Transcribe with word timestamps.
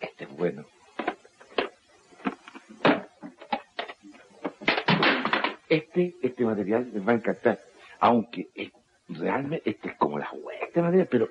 Este 0.00 0.24
es 0.24 0.36
bueno. 0.36 0.64
Este, 5.68 6.14
este 6.22 6.44
material 6.44 6.90
les 6.92 7.06
va 7.06 7.12
a 7.12 7.14
encantar. 7.14 7.58
Aunque 8.00 8.48
es- 8.54 8.72
realmente 9.08 9.62
este 9.68 9.88
es 9.90 9.96
como 9.96 10.18
la 10.18 10.28
hueá, 10.32 10.58
este 10.66 10.82
material, 10.82 11.08
pero, 11.10 11.28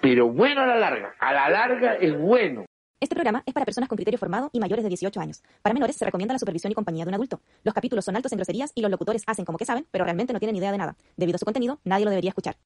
pero 0.00 0.28
bueno 0.28 0.62
a 0.62 0.66
la 0.66 0.76
larga. 0.76 1.14
A 1.18 1.32
la 1.32 1.48
larga 1.50 1.94
es 1.96 2.16
bueno. 2.18 2.64
Este 3.00 3.16
programa 3.16 3.42
es 3.44 3.52
para 3.52 3.66
personas 3.66 3.88
con 3.88 3.96
criterio 3.96 4.16
formado 4.16 4.48
y 4.52 4.60
mayores 4.60 4.84
de 4.84 4.88
18 4.88 5.18
años. 5.20 5.42
Para 5.60 5.74
menores 5.74 5.96
se 5.96 6.04
recomienda 6.04 6.34
la 6.34 6.38
supervisión 6.38 6.70
y 6.70 6.74
compañía 6.74 7.04
de 7.04 7.08
un 7.08 7.14
adulto. 7.16 7.40
Los 7.64 7.74
capítulos 7.74 8.04
son 8.04 8.14
altos 8.14 8.30
en 8.30 8.36
groserías 8.38 8.70
y 8.76 8.80
los 8.80 8.92
locutores 8.92 9.24
hacen 9.26 9.44
como 9.44 9.58
que 9.58 9.64
saben, 9.64 9.86
pero 9.90 10.04
realmente 10.04 10.32
no 10.32 10.38
tienen 10.38 10.54
idea 10.54 10.70
de 10.70 10.78
nada. 10.78 10.96
Debido 11.16 11.34
a 11.34 11.38
su 11.40 11.44
contenido, 11.44 11.80
nadie 11.84 12.04
lo 12.04 12.10
debería 12.12 12.28
escuchar. 12.28 12.56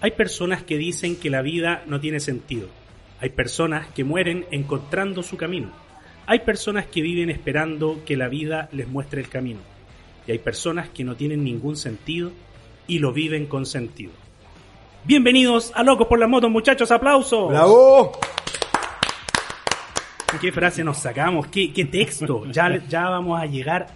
Hay 0.00 0.12
personas 0.12 0.62
que 0.62 0.76
dicen 0.76 1.16
que 1.16 1.30
la 1.30 1.42
vida 1.42 1.82
no 1.86 2.00
tiene 2.00 2.20
sentido. 2.20 2.68
Hay 3.20 3.30
personas 3.30 3.88
que 3.88 4.04
mueren 4.04 4.46
encontrando 4.50 5.22
su 5.22 5.36
camino. 5.36 5.70
Hay 6.26 6.40
personas 6.40 6.86
que 6.86 7.02
viven 7.02 7.30
esperando 7.30 8.00
que 8.04 8.16
la 8.16 8.28
vida 8.28 8.68
les 8.72 8.86
muestre 8.86 9.20
el 9.20 9.28
camino. 9.28 9.60
Y 10.26 10.32
hay 10.32 10.38
personas 10.38 10.88
que 10.90 11.02
no 11.04 11.16
tienen 11.16 11.42
ningún 11.42 11.76
sentido 11.76 12.30
y 12.86 12.98
lo 13.00 13.12
viven 13.12 13.46
con 13.46 13.66
sentido. 13.66 14.12
Bienvenidos 15.04 15.72
a 15.74 15.82
Locos 15.82 16.06
por 16.06 16.18
las 16.18 16.28
Motos, 16.28 16.50
muchachos, 16.50 16.90
aplausos. 16.90 17.48
¡Bravo! 17.48 18.12
¿Qué 20.40 20.52
frase 20.52 20.84
nos 20.84 20.98
sacamos? 20.98 21.46
¿Qué, 21.48 21.72
qué 21.72 21.86
texto? 21.86 22.44
Ya, 22.52 22.80
ya 22.88 23.08
vamos 23.08 23.40
a 23.40 23.46
llegar 23.46 23.86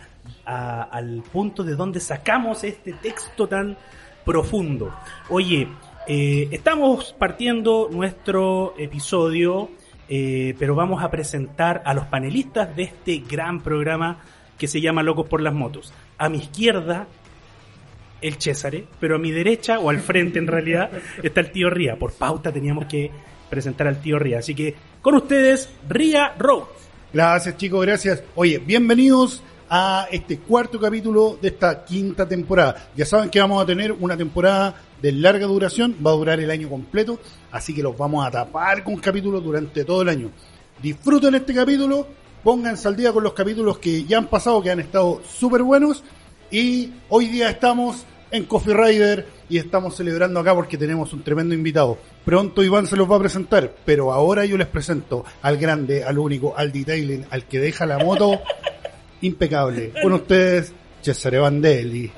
a- 0.46 0.82
al 0.84 1.22
punto 1.30 1.62
de 1.62 1.76
donde 1.76 2.00
sacamos 2.00 2.64
este 2.64 2.94
texto 2.94 3.46
tan 3.46 3.76
profundo. 4.24 4.92
Oye, 5.28 5.68
eh, 6.06 6.48
estamos 6.50 7.14
partiendo 7.18 7.88
nuestro 7.90 8.74
episodio, 8.78 9.70
eh, 10.08 10.54
pero 10.58 10.74
vamos 10.74 11.02
a 11.02 11.10
presentar 11.10 11.82
a 11.84 11.94
los 11.94 12.06
panelistas 12.06 12.74
de 12.74 12.84
este 12.84 13.18
gran 13.18 13.62
programa 13.62 14.20
que 14.58 14.68
se 14.68 14.80
llama 14.80 15.02
Locos 15.02 15.28
por 15.28 15.40
las 15.40 15.54
Motos. 15.54 15.92
A 16.18 16.28
mi 16.28 16.38
izquierda, 16.38 17.06
el 18.20 18.34
Césare, 18.40 18.84
pero 19.00 19.16
a 19.16 19.18
mi 19.18 19.30
derecha 19.30 19.78
o 19.78 19.90
al 19.90 20.00
frente 20.00 20.38
en 20.38 20.46
realidad 20.46 20.90
está 21.22 21.40
el 21.40 21.52
tío 21.52 21.70
Ría. 21.70 21.96
Por 21.96 22.12
pauta 22.12 22.52
teníamos 22.52 22.86
que 22.86 23.10
presentar 23.48 23.86
al 23.86 24.00
tío 24.00 24.18
Ría. 24.18 24.38
Así 24.38 24.54
que 24.54 24.74
con 25.00 25.14
ustedes, 25.14 25.70
Ría 25.88 26.34
Road. 26.38 26.64
Gracias 27.12 27.56
chicos, 27.56 27.84
gracias. 27.84 28.24
Oye, 28.34 28.58
bienvenidos 28.58 29.42
a 29.74 30.06
este 30.12 30.36
cuarto 30.36 30.78
capítulo 30.78 31.38
de 31.40 31.48
esta 31.48 31.82
quinta 31.82 32.28
temporada. 32.28 32.90
Ya 32.94 33.06
saben 33.06 33.30
que 33.30 33.40
vamos 33.40 33.62
a 33.62 33.64
tener 33.64 33.90
una 33.90 34.18
temporada 34.18 34.74
de 35.00 35.12
larga 35.12 35.46
duración, 35.46 35.96
va 36.06 36.10
a 36.10 36.14
durar 36.14 36.40
el 36.40 36.50
año 36.50 36.68
completo, 36.68 37.18
así 37.50 37.74
que 37.74 37.82
los 37.82 37.96
vamos 37.96 38.26
a 38.26 38.30
tapar 38.30 38.84
con 38.84 38.96
capítulos 38.96 39.42
durante 39.42 39.86
todo 39.86 40.02
el 40.02 40.10
año. 40.10 40.30
Disfruten 40.82 41.36
este 41.36 41.54
capítulo, 41.54 42.06
pónganse 42.44 42.86
al 42.86 42.96
día 42.96 43.14
con 43.14 43.24
los 43.24 43.32
capítulos 43.32 43.78
que 43.78 44.04
ya 44.04 44.18
han 44.18 44.26
pasado, 44.26 44.62
que 44.62 44.70
han 44.70 44.80
estado 44.80 45.22
súper 45.26 45.62
buenos, 45.62 46.04
y 46.50 46.90
hoy 47.08 47.28
día 47.28 47.48
estamos 47.48 48.04
en 48.30 48.44
Coffee 48.44 48.74
Rider 48.74 49.26
y 49.48 49.56
estamos 49.56 49.96
celebrando 49.96 50.38
acá 50.38 50.54
porque 50.54 50.76
tenemos 50.76 51.14
un 51.14 51.22
tremendo 51.22 51.54
invitado. 51.54 51.96
Pronto 52.26 52.62
Iván 52.62 52.86
se 52.86 52.96
los 52.96 53.10
va 53.10 53.16
a 53.16 53.20
presentar, 53.20 53.74
pero 53.86 54.12
ahora 54.12 54.44
yo 54.44 54.58
les 54.58 54.66
presento 54.68 55.24
al 55.40 55.56
grande, 55.56 56.04
al 56.04 56.18
único, 56.18 56.54
al 56.58 56.72
detailing, 56.72 57.24
al 57.30 57.46
que 57.46 57.58
deja 57.58 57.86
la 57.86 57.98
moto 57.98 58.38
impecable. 59.22 59.92
Con 60.02 60.12
ustedes, 60.12 60.72
Cesare 61.02 61.38
Vandelli. 61.38 62.12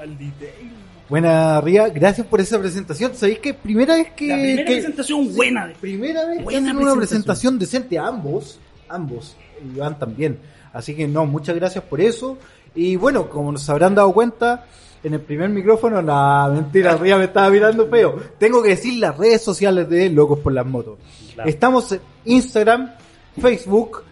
Buena, 1.08 1.60
Ría, 1.60 1.88
gracias 1.90 2.26
por 2.26 2.40
esa 2.40 2.58
presentación. 2.58 3.14
¿Sabéis 3.14 3.38
que 3.38 3.54
primera 3.54 3.94
vez 3.94 4.12
que. 4.12 4.26
La 4.28 4.34
primera 4.36 4.64
que- 4.64 4.72
presentación 4.72 5.34
buena. 5.34 5.66
de- 5.68 5.74
primera 5.74 6.24
vez 6.26 6.38
que 6.38 6.44
Buena 6.44 6.70
hacen 6.70 6.82
una 6.82 6.94
presentación. 6.96 7.58
decente 7.58 7.98
a 7.98 8.06
ambos, 8.06 8.58
ambos, 8.88 9.36
y 9.62 9.76
Iván 9.76 9.98
también. 9.98 10.38
Así 10.72 10.94
que 10.96 11.06
no, 11.06 11.24
muchas 11.26 11.54
gracias 11.54 11.84
por 11.84 12.00
eso. 12.00 12.38
Y 12.74 12.96
bueno, 12.96 13.28
como 13.28 13.52
nos 13.52 13.68
habrán 13.68 13.94
dado 13.94 14.12
cuenta, 14.12 14.64
en 15.04 15.12
el 15.14 15.20
primer 15.20 15.50
micrófono, 15.50 16.00
la 16.02 16.50
mentira, 16.52 16.96
Ría 16.96 17.18
me 17.18 17.24
estaba 17.24 17.50
mirando 17.50 17.86
feo. 17.88 18.18
Tengo 18.38 18.62
que 18.62 18.70
decir 18.70 18.98
las 18.98 19.16
redes 19.16 19.42
sociales 19.42 19.88
de 19.88 20.08
Locos 20.10 20.38
por 20.40 20.52
las 20.52 20.66
Motos. 20.66 20.98
Claro. 21.34 21.48
Estamos 21.48 21.92
en 21.92 22.00
Instagram, 22.24 22.92
Facebook, 23.40 24.02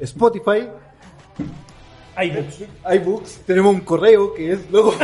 Spotify, 0.00 0.66
iBooks. 2.22 2.64
iBooks, 2.94 3.40
tenemos 3.46 3.74
un 3.74 3.80
correo 3.80 4.34
que 4.34 4.52
es 4.52 4.70
loco. 4.70 4.94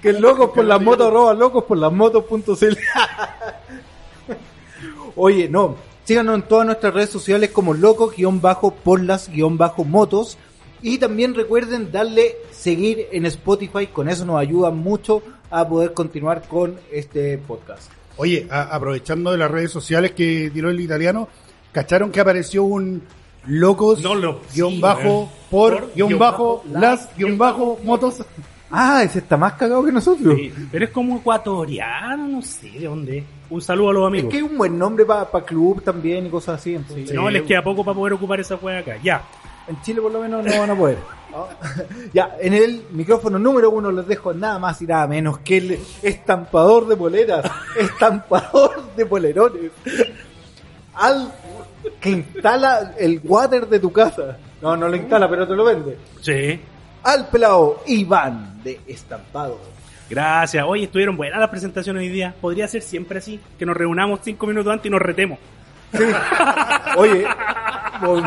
que 0.00 0.10
es 0.10 0.20
locos 0.20 0.50
por 0.50 0.64
las 0.64 0.80
motos, 0.80 1.06
arroba 1.06 1.34
locos 1.34 1.64
por 1.64 1.78
las 1.78 1.92
motos.cl. 1.92 2.76
Oye, 5.14 5.48
no, 5.48 5.76
síganos 6.04 6.34
en 6.36 6.42
todas 6.42 6.66
nuestras 6.66 6.92
redes 6.94 7.10
sociales 7.10 7.50
como 7.50 7.74
locos 7.74 8.16
guion 8.16 8.40
bajo 8.40 8.72
por 8.72 9.02
las 9.02 9.28
guion 9.28 9.58
bajo 9.58 9.84
motos. 9.84 10.38
Y 10.84 10.98
también 10.98 11.34
recuerden 11.36 11.92
darle 11.92 12.34
seguir 12.50 13.06
en 13.12 13.24
Spotify, 13.26 13.86
con 13.86 14.08
eso 14.08 14.24
nos 14.24 14.40
ayuda 14.40 14.70
mucho 14.72 15.22
a 15.48 15.68
poder 15.68 15.92
continuar 15.92 16.42
con 16.48 16.76
este 16.90 17.38
podcast. 17.38 17.88
Oye, 18.16 18.48
a- 18.50 18.74
aprovechando 18.74 19.30
de 19.30 19.38
las 19.38 19.48
redes 19.50 19.70
sociales 19.70 20.10
que 20.10 20.50
tiró 20.52 20.70
el 20.70 20.80
italiano, 20.80 21.28
¿cacharon 21.70 22.10
que 22.10 22.18
apareció 22.18 22.64
un 22.64 23.00
locos 23.46 24.00
No 24.02 24.14
lo- 24.14 24.40
guion 24.54 24.74
sí, 24.74 24.80
bajo 24.80 25.22
eh. 25.24 25.28
por, 25.50 25.78
Por, 25.80 25.94
guion 25.94 26.08
guion 26.08 26.18
bajo 26.18 26.62
bajo, 26.66 26.78
las 26.80 27.16
guion 27.16 27.38
bajo 27.38 27.78
motos? 27.84 28.24
Ah, 28.70 29.02
ese 29.02 29.18
está 29.18 29.36
más 29.36 29.52
cagado 29.54 29.84
que 29.84 29.92
nosotros. 29.92 30.34
Sí, 30.34 30.50
pero 30.70 30.86
es 30.86 30.90
como 30.90 31.16
ecuatoriano, 31.18 32.26
no 32.26 32.40
sé 32.40 32.70
de 32.70 32.86
dónde. 32.86 33.24
Un 33.50 33.60
saludo 33.60 33.90
a 33.90 33.92
los 33.92 34.02
Es 34.04 34.06
amigos. 34.08 34.30
que 34.30 34.36
es 34.38 34.42
un 34.44 34.56
buen 34.56 34.78
nombre 34.78 35.04
para 35.04 35.26
club 35.44 35.82
también 35.82 36.24
y 36.26 36.30
cosas 36.30 36.58
así. 36.60 36.74
entonces- 36.74 37.12
No, 37.12 37.28
les 37.28 37.42
queda 37.42 37.62
poco 37.62 37.84
para 37.84 37.94
poder 37.94 38.14
ocupar 38.14 38.40
esa 38.40 38.54
wea 38.56 38.78
acá. 38.78 38.96
Ya. 39.02 39.22
En 39.68 39.80
Chile 39.82 40.00
por 40.00 40.10
lo 40.10 40.20
menos 40.20 40.44
no 40.44 40.58
van 40.58 40.70
a 40.70 40.74
poder. 40.74 40.96
ya, 42.14 42.36
en 42.40 42.52
el 42.54 42.82
micrófono 42.92 43.38
número 43.38 43.70
uno 43.70 43.90
les 43.92 44.06
dejo 44.06 44.32
nada 44.34 44.58
más 44.58 44.80
y 44.82 44.86
nada 44.86 45.06
menos 45.06 45.38
que 45.40 45.58
el 45.58 45.78
estampador 46.02 46.86
de 46.88 46.96
poleras, 46.96 47.44
estampador 47.78 48.82
de 48.96 49.06
polerones, 49.06 49.70
al 50.94 51.32
que 52.02 52.10
instala 52.10 52.94
el 52.98 53.20
water 53.22 53.68
de 53.68 53.78
tu 53.78 53.92
casa. 53.92 54.36
No, 54.60 54.76
no 54.76 54.88
lo 54.88 54.96
instala, 54.96 55.30
pero 55.30 55.46
te 55.46 55.54
lo 55.54 55.64
vende. 55.64 55.96
Sí. 56.20 56.60
Al 57.04 57.28
pelado 57.28 57.82
Iván 57.86 58.60
de 58.62 58.80
Estampado. 58.86 59.58
Gracias. 60.10 60.64
Oye, 60.66 60.84
estuvieron 60.84 61.16
buenas 61.16 61.40
las 61.40 61.48
presentaciones 61.48 62.02
hoy 62.02 62.08
día. 62.08 62.34
Podría 62.40 62.66
ser 62.66 62.82
siempre 62.82 63.18
así. 63.18 63.40
Que 63.58 63.64
nos 63.64 63.76
reunamos 63.76 64.20
cinco 64.22 64.46
minutos 64.48 64.72
antes 64.72 64.86
y 64.86 64.90
nos 64.90 65.00
retemos. 65.00 65.38
Oye, 66.96 67.24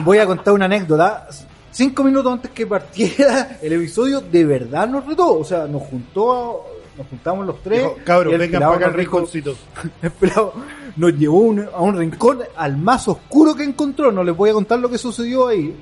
voy 0.03 0.17
a 0.19 0.25
contar 0.25 0.53
una 0.53 0.65
anécdota. 0.65 1.27
Cinco 1.69 2.03
minutos 2.03 2.31
antes 2.31 2.51
que 2.51 2.65
partiera 2.65 3.57
el 3.61 3.73
episodio, 3.73 4.21
de 4.21 4.45
verdad 4.45 4.87
nos 4.87 5.05
retó. 5.05 5.39
O 5.39 5.43
sea, 5.43 5.67
nos 5.67 5.83
juntó, 5.83 6.65
nos 6.97 7.07
juntamos 7.07 7.45
los 7.45 7.61
tres. 7.61 7.79
Dijo, 7.81 7.97
cabros, 8.03 8.37
vengan 8.37 8.61
para 8.61 8.75
acá 8.75 8.85
al 8.87 8.93
rinconcito. 8.93 9.55
el 10.01 10.11
pelado 10.11 10.53
nos 10.95 11.13
llevó 11.17 11.39
un- 11.39 11.67
a 11.73 11.81
un 11.81 11.97
rincón 11.97 12.39
al 12.55 12.77
más 12.77 13.07
oscuro 13.07 13.55
que 13.55 13.63
encontró. 13.63 14.11
No 14.11 14.23
les 14.23 14.35
voy 14.35 14.49
a 14.49 14.53
contar 14.53 14.79
lo 14.79 14.89
que 14.89 14.97
sucedió 14.97 15.47
ahí. 15.47 15.75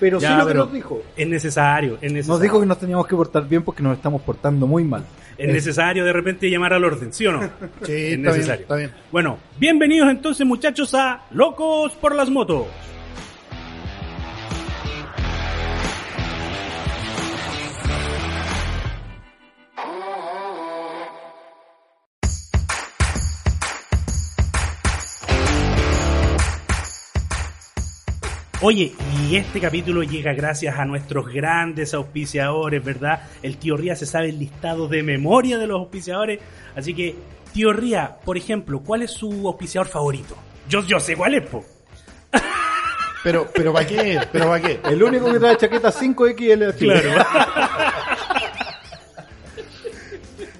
Pero 0.00 0.18
Ya, 0.18 0.32
sí 0.32 0.36
lo 0.38 0.46
que 0.48 0.54
nos 0.54 0.72
dijo. 0.72 1.00
Es 1.16 1.28
necesario, 1.28 1.94
es 2.00 2.12
necesario. 2.12 2.32
Nos 2.34 2.40
dijo 2.40 2.60
que 2.60 2.66
nos 2.66 2.78
teníamos 2.78 3.06
que 3.06 3.14
portar 3.14 3.46
bien 3.48 3.62
porque 3.62 3.82
nos 3.84 3.96
estamos 3.96 4.20
portando 4.22 4.66
muy 4.66 4.82
mal. 4.82 5.04
Es 5.38 5.48
necesario 5.52 6.04
de 6.04 6.12
repente 6.12 6.50
llamar 6.50 6.72
al 6.74 6.84
orden, 6.84 7.12
¿sí 7.12 7.26
o 7.26 7.32
no? 7.32 7.40
Sí, 7.82 7.92
es 7.92 7.92
está 7.92 7.94
bien, 8.08 8.22
necesario. 8.22 8.62
está 8.62 8.76
bien. 8.76 8.90
Bueno, 9.12 9.38
bienvenidos 9.58 10.10
entonces 10.10 10.44
muchachos 10.46 10.92
a 10.94 11.22
Locos 11.30 11.92
por 11.94 12.14
las 12.16 12.28
Motos. 12.30 12.66
Oye, 28.64 28.94
y 29.28 29.34
este 29.34 29.60
capítulo 29.60 30.04
llega 30.04 30.32
gracias 30.34 30.78
a 30.78 30.84
nuestros 30.84 31.26
grandes 31.26 31.94
auspiciadores, 31.94 32.84
¿verdad? 32.84 33.24
El 33.42 33.56
tío 33.56 33.76
Ría 33.76 33.96
se 33.96 34.06
sabe 34.06 34.28
el 34.28 34.38
listado 34.38 34.86
de 34.86 35.02
memoria 35.02 35.58
de 35.58 35.66
los 35.66 35.80
auspiciadores. 35.80 36.38
Así 36.76 36.94
que, 36.94 37.16
tío 37.52 37.72
Ría, 37.72 38.18
por 38.24 38.36
ejemplo, 38.36 38.78
¿cuál 38.78 39.02
es 39.02 39.10
su 39.10 39.48
auspiciador 39.48 39.88
favorito? 39.88 40.36
Yo, 40.68 40.86
yo 40.86 41.00
sé 41.00 41.16
cuál 41.16 41.34
es, 41.34 41.42
po. 41.42 41.64
Pero, 43.24 43.48
pero 43.52 43.72
¿para 43.72 43.84
qué? 43.84 44.20
¿Pero 44.30 44.46
para 44.46 44.62
qué? 44.62 44.78
El 44.84 45.02
único 45.02 45.32
que 45.32 45.40
trae 45.40 45.56
chaqueta 45.56 45.92
5XL. 45.92 46.74
Claro. 46.76 47.10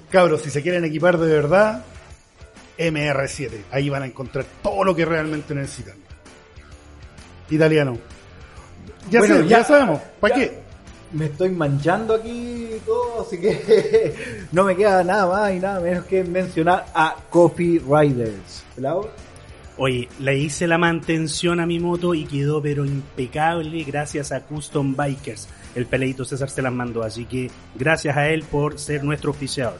Cabros, 0.09 0.41
si 0.41 0.49
se 0.49 0.61
quieren 0.61 0.83
equipar 0.83 1.17
de 1.17 1.33
verdad, 1.33 1.85
MR7. 2.77 3.63
Ahí 3.71 3.89
van 3.89 4.03
a 4.03 4.07
encontrar 4.07 4.45
todo 4.61 4.83
lo 4.83 4.93
que 4.93 5.05
realmente 5.05 5.55
necesitan. 5.55 6.02
Italiano. 7.49 7.97
Ya, 9.09 9.19
Bueno, 9.19 9.35
sé, 9.37 9.43
ya, 9.47 9.59
ya- 9.59 9.63
sabemos. 9.63 9.99
¿Para 10.19 10.35
ya. 10.35 10.41
qué? 10.41 10.63
Me 11.11 11.25
estoy 11.25 11.49
manchando 11.51 12.15
aquí 12.15 12.69
todo, 12.85 13.21
así 13.21 13.37
que 13.39 14.15
no 14.51 14.63
me 14.63 14.75
queda 14.75 15.03
nada 15.03 15.27
más 15.27 15.53
y 15.53 15.59
nada 15.59 15.79
menos 15.79 16.05
que 16.05 16.23
mencionar 16.23 16.85
a 16.95 17.15
Coffee 17.29 17.79
Riders. 17.87 18.63
¿Pelado? 18.75 19.09
Oye, 19.77 20.07
le 20.19 20.37
hice 20.37 20.65
la 20.67 20.77
mantención 20.77 21.59
a 21.59 21.65
mi 21.65 21.79
moto 21.79 22.13
y 22.15 22.25
quedó 22.25 22.61
pero 22.61 22.85
impecable 22.85 23.83
gracias 23.83 24.31
a 24.31 24.41
Custom 24.41 24.95
Bikers. 24.95 25.47
El 25.75 25.85
peleito 25.87 26.25
César 26.25 26.49
se 26.49 26.61
las 26.61 26.71
mandó, 26.73 27.03
así 27.03 27.25
que 27.25 27.49
gracias 27.75 28.15
a 28.15 28.29
él 28.29 28.43
por 28.43 28.77
ser 28.79 29.03
nuestro 29.03 29.31
oficiador. 29.31 29.79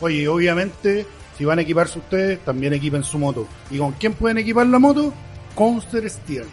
Oye, 0.00 0.26
obviamente, 0.28 1.06
si 1.36 1.44
van 1.44 1.58
a 1.58 1.62
equiparse 1.62 1.98
ustedes, 1.98 2.38
también 2.40 2.72
equipen 2.72 3.04
su 3.04 3.18
moto. 3.18 3.46
¿Y 3.70 3.78
con 3.78 3.92
quién 3.92 4.14
pueden 4.14 4.38
equipar 4.38 4.66
la 4.66 4.78
moto? 4.78 5.12
Conster 5.54 6.08
Steel. 6.08 6.44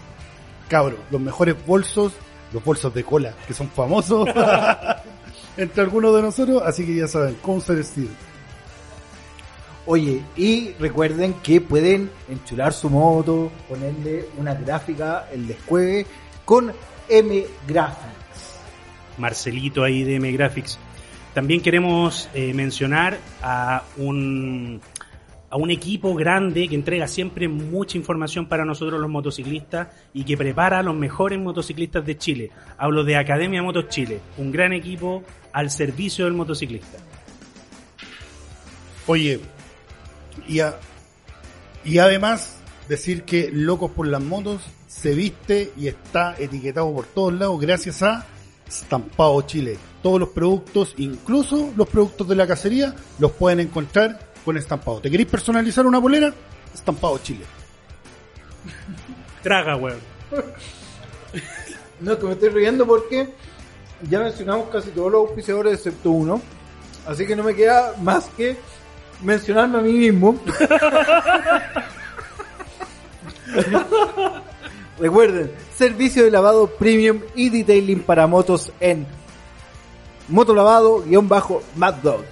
Cabros, 0.71 0.99
los 1.11 1.19
mejores 1.19 1.53
bolsos, 1.65 2.13
los 2.53 2.63
bolsos 2.63 2.93
de 2.93 3.03
cola, 3.03 3.35
que 3.45 3.53
son 3.53 3.67
famosos 3.67 4.25
entre 5.57 5.83
algunos 5.83 6.15
de 6.15 6.21
nosotros, 6.21 6.63
así 6.65 6.85
que 6.85 6.95
ya 6.95 7.09
saben, 7.09 7.35
Conster 7.41 7.83
Steel. 7.83 8.07
Oye, 9.85 10.21
y 10.37 10.71
recuerden 10.79 11.33
que 11.43 11.59
pueden 11.59 12.09
enchular 12.29 12.71
su 12.71 12.89
moto, 12.89 13.51
ponerle 13.67 14.29
una 14.37 14.53
gráfica, 14.53 15.27
el 15.33 15.45
descueve, 15.45 16.05
con 16.45 16.71
M 17.09 17.43
Graphics. 17.67 18.55
Marcelito 19.17 19.83
ahí 19.83 20.05
de 20.05 20.15
M 20.15 20.31
Graphics. 20.31 20.79
También 21.33 21.59
queremos 21.59 22.29
eh, 22.33 22.53
mencionar 22.53 23.17
a 23.43 23.83
un, 23.97 24.79
a 25.51 25.57
un 25.57 25.69
equipo 25.69 26.15
grande 26.15 26.69
que 26.69 26.75
entrega 26.75 27.07
siempre 27.07 27.49
mucha 27.49 27.97
información 27.97 28.47
para 28.47 28.63
nosotros 28.63 29.01
los 29.01 29.09
motociclistas 29.09 29.89
y 30.13 30.23
que 30.23 30.37
prepara 30.37 30.79
a 30.79 30.83
los 30.83 30.95
mejores 30.95 31.37
motociclistas 31.39 32.05
de 32.05 32.17
Chile. 32.17 32.51
Hablo 32.77 33.03
de 33.03 33.17
Academia 33.17 33.61
Motos 33.61 33.89
Chile, 33.89 34.21
un 34.37 34.49
gran 34.49 34.71
equipo 34.71 35.23
al 35.51 35.69
servicio 35.69 36.23
del 36.23 36.35
motociclista. 36.35 36.99
Oye, 39.07 39.41
y, 40.47 40.61
y 41.83 41.97
además 41.97 42.61
decir 42.87 43.23
que 43.23 43.49
Locos 43.51 43.91
por 43.91 44.07
las 44.07 44.23
Motos 44.23 44.61
se 44.87 45.13
viste 45.13 45.73
y 45.75 45.87
está 45.87 46.33
etiquetado 46.39 46.93
por 46.93 47.05
todos 47.07 47.33
lados 47.33 47.59
gracias 47.59 48.01
a 48.03 48.25
Stampado 48.69 49.41
Chile. 49.41 49.77
Todos 50.01 50.17
los 50.17 50.29
productos, 50.29 50.93
incluso 50.97 51.73
los 51.75 51.89
productos 51.89 52.25
de 52.29 52.35
la 52.35 52.47
cacería, 52.47 52.95
los 53.19 53.33
pueden 53.33 53.59
encontrar 53.59 54.30
con 54.43 54.57
Estampado. 54.57 54.99
¿Te 55.01 55.09
queréis 55.09 55.29
personalizar 55.29 55.85
una 55.85 56.01
polera? 56.01 56.33
Estampado 56.73 57.17
Chile. 57.19 57.45
Traga, 59.43 59.75
weón. 59.75 59.99
No, 61.99 62.17
que 62.17 62.25
me 62.25 62.31
estoy 62.33 62.49
riendo 62.49 62.85
porque 62.85 63.29
ya 64.09 64.19
mencionamos 64.19 64.69
casi 64.69 64.89
todos 64.89 65.11
los 65.11 65.27
auspiciadores 65.27 65.73
excepto 65.73 66.11
uno. 66.11 66.41
Así 67.05 67.25
que 67.25 67.35
no 67.35 67.43
me 67.43 67.55
queda 67.55 67.93
más 68.01 68.29
que 68.37 68.57
mencionarme 69.21 69.79
a 69.79 69.81
mí 69.81 69.93
mismo. 69.93 70.39
Recuerden, 74.99 75.51
servicio 75.75 76.23
de 76.23 76.31
lavado 76.31 76.67
premium 76.67 77.21
y 77.35 77.49
detailing 77.49 78.01
para 78.03 78.27
motos 78.27 78.71
en 78.79 79.07
motolavado-mad 80.27 81.93
Dog. 81.95 82.23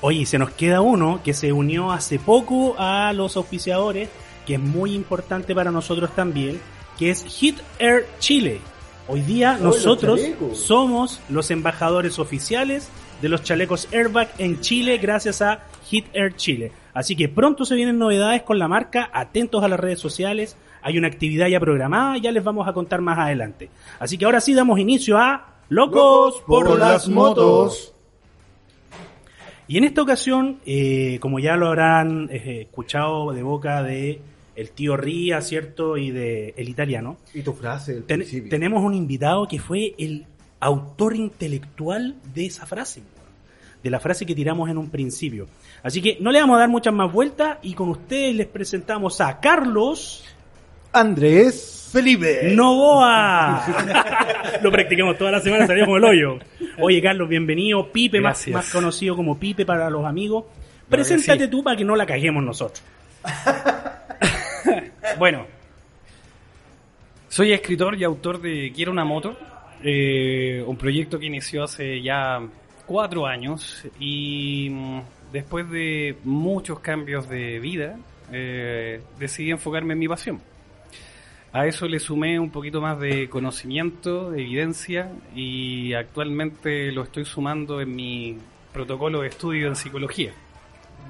Oye, 0.00 0.26
se 0.26 0.38
nos 0.38 0.50
queda 0.50 0.80
uno 0.80 1.20
que 1.24 1.34
se 1.34 1.52
unió 1.52 1.90
hace 1.90 2.20
poco 2.20 2.76
a 2.78 3.12
los 3.12 3.36
auspiciadores, 3.36 4.08
que 4.46 4.54
es 4.54 4.60
muy 4.60 4.94
importante 4.94 5.56
para 5.56 5.72
nosotros 5.72 6.14
también, 6.14 6.60
que 6.96 7.10
es 7.10 7.24
Hit 7.24 7.58
Air 7.80 8.06
Chile. 8.20 8.60
Hoy 9.08 9.22
día 9.22 9.54
los 9.54 9.76
nosotros 9.76 10.20
somos 10.52 11.20
los 11.28 11.50
embajadores 11.50 12.20
oficiales 12.20 12.90
de 13.20 13.28
los 13.28 13.42
chalecos 13.42 13.88
Airbag 13.90 14.30
en 14.38 14.60
Chile 14.60 14.98
gracias 14.98 15.42
a 15.42 15.64
Hit 15.86 16.06
Air 16.12 16.36
Chile. 16.36 16.70
Así 16.94 17.16
que 17.16 17.28
pronto 17.28 17.64
se 17.64 17.74
vienen 17.74 17.98
novedades 17.98 18.42
con 18.42 18.60
la 18.60 18.68
marca, 18.68 19.10
atentos 19.12 19.64
a 19.64 19.68
las 19.68 19.80
redes 19.80 19.98
sociales, 19.98 20.56
hay 20.80 20.96
una 20.96 21.08
actividad 21.08 21.48
ya 21.48 21.58
programada, 21.58 22.18
ya 22.18 22.30
les 22.30 22.44
vamos 22.44 22.68
a 22.68 22.72
contar 22.72 23.00
más 23.00 23.18
adelante. 23.18 23.68
Así 23.98 24.16
que 24.16 24.26
ahora 24.26 24.40
sí 24.40 24.54
damos 24.54 24.78
inicio 24.78 25.18
a 25.18 25.56
Locos 25.70 26.42
por, 26.46 26.78
las 26.78 27.08
motos. 27.08 27.94
Y 29.68 29.76
en 29.78 29.84
esta 29.84 30.00
ocasión, 30.02 30.58
eh, 30.66 31.18
como 31.20 31.38
ya 31.38 31.56
lo 31.56 31.68
habrán 31.68 32.28
eh, 32.32 32.62
escuchado 32.62 33.32
de 33.32 33.42
boca 33.42 33.82
de 33.82 34.20
el 34.56 34.70
tío 34.70 34.96
Ría, 34.96 35.40
¿cierto? 35.42 35.96
Y 35.96 36.10
de 36.10 36.54
el 36.56 36.68
italiano, 36.68 37.18
Y 37.34 37.42
tu 37.42 37.52
frase 37.52 38.00
ten- 38.02 38.18
principio. 38.20 38.48
tenemos 38.50 38.82
un 38.82 38.94
invitado 38.94 39.46
que 39.46 39.58
fue 39.60 39.94
el 39.98 40.24
autor 40.60 41.14
intelectual 41.14 42.16
de 42.34 42.46
esa 42.46 42.66
frase, 42.66 43.02
de 43.82 43.90
la 43.90 44.00
frase 44.00 44.26
que 44.26 44.34
tiramos 44.34 44.68
en 44.70 44.78
un 44.78 44.88
principio. 44.90 45.46
Así 45.82 46.00
que 46.02 46.16
no 46.20 46.32
le 46.32 46.40
vamos 46.40 46.56
a 46.56 46.60
dar 46.60 46.68
muchas 46.68 46.92
más 46.94 47.12
vueltas 47.12 47.58
y 47.62 47.74
con 47.74 47.90
ustedes 47.90 48.34
les 48.34 48.46
presentamos 48.48 49.20
a 49.20 49.38
Carlos 49.38 50.24
Andrés. 50.92 51.77
Felipe. 51.92 52.52
Novoa. 52.54 53.64
Lo 54.62 54.70
practicamos 54.70 55.16
toda 55.16 55.32
la 55.32 55.40
semana, 55.40 55.66
salimos 55.66 55.96
el 55.96 56.04
hoyo. 56.04 56.38
Oye, 56.78 57.00
Carlos, 57.02 57.28
bienvenido. 57.28 57.90
Pipe, 57.90 58.20
más, 58.20 58.38
Gracias. 58.46 58.54
más 58.54 58.70
conocido 58.72 59.16
como 59.16 59.38
Pipe 59.38 59.64
para 59.64 59.90
los 59.90 60.04
amigos. 60.04 60.44
que 60.44 60.90
Preséntate 60.90 61.44
sí. 61.44 61.50
tú 61.50 61.62
para 61.62 61.76
que 61.76 61.84
no 61.84 61.96
la 61.96 62.06
caguemos 62.06 62.42
nosotros. 62.42 62.82
Bueno, 65.18 65.46
soy 67.28 67.52
escritor 67.52 67.96
y 67.96 68.04
autor 68.04 68.40
de 68.40 68.70
Quiero 68.72 68.92
una 68.92 69.04
moto, 69.04 69.36
eh, 69.82 70.62
un 70.64 70.76
proyecto 70.76 71.18
que 71.18 71.26
inició 71.26 71.64
hace 71.64 72.00
ya 72.00 72.40
cuatro 72.86 73.26
años 73.26 73.84
y 73.98 74.68
mm, 74.70 75.00
después 75.32 75.68
de 75.70 76.16
muchos 76.24 76.78
cambios 76.80 77.28
de 77.28 77.58
vida 77.58 77.96
eh, 78.32 79.00
decidí 79.18 79.50
enfocarme 79.50 79.94
en 79.94 79.98
mi 79.98 80.06
pasión. 80.06 80.40
A 81.52 81.66
eso 81.66 81.86
le 81.88 81.98
sumé 81.98 82.38
un 82.38 82.50
poquito 82.50 82.80
más 82.80 83.00
de 83.00 83.28
conocimiento, 83.28 84.30
de 84.30 84.42
evidencia 84.42 85.10
y 85.34 85.94
actualmente 85.94 86.92
lo 86.92 87.02
estoy 87.04 87.24
sumando 87.24 87.80
en 87.80 87.94
mi 87.96 88.36
protocolo 88.72 89.22
de 89.22 89.28
estudio 89.28 89.66
en 89.68 89.74
psicología. 89.76 90.32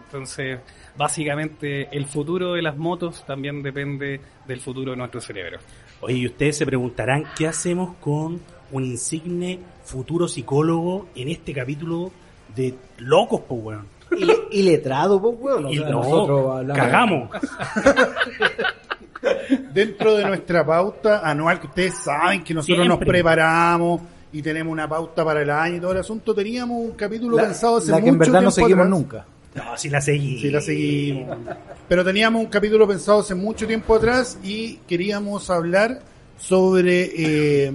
Entonces, 0.07 0.61
básicamente, 0.97 1.89
el 1.95 2.07
futuro 2.07 2.53
de 2.55 2.63
las 2.63 2.77
motos 2.77 3.27
también 3.27 3.63
depende 3.63 4.21
del 4.47 4.61
futuro 4.61 4.93
de 4.93 4.97
nuestro 4.97 5.21
cerebro. 5.21 5.59
Oye, 6.01 6.15
y 6.15 6.27
ustedes 6.27 6.57
se 6.57 6.65
preguntarán 6.67 7.25
qué 7.37 7.49
hacemos 7.49 7.97
con 7.97 8.41
un 8.71 8.85
insigne 8.85 9.59
futuro 9.85 10.29
psicólogo 10.29 11.09
en 11.17 11.29
este 11.29 11.53
capítulo 11.53 12.13
de 12.55 12.75
Locos, 12.99 13.41
po, 13.41 13.55
weón. 13.57 13.87
Y, 14.17 14.25
le- 14.25 14.37
y 14.53 14.63
letrado, 14.63 15.21
pues, 15.21 15.35
weón. 15.39 15.65
O 15.67 15.71
Y 15.71 15.79
sea, 15.79 15.89
no, 15.91 15.99
nosotros 16.03 16.57
hablamos- 16.57 16.77
cagamos. 16.83 17.31
Dentro 19.73 20.15
de 20.17 20.25
nuestra 20.25 20.65
pauta 20.65 21.21
anual, 21.29 21.61
que 21.61 21.67
ustedes 21.67 21.95
saben 21.95 22.45
que 22.45 22.55
nosotros 22.55 22.87
nos 22.87 22.99
preparamos 22.99 24.01
y 24.33 24.43
tenemos 24.43 24.71
una 24.73 24.89
pauta 24.89 25.25
para 25.25 25.43
el 25.43 25.51
año 25.51 25.77
y 25.77 25.81
todo 25.81 25.93
el 25.93 25.99
asunto, 25.99 26.35
teníamos 26.35 26.79
un 26.85 26.93
capítulo 26.93 27.37
La, 27.37 27.45
pensado 27.45 27.79
hace 27.79 27.91
la 27.91 28.01
que 28.01 28.09
en 28.09 28.17
mucho 28.19 28.31
verdad 28.31 28.43
no 28.43 28.51
tiempo 28.51 28.69
seguimos 28.69 28.87
atrás. 28.87 29.01
nunca. 29.01 29.27
No, 29.55 29.77
si 29.77 29.89
la 29.89 30.01
seguí. 30.01 30.41
Sí, 30.41 30.51
la 30.51 30.61
seguimos. 30.61 31.37
Pero 31.89 32.05
teníamos 32.05 32.43
un 32.43 32.49
capítulo 32.49 32.87
pensado 32.87 33.21
hace 33.21 33.35
mucho 33.35 33.67
tiempo 33.67 33.95
atrás 33.95 34.39
y 34.45 34.75
queríamos 34.87 35.49
hablar 35.51 36.01
sobre 36.39 37.05
eh, 37.17 37.73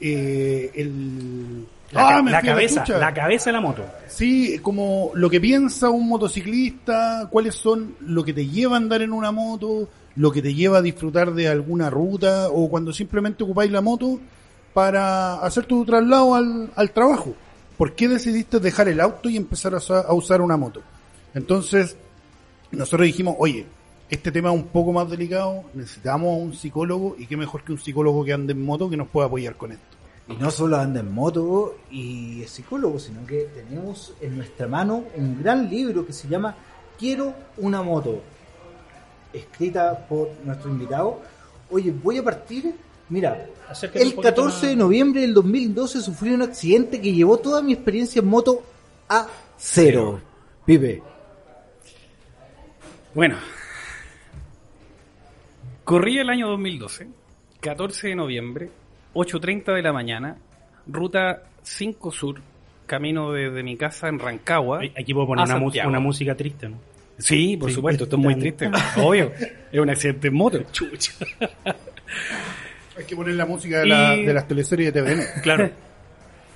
eh, 0.00 0.70
el... 0.74 1.66
La, 1.92 2.16
Ah, 2.16 2.22
me 2.22 2.30
la 2.30 2.40
cabeza, 2.40 2.82
chucha. 2.84 2.98
la 2.98 3.12
cabeza 3.12 3.50
de 3.50 3.52
la 3.52 3.60
moto. 3.60 3.84
Sí, 4.08 4.58
como 4.62 5.10
lo 5.14 5.28
que 5.28 5.40
piensa 5.42 5.90
un 5.90 6.08
motociclista, 6.08 7.28
cuáles 7.30 7.54
son 7.54 7.96
lo 8.00 8.24
que 8.24 8.32
te 8.32 8.46
lleva 8.46 8.74
a 8.74 8.78
andar 8.78 9.02
en 9.02 9.12
una 9.12 9.30
moto, 9.30 9.88
lo 10.16 10.30
que 10.30 10.42
te 10.42 10.54
lleva 10.54 10.78
a 10.78 10.82
disfrutar 10.82 11.32
de 11.34 11.48
alguna 11.48 11.90
ruta 11.90 12.48
o 12.50 12.68
cuando 12.68 12.92
simplemente 12.92 13.44
ocupáis 13.44 13.70
la 13.70 13.80
moto 13.80 14.18
para 14.74 15.40
hacer 15.40 15.64
tu 15.66 15.84
traslado 15.84 16.34
al, 16.34 16.70
al 16.74 16.90
trabajo. 16.92 17.34
¿Por 17.76 17.94
qué 17.94 18.08
decidiste 18.08 18.60
dejar 18.60 18.88
el 18.88 19.00
auto 19.00 19.28
y 19.28 19.36
empezar 19.36 19.74
a, 19.74 19.78
a 19.78 20.12
usar 20.12 20.40
una 20.40 20.56
moto? 20.56 20.82
Entonces, 21.34 21.96
nosotros 22.70 23.06
dijimos, 23.06 23.36
oye, 23.38 23.66
este 24.10 24.30
tema 24.30 24.50
es 24.50 24.56
un 24.56 24.68
poco 24.68 24.92
más 24.92 25.08
delicado, 25.08 25.64
necesitamos 25.72 26.38
un 26.38 26.52
psicólogo 26.52 27.16
y 27.18 27.26
qué 27.26 27.36
mejor 27.36 27.64
que 27.64 27.72
un 27.72 27.78
psicólogo 27.78 28.24
que 28.24 28.34
ande 28.34 28.52
en 28.52 28.62
moto 28.62 28.90
que 28.90 28.96
nos 28.96 29.08
pueda 29.08 29.26
apoyar 29.26 29.56
con 29.56 29.72
esto. 29.72 29.84
Y 30.28 30.34
no 30.34 30.50
solo 30.50 30.76
anda 30.76 31.00
en 31.00 31.12
moto 31.12 31.76
y 31.90 32.42
es 32.42 32.50
psicólogo, 32.50 32.98
sino 32.98 33.26
que 33.26 33.48
tenemos 33.54 34.14
en 34.20 34.36
nuestra 34.36 34.68
mano 34.68 35.04
un 35.16 35.42
gran 35.42 35.68
libro 35.68 36.06
que 36.06 36.12
se 36.12 36.28
llama 36.28 36.54
Quiero 36.98 37.34
una 37.56 37.82
moto, 37.82 38.20
escrita 39.32 40.06
por 40.08 40.30
nuestro 40.44 40.70
invitado. 40.70 41.20
Oye, 41.70 41.92
voy 41.92 42.18
a 42.18 42.22
partir. 42.22 42.74
Mira, 43.08 43.46
Acércate 43.68 44.02
el 44.04 44.14
poquito 44.14 44.34
14 44.34 44.66
de 44.68 44.76
noviembre 44.76 45.20
del 45.22 45.34
2012 45.34 46.00
sufrí 46.00 46.30
un 46.32 46.42
accidente 46.42 47.00
que 47.00 47.12
llevó 47.12 47.38
toda 47.38 47.62
mi 47.62 47.72
experiencia 47.72 48.20
en 48.20 48.28
moto 48.28 48.62
a 49.08 49.26
cero. 49.56 50.20
Pipe. 50.64 51.02
Bueno, 53.14 53.36
corría 55.84 56.22
el 56.22 56.30
año 56.30 56.48
2012, 56.48 57.08
14 57.60 58.08
de 58.08 58.14
noviembre, 58.14 58.70
8.30 59.14 59.74
de 59.74 59.82
la 59.82 59.92
mañana, 59.92 60.38
ruta 60.86 61.42
5 61.62 62.10
Sur, 62.10 62.40
camino 62.86 63.32
desde 63.32 63.62
mi 63.62 63.76
casa 63.76 64.08
en 64.08 64.18
Rancagua. 64.18 64.80
Aquí 64.98 65.12
puedo 65.12 65.26
poner 65.26 65.50
a 65.50 65.56
una, 65.56 65.88
una 65.88 66.00
música 66.00 66.34
triste, 66.34 66.68
¿no? 66.68 66.91
Sí, 67.22 67.56
por 67.56 67.70
Sí, 67.70 67.74
supuesto, 67.76 68.04
esto 68.04 68.16
es 68.16 68.22
muy 68.22 68.34
triste, 68.38 68.70
obvio. 68.96 69.32
Es 69.70 69.78
un 69.80 69.90
accidente 69.90 70.28
en 70.28 70.34
moto. 70.34 70.62
Chucha. 70.72 71.12
Hay 72.98 73.04
que 73.06 73.16
poner 73.16 73.34
la 73.34 73.46
música 73.46 73.80
de, 73.80 73.86
la- 73.86 74.16
de 74.16 74.34
las 74.34 74.46
teleseries 74.46 74.92
de 74.92 75.00
TVN. 75.02 75.22
Claro. 75.42 75.70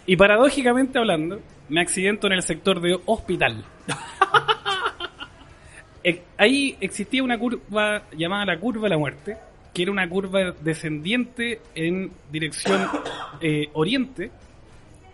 Y 0.06 0.16
paradójicamente 0.16 0.98
hablando, 0.98 1.40
me 1.68 1.80
accidento 1.80 2.26
en 2.28 2.34
el 2.34 2.42
sector 2.42 2.80
de 2.80 2.96
hospital. 3.06 3.64
Ahí 6.38 6.76
existía 6.80 7.22
una 7.24 7.36
curva 7.38 8.02
llamada 8.16 8.44
la 8.44 8.60
curva 8.60 8.82
de 8.84 8.90
la 8.90 8.98
muerte, 8.98 9.36
que 9.74 9.82
era 9.82 9.90
una 9.90 10.08
curva 10.08 10.52
descendiente 10.60 11.60
en 11.74 12.12
dirección 12.30 12.80
eh, 13.40 13.68
oriente, 13.72 14.30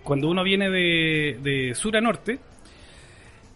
cuando 0.02 0.28
uno 0.28 0.42
viene 0.44 0.68
de, 0.68 1.38
de 1.42 1.75
sur 1.75 1.97
a 1.97 2.00
norte. 2.02 2.38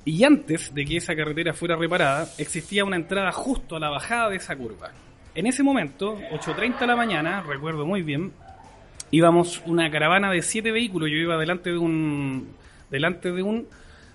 Y 0.07 0.25
antes 0.25 0.73
de 0.73 0.85
que 0.87 0.97
esa 0.97 1.15
carretera 1.15 1.53
fuera 1.53 1.77
reparada, 1.77 2.27
existía 2.39 2.85
una 2.85 2.97
entrada 2.97 3.31
justo 3.33 3.77
a 3.77 3.81
la 3.81 3.91
bajada 3.91 4.31
de 4.31 4.37
esa 4.37 4.57
curva. 4.57 4.91
En 5.35 5.47
ese 5.47 5.63
momento, 5.63 6.17
8.30 6.31 6.79
de 6.79 6.87
la 6.87 6.97
mañana, 6.97 7.43
recuerdo 7.47 7.85
muy 7.85 8.01
bien, 8.01 8.33
íbamos 9.11 9.63
una 9.67 9.91
caravana 9.91 10.31
de 10.31 10.43
siete 10.43 10.73
vehículos. 10.73 11.11
Yo 11.11 11.17
iba 11.17 11.37
delante 11.37 11.71
de 11.71 11.79
un 11.79 12.55
delante 12.91 13.33
de 13.33 13.43
un 13.43 13.67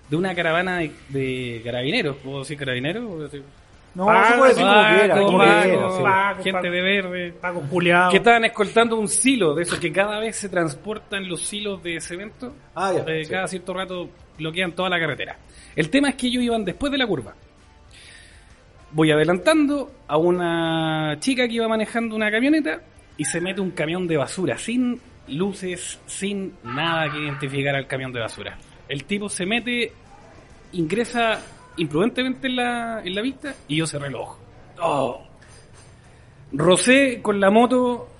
de 0.08 0.16
una 0.16 0.34
caravana 0.34 0.78
de, 0.78 0.92
de 1.10 1.60
carabineros. 1.64 2.16
¿Puedo 2.16 2.40
decir 2.40 2.58
carabineros? 2.58 3.04
¿Puedo 3.06 3.22
decir- 3.28 3.42
No, 3.94 4.06
se 4.26 4.38
puede 4.38 4.54
Paco, 4.54 5.92
sí. 5.96 6.02
Paco, 6.02 6.42
gente 6.42 6.52
Paco. 6.52 6.70
de 6.70 6.80
verde. 6.80 7.32
Paco 7.40 7.62
Juliado. 7.70 8.10
Que 8.10 8.16
estaban 8.16 8.44
escoltando 8.46 8.96
un 8.98 9.08
silo 9.08 9.54
de 9.54 9.62
esos 9.62 9.78
que 9.78 9.92
cada 9.92 10.18
vez 10.18 10.36
se 10.36 10.48
transportan 10.48 11.28
los 11.28 11.42
silos 11.42 11.82
de 11.82 12.00
cemento. 12.00 12.54
Ah, 12.74 12.92
ya, 12.94 13.04
Eh, 13.12 13.24
sí. 13.26 13.30
Cada 13.30 13.46
cierto 13.46 13.74
rato 13.74 14.08
bloquean 14.38 14.72
toda 14.72 14.88
la 14.88 14.98
carretera. 14.98 15.36
El 15.74 15.90
tema 15.90 16.10
es 16.10 16.14
que 16.16 16.26
ellos 16.26 16.42
iban 16.42 16.64
después 16.64 16.92
de 16.92 16.98
la 16.98 17.06
curva. 17.06 17.34
Voy 18.92 19.10
adelantando 19.10 19.90
a 20.06 20.16
una 20.18 21.16
chica 21.18 21.48
que 21.48 21.54
iba 21.54 21.68
manejando 21.68 22.14
una 22.14 22.30
camioneta 22.30 22.82
y 23.16 23.24
se 23.24 23.40
mete 23.40 23.60
un 23.60 23.70
camión 23.70 24.06
de 24.06 24.16
basura 24.16 24.58
sin 24.58 25.00
luces, 25.28 25.98
sin 26.06 26.54
nada 26.64 27.10
que 27.10 27.18
identificar 27.18 27.74
al 27.74 27.86
camión 27.86 28.12
de 28.12 28.20
basura. 28.20 28.58
El 28.88 29.04
tipo 29.04 29.28
se 29.28 29.46
mete, 29.46 29.92
ingresa 30.72 31.40
imprudentemente 31.76 32.48
en 32.48 32.56
la, 32.56 33.02
en 33.02 33.14
la 33.14 33.22
vista 33.22 33.54
y 33.68 33.76
yo 33.76 33.86
cerré 33.86 34.08
el 34.08 34.16
ojo. 34.16 34.38
Oh. 34.80 35.22
Rocé 36.52 37.20
con 37.22 37.40
la 37.40 37.50
moto 37.50 38.11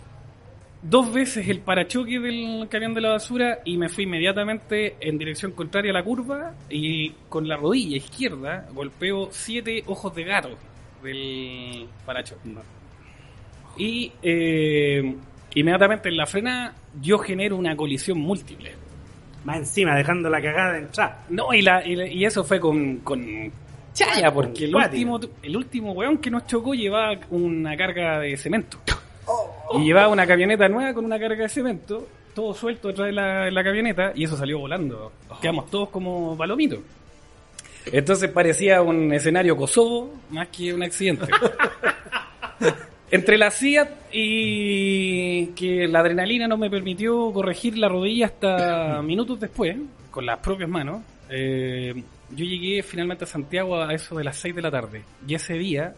dos 0.82 1.12
veces 1.12 1.48
el 1.48 1.60
parachoque 1.60 2.18
del 2.18 2.66
camión 2.68 2.92
de 2.94 3.00
la 3.00 3.10
basura 3.10 3.60
y 3.64 3.76
me 3.76 3.88
fui 3.88 4.04
inmediatamente 4.04 4.96
en 5.00 5.16
dirección 5.18 5.52
contraria 5.52 5.90
a 5.90 5.94
la 5.94 6.02
curva 6.02 6.54
y 6.68 7.10
con 7.28 7.46
la 7.46 7.56
rodilla 7.56 7.96
izquierda 7.96 8.66
golpeo 8.74 9.28
siete 9.30 9.82
ojos 9.86 10.14
de 10.14 10.24
gato 10.24 10.50
del 11.02 11.86
parachoque. 12.04 12.40
Y 13.76 14.12
eh, 14.22 15.16
inmediatamente 15.54 16.08
en 16.08 16.16
la 16.16 16.26
frena 16.26 16.74
yo 17.00 17.18
genero 17.18 17.56
una 17.56 17.74
colisión 17.76 18.18
múltiple. 18.18 18.72
Más 19.44 19.56
encima, 19.58 19.96
dejando 19.96 20.28
la 20.30 20.40
cagada 20.40 20.72
de 20.74 20.78
entrar. 20.80 21.22
No, 21.30 21.52
y, 21.52 21.62
la, 21.62 21.84
y, 21.86 21.96
la- 21.96 22.06
y 22.06 22.24
eso 22.24 22.44
fue 22.44 22.60
con, 22.60 22.98
con 22.98 23.50
chaya, 23.92 24.32
porque 24.32 24.66
el 24.66 24.74
último, 24.74 25.18
el 25.42 25.56
último 25.56 25.92
weón 25.92 26.18
que 26.18 26.30
nos 26.30 26.46
chocó 26.46 26.74
llevaba 26.74 27.18
una 27.30 27.76
carga 27.76 28.20
de 28.20 28.36
cemento. 28.36 28.78
Y 29.75 29.85
llevaba 29.85 30.09
una 30.09 30.26
camioneta 30.26 30.69
nueva 30.69 30.93
con 30.95 31.05
una 31.05 31.19
carga 31.19 31.43
de 31.43 31.49
cemento, 31.49 32.07
todo 32.35 32.55
suelto 32.55 32.88
detrás 32.88 33.07
de 33.07 33.12
la, 33.12 33.45
de 33.45 33.50
la 33.50 33.64
camioneta, 33.64 34.12
y 34.14 34.25
eso 34.25 34.37
salió 34.37 34.59
volando. 34.59 35.12
Quedamos 35.41 35.71
todos 35.71 35.88
como 35.88 36.37
palomitos. 36.37 36.81
Entonces 37.87 38.31
parecía 38.31 38.83
un 38.83 39.12
escenario 39.12 39.57
Kosovo 39.57 40.14
más 40.31 40.49
que 40.49 40.73
un 40.73 40.83
accidente. 40.83 41.26
Entre 43.11 43.37
la 43.37 43.50
CIA 43.50 43.91
y 44.11 45.49
que 45.49 45.87
la 45.87 46.00
adrenalina 46.00 46.49
no 46.49 46.57
me 46.57 46.71
permitió 46.71 47.31
corregir 47.33 47.76
la 47.76 47.88
rodilla 47.88 48.26
hasta 48.26 49.02
minutos 49.05 49.41
después, 49.41 49.76
con 50.11 50.25
las 50.25 50.38
propias 50.38 50.71
manos, 50.71 51.02
eh, 51.29 51.93
yo 52.31 52.45
llegué 52.45 52.83
finalmente 52.83 53.25
a 53.25 53.26
Santiago 53.26 53.76
a 53.83 53.93
eso 53.93 54.17
de 54.17 54.25
las 54.25 54.37
6 54.37 54.55
de 54.55 54.62
la 54.62 54.71
tarde. 54.71 55.02
Y 55.26 55.35
ese 55.35 55.55
día, 55.55 55.95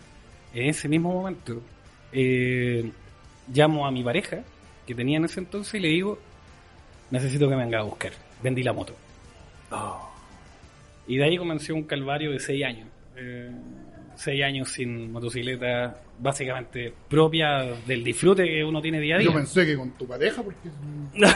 en 0.52 0.68
ese 0.68 0.88
mismo 0.88 1.12
momento, 1.12 1.60
eh, 2.12 2.90
llamo 3.52 3.86
a 3.86 3.90
mi 3.90 4.02
pareja, 4.02 4.42
que 4.86 4.94
tenía 4.94 5.18
en 5.18 5.24
ese 5.24 5.40
entonces, 5.40 5.74
y 5.74 5.80
le 5.80 5.88
digo, 5.88 6.18
necesito 7.10 7.48
que 7.48 7.56
me 7.56 7.64
venga 7.64 7.80
a 7.80 7.82
buscar. 7.82 8.12
Vendí 8.42 8.62
la 8.62 8.72
moto. 8.72 8.94
Y 11.06 11.16
de 11.16 11.24
ahí 11.24 11.36
comenzó 11.36 11.74
un 11.74 11.84
calvario 11.84 12.30
de 12.32 12.40
6 12.40 12.64
años. 12.64 12.88
Eh, 13.16 13.50
seis 14.16 14.42
años 14.44 14.68
sin 14.70 15.10
motocicleta, 15.12 15.96
básicamente 16.18 16.92
propia 17.08 17.64
del 17.86 18.04
disfrute 18.04 18.44
que 18.44 18.64
uno 18.64 18.80
tiene 18.80 19.00
día 19.00 19.16
a 19.16 19.18
día. 19.18 19.28
Yo 19.28 19.34
pensé 19.34 19.66
que 19.66 19.76
con 19.76 19.90
tu 19.92 20.06
pareja, 20.06 20.42
porque 20.42 20.68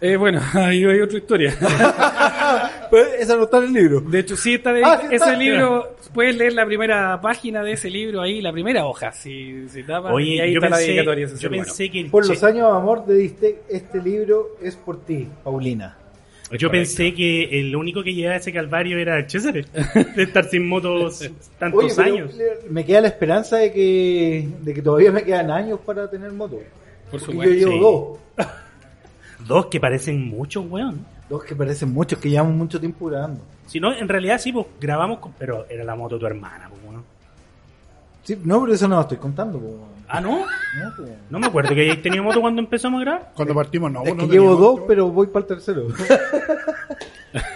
Eh, 0.00 0.16
bueno, 0.16 0.40
ahí 0.54 0.84
hay 0.84 1.00
otra 1.00 1.18
historia. 1.18 1.54
Pero 2.90 3.04
esa 3.18 3.36
no 3.36 3.44
está 3.44 3.58
en 3.58 3.64
el 3.64 3.72
libro. 3.72 4.00
De 4.00 4.20
hecho, 4.20 4.36
sí 4.36 4.54
está 4.54 4.72
de, 4.72 4.82
Ah, 4.84 5.00
sí 5.08 5.14
ese 5.14 5.36
libro, 5.36 5.96
puedes 6.14 6.36
leer 6.36 6.54
la 6.54 6.64
primera 6.66 7.20
página 7.20 7.62
de 7.62 7.72
ese 7.72 7.90
libro 7.90 8.22
ahí, 8.22 8.40
la 8.40 8.52
primera 8.52 8.86
hoja, 8.86 9.12
si, 9.12 9.68
si 9.68 9.82
tapa, 9.82 10.10
y 10.10 10.14
Oye, 10.14 10.42
ahí 10.42 10.52
yo 10.54 10.58
está 10.60 10.70
la 10.70 10.78
dedicatoria. 10.78 11.28
yo 11.38 11.50
pensé 11.50 11.90
que 11.90 12.00
el 12.00 12.10
Por 12.10 12.24
che- 12.24 12.30
los 12.30 12.42
años 12.44 12.70
de 12.72 12.78
amor 12.78 13.04
de 13.06 13.14
diste, 13.14 13.62
este 13.68 14.02
libro 14.02 14.56
es 14.62 14.76
por 14.76 15.04
ti, 15.04 15.28
Paulina. 15.44 15.96
Yo 16.52 16.70
pensé 16.70 17.12
que 17.14 17.60
el 17.60 17.76
único 17.76 18.02
que 18.02 18.14
llevaba 18.14 18.36
ese 18.36 18.52
calvario 18.52 18.98
era 18.98 19.28
César, 19.28 19.52
de 20.16 20.22
estar 20.22 20.44
sin 20.46 20.66
motos 20.66 21.28
tantos 21.58 21.98
Oye, 21.98 22.02
años. 22.10 22.34
me 22.70 22.84
queda 22.86 23.02
la 23.02 23.08
esperanza 23.08 23.56
de 23.58 23.72
que, 23.72 24.48
de 24.62 24.74
que 24.74 24.80
todavía 24.82 25.12
me 25.12 25.22
quedan 25.22 25.50
años 25.50 25.78
para 25.84 26.08
tener 26.08 26.32
moto. 26.32 26.58
Por 27.10 27.20
supuesto. 27.20 27.54
yo 27.54 27.68
llevo 27.70 28.18
sí. 28.36 28.44
dos. 28.46 28.46
Dos 29.46 29.66
que 29.66 29.78
parecen 29.80 30.26
muchos, 30.28 30.64
weón. 30.68 31.04
Dos 31.28 31.44
que 31.44 31.54
parecen 31.54 31.92
muchos, 31.92 32.18
que 32.18 32.30
llevamos 32.30 32.54
mucho 32.54 32.80
tiempo 32.80 33.06
grabando. 33.06 33.40
Si 33.66 33.78
no, 33.78 33.92
en 33.94 34.08
realidad 34.08 34.38
sí, 34.38 34.50
pues 34.52 34.66
grabamos, 34.80 35.18
con- 35.18 35.32
pero 35.38 35.66
era 35.68 35.84
la 35.84 35.94
moto 35.94 36.14
de 36.16 36.20
tu 36.20 36.26
hermana, 36.26 36.68
pues, 36.70 36.82
¿no? 36.82 36.87
Sí, 38.28 38.38
no, 38.44 38.60
pero 38.60 38.74
eso 38.74 38.86
no 38.86 38.96
lo 38.96 39.00
estoy 39.00 39.16
contando. 39.16 39.58
po. 39.58 39.88
Ah, 40.06 40.20
¿no? 40.20 40.40
No, 40.40 40.94
po. 40.94 41.04
No 41.30 41.38
me 41.38 41.46
acuerdo 41.46 41.74
que 41.74 41.96
tenido 41.96 42.22
moto 42.22 42.42
cuando 42.42 42.60
empezamos 42.60 43.00
a 43.00 43.04
grabar. 43.04 43.32
cuando 43.34 43.54
partimos 43.54 43.90
no. 43.90 44.04
es 44.04 44.14
no 44.14 44.16
que 44.16 44.20
llevo 44.20 44.28
teníamos 44.28 44.60
dos, 44.60 44.72
otro. 44.74 44.86
pero 44.86 45.08
voy 45.08 45.28
para 45.28 45.44
el 45.44 45.46
tercero. 45.46 45.86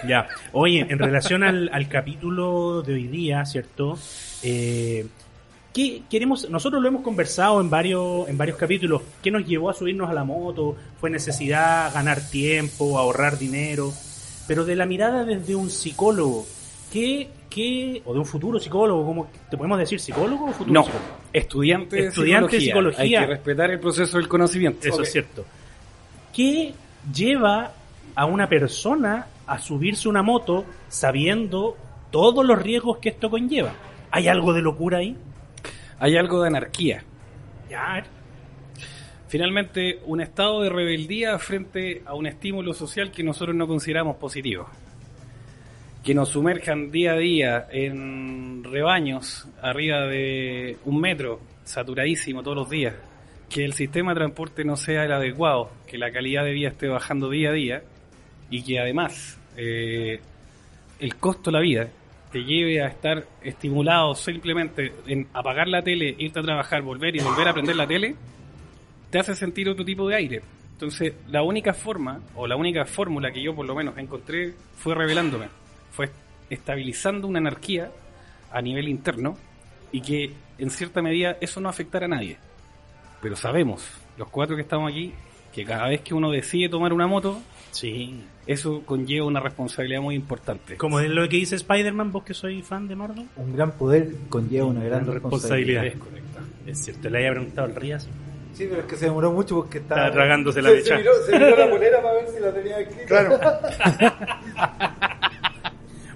Ya. 0.06 0.28
Oye, 0.52 0.86
en 0.88 0.98
relación 0.98 1.42
al, 1.42 1.70
al 1.72 1.88
capítulo 1.88 2.82
de 2.82 2.94
hoy 2.94 3.06
día, 3.06 3.44
¿cierto? 3.46 3.98
Eh, 4.42 5.06
¿qué 5.72 6.02
queremos? 6.10 6.48
Nosotros 6.48 6.80
lo 6.82 6.88
hemos 6.88 7.02
conversado 7.02 7.60
en 7.60 7.68
varios, 7.70 8.28
en 8.28 8.36
varios 8.38 8.56
capítulos. 8.56 9.02
¿Qué 9.22 9.30
nos 9.30 9.46
llevó 9.46 9.70
a 9.70 9.74
subirnos 9.74 10.10
a 10.10 10.14
la 10.14 10.24
moto? 10.24 10.76
¿Fue 11.00 11.08
necesidad, 11.10 11.92
ganar 11.92 12.20
tiempo, 12.20 12.98
ahorrar 12.98 13.38
dinero? 13.38 13.92
Pero 14.46 14.64
de 14.64 14.76
la 14.76 14.84
mirada 14.86 15.24
desde 15.24 15.54
un 15.54 15.70
psicólogo, 15.70 16.46
¿qué, 16.92 17.30
qué, 17.52 18.02
o 18.04 18.12
de 18.12 18.18
un 18.18 18.24
futuro 18.26 18.58
psicólogo, 18.58 19.04
¿cómo 19.04 19.30
te 19.50 19.56
podemos 19.56 19.78
decir 19.78 20.00
psicólogo 20.00 20.46
o 20.46 20.52
futuro 20.52 20.72
No, 20.72 20.82
psicólogo? 20.84 21.06
estudiante 21.32 21.96
de 21.96 22.06
Estudiante 22.08 22.56
de 22.56 22.62
psicología. 22.62 22.96
psicología. 22.98 23.20
Hay 23.20 23.26
que 23.26 23.32
respetar 23.32 23.70
el 23.70 23.80
proceso 23.80 24.18
del 24.18 24.28
conocimiento. 24.28 24.88
Eso 24.88 25.02
es 25.02 25.12
cierto. 25.12 25.44
¿Qué 26.34 26.72
lleva 27.12 27.72
a 28.14 28.26
una 28.26 28.48
persona 28.48 29.26
a 29.46 29.58
subirse 29.58 30.08
una 30.08 30.22
moto 30.22 30.64
sabiendo 30.88 31.76
todos 32.10 32.44
los 32.44 32.60
riesgos 32.60 32.98
que 32.98 33.10
esto 33.10 33.30
conlleva? 33.30 33.72
¿Hay 34.10 34.28
algo 34.28 34.52
de 34.52 34.62
locura 34.62 34.98
ahí? 34.98 35.16
Hay 35.98 36.16
algo 36.16 36.42
de 36.42 36.48
anarquía. 36.48 37.04
Ya, 37.70 38.04
Finalmente, 39.28 39.98
un 40.04 40.20
estado 40.20 40.60
de 40.60 40.68
rebeldía 40.68 41.38
frente 41.38 42.02
a 42.04 42.12
un 42.12 42.26
estímulo 42.26 42.74
social 42.74 43.10
que 43.10 43.22
nosotros 43.22 43.56
no 43.56 43.66
consideramos 43.66 44.16
positivo. 44.18 44.68
Que 46.02 46.14
nos 46.14 46.30
sumerjan 46.30 46.90
día 46.90 47.12
a 47.12 47.16
día 47.16 47.68
en 47.70 48.64
rebaños 48.64 49.48
arriba 49.62 50.06
de 50.06 50.76
un 50.84 51.00
metro, 51.00 51.40
saturadísimo 51.62 52.42
todos 52.42 52.56
los 52.56 52.70
días. 52.70 52.94
Que 53.48 53.64
el 53.64 53.72
sistema 53.72 54.12
de 54.12 54.16
transporte 54.16 54.64
no 54.64 54.76
sea 54.76 55.04
el 55.04 55.12
adecuado, 55.12 55.70
que 55.86 55.98
la 55.98 56.10
calidad 56.10 56.44
de 56.44 56.52
vida 56.52 56.70
esté 56.70 56.88
bajando 56.88 57.30
día 57.30 57.50
a 57.50 57.52
día 57.52 57.82
y 58.50 58.64
que 58.64 58.80
además 58.80 59.40
eh, 59.56 60.20
el 60.98 61.16
costo 61.16 61.50
de 61.50 61.56
la 61.56 61.60
vida 61.60 61.88
te 62.32 62.40
lleve 62.40 62.82
a 62.82 62.88
estar 62.88 63.24
estimulado 63.42 64.14
simplemente 64.16 64.92
en 65.06 65.28
apagar 65.34 65.68
la 65.68 65.82
tele, 65.82 66.16
irte 66.18 66.40
a 66.40 66.42
trabajar, 66.42 66.82
volver 66.82 67.14
y 67.14 67.20
volver 67.20 67.46
a 67.46 67.52
prender 67.52 67.76
la 67.76 67.86
tele, 67.86 68.16
te 69.10 69.20
hace 69.20 69.36
sentir 69.36 69.68
otro 69.68 69.84
tipo 69.84 70.08
de 70.08 70.16
aire. 70.16 70.42
Entonces, 70.72 71.14
la 71.28 71.42
única 71.42 71.74
forma, 71.74 72.20
o 72.34 72.46
la 72.48 72.56
única 72.56 72.86
fórmula 72.86 73.30
que 73.30 73.40
yo 73.40 73.54
por 73.54 73.66
lo 73.66 73.74
menos 73.76 73.96
encontré 73.98 74.52
fue 74.76 74.96
revelándome. 74.96 75.61
Fue 75.92 76.10
estabilizando 76.50 77.28
una 77.28 77.38
anarquía 77.38 77.90
a 78.50 78.60
nivel 78.60 78.88
interno 78.88 79.36
y 79.92 80.00
que 80.02 80.32
en 80.58 80.70
cierta 80.70 81.00
medida 81.02 81.36
eso 81.40 81.60
no 81.60 81.68
afectará 81.68 82.06
a 82.06 82.08
nadie. 82.08 82.38
Pero 83.20 83.36
sabemos, 83.36 83.88
los 84.18 84.28
cuatro 84.28 84.56
que 84.56 84.62
estamos 84.62 84.90
aquí, 84.90 85.12
que 85.52 85.64
cada 85.64 85.88
vez 85.88 86.00
que 86.00 86.14
uno 86.14 86.30
decide 86.30 86.68
tomar 86.68 86.92
una 86.92 87.06
moto, 87.06 87.40
Sí. 87.70 88.22
eso 88.46 88.82
conlleva 88.84 89.26
una 89.26 89.40
responsabilidad 89.40 90.00
muy 90.02 90.14
importante. 90.14 90.76
Como 90.76 91.00
es 91.00 91.08
lo 91.08 91.22
que 91.28 91.36
dice 91.36 91.54
Spider-Man, 91.56 92.12
vos 92.12 92.24
que 92.24 92.34
soy 92.34 92.62
fan 92.62 92.86
de 92.88 92.96
Marvel. 92.96 93.26
Un 93.36 93.56
gran 93.56 93.72
poder 93.72 94.10
conlleva 94.28 94.66
una 94.66 94.84
gran 94.84 95.06
responsabilidad. 95.06 95.86
Es 95.86 95.96
correcto. 95.96 96.40
Es 96.66 96.84
cierto, 96.84 97.08
le 97.08 97.18
había 97.18 97.30
preguntado 97.32 97.66
al 97.68 97.74
Rías. 97.74 98.08
Sí, 98.52 98.66
pero 98.68 98.82
es 98.82 98.86
que 98.86 98.96
se 98.96 99.06
demoró 99.06 99.32
mucho 99.32 99.54
porque 99.56 99.78
estaba, 99.78 100.02
Estaba 100.08 100.14
tragándose 100.14 100.60
la 100.60 100.68
se, 100.68 100.74
leche. 100.76 100.88
Se 100.88 100.96
miró, 100.98 101.12
se 101.24 101.32
miró 101.38 101.56
la 101.56 101.70
polera 101.70 102.02
para 102.02 102.14
ver 102.14 102.28
si 102.28 102.40
la 102.40 102.52
tenía 102.52 102.80
escrita. 102.80 103.06
Claro, 103.06 103.40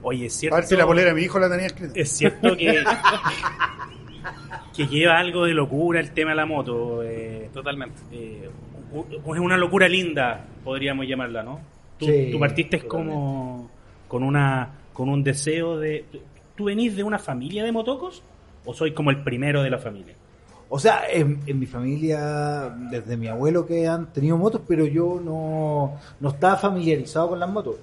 Oye, 0.08 0.26
es 0.26 0.36
a 0.36 0.38
cierto. 0.38 0.56
ver 0.56 0.64
si 0.66 0.76
la 0.76 0.86
polera 0.86 1.08
de 1.08 1.14
mi 1.16 1.22
hijo 1.22 1.38
la 1.40 1.50
tenía 1.50 1.66
escrita. 1.66 1.92
Es 1.98 2.10
cierto 2.10 2.56
que. 2.56 2.84
que 4.76 4.86
lleva 4.86 5.18
algo 5.18 5.44
de 5.46 5.54
locura 5.54 6.00
el 6.00 6.12
tema 6.12 6.30
de 6.30 6.36
la 6.36 6.46
moto. 6.46 7.02
eh, 7.02 7.50
Totalmente. 7.52 8.00
eh, 8.12 8.48
es 8.94 9.38
una 9.40 9.56
locura 9.56 9.88
linda, 9.88 10.44
podríamos 10.64 11.06
llamarla, 11.06 11.42
¿no? 11.42 11.60
Tú, 11.98 12.06
Sí, 12.06 12.28
tú 12.30 12.38
partiste 12.38 12.78
totalmente. 12.78 13.12
como 13.14 13.70
con 14.08 14.22
una 14.22 14.70
con 14.92 15.08
un 15.08 15.22
deseo 15.24 15.78
de 15.78 16.04
¿tú 16.54 16.64
venís 16.64 16.94
de 16.96 17.02
una 17.02 17.18
familia 17.18 17.64
de 17.64 17.72
motocos 17.72 18.22
o 18.64 18.72
soy 18.74 18.92
como 18.92 19.10
el 19.10 19.22
primero 19.22 19.62
de 19.62 19.70
la 19.70 19.78
familia? 19.78 20.14
O 20.68 20.78
sea, 20.78 21.02
en, 21.10 21.40
en 21.46 21.58
mi 21.60 21.66
familia, 21.66 22.68
desde 22.90 23.16
mi 23.16 23.28
abuelo 23.28 23.64
que 23.66 23.86
han 23.86 24.12
tenido 24.12 24.36
motos, 24.36 24.62
pero 24.66 24.84
yo 24.84 25.20
no, 25.24 25.96
no 26.20 26.28
estaba 26.28 26.56
familiarizado 26.56 27.28
con 27.30 27.38
las 27.40 27.48
motos. 27.48 27.76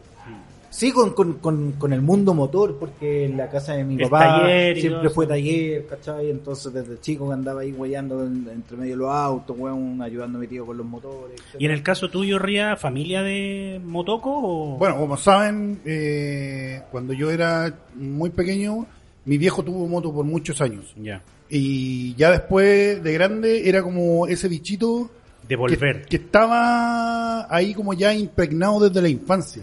Sí, 0.76 0.92
con, 0.92 1.12
con, 1.14 1.34
con, 1.34 1.74
con 1.74 1.94
el 1.94 2.02
mundo 2.02 2.34
motor, 2.34 2.78
porque 2.80 3.26
en 3.26 3.38
la 3.38 3.48
casa 3.48 3.74
de 3.76 3.84
mi 3.84 3.94
El 3.96 4.10
papá 4.10 4.48
siempre 4.76 5.10
fue 5.12 5.28
taller, 5.28 5.86
¿cachai? 5.86 6.32
Entonces 6.32 6.74
desde 6.74 7.00
chico 7.00 7.28
que 7.28 7.34
andaba 7.36 7.62
ahí 7.62 7.72
guayando 7.72 8.26
en- 8.26 8.48
entre 8.52 8.76
medio 8.78 8.94
de 8.94 8.98
los 8.98 9.12
autos, 9.12 9.56
weón, 9.58 10.02
ayudando 10.02 10.40
a 10.40 10.42
mi 10.42 10.48
tío 10.48 10.66
con 10.66 10.76
los 10.78 10.86
motores. 10.86 11.40
Y 11.60 11.66
en 11.66 11.72
el 11.72 11.84
caso 11.84 12.10
tuyo, 12.10 12.40
Ría, 12.40 12.76
familia 12.76 13.22
de 13.22 13.80
motoco 13.86 14.32
o 14.34 14.78
Bueno, 14.80 14.98
como 14.98 15.16
saben, 15.16 15.80
eh, 15.86 16.82
cuando 16.92 17.14
yo 17.14 17.30
era 17.30 17.72
muy 17.94 18.32
pequeño, 18.32 18.88
mi 19.26 19.38
viejo 19.38 19.64
tuvo 19.64 19.88
moto 19.88 20.12
por 20.12 20.26
muchos 20.26 20.60
años. 20.60 20.92
ya, 20.98 21.22
Y 21.50 22.16
ya 22.16 22.32
después 22.32 23.02
de 23.04 23.14
grande 23.14 23.70
era 23.70 23.84
como 23.84 24.26
ese 24.26 24.48
bichito 24.48 25.12
de 25.48 25.56
volver. 25.56 26.06
que 26.08 26.16
estaba 26.16 27.54
ahí 27.56 27.76
como 27.76 27.94
ya 27.94 28.12
impregnado 28.14 28.80
desde 28.90 29.02
la 29.04 29.10
infancia. 29.10 29.62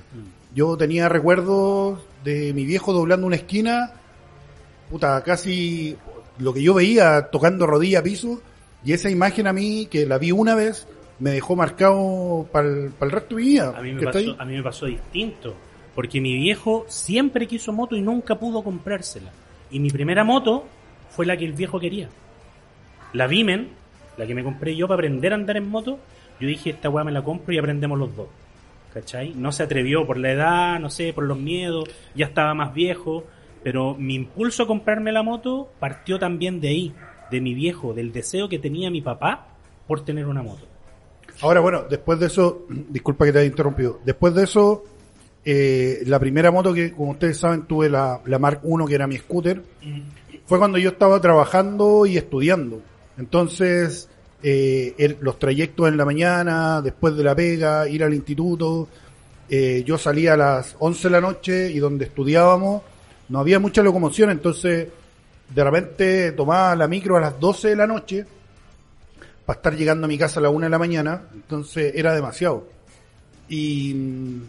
Yo 0.54 0.76
tenía 0.76 1.08
recuerdos 1.08 2.00
de 2.24 2.52
mi 2.54 2.64
viejo 2.64 2.92
doblando 2.92 3.26
una 3.26 3.36
esquina, 3.36 3.92
puta, 4.90 5.22
casi 5.22 5.96
lo 6.38 6.52
que 6.52 6.62
yo 6.62 6.74
veía 6.74 7.28
tocando 7.30 7.66
rodilla 7.66 8.00
a 8.00 8.02
piso, 8.02 8.40
y 8.84 8.92
esa 8.92 9.10
imagen 9.10 9.46
a 9.46 9.52
mí, 9.52 9.86
que 9.90 10.06
la 10.06 10.18
vi 10.18 10.32
una 10.32 10.54
vez, 10.54 10.88
me 11.18 11.30
dejó 11.30 11.54
marcado 11.54 12.48
para 12.50 12.66
el, 12.66 12.92
resto 12.98 13.36
de 13.36 13.42
mi 13.42 13.48
vida. 13.48 13.74
A 13.76 13.82
mí, 13.82 13.92
me 13.92 14.02
pasó, 14.02 14.36
a 14.38 14.44
mí 14.44 14.56
me 14.56 14.62
pasó 14.62 14.86
distinto, 14.86 15.54
porque 15.94 16.20
mi 16.20 16.34
viejo 16.34 16.86
siempre 16.88 17.46
quiso 17.46 17.72
moto 17.72 17.94
y 17.94 18.00
nunca 18.00 18.38
pudo 18.38 18.64
comprársela. 18.64 19.30
Y 19.70 19.78
mi 19.78 19.90
primera 19.90 20.24
moto 20.24 20.66
fue 21.10 21.26
la 21.26 21.36
que 21.36 21.44
el 21.44 21.52
viejo 21.52 21.78
quería. 21.78 22.08
La 23.12 23.26
Vimen, 23.26 23.68
la 24.16 24.26
que 24.26 24.34
me 24.34 24.42
compré 24.42 24.74
yo 24.74 24.88
para 24.88 24.96
aprender 24.96 25.32
a 25.32 25.36
andar 25.36 25.56
en 25.56 25.68
moto, 25.68 25.98
yo 26.40 26.48
dije, 26.48 26.70
esta 26.70 26.88
weá 26.88 27.04
me 27.04 27.12
la 27.12 27.22
compro 27.22 27.52
y 27.52 27.58
aprendemos 27.58 27.98
los 27.98 28.16
dos. 28.16 28.28
¿Cachai? 28.92 29.34
No 29.34 29.52
se 29.52 29.62
atrevió 29.62 30.06
por 30.06 30.18
la 30.18 30.32
edad, 30.32 30.80
no 30.80 30.90
sé, 30.90 31.12
por 31.12 31.24
los 31.24 31.38
miedos, 31.38 31.88
ya 32.14 32.26
estaba 32.26 32.54
más 32.54 32.74
viejo, 32.74 33.24
pero 33.62 33.94
mi 33.94 34.14
impulso 34.14 34.64
a 34.64 34.66
comprarme 34.66 35.12
la 35.12 35.22
moto 35.22 35.70
partió 35.78 36.18
también 36.18 36.60
de 36.60 36.68
ahí, 36.68 36.94
de 37.30 37.40
mi 37.40 37.54
viejo, 37.54 37.94
del 37.94 38.12
deseo 38.12 38.48
que 38.48 38.58
tenía 38.58 38.90
mi 38.90 39.00
papá 39.00 39.46
por 39.86 40.04
tener 40.04 40.26
una 40.26 40.42
moto. 40.42 40.66
Ahora, 41.40 41.60
bueno, 41.60 41.84
después 41.88 42.18
de 42.18 42.26
eso, 42.26 42.66
disculpa 42.88 43.24
que 43.24 43.32
te 43.32 43.38
haya 43.38 43.48
interrumpido, 43.48 44.00
después 44.04 44.34
de 44.34 44.44
eso, 44.44 44.84
eh, 45.44 46.02
la 46.06 46.18
primera 46.18 46.50
moto 46.50 46.74
que, 46.74 46.92
como 46.92 47.12
ustedes 47.12 47.38
saben, 47.38 47.62
tuve 47.62 47.88
la, 47.88 48.20
la 48.26 48.38
Mark 48.38 48.60
I, 48.64 48.86
que 48.86 48.94
era 48.94 49.06
mi 49.06 49.16
scooter, 49.16 49.62
fue 50.44 50.58
cuando 50.58 50.78
yo 50.78 50.90
estaba 50.90 51.20
trabajando 51.20 52.06
y 52.06 52.16
estudiando. 52.16 52.82
Entonces, 53.16 54.09
eh, 54.42 55.16
los 55.20 55.38
trayectos 55.38 55.88
en 55.88 55.96
la 55.96 56.04
mañana, 56.04 56.80
después 56.82 57.16
de 57.16 57.24
la 57.24 57.34
pega, 57.34 57.88
ir 57.88 58.02
al 58.02 58.14
instituto, 58.14 58.88
eh, 59.48 59.82
yo 59.84 59.98
salía 59.98 60.34
a 60.34 60.36
las 60.36 60.76
11 60.78 61.08
de 61.08 61.12
la 61.12 61.20
noche 61.20 61.70
y 61.70 61.78
donde 61.78 62.04
estudiábamos 62.06 62.82
no 63.28 63.38
había 63.38 63.58
mucha 63.58 63.82
locomoción, 63.82 64.30
entonces 64.30 64.88
de 65.48 65.64
repente 65.64 66.32
tomaba 66.32 66.74
la 66.74 66.88
micro 66.88 67.16
a 67.16 67.20
las 67.20 67.38
12 67.38 67.68
de 67.68 67.76
la 67.76 67.86
noche 67.86 68.26
para 69.46 69.56
estar 69.56 69.76
llegando 69.76 70.04
a 70.04 70.08
mi 70.08 70.18
casa 70.18 70.40
a 70.40 70.42
la 70.42 70.50
1 70.50 70.66
de 70.66 70.70
la 70.70 70.78
mañana, 70.78 71.22
entonces 71.32 71.92
era 71.94 72.14
demasiado. 72.14 72.66
Y 73.48 73.94
mm, 73.94 74.42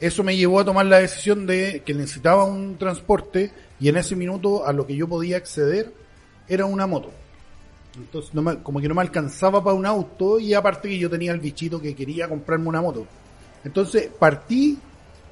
eso 0.00 0.22
me 0.22 0.36
llevó 0.36 0.60
a 0.60 0.64
tomar 0.64 0.86
la 0.86 0.98
decisión 0.98 1.46
de 1.46 1.82
que 1.84 1.94
necesitaba 1.94 2.44
un 2.44 2.76
transporte 2.78 3.50
y 3.80 3.88
en 3.88 3.96
ese 3.96 4.16
minuto 4.16 4.66
a 4.66 4.72
lo 4.72 4.86
que 4.86 4.96
yo 4.96 5.08
podía 5.08 5.36
acceder 5.36 5.92
era 6.48 6.64
una 6.64 6.86
moto. 6.86 7.10
Entonces 7.96 8.34
no 8.34 8.42
me- 8.42 8.58
como 8.58 8.80
que 8.80 8.88
no 8.88 8.94
me 8.94 9.00
alcanzaba 9.02 9.62
para 9.64 9.74
un 9.76 9.86
auto 9.86 10.38
y 10.38 10.52
aparte 10.54 10.88
que 10.88 10.98
yo 10.98 11.08
tenía 11.10 11.32
el 11.32 11.40
bichito 11.40 11.80
que 11.80 11.94
quería 11.94 12.28
comprarme 12.28 12.68
una 12.68 12.82
moto. 12.82 13.06
Entonces 13.64 14.08
partí 14.18 14.78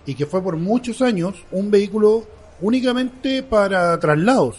y 0.06 0.14
que 0.14 0.26
fue 0.26 0.42
por 0.42 0.56
muchos 0.56 1.00
años 1.02 1.34
un 1.52 1.70
vehículo 1.70 2.24
únicamente 2.60 3.42
para 3.42 3.98
traslados. 4.00 4.56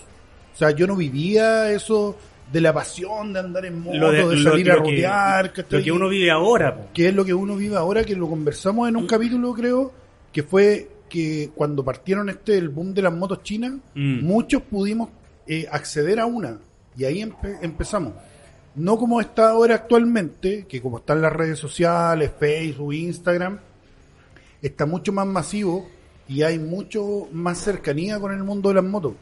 O 0.53 0.57
sea, 0.57 0.71
yo 0.71 0.87
no 0.87 0.95
vivía 0.95 1.71
eso 1.71 2.15
de 2.51 2.61
la 2.61 2.71
pasión 2.71 3.33
de 3.33 3.39
andar 3.39 3.65
en 3.65 3.81
moto, 3.81 4.11
de, 4.11 4.35
lo- 4.35 4.51
salir 4.51 4.71
a 4.71 4.75
lo 4.75 4.83
que- 4.83 4.89
rutear, 4.91 5.53
lo 5.69 5.83
que 5.83 5.91
uno 5.91 6.07
vive 6.09 6.31
ahora. 6.31 6.75
po. 6.75 6.87
que 6.93 7.07
es 7.09 7.13
lo 7.15 7.25
que 7.25 7.33
uno 7.33 7.55
vive 7.55 7.75
ahora, 7.75 8.03
que 8.03 8.15
lo 8.15 8.29
conversamos 8.29 8.87
en 8.87 8.95
un 8.97 9.07
capítulo, 9.07 9.53
creo, 9.53 9.91
que 10.31 10.43
fue 10.43 10.89
que 11.09 11.49
cuando 11.55 11.83
partieron 11.83 12.29
este 12.29 12.57
el 12.57 12.69
boom 12.69 12.93
de 12.93 13.01
las 13.01 13.13
motos 13.13 13.41
chinas, 13.43 13.73
Mm. 13.95 14.23
muchos 14.23 14.61
pudimos 14.61 15.09
eh, 15.47 15.67
acceder 15.71 16.19
a 16.19 16.25
una. 16.25 16.57
Y 16.97 17.05
ahí 17.05 17.21
empe- 17.21 17.57
empezamos. 17.61 18.13
No 18.75 18.97
como 18.97 19.21
está 19.21 19.49
ahora 19.49 19.75
actualmente, 19.75 20.65
que 20.67 20.81
como 20.81 20.97
están 20.97 21.21
las 21.21 21.31
redes 21.31 21.57
sociales, 21.59 22.31
Facebook, 22.37 22.93
Instagram, 22.93 23.59
está 24.61 24.85
mucho 24.85 25.13
más 25.13 25.25
masivo 25.27 25.87
y 26.27 26.41
hay 26.41 26.59
mucho 26.59 27.27
más 27.31 27.59
cercanía 27.59 28.19
con 28.19 28.33
el 28.33 28.43
mundo 28.43 28.69
de 28.69 28.75
las 28.75 28.83
motos. 28.83 29.13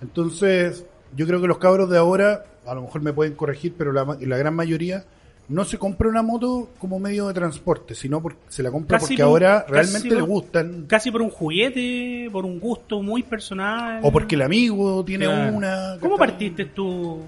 Entonces, 0.00 0.84
yo 1.16 1.26
creo 1.26 1.40
que 1.40 1.46
los 1.48 1.58
cabros 1.58 1.90
de 1.90 1.98
ahora, 1.98 2.44
a 2.66 2.74
lo 2.74 2.82
mejor 2.82 3.02
me 3.02 3.12
pueden 3.12 3.34
corregir, 3.34 3.74
pero 3.76 3.92
la, 3.92 4.04
la 4.20 4.36
gran 4.38 4.54
mayoría 4.54 5.04
no 5.48 5.64
se 5.64 5.76
compra 5.78 6.08
una 6.08 6.22
moto 6.22 6.70
como 6.78 6.98
medio 6.98 7.28
de 7.28 7.34
transporte, 7.34 7.94
sino 7.94 8.22
porque 8.22 8.38
se 8.48 8.62
la 8.62 8.70
compra 8.70 8.98
Casi 8.98 9.08
porque 9.14 9.22
por- 9.22 9.30
ahora 9.30 9.66
realmente 9.68 10.08
por- 10.08 10.16
le 10.16 10.22
gustan 10.22 10.84
Casi 10.88 11.10
por 11.10 11.20
un 11.22 11.30
juguete, 11.30 12.28
por 12.32 12.44
un 12.44 12.58
gusto 12.58 13.02
muy 13.02 13.22
personal. 13.22 14.00
o 14.02 14.10
porque 14.10 14.34
el 14.36 14.42
amigo 14.42 15.04
tiene 15.04 15.26
Claro. 15.26 15.52
una. 15.56 15.96
¿Cómo 16.00 16.16
partiste 16.16 16.64
tú 16.66 17.22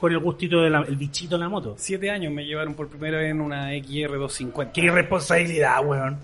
con 0.00 0.10
el 0.12 0.18
gustito 0.18 0.60
del 0.62 0.74
bichito 0.96 1.36
de 1.36 1.40
la 1.42 1.48
moto? 1.48 1.74
Siete 1.78 2.10
años 2.10 2.32
me 2.32 2.44
llevaron 2.44 2.74
por 2.74 2.88
primera 2.88 3.18
vez 3.18 3.30
en 3.30 3.40
una 3.40 3.72
XR250. 3.74 4.72
Qué 4.72 4.80
irresponsabilidad, 4.82 5.84
weón. 5.86 6.18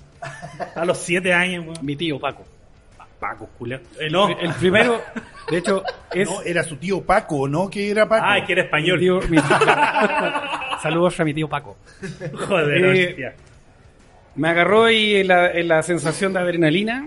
A 0.74 0.84
los 0.84 0.98
siete 0.98 1.32
años, 1.32 1.64
weón. 1.64 1.78
Mi 1.82 1.94
tío 1.96 2.18
Paco. 2.18 2.44
Paco, 3.20 3.48
culiao. 3.58 3.80
No, 4.10 4.28
el 4.30 4.52
primero, 4.54 4.98
de 5.50 5.58
hecho, 5.58 5.82
es 6.14 6.28
No, 6.28 6.40
era 6.40 6.64
su 6.64 6.76
tío 6.76 7.02
Paco, 7.02 7.46
¿no? 7.48 7.68
Que 7.68 7.90
era 7.90 8.08
Paco. 8.08 8.24
Ah, 8.26 8.44
que 8.46 8.52
era 8.54 8.62
mi 8.62 8.66
español. 8.66 8.98
tío- 8.98 9.20
mi 9.28 9.36
tío- 9.36 9.56
Saludos 10.82 11.18
a 11.20 11.24
mi 11.24 11.34
tío 11.34 11.48
Paco. 11.48 11.76
Joder, 12.48 12.84
Eh, 12.96 13.08
hostia. 13.08 13.34
Me 14.36 14.48
agarró 14.48 14.90
y 14.90 15.16
en 15.16 15.28
la, 15.28 15.52
la 15.62 15.82
sensación 15.82 16.32
de 16.32 16.38
adrenalina 16.40 17.06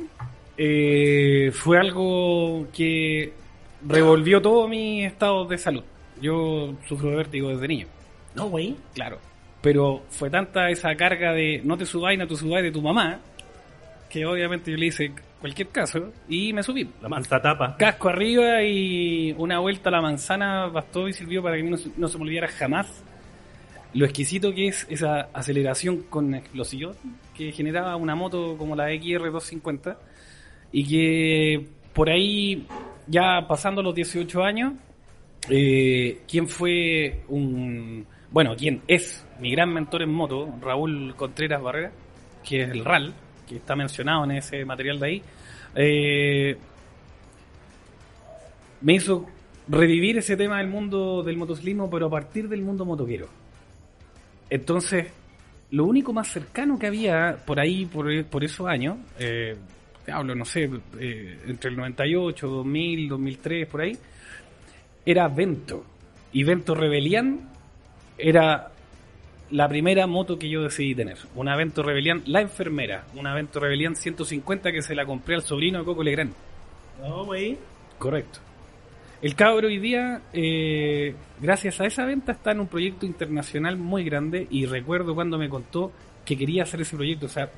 eh, 0.57 1.51
fue 1.53 1.79
algo 1.79 2.67
que 2.75 3.33
revolvió 3.88 4.41
todo 4.41 4.67
mi 4.67 5.05
estado 5.05 5.45
de 5.45 5.57
salud. 5.57 5.83
Yo 6.21 6.75
sufro 6.88 7.09
de 7.09 7.15
vértigo 7.17 7.49
desde 7.49 7.67
niño, 7.67 7.88
No, 8.36 8.47
güey. 8.49 8.75
claro. 8.93 9.17
Pero 9.62 10.03
fue 10.09 10.29
tanta 10.29 10.69
esa 10.69 10.93
carga 10.95 11.31
de 11.31 11.62
no 11.63 11.77
te 11.77 11.86
subáis, 11.86 12.19
no 12.19 12.27
te 12.27 12.36
subáis 12.36 12.63
de 12.65 12.71
tu 12.71 12.81
mamá, 12.81 13.19
que 14.09 14.25
obviamente 14.25 14.69
yo 14.71 14.77
le 14.77 14.88
hice 14.88 15.12
cualquier 15.39 15.69
caso 15.69 16.12
y 16.27 16.51
me 16.53 16.62
subí. 16.62 16.89
La 17.01 17.07
manza 17.09 17.41
tapa. 17.41 17.75
Casco 17.77 18.09
arriba 18.09 18.62
y 18.62 19.33
una 19.38 19.59
vuelta 19.59 19.88
a 19.89 19.93
la 19.93 20.01
manzana 20.01 20.67
bastó 20.67 21.07
y 21.07 21.13
sirvió 21.13 21.41
para 21.41 21.55
que 21.55 21.63
no, 21.63 21.77
se- 21.77 21.89
no 21.97 22.07
se 22.09 22.17
me 22.17 22.25
olvidara 22.25 22.49
jamás 22.49 23.03
lo 23.93 24.06
exquisito 24.06 24.53
que 24.53 24.67
es 24.67 24.88
esa 24.89 25.29
aceleración 25.34 26.03
con 26.03 26.34
explosión 26.34 26.95
que 27.36 27.51
generaba 27.51 27.95
una 27.95 28.15
moto 28.15 28.58
como 28.58 28.75
la 28.75 28.91
XR250 28.91 29.97
y 30.71 30.86
que 30.86 31.67
por 31.93 32.10
ahí 32.10 32.65
ya 33.08 33.45
pasando 33.47 33.84
los 33.84 33.93
18 33.93 34.43
años 34.43 34.73
eh, 35.49 36.21
quien 36.27 36.47
fue 36.47 37.21
un 37.27 38.06
bueno 38.32 38.56
quien 38.56 38.82
es 38.88 39.25
mi 39.39 39.51
gran 39.51 39.73
mentor 39.73 40.01
en 40.01 40.12
moto 40.12 40.53
Raúl 40.62 41.13
Contreras 41.15 41.62
Barrera 41.62 41.91
que 42.43 42.63
es 42.63 42.69
el 42.69 42.84
RAL 42.84 43.13
que 43.47 43.58
está 43.58 43.75
mencionado 43.75 44.23
en 44.23 44.32
ese 44.32 44.65
material 44.65 44.99
de 44.99 45.06
ahí 45.06 45.23
eh, 45.75 46.58
me 48.82 48.95
hizo 48.95 49.25
revivir 49.67 50.17
ese 50.17 50.36
tema 50.36 50.58
del 50.58 50.67
mundo 50.67 51.23
del 51.23 51.38
motociclismo, 51.38 51.89
pero 51.89 52.08
a 52.08 52.10
partir 52.10 52.49
del 52.49 52.62
mundo 52.62 52.86
motoquero. 52.86 53.27
Entonces, 54.54 55.08
lo 55.72 55.86
único 55.86 56.13
más 56.13 56.28
cercano 56.28 56.78
que 56.78 56.86
había 56.86 57.38
por 57.44 57.60
ahí, 57.60 57.88
por, 57.88 58.06
por 58.26 58.44
esos 58.44 58.68
años, 58.68 59.00
eh, 59.18 59.56
hablo, 60.08 60.36
no 60.36 60.46
sé, 60.46 60.70
eh, 61.00 61.39
entre 61.48 61.72
el 61.72 61.76
98, 61.76 62.48
2000, 62.48 63.10
2003, 63.10 63.68
por 63.68 63.82
ahí, 63.82 63.98
era 65.04 65.28
Vento. 65.28 65.84
Y 66.34 66.44
Vento 66.44 66.76
Rebelian 66.76 67.50
era 68.16 68.70
la 69.50 69.68
primera 69.68 70.06
moto 70.06 70.38
que 70.38 70.48
yo 70.48 70.62
decidí 70.62 70.94
tener. 70.94 71.18
Una 71.34 71.56
Vento 71.56 71.82
Rebelian, 71.82 72.22
la 72.28 72.42
enfermera. 72.42 73.06
Una 73.16 73.34
Vento 73.34 73.60
Rebelian 73.60 73.96
150 73.96 74.72
que 74.72 74.84
se 74.84 74.94
la 74.94 75.08
compré 75.08 75.34
al 75.34 75.42
sobrino 75.42 75.80
de 75.80 75.86
Coco 75.86 76.04
Legrand. 76.04 76.32
No, 77.02 77.26
güey. 77.26 77.58
Correcto. 77.98 78.38
El 79.23 79.36
cabro 79.36 79.69
hoy 79.69 79.79
día, 79.79 80.21
eh, 80.33 81.15
gracias 81.39 81.79
a 81.79 81.86
esa 81.86 82.03
venta, 82.03 82.33
está 82.33 82.51
en 82.51 82.59
un 82.59 82.67
proyecto 82.67 83.05
internacional 83.05 83.77
muy 83.77 84.03
grande 84.03 84.47
y 84.51 84.65
recuerdo 84.65 85.15
cuando 85.15 85.38
me 85.38 85.47
contó 85.47 85.93
que 86.25 86.38
quería 86.38 86.63
hacer 86.63 86.81
ese 86.81 86.97
proyecto. 86.97 87.27
O 87.27 87.29
sea, 87.29 87.49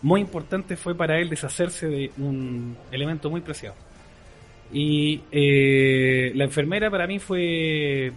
muy 0.00 0.20
importante 0.20 0.76
fue 0.76 0.94
para 0.94 1.18
él 1.18 1.28
deshacerse 1.28 1.88
de 1.88 2.12
un 2.18 2.76
elemento 2.92 3.30
muy 3.30 3.40
preciado. 3.40 3.74
Y 4.72 5.22
eh, 5.32 6.30
la 6.36 6.44
enfermera 6.44 6.88
para 6.88 7.08
mí 7.08 7.18
fue, 7.18 8.12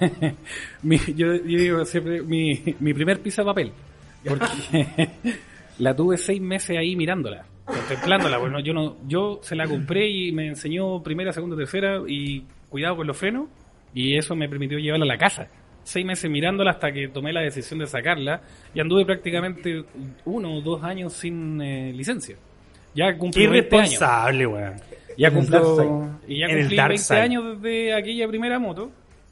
mi, 0.82 0.96
yo, 1.14 1.34
yo 1.34 1.58
digo 1.58 1.84
siempre, 1.84 2.22
mi, 2.22 2.74
mi 2.80 2.94
primer 2.94 3.20
pieza 3.20 3.42
de 3.42 3.46
papel. 3.46 3.72
Porque 4.26 5.10
la 5.80 5.94
tuve 5.94 6.16
seis 6.16 6.40
meses 6.40 6.78
ahí 6.78 6.96
mirándola, 6.96 7.44
contemplándola. 7.68 8.38
Bueno, 8.38 8.60
yo 8.60 8.72
no, 8.72 8.96
yo 9.06 9.40
se 9.42 9.54
la 9.56 9.66
compré 9.66 10.08
y 10.08 10.32
me 10.32 10.48
enseñó 10.48 11.02
primera, 11.02 11.32
segunda, 11.32 11.56
tercera 11.56 12.00
y 12.06 12.44
cuidado 12.68 12.96
con 12.96 13.06
los 13.06 13.16
frenos 13.16 13.48
y 13.94 14.16
eso 14.16 14.34
me 14.34 14.48
permitió 14.48 14.78
llevarla 14.78 15.04
a 15.04 15.08
la 15.08 15.18
casa. 15.18 15.46
Seis 15.84 16.04
meses 16.04 16.30
mirándola 16.30 16.72
hasta 16.72 16.92
que 16.92 17.08
tomé 17.08 17.32
la 17.32 17.40
decisión 17.40 17.78
de 17.78 17.86
sacarla 17.86 18.42
y 18.74 18.80
anduve 18.80 19.06
prácticamente 19.06 19.84
uno 20.26 20.56
o 20.56 20.60
dos 20.60 20.82
años 20.82 21.12
sin 21.14 21.60
eh, 21.62 21.92
licencia. 21.94 22.36
Ya 22.94 23.12
Qué 23.12 23.18
cumplí 23.18 23.46
20 23.46 23.76
años. 23.76 23.92
irresponsable, 23.92 24.46
weón. 24.46 24.74
Ya 25.16 25.30
cumplo, 25.32 26.10
y 26.28 26.38
ya 26.40 26.46
cumplí 26.48 26.76
Dark 26.76 26.88
20 26.90 27.02
Side. 27.04 27.20
años 27.20 27.60
desde 27.62 27.94
aquella 27.94 28.28
primera 28.28 28.58
moto 28.58 28.90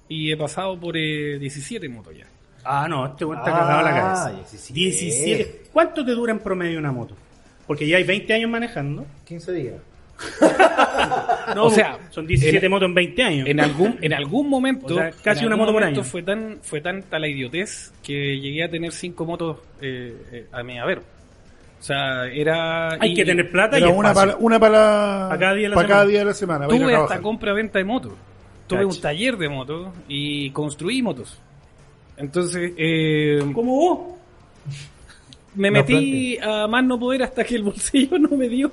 y 0.08 0.32
he 0.32 0.36
pasado 0.36 0.78
por 0.80 0.96
eh, 0.96 1.38
17 1.38 1.88
motos 1.88 2.16
ya. 2.16 2.26
Ah, 2.64 2.86
no, 2.88 3.06
este 3.06 3.24
weón 3.24 3.38
está 3.38 3.50
Ah, 3.54 3.58
cagado 3.60 3.78
a 3.78 3.82
la 3.82 4.00
cabeza. 4.00 4.32
17. 4.32 4.74
17. 4.80 5.62
¿Cuánto 5.72 6.04
te 6.04 6.10
dura 6.12 6.32
en 6.32 6.40
promedio 6.40 6.78
una 6.78 6.90
moto? 6.90 7.14
Porque 7.66 7.86
ya 7.88 7.96
hay 7.96 8.04
20 8.04 8.32
años 8.34 8.50
manejando. 8.50 9.06
15 9.26 9.52
días. 9.52 9.74
No, 11.54 11.66
O 11.66 11.70
sea, 11.70 11.98
son 12.10 12.26
17 12.26 12.66
en- 12.66 12.72
motos 12.72 12.88
en 12.88 12.94
20 12.94 13.22
años. 13.22 13.48
En 13.48 13.60
algún, 13.60 13.98
en 14.00 14.12
algún 14.12 14.48
momento, 14.48 14.86
O 14.94 14.98
sea, 14.98 15.10
casi 15.22 15.40
en 15.40 15.46
una 15.46 15.54
algún 15.54 15.66
moto 15.66 15.72
por 15.74 15.84
año. 15.84 16.02
Fue 16.02 16.22
tan, 16.22 16.58
fue 16.62 16.80
tanta 16.80 17.18
la 17.18 17.28
idiotez 17.28 17.92
que 18.02 18.38
llegué 18.40 18.64
a 18.64 18.68
tener 18.68 18.90
cinco 18.92 19.24
motos 19.24 19.58
eh, 19.80 20.16
eh, 20.32 20.46
a 20.52 20.62
mi 20.64 20.78
haber. 20.78 20.98
O 20.98 21.82
sea, 21.82 22.26
era. 22.26 22.94
Hay 23.00 23.12
y 23.12 23.14
que 23.14 23.24
tener 23.24 23.50
plata 23.50 23.78
y 23.78 23.82
una 23.84 24.12
para, 24.12 24.36
una 24.36 24.58
para, 24.58 25.28
Pa' 25.30 25.38
cada 25.38 25.54
día 25.54 25.68
de 25.68 25.68
la 25.70 25.76
semana. 25.76 25.88
cada 25.88 26.06
día 26.06 26.18
de 26.18 26.24
la 26.24 26.34
semana. 26.34 26.64
a 26.64 26.68
Tuve 26.68 26.94
hasta 26.96 27.20
compra-venta 27.22 27.78
de 27.78 27.84
motos. 27.84 28.12
Tuve 28.66 28.80
Cacha. 28.80 28.94
un 28.96 29.00
taller 29.00 29.36
de 29.36 29.48
motos 29.48 29.88
y 30.08 30.50
construí 30.50 31.00
motos. 31.02 31.38
Entonces, 32.16 32.72
eh, 32.76 33.38
¿Cómo 33.52 33.76
vos? 33.76 33.98
Me 35.56 35.70
No, 35.70 35.80
metí 35.80 36.38
a 36.38 36.66
más 36.66 36.84
no 36.84 36.98
poder 36.98 37.22
hasta 37.22 37.42
que 37.44 37.56
el 37.56 37.64
bolsillo 37.64 38.18
no 38.18 38.36
me 38.36 38.48
dio. 38.48 38.70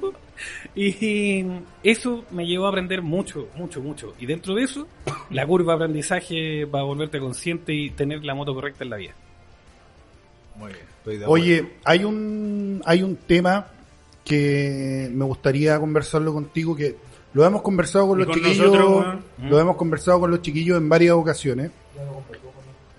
Y 0.76 1.46
eso 1.84 2.26
me 2.32 2.46
llevó 2.46 2.65
a 2.65 2.69
aprender 2.69 3.02
mucho, 3.02 3.48
mucho, 3.56 3.82
mucho. 3.82 4.13
Y 4.19 4.26
dentro 4.26 4.56
de 4.56 4.63
eso, 4.63 4.88
la 5.30 5.46
curva 5.48 5.74
de 5.74 5.84
aprendizaje 5.84 6.65
va 6.65 6.82
a 6.82 6.84
volverte 6.84 7.19
consciente 7.19 7.74
y 7.74 7.89
tener 7.89 8.24
la 8.24 8.36
moto 8.36 8.54
correcta 8.54 8.84
en 8.84 8.89
la 8.89 8.98
vida. 8.98 9.13
Muy 10.58 10.72
bien. 10.72 10.86
Estoy 11.00 11.17
de 11.17 11.26
acuerdo. 11.26 11.43
Oye, 11.43 11.69
hay 11.84 12.04
un, 12.04 12.82
hay 12.86 13.04
un 13.04 13.15
tema 13.15 13.67
que 14.24 15.10
me 15.12 15.26
gustaría 15.26 15.80
conversarlo 15.80 16.34
contigo, 16.34 16.76
que 16.76 16.96
lo 17.34 17.46
hemos 17.46 17.62
conversado 17.62 18.08
con 18.08 18.19
Y 18.19 18.24
los 18.24 18.28
con 18.28 18.36
chiquillos, 18.36 18.72
nosotros, 18.72 19.15
lo 19.50 19.60
hemos 19.60 19.76
conversado 19.76 20.19
con 20.19 20.32
los 20.32 20.41
chiquillos 20.41 20.78
en 20.78 20.88
varias 20.88 21.15
ocasiones. 21.15 21.72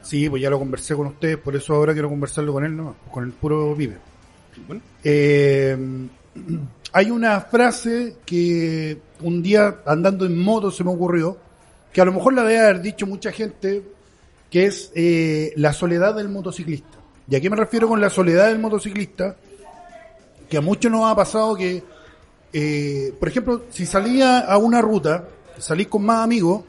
Sí, 0.04 0.28
pues 0.28 0.42
ya 0.42 0.50
lo 0.50 0.58
conversé 0.58 0.94
con 0.94 1.06
ustedes, 1.06 1.38
por 1.38 1.56
eso 1.56 1.74
ahora 1.74 1.94
quiero 1.94 2.10
conversarlo 2.10 2.52
con 2.52 2.64
él, 2.64 2.76
no, 2.76 2.94
con 3.10 3.24
el 3.24 3.32
puro 3.32 3.74
pibe. 3.74 3.96
Eh, 5.02 5.76
hay 6.92 7.10
una 7.10 7.40
frase 7.40 8.16
que 8.26 8.98
un 9.22 9.42
día 9.42 9.78
andando 9.86 10.26
en 10.26 10.38
moto 10.38 10.70
se 10.70 10.84
me 10.84 10.90
ocurrió, 10.90 11.38
que 11.90 12.02
a 12.02 12.04
lo 12.04 12.12
mejor 12.12 12.34
la 12.34 12.42
debe 12.42 12.60
haber 12.60 12.82
dicho 12.82 13.06
mucha 13.06 13.32
gente, 13.32 13.82
que 14.50 14.66
es 14.66 14.92
eh, 14.94 15.52
la 15.56 15.72
soledad 15.72 16.14
del 16.14 16.28
motociclista. 16.28 16.98
¿Y 17.28 17.36
a 17.36 17.40
qué 17.40 17.48
me 17.48 17.56
refiero 17.56 17.88
con 17.88 18.00
la 18.00 18.10
soledad 18.10 18.48
del 18.48 18.58
motociclista? 18.58 19.36
Que 20.50 20.58
a 20.58 20.60
muchos 20.60 20.92
nos 20.92 21.10
ha 21.10 21.16
pasado 21.16 21.56
que, 21.56 21.82
eh, 22.52 23.14
por 23.18 23.28
ejemplo, 23.28 23.62
si 23.70 23.86
salía 23.86 24.40
a 24.40 24.58
una 24.58 24.82
ruta, 24.82 25.26
salís 25.58 25.86
con 25.86 26.04
más 26.04 26.22
amigos, 26.22 26.62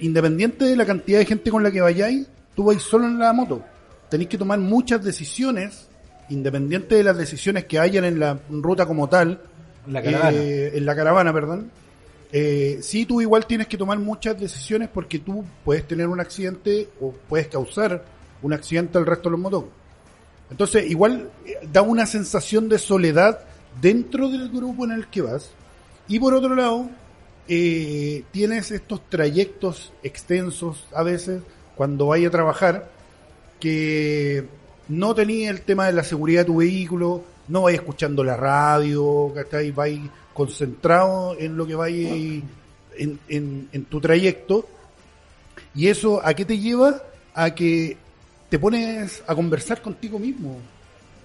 independiente 0.00 0.64
de 0.64 0.74
la 0.74 0.84
cantidad 0.84 1.20
de 1.20 1.26
gente 1.26 1.50
con 1.50 1.62
la 1.62 1.70
que 1.70 1.80
vayáis, 1.80 2.26
tú 2.60 2.66
vais 2.66 2.82
solo 2.82 3.06
en 3.06 3.18
la 3.18 3.32
moto. 3.32 3.62
Tenéis 4.10 4.28
que 4.28 4.36
tomar 4.36 4.58
muchas 4.58 5.02
decisiones, 5.02 5.88
independiente 6.28 6.94
de 6.96 7.02
las 7.02 7.16
decisiones 7.16 7.64
que 7.64 7.78
hayan 7.78 8.04
en 8.04 8.20
la 8.20 8.38
ruta 8.50 8.84
como 8.84 9.08
tal, 9.08 9.40
La 9.86 10.02
caravana. 10.02 10.30
eh, 10.36 10.72
en 10.76 10.84
la 10.84 10.94
caravana, 10.94 11.32
perdón. 11.32 11.70
Eh, 12.30 12.80
sí, 12.82 13.06
tú 13.06 13.22
igual 13.22 13.46
tienes 13.46 13.66
que 13.66 13.78
tomar 13.78 13.98
muchas 13.98 14.38
decisiones 14.38 14.90
porque 14.92 15.20
tú 15.20 15.42
puedes 15.64 15.88
tener 15.88 16.06
un 16.06 16.20
accidente 16.20 16.90
o 17.00 17.14
puedes 17.30 17.48
causar 17.48 18.04
un 18.42 18.52
accidente 18.52 18.98
al 18.98 19.06
resto 19.06 19.30
de 19.30 19.32
los 19.32 19.40
motocicletas. 19.40 19.80
Entonces, 20.50 20.90
igual 20.90 21.30
eh, 21.46 21.66
da 21.72 21.80
una 21.80 22.04
sensación 22.04 22.68
de 22.68 22.78
soledad 22.78 23.38
dentro 23.80 24.28
del 24.28 24.50
grupo 24.50 24.84
en 24.84 24.90
el 24.90 25.06
que 25.06 25.22
vas. 25.22 25.48
Y 26.08 26.18
por 26.20 26.34
otro 26.34 26.54
lado, 26.54 26.90
eh, 27.48 28.22
tienes 28.32 28.70
estos 28.70 29.08
trayectos 29.08 29.94
extensos 30.02 30.84
a 30.94 31.02
veces 31.02 31.40
cuando 31.80 32.08
vayas 32.08 32.28
a 32.28 32.32
trabajar 32.32 32.90
que 33.58 34.44
no 34.90 35.14
tenía 35.14 35.48
el 35.48 35.62
tema 35.62 35.86
de 35.86 35.94
la 35.94 36.04
seguridad 36.04 36.42
de 36.42 36.44
tu 36.44 36.56
vehículo, 36.56 37.24
no 37.48 37.62
vais 37.62 37.78
escuchando 37.78 38.22
la 38.22 38.36
radio, 38.36 39.32
¿cachai? 39.34 39.70
vais 39.70 39.98
concentrado 40.34 41.34
en 41.38 41.56
lo 41.56 41.66
que 41.66 42.42
en, 42.98 43.18
en, 43.30 43.68
en 43.72 43.84
tu 43.86 43.98
trayecto. 43.98 44.68
¿Y 45.74 45.86
eso 45.88 46.20
a 46.22 46.34
qué 46.34 46.44
te 46.44 46.58
lleva? 46.58 47.02
A 47.32 47.54
que 47.54 47.96
te 48.50 48.58
pones 48.58 49.22
a 49.26 49.34
conversar 49.34 49.80
contigo 49.80 50.18
mismo. 50.18 50.58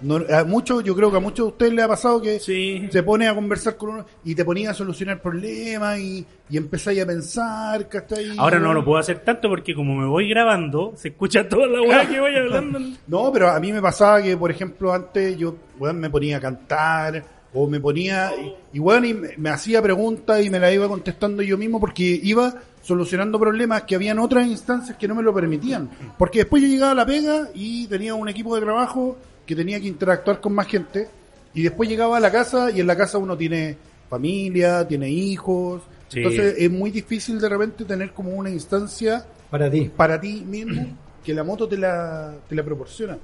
No, 0.02 0.18
a 0.30 0.44
muchos, 0.44 0.84
yo 0.84 0.96
creo 0.96 1.10
que 1.10 1.18
a 1.18 1.22
muchos 1.22 1.46
de 1.46 1.52
ustedes 1.52 1.74
les 1.74 1.86
ha 1.86 1.88
pasado 1.88 2.22
que 2.22 2.40
Sí. 2.40 2.88
se 2.92 3.02
pone 3.02 3.28
a 3.28 3.34
conversar 3.34 3.78
con 3.78 3.90
uno 3.92 4.06
y 4.24 4.36
te 4.36 4.44
ponía 4.44 4.72
a 4.72 4.74
solucionar 4.74 5.22
problemas 5.22 6.00
y, 6.00 6.26
y 6.50 6.58
empezáis 6.58 7.02
a 7.02 7.06
pensar, 7.06 7.88
¿cachai? 7.88 8.36
Ahora 8.38 8.60
no 8.60 8.74
lo 8.74 8.84
puedo 8.84 8.98
hacer 9.00 9.20
tanto 9.20 9.48
porque 9.50 9.74
como 9.74 9.96
me 9.96 10.06
voy 10.06 10.30
grabando, 10.30 10.94
se 10.96 11.08
escucha 11.10 11.48
toda 11.48 11.68
la 11.68 11.82
weá 11.82 12.08
que 12.08 12.20
voy 12.20 12.36
hablando. 12.36 12.80
No, 13.08 13.32
pero 13.32 13.50
a 13.50 13.60
mí 13.60 13.72
me 13.72 13.82
pasaba 13.82 14.22
que, 14.22 14.36
por 14.36 14.52
ejemplo, 14.52 14.94
antes 14.94 15.38
yo 15.38 15.56
me 15.80 16.10
ponía 16.10 16.38
a 16.38 16.42
cantar 16.42 17.24
o 17.54 17.68
me 17.70 17.80
ponía 17.80 18.32
y, 18.36 18.78
y, 18.78 18.80
weón, 18.80 19.06
y 19.06 19.14
me, 19.14 19.30
me 19.38 19.50
hacía 19.50 19.82
preguntas 19.82 20.44
y 20.44 20.50
me 20.50 20.60
las 20.60 20.74
iba 20.74 20.88
contestando 20.90 21.42
yo 21.42 21.58
mismo 21.58 21.80
porque 21.80 22.20
iba 22.22 22.54
solucionando 22.82 23.40
problemas 23.40 23.84
que 23.84 23.96
habían 23.96 24.20
otras 24.20 24.46
instancias 24.46 24.98
que 24.98 25.08
no 25.08 25.16
me 25.16 25.24
lo 25.24 25.34
permitían. 25.34 25.90
Porque 26.18 26.40
después 26.40 26.62
yo 26.62 26.68
llegaba 26.68 26.92
a 26.92 26.96
la 26.96 27.06
pega 27.06 27.48
y 27.56 27.88
tenía 27.88 28.14
un 28.14 28.28
equipo 28.28 28.54
de 28.56 28.62
trabajo 28.62 29.18
que 29.46 29.56
tenía 29.56 29.80
que 29.80 29.88
interactuar 29.88 30.40
con 30.42 30.54
más 30.54 30.68
gente 30.68 31.08
y 31.54 31.64
después 31.64 31.88
llegaba 31.90 32.18
a 32.18 32.20
la 32.20 32.32
casa 32.32 32.70
y 32.72 32.80
en 32.82 32.88
la 32.88 32.96
casa 32.98 33.18
uno 33.18 33.38
tiene 33.38 33.78
familia, 34.10 34.88
tiene 34.88 35.10
hijos. 35.10 35.82
Sí. 36.08 36.20
Entonces 36.20 36.56
es 36.58 36.70
muy 36.72 36.92
difícil 36.92 37.40
de 37.40 37.50
repente 37.50 37.86
tener 37.86 38.12
como 38.12 38.32
una 38.32 38.50
instancia 38.50 39.26
Para 39.50 39.70
ti. 39.70 39.90
para 39.96 40.20
ti 40.20 40.44
mismo 40.46 40.98
que 41.24 41.34
la 41.34 41.44
moto 41.44 41.68
te 41.68 41.78
la, 41.78 42.36
te 42.48 42.56
la 42.56 42.64
proporciona. 42.64 43.18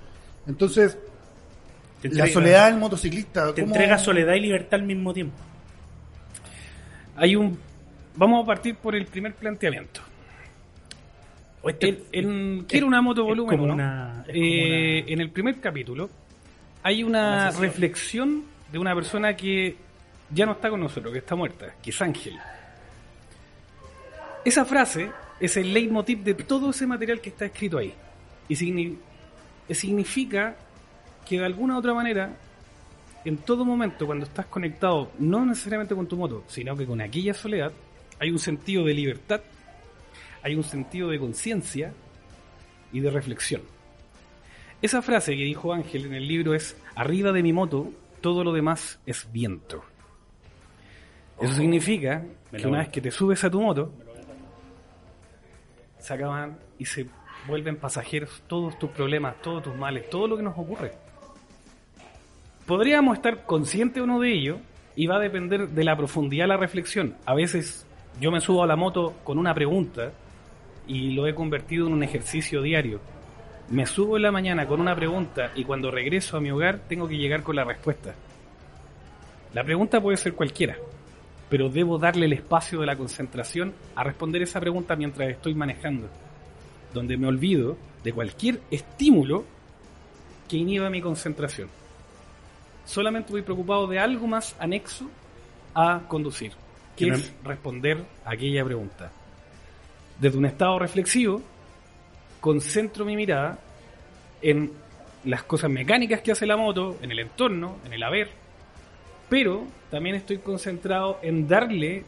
Entonces, 0.47 0.97
Te 2.01 2.09
la 2.09 2.25
soledad 2.27 2.69
del 2.71 2.79
motociclista. 2.79 3.53
Te 3.53 3.61
¿cómo- 3.61 3.75
entrega 3.75 3.97
soledad 3.99 4.33
y 4.33 4.39
libertad 4.39 4.79
al 4.79 4.87
mismo 4.87 5.13
tiempo. 5.13 5.35
Hay 7.15 7.35
un. 7.35 7.59
Vamos 8.15 8.43
a 8.43 8.45
partir 8.47 8.75
por 8.75 8.95
el 8.95 9.05
primer 9.05 9.35
planteamiento. 9.35 10.01
O 11.63 11.69
este- 11.69 12.03
quiero 12.67 12.87
una 12.87 13.01
moto 13.01 13.23
volumen 13.23 13.57
como 13.57 13.73
una- 13.73 14.25
Eh, 14.27 15.01
una- 15.03 15.13
En 15.13 15.21
el 15.21 15.29
primer 15.29 15.59
capítulo 15.59 16.09
hay 16.83 17.03
una 17.03 17.51
reflexión 17.51 18.43
de 18.71 18.79
una 18.79 18.95
persona 18.95 19.35
que 19.35 19.75
ya 20.33 20.45
no 20.45 20.53
está 20.53 20.69
con 20.69 20.79
nosotros, 20.79 21.11
que 21.11 21.19
está 21.19 21.35
muerta, 21.35 21.75
que 21.83 21.89
es 21.91 22.01
Ángel. 22.01 22.35
Esa 24.43 24.65
frase 24.65 25.11
es 25.39 25.57
el 25.57 25.73
leitmotiv 25.73 26.23
de 26.23 26.33
todo 26.33 26.71
ese 26.71 26.87
material 26.87 27.19
que 27.21 27.29
está 27.29 27.45
escrito 27.45 27.77
ahí. 27.77 27.93
Y 28.47 28.55
signi- 28.55 28.97
significa 29.69 30.55
que 31.27 31.37
de 31.39 31.45
alguna 31.45 31.75
u 31.75 31.79
otra 31.79 31.93
manera 31.93 32.33
en 33.23 33.37
todo 33.37 33.63
momento, 33.63 34.07
cuando 34.07 34.25
estás 34.25 34.47
conectado, 34.47 35.11
no 35.19 35.45
necesariamente 35.45 35.93
con 35.93 36.07
tu 36.07 36.17
moto, 36.17 36.43
sino 36.47 36.75
que 36.75 36.87
con 36.87 36.99
aquella 37.01 37.35
soledad, 37.35 37.71
hay 38.19 38.31
un 38.31 38.39
sentido 38.39 38.83
de 38.83 38.95
libertad, 38.95 39.41
hay 40.43 40.55
un 40.55 40.63
sentido 40.63 41.09
de 41.09 41.19
conciencia 41.19 41.93
y 42.91 42.99
de 42.99 43.09
reflexión. 43.09 43.61
Esa 44.81 45.01
frase 45.01 45.35
que 45.35 45.43
dijo 45.43 45.73
Ángel 45.73 46.05
en 46.05 46.15
el 46.15 46.27
libro 46.27 46.53
es, 46.53 46.75
arriba 46.95 47.31
de 47.31 47.43
mi 47.43 47.53
moto, 47.53 47.91
todo 48.19 48.43
lo 48.43 48.51
demás 48.51 48.99
es 49.05 49.31
viento. 49.31 49.83
Eso 51.39 51.53
significa 51.53 52.23
que 52.55 52.67
una 52.67 52.79
vez 52.79 52.89
que 52.89 53.01
te 53.01 53.11
subes 53.11 53.43
a 53.43 53.49
tu 53.49 53.61
moto, 53.61 53.91
se 55.99 56.13
acaban 56.13 56.57
y 56.77 56.85
se 56.85 57.07
vuelven 57.47 57.77
pasajeros 57.77 58.43
todos 58.47 58.77
tus 58.77 58.89
problemas, 58.91 59.41
todos 59.41 59.63
tus 59.63 59.75
males, 59.75 60.09
todo 60.09 60.27
lo 60.27 60.37
que 60.37 60.43
nos 60.43 60.57
ocurre. 60.57 60.93
Podríamos 62.65 63.17
estar 63.17 63.45
conscientes 63.45 64.01
o 64.01 64.07
no 64.07 64.19
de 64.19 64.33
ello 64.33 64.57
y 64.95 65.07
va 65.07 65.15
a 65.17 65.19
depender 65.19 65.69
de 65.69 65.83
la 65.83 65.95
profundidad 65.95 66.45
de 66.45 66.49
la 66.49 66.57
reflexión. 66.57 67.15
A 67.25 67.33
veces 67.33 67.85
yo 68.19 68.31
me 68.31 68.41
subo 68.41 68.63
a 68.63 68.67
la 68.67 68.75
moto 68.75 69.15
con 69.23 69.37
una 69.37 69.53
pregunta 69.53 70.11
y 70.87 71.11
lo 71.11 71.27
he 71.27 71.35
convertido 71.35 71.87
en 71.87 71.93
un 71.93 72.03
ejercicio 72.03 72.61
diario. 72.61 72.99
Me 73.69 73.85
subo 73.85 74.17
en 74.17 74.23
la 74.23 74.31
mañana 74.31 74.67
con 74.67 74.81
una 74.81 74.95
pregunta 74.95 75.51
y 75.55 75.63
cuando 75.63 75.91
regreso 75.91 76.37
a 76.37 76.41
mi 76.41 76.51
hogar 76.51 76.79
tengo 76.89 77.07
que 77.07 77.17
llegar 77.17 77.43
con 77.43 77.55
la 77.55 77.63
respuesta. 77.63 78.13
La 79.53 79.63
pregunta 79.63 80.01
puede 80.01 80.17
ser 80.17 80.33
cualquiera, 80.33 80.75
pero 81.49 81.69
debo 81.69 81.97
darle 81.97 82.25
el 82.25 82.33
espacio 82.33 82.79
de 82.79 82.85
la 82.85 82.95
concentración 82.95 83.73
a 83.95 84.03
responder 84.03 84.41
esa 84.41 84.59
pregunta 84.59 84.95
mientras 84.95 85.29
estoy 85.29 85.53
manejando, 85.53 86.07
donde 86.93 87.17
me 87.17 87.27
olvido 87.27 87.77
de 88.03 88.13
cualquier 88.13 88.59
estímulo 88.71 89.45
que 90.47 90.57
inhiba 90.57 90.89
mi 90.89 91.01
concentración. 91.01 91.69
Solamente 92.85 93.31
voy 93.31 93.41
preocupado 93.41 93.87
de 93.87 93.99
algo 93.99 94.27
más 94.27 94.55
anexo 94.59 95.09
a 95.73 96.01
conducir, 96.07 96.53
que 96.95 97.07
es 97.07 97.33
responder 97.43 98.03
a 98.25 98.31
aquella 98.31 98.65
pregunta. 98.65 99.11
Desde 100.21 100.37
un 100.37 100.45
estado 100.45 100.77
reflexivo, 100.77 101.41
concentro 102.39 103.05
mi 103.05 103.15
mirada 103.15 103.57
en 104.43 104.71
las 105.25 105.41
cosas 105.41 105.71
mecánicas 105.71 106.21
que 106.21 106.31
hace 106.31 106.45
la 106.45 106.55
moto, 106.55 106.99
en 107.01 107.11
el 107.11 107.17
entorno, 107.17 107.77
en 107.87 107.93
el 107.93 108.03
haber, 108.03 108.29
pero 109.29 109.65
también 109.89 110.15
estoy 110.15 110.37
concentrado 110.37 111.17
en 111.23 111.47
darle 111.47 112.03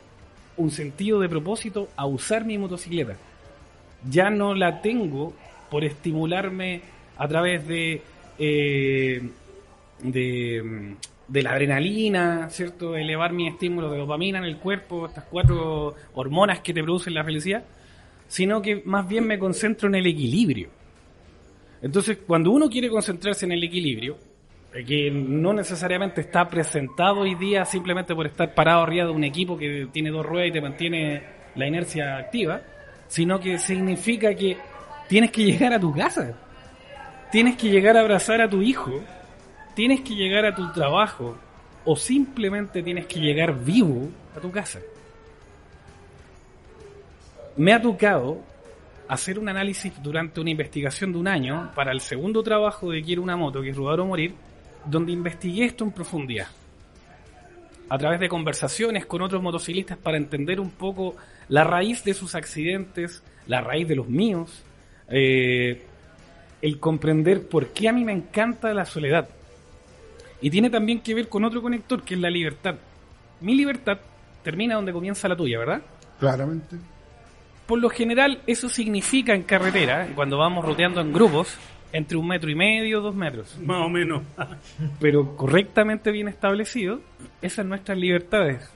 un 0.58 0.70
sentido 0.70 1.20
de 1.20 1.28
propósito 1.28 1.90
a 1.96 2.06
usar 2.06 2.46
mi 2.46 2.56
motocicleta. 2.60 3.16
Ya 4.08 4.30
no 4.30 4.54
la 4.54 4.80
tengo 4.84 5.34
por 5.72 5.84
estimularme 5.84 6.82
a 7.18 7.28
través 7.28 7.68
de 7.68 8.04
eh, 8.38 9.28
de, 10.04 10.96
de 11.28 11.42
la 11.42 11.52
adrenalina, 11.54 12.48
¿cierto? 12.52 12.96
Elevar 12.96 13.34
mi 13.34 13.48
estímulo 13.48 13.90
de 13.90 13.98
dopamina 13.98 14.38
en 14.38 14.44
el 14.44 14.58
cuerpo, 14.58 15.08
estas 15.08 15.24
cuatro 15.24 15.96
hormonas 16.14 16.60
que 16.60 16.76
te 16.76 16.84
producen 16.84 17.16
la 17.16 17.24
felicidad, 17.24 17.64
sino 18.34 18.64
que 18.64 18.82
más 18.84 19.08
bien 19.08 19.28
me 19.28 19.38
concentro 19.38 19.88
en 19.88 19.94
el 19.94 20.08
equilibrio. 20.08 20.68
Entonces, 21.84 22.18
cuando 22.26 22.50
uno 22.50 22.68
quiere 22.68 22.90
concentrarse 22.90 23.46
en 23.46 23.52
el 23.52 23.64
equilibrio, 23.64 24.18
eh, 24.74 24.84
que 24.84 25.12
no 25.12 25.54
necesariamente 25.54 26.22
está 26.22 26.50
presentado 26.50 27.20
hoy 27.20 27.36
día 27.36 27.64
simplemente 27.64 28.16
por 28.16 28.26
estar 28.26 28.56
parado 28.56 28.82
arriba 28.82 29.06
de 29.06 29.12
un 29.12 29.24
equipo 29.24 29.56
que 29.56 29.88
tiene 29.92 30.10
dos 30.10 30.26
ruedas 30.26 30.50
y 30.50 30.52
te 30.52 30.62
mantiene 30.62 31.22
la 31.54 31.68
inercia 31.68 32.18
activa, 32.18 32.60
sino 33.08 33.40
que 33.40 33.60
significa 33.60 34.34
que 34.34 34.58
tienes 35.08 35.30
que 35.30 35.44
llegar 35.44 35.72
a 35.72 35.80
tu 35.80 35.94
casa, 35.94 36.36
tienes 37.32 37.56
que 37.56 37.70
llegar 37.70 37.98
a 37.98 38.00
abrazar 38.00 38.42
a 38.42 38.50
tu 38.50 38.64
hijo, 38.64 39.00
tienes 39.76 40.02
que 40.02 40.16
llegar 40.16 40.44
a 40.48 40.56
tu 40.56 40.72
trabajo 40.72 41.38
o 41.86 41.96
simplemente 41.96 42.82
tienes 42.82 43.06
que 43.06 43.20
llegar 43.20 43.64
vivo 43.64 44.10
a 44.36 44.40
tu 44.40 44.50
casa. 44.50 44.80
Me 47.56 47.74
ha 47.74 47.82
tocado 47.82 48.42
hacer 49.08 49.38
un 49.38 49.48
análisis 49.48 49.94
durante 50.02 50.42
una 50.42 50.50
investigación 50.50 51.12
de 51.12 51.20
un 51.20 51.28
año 51.28 51.72
para 51.76 51.92
el 51.92 52.00
segundo 52.00 52.42
trabajo 52.42 52.90
de 52.90 53.04
Quiero 53.04 53.22
una 53.22 53.36
moto, 53.36 53.62
que 53.62 53.70
es 53.70 53.76
Rodar 53.76 54.00
o 54.00 54.06
Morir, 54.06 54.34
donde 54.86 55.12
investigué 55.12 55.66
esto 55.66 55.84
en 55.84 55.92
profundidad. 55.92 56.48
A 57.90 57.98
través 57.98 58.20
de 58.20 58.28
conversaciones 58.28 59.06
con 59.06 59.22
otros 59.22 59.42
motociclistas 59.42 59.98
para 59.98 60.18
entender 60.18 60.60
un 60.60 60.72
poco 60.72 61.16
la 61.48 61.64
raíz 61.64 62.04
de 62.04 62.16
sus 62.16 62.34
accidentes, 62.34 63.22
la 63.46 63.62
raíz 63.62 63.88
de 63.88 63.96
los 63.96 64.08
míos, 64.08 64.64
eh, 65.10 65.84
el 66.62 66.80
comprender 66.80 67.48
por 67.48 67.68
qué 67.68 67.90
a 67.90 67.94
mí 67.94 68.04
me 68.04 68.14
encanta 68.14 68.74
la 68.74 68.86
soledad. 68.86 69.30
Y 70.42 70.50
tiene 70.50 70.70
también 70.70 71.02
que 71.02 71.14
ver 71.14 71.30
con 71.30 71.44
otro 71.44 71.62
conector 71.62 72.02
que 72.02 72.16
es 72.16 72.20
la 72.20 72.30
libertad. 72.30 72.76
Mi 73.42 73.54
libertad 73.54 74.00
termina 74.44 74.76
donde 74.76 74.92
comienza 74.92 75.28
la 75.28 75.36
tuya, 75.36 75.60
¿verdad? 75.60 75.82
Claramente. 76.20 76.78
Por 77.66 77.80
lo 77.80 77.90
general, 77.90 78.42
eso 78.46 78.68
significa 78.70 79.34
en 79.34 79.44
carretera, 79.44 80.08
cuando 80.16 80.38
vamos 80.38 80.66
roteando 80.66 81.00
en 81.00 81.14
grupos, 81.14 81.58
entre 81.94 82.18
un 82.18 82.28
metro 82.28 82.50
y 82.50 82.56
medio, 82.56 83.00
dos 83.00 83.16
metros. 83.16 83.58
Más 83.60 83.86
o 83.86 83.90
menos. 83.90 84.24
Pero 85.00 85.38
correctamente 85.38 86.12
bien 86.12 86.28
establecido, 86.28 87.00
esas 87.42 87.58
son 87.58 87.70
nuestras 87.70 87.98
libertades. 87.98 88.70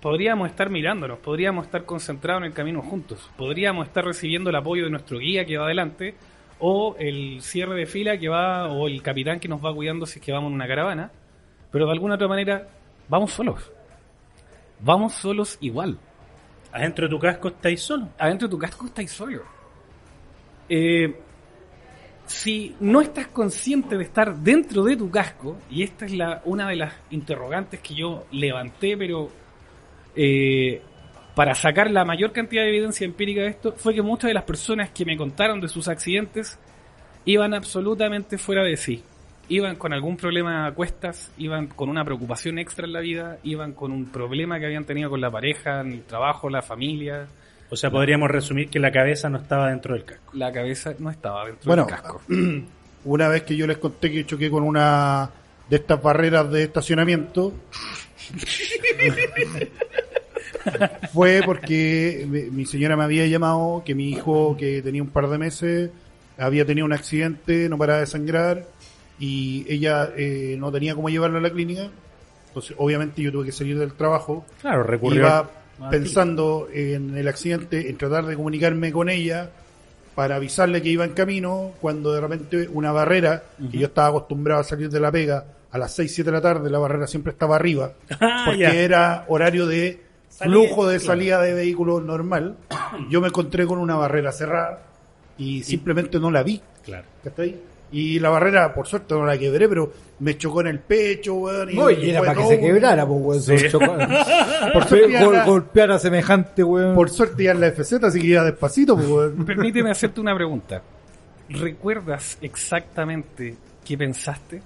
Podríamos 0.00 0.50
estar 0.50 0.68
mirándonos, 0.68 1.20
podríamos 1.20 1.66
estar 1.66 1.84
concentrados 1.84 2.42
en 2.42 2.48
el 2.48 2.52
camino 2.52 2.82
juntos, 2.82 3.30
podríamos 3.36 3.86
estar 3.86 4.04
recibiendo 4.04 4.50
el 4.50 4.56
apoyo 4.56 4.84
de 4.84 4.90
nuestro 4.90 5.18
guía 5.18 5.44
que 5.44 5.56
va 5.56 5.66
adelante, 5.66 6.16
o 6.58 6.96
el 6.98 7.40
cierre 7.40 7.76
de 7.76 7.86
fila 7.86 8.18
que 8.18 8.28
va, 8.28 8.68
o 8.68 8.88
el 8.88 9.00
capitán 9.00 9.38
que 9.38 9.48
nos 9.48 9.64
va 9.64 9.72
cuidando 9.72 10.04
si 10.04 10.18
es 10.18 10.24
que 10.24 10.32
vamos 10.32 10.48
en 10.48 10.56
una 10.56 10.66
caravana, 10.66 11.12
pero 11.70 11.86
de 11.86 11.92
alguna 11.92 12.16
otra 12.16 12.28
manera, 12.28 12.68
vamos 13.08 13.32
solos. 13.32 13.70
Vamos 14.80 15.12
solos 15.14 15.56
igual. 15.60 15.98
Adentro 16.72 17.06
de 17.06 17.10
tu 17.10 17.18
casco 17.18 17.48
estáis 17.48 17.82
solo. 17.82 18.08
adentro 18.18 18.48
de 18.48 18.52
tu 18.52 18.58
casco 18.58 18.86
estáis 18.86 19.10
solo. 19.10 19.42
Eh, 20.68 21.14
si 22.26 22.74
no 22.80 23.00
estás 23.00 23.26
consciente 23.26 23.96
de 23.96 24.04
estar 24.04 24.34
dentro 24.36 24.84
de 24.84 24.96
tu 24.96 25.10
casco, 25.10 25.58
y 25.70 25.82
esta 25.82 26.06
es 26.06 26.12
la, 26.12 26.40
una 26.44 26.68
de 26.68 26.76
las 26.76 26.94
interrogantes 27.10 27.80
que 27.80 27.94
yo 27.94 28.24
levanté, 28.30 28.96
pero 28.96 29.30
eh, 30.16 30.80
para 31.34 31.54
sacar 31.54 31.90
la 31.90 32.04
mayor 32.04 32.32
cantidad 32.32 32.62
de 32.62 32.70
evidencia 32.70 33.04
empírica 33.04 33.42
de 33.42 33.48
esto, 33.48 33.72
fue 33.72 33.94
que 33.94 34.02
muchas 34.02 34.28
de 34.28 34.34
las 34.34 34.44
personas 34.44 34.90
que 34.90 35.04
me 35.04 35.16
contaron 35.16 35.60
de 35.60 35.68
sus 35.68 35.88
accidentes 35.88 36.58
iban 37.24 37.54
absolutamente 37.54 38.38
fuera 38.38 38.62
de 38.62 38.76
sí. 38.76 39.04
Iban 39.52 39.76
con 39.76 39.92
algún 39.92 40.16
problema 40.16 40.66
a 40.66 40.72
cuestas, 40.72 41.30
iban 41.36 41.66
con 41.66 41.90
una 41.90 42.06
preocupación 42.06 42.58
extra 42.58 42.86
en 42.86 42.94
la 42.94 43.00
vida, 43.00 43.36
iban 43.42 43.74
con 43.74 43.92
un 43.92 44.06
problema 44.06 44.58
que 44.58 44.64
habían 44.64 44.86
tenido 44.86 45.10
con 45.10 45.20
la 45.20 45.30
pareja, 45.30 45.82
en 45.82 45.92
el 45.92 46.02
trabajo, 46.04 46.48
la 46.48 46.62
familia, 46.62 47.26
O 47.68 47.76
sea, 47.76 47.90
podríamos 47.90 48.30
resumir 48.30 48.70
que 48.70 48.80
la 48.80 48.90
cabeza 48.90 49.28
no 49.28 49.36
estaba 49.36 49.68
dentro 49.68 49.92
del 49.94 50.06
casco. 50.06 50.32
la 50.34 50.50
cabeza 50.50 50.94
no 50.98 51.10
estaba 51.10 51.44
dentro 51.44 51.66
Bueno, 51.66 51.84
del 51.84 51.94
casco. 51.94 52.22
Una 53.04 53.28
vez 53.28 53.42
que 53.42 53.54
yo 53.54 53.66
les 53.66 53.76
conté 53.76 54.10
que 54.10 54.24
choqué 54.24 54.50
con 54.50 54.62
una 54.62 55.28
de 55.68 55.76
estas 55.76 56.02
barreras 56.02 56.50
de 56.50 56.62
estacionamiento, 56.62 57.52
fue 61.12 61.42
porque 61.44 62.24
mi, 62.26 62.44
mi 62.44 62.64
señora 62.64 62.96
me 62.96 63.04
había 63.04 63.26
llamado 63.26 63.82
que 63.84 63.94
mi 63.94 64.08
hijo, 64.10 64.56
que 64.56 64.80
tenía 64.80 65.02
un 65.02 65.10
par 65.10 65.28
de 65.28 65.36
meses, 65.36 65.90
había 66.38 66.64
tenido 66.64 66.86
un 66.86 66.94
accidente, 66.94 67.68
no 67.68 67.76
paraba 67.76 68.00
de 68.00 68.06
sangrar, 68.06 68.64
y 69.22 69.64
ella 69.68 70.10
eh, 70.16 70.56
no 70.58 70.72
tenía 70.72 70.94
cómo 70.96 71.08
llevarlo 71.08 71.38
a 71.38 71.40
la 71.40 71.50
clínica. 71.50 71.88
Entonces, 72.48 72.74
obviamente, 72.76 73.22
yo 73.22 73.30
tuve 73.30 73.46
que 73.46 73.52
salir 73.52 73.78
del 73.78 73.92
trabajo. 73.92 74.44
Claro, 74.60 74.82
recurrió 74.82 75.20
Iba 75.20 75.38
a- 75.80 75.90
pensando 75.90 76.68
en 76.72 77.16
el 77.16 77.28
accidente, 77.28 77.88
en 77.88 77.96
tratar 77.96 78.26
de 78.26 78.34
comunicarme 78.34 78.90
con 78.90 79.08
ella 79.08 79.50
para 80.16 80.36
avisarle 80.36 80.82
que 80.82 80.88
iba 80.90 81.04
en 81.04 81.12
camino, 81.12 81.70
cuando 81.80 82.12
de 82.12 82.20
repente 82.20 82.68
una 82.72 82.90
barrera, 82.92 83.44
que 83.70 83.78
yo 83.78 83.86
estaba 83.86 84.08
acostumbrado 84.08 84.60
a 84.60 84.64
salir 84.64 84.90
de 84.90 84.98
la 85.00 85.10
pega 85.12 85.44
a 85.70 85.78
las 85.78 85.94
6, 85.94 86.12
7 86.14 86.30
de 86.30 86.36
la 86.36 86.42
tarde, 86.42 86.68
la 86.68 86.78
barrera 86.78 87.06
siempre 87.06 87.32
estaba 87.32 87.56
arriba, 87.56 87.92
Ah, 88.20 88.42
porque 88.46 88.60
ya. 88.60 88.74
era 88.74 89.24
horario 89.28 89.66
de 89.66 90.02
flujo 90.28 90.86
de 90.88 90.98
salida 91.00 91.40
de 91.40 91.54
vehículos 91.54 92.02
normal. 92.02 92.56
Yo 93.08 93.20
me 93.20 93.28
encontré 93.28 93.66
con 93.66 93.78
una 93.78 93.94
barrera 93.94 94.32
cerrada 94.32 94.80
y 95.38 95.62
simplemente 95.62 96.18
no 96.18 96.30
la 96.30 96.42
vi. 96.42 96.60
Claro. 96.84 97.04
¿cachai? 97.24 97.56
Y 97.92 98.18
la 98.20 98.30
barrera, 98.30 98.72
por 98.74 98.86
suerte, 98.86 99.12
no 99.14 99.26
la 99.26 99.36
quebré, 99.36 99.68
pero 99.68 99.92
me 100.20 100.38
chocó 100.38 100.62
en 100.62 100.68
el 100.68 100.78
pecho, 100.80 101.34
weón. 101.34 101.74
No, 101.74 101.90
y 101.90 102.08
era 102.10 102.20
para 102.20 102.34
que 102.34 102.46
se 102.48 102.58
quebrara, 102.58 103.06
pues, 103.06 103.46
weón. 103.48 103.60
Chocó- 103.70 103.96
Por 104.72 104.84
suerte, 104.88 105.12
ya 105.12 105.24
Gol- 105.24 105.34
la- 105.34 105.44
golpear 105.44 105.90
a 105.90 105.98
semejante, 105.98 106.64
weón. 106.64 106.94
por 106.94 107.10
suerte 107.10 107.44
ya 107.44 107.50
en 107.50 107.60
la 107.60 107.70
FZ, 107.70 108.02
así 108.04 108.20
que 108.20 108.26
iba 108.28 108.44
despacito, 108.44 108.94
pues, 108.96 109.08
weón. 109.08 109.44
Permíteme 109.46 109.90
hacerte 109.90 110.20
una 110.22 110.34
pregunta. 110.34 110.82
¿Recuerdas 111.50 112.38
exactamente 112.40 113.56
qué 113.84 113.98
pensaste? 113.98 114.62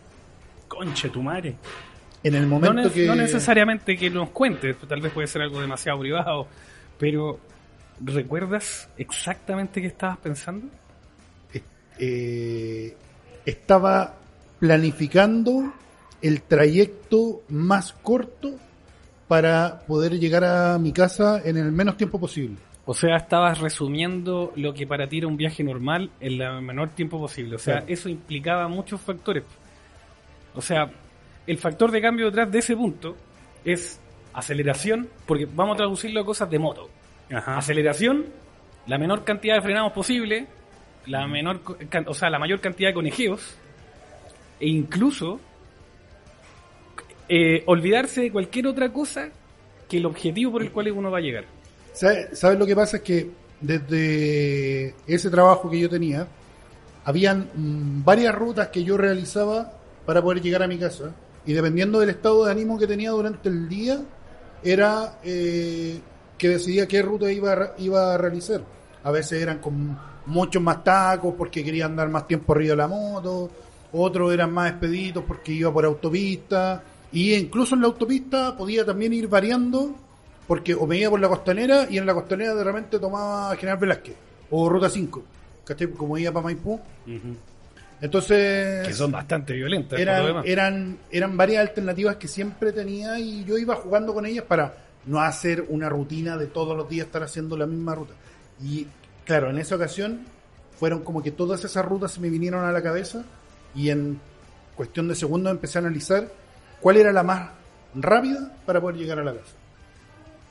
Conche 0.69 1.09
tu 1.09 1.21
madre. 1.23 1.57
En 2.23 2.35
el 2.37 2.43
No, 2.43 2.49
momento 2.61 2.73
ne- 2.89 2.91
que... 2.91 3.07
no 3.07 3.17
necesariamente 3.17 3.97
que 3.97 4.09
nos 4.11 4.31
cuentes, 4.31 4.77
tal 4.89 5.01
vez 5.01 5.13
puede 5.13 5.27
ser 5.27 5.43
algo 5.43 5.61
demasiado 5.61 5.99
privado, 5.99 6.47
pero 6.99 7.41
¿recuerdas 8.05 8.89
exactamente 8.97 9.81
qué 9.81 9.89
estabas 9.89 10.19
pensando? 10.19 10.69
eh, 11.99 12.95
estaba 13.47 14.17
planificando 14.59 15.73
el 16.23 16.43
trayecto 16.43 17.43
más 17.49 17.93
corto 17.93 18.55
para 19.29 19.81
poder 19.87 20.19
llegar 20.19 20.45
a 20.45 20.79
mi 20.79 20.93
casa 20.93 21.41
en 21.45 21.57
el 21.57 21.73
menos 21.73 21.97
tiempo 21.97 22.19
posible. 22.21 22.57
O 22.85 22.95
sea, 22.95 23.17
estabas 23.17 23.59
resumiendo 23.61 24.53
lo 24.55 24.73
que 24.73 24.87
para 24.87 25.09
ti 25.09 25.19
era 25.19 25.27
un 25.27 25.37
viaje 25.37 25.65
normal 25.65 26.11
en 26.21 26.41
el 26.41 26.63
menor 26.63 26.91
tiempo 26.91 27.19
posible. 27.19 27.57
O 27.57 27.59
sea, 27.59 27.79
Claro. 27.79 27.87
eso 27.93 28.09
implicaba 28.09 28.69
muchos 28.69 29.01
factores. 29.01 29.43
O 30.55 30.61
sea, 30.61 30.91
el 31.47 31.59
factor 31.59 31.91
de 31.91 32.01
cambio 32.01 32.27
detrás 32.27 32.51
de 32.51 32.59
ese 32.61 32.77
punto 32.77 33.17
es 33.65 34.01
aceleración, 34.33 35.09
porque 35.27 35.47
vamos 35.47 35.75
a 35.75 35.79
traducirlo 35.79 36.21
a 36.21 36.25
cosas 36.25 36.49
de 36.49 36.59
moto. 36.59 36.89
Ajá. 37.33 37.59
Aceleración, 37.59 38.27
la 38.87 38.99
menor 38.99 39.25
cantidad 39.25 39.57
de 39.57 39.63
frenados 39.63 39.93
posible, 39.93 40.47
la 41.07 41.27
menor, 41.27 41.61
o 42.07 42.15
sea, 42.15 42.31
la 42.31 42.39
mayor 42.39 42.61
cantidad 42.61 42.91
de 42.91 42.95
conejeos, 42.95 43.57
e 44.61 44.69
incluso 44.69 45.41
eh, 47.29 47.63
olvidarse 47.67 48.23
de 48.23 48.33
cualquier 48.33 48.67
otra 48.67 48.93
cosa 48.93 49.29
que 49.89 49.99
el 49.99 50.07
objetivo 50.07 50.53
por 50.53 50.63
el 50.63 50.73
cual 50.73 50.91
uno 50.93 51.11
va 51.11 51.19
a 51.19 51.21
llegar. 51.21 51.45
¿Sabe- 51.93 52.35
¿Sabes 52.35 52.59
lo 52.59 52.67
que 52.67 52.75
pasa? 52.77 52.99
Es 52.99 53.03
que 53.03 53.31
desde 53.61 54.95
ese 55.07 55.31
trabajo 55.31 55.71
que 55.71 55.79
yo 55.81 55.89
tenía, 55.89 56.27
habían 57.05 57.49
mm, 57.55 58.05
varias 58.05 58.35
rutas 58.35 58.69
que 58.69 58.85
yo 58.85 58.97
realizaba 58.97 59.73
para 60.05 60.23
poder 60.23 60.43
llegar 60.43 60.63
a 60.63 60.67
mi 60.69 60.79
casa. 60.79 61.15
Y 61.47 61.53
dependiendo 61.53 62.01
del 62.01 62.11
estado 62.11 62.45
de 62.45 62.51
ánimo 62.53 62.79
que 62.79 62.87
tenía 62.87 63.11
durante 63.11 63.49
el 63.49 63.69
día, 63.69 64.01
era 64.65 65.19
eh, 65.23 66.01
que 66.37 66.49
decidía 66.49 66.87
qué 66.89 67.03
ruta 67.03 67.31
iba 67.31 67.75
iba 67.79 68.15
a 68.15 68.19
realizar. 68.19 68.63
A 69.05 69.11
veces 69.13 69.41
eran 69.41 69.59
con 69.61 69.97
muchos 70.27 70.63
más 70.63 70.85
tacos 70.85 71.35
porque 71.37 71.65
quería 71.65 71.87
andar 71.87 72.09
más 72.09 72.27
tiempo 72.27 72.53
arriba 72.53 72.73
de 72.73 72.77
la 72.77 72.89
moto, 72.89 73.51
otros 73.93 74.33
eran 74.33 74.53
más 74.53 74.71
expeditos 74.71 75.25
porque 75.27 75.53
iba 75.53 75.73
por 75.73 75.85
autopista, 75.85 76.83
y 77.13 77.35
incluso 77.35 77.75
en 77.75 77.83
la 77.83 77.87
autopista 77.87 78.57
podía 78.57 78.85
también 78.85 79.13
ir 79.13 79.29
variando 79.29 79.95
porque 80.47 80.75
o 80.75 80.87
me 80.87 80.99
iba 80.99 81.11
por 81.11 81.21
la 81.21 81.29
costanera 81.29 81.87
y 81.91 81.99
en 81.99 82.07
la 82.07 82.15
costanera 82.15 82.55
de 82.55 82.65
repente 82.65 82.99
tomaba 82.99 83.55
General 83.57 83.79
Velázquez 83.79 84.15
o 84.51 84.69
Ruta 84.69 84.89
5, 84.89 85.23
¿cachai? 85.65 85.89
Como 85.89 86.19
iba 86.19 86.33
para 86.33 86.45
Maipú. 86.45 86.75
Ujú. 86.75 87.37
Entonces 88.01 88.87
Que 88.87 88.93
son 88.93 89.11
bastante 89.11 89.55
violentas. 89.55 89.99
eran, 89.99 90.99
eran 91.11 91.37
varias 91.37 91.67
alternativas 91.67 92.17
que 92.17 92.29
siempre 92.29 92.73
tenía 92.73 93.19
y 93.19 93.45
yo 93.45 93.57
iba 93.57 93.75
jugando 93.77 94.13
con 94.13 94.27
ellas 94.27 94.45
para 94.45 94.77
no 95.07 95.21
hacer 95.21 95.65
una 95.69 95.89
rutina 95.89 96.37
de 96.37 96.47
todos 96.47 96.77
los 96.77 96.89
días 96.89 97.07
estar 97.07 97.23
haciendo 97.23 97.57
la 97.57 97.67
misma 97.67 97.95
ruta. 97.95 98.13
Y 98.63 98.87
claro, 99.27 99.51
en 99.51 99.59
esa 99.59 99.75
ocasión 99.77 100.21
fueron 100.79 101.03
como 101.05 101.23
que 101.23 101.31
todas 101.31 101.63
esas 101.65 101.85
rutas 101.85 102.13
se 102.13 102.21
me 102.21 102.31
vinieron 102.31 102.65
a 102.65 102.73
la 102.73 102.83
cabeza 102.83 103.25
y 103.75 103.91
en 103.91 104.19
cuestión 104.75 105.09
de 105.09 105.15
segundos 105.15 105.51
empecé 105.53 105.79
a 105.79 105.83
analizar 105.83 106.29
cuál 106.81 106.97
era 106.97 107.13
la 107.13 107.23
más 107.23 107.51
rápida 107.95 108.53
para 108.65 108.81
poder 108.81 108.97
llegar 108.97 109.19
a 109.19 109.25
la 109.25 109.33
casa. 109.35 109.55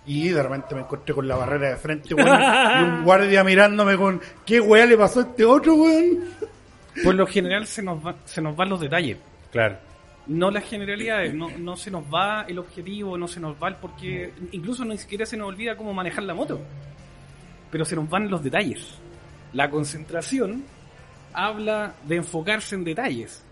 Y 0.08 0.30
de 0.30 0.44
repente 0.44 0.76
me 0.76 0.82
encontré 0.82 1.16
con 1.16 1.28
la 1.28 1.36
barrera 1.36 1.70
de 1.70 1.78
frente, 1.78 2.14
weón, 2.14 2.28
y 2.40 2.84
un 2.84 3.04
guardia 3.06 3.44
mirándome 3.44 3.98
con 3.98 4.22
¿qué 4.46 4.60
weá 4.60 4.86
le 4.86 4.96
pasó 4.98 5.22
a 5.22 5.24
este 5.24 5.44
otro, 5.46 5.74
weón? 5.76 6.20
Por 7.04 7.16
lo 7.16 7.26
general 7.26 7.66
se 7.66 7.82
nos, 7.82 8.06
va- 8.06 8.16
se 8.26 8.40
nos 8.42 8.56
van 8.56 8.70
los 8.70 8.80
detalles. 8.80 9.18
Claro. 9.52 9.78
No 10.28 10.50
las 10.52 10.64
generalidades, 10.64 11.34
no, 11.34 11.50
no 11.58 11.76
se 11.78 11.92
nos 11.92 12.04
va 12.04 12.46
el 12.48 12.58
objetivo, 12.60 13.18
no 13.18 13.28
se 13.28 13.40
nos 13.40 13.56
va 13.62 13.68
el 13.70 13.76
porqué. 13.76 14.32
Incluso 14.52 14.84
ni 14.86 14.98
siquiera 14.98 15.26
se 15.26 15.38
nos 15.38 15.48
olvida 15.50 15.76
cómo 15.76 15.94
manejar 15.94 16.24
la 16.24 16.34
moto. 16.34 16.60
Pero 17.72 17.86
se 17.86 17.96
nos 17.96 18.10
van 18.10 18.30
los 18.30 18.44
detalles. 18.44 18.98
La 19.54 19.70
concentración 19.70 20.64
habla 21.34 21.94
de 22.08 22.18
enfocarse 22.18 22.76
en 22.76 22.84
detalles. 22.84 23.44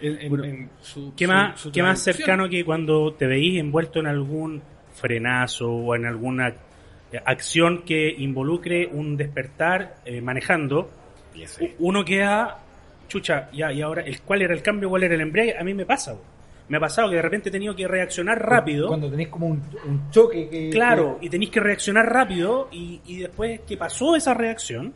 En- 0.00 0.20
en- 0.20 0.28
Bueno, 0.28 0.44
en 0.44 0.70
su- 0.82 1.12
¿Qué 1.16 1.24
su- 1.26 1.30
más, 1.32 1.60
su 1.60 1.72
qué 1.72 1.82
más 1.82 2.00
cercano 2.00 2.48
que 2.48 2.64
cuando 2.64 3.12
te 3.14 3.26
veís 3.26 3.58
envuelto 3.60 4.00
en 4.00 4.06
algún 4.06 4.62
frenazo 4.94 5.70
o 5.70 5.94
en 5.94 6.06
alguna 6.06 6.48
eh, 7.12 7.20
acción 7.24 7.82
que 7.82 8.08
involucre 8.18 8.88
un 8.90 9.16
despertar 9.16 9.96
eh, 10.04 10.20
manejando? 10.20 10.90
Uno 11.78 12.04
queda, 12.04 12.58
chucha, 13.08 13.48
ya, 13.52 13.72
y 13.72 13.82
ahora, 13.82 14.02
el, 14.02 14.20
¿cuál 14.22 14.42
era 14.42 14.52
el 14.54 14.62
cambio? 14.62 14.88
¿Cuál 14.88 15.04
era 15.04 15.14
el 15.14 15.20
embrague? 15.20 15.56
A 15.56 15.62
mí 15.62 15.74
me 15.74 15.86
pasa. 15.86 16.16
Me 16.68 16.76
ha 16.78 16.80
pasado 16.80 17.10
que 17.10 17.16
de 17.16 17.22
repente 17.22 17.48
he 17.50 17.52
tenido 17.52 17.76
que 17.76 17.86
reaccionar 17.86 18.40
rápido. 18.42 18.88
Cuando 18.88 19.10
tenéis 19.10 19.28
como 19.28 19.46
un, 19.48 19.62
un 19.86 20.10
choque 20.10 20.48
que... 20.48 20.70
Claro, 20.70 21.18
y 21.20 21.28
tenéis 21.28 21.50
que 21.50 21.60
reaccionar 21.60 22.10
rápido 22.10 22.68
y, 22.72 23.00
y 23.06 23.18
después 23.18 23.60
que 23.66 23.76
pasó 23.76 24.16
esa 24.16 24.32
reacción, 24.34 24.92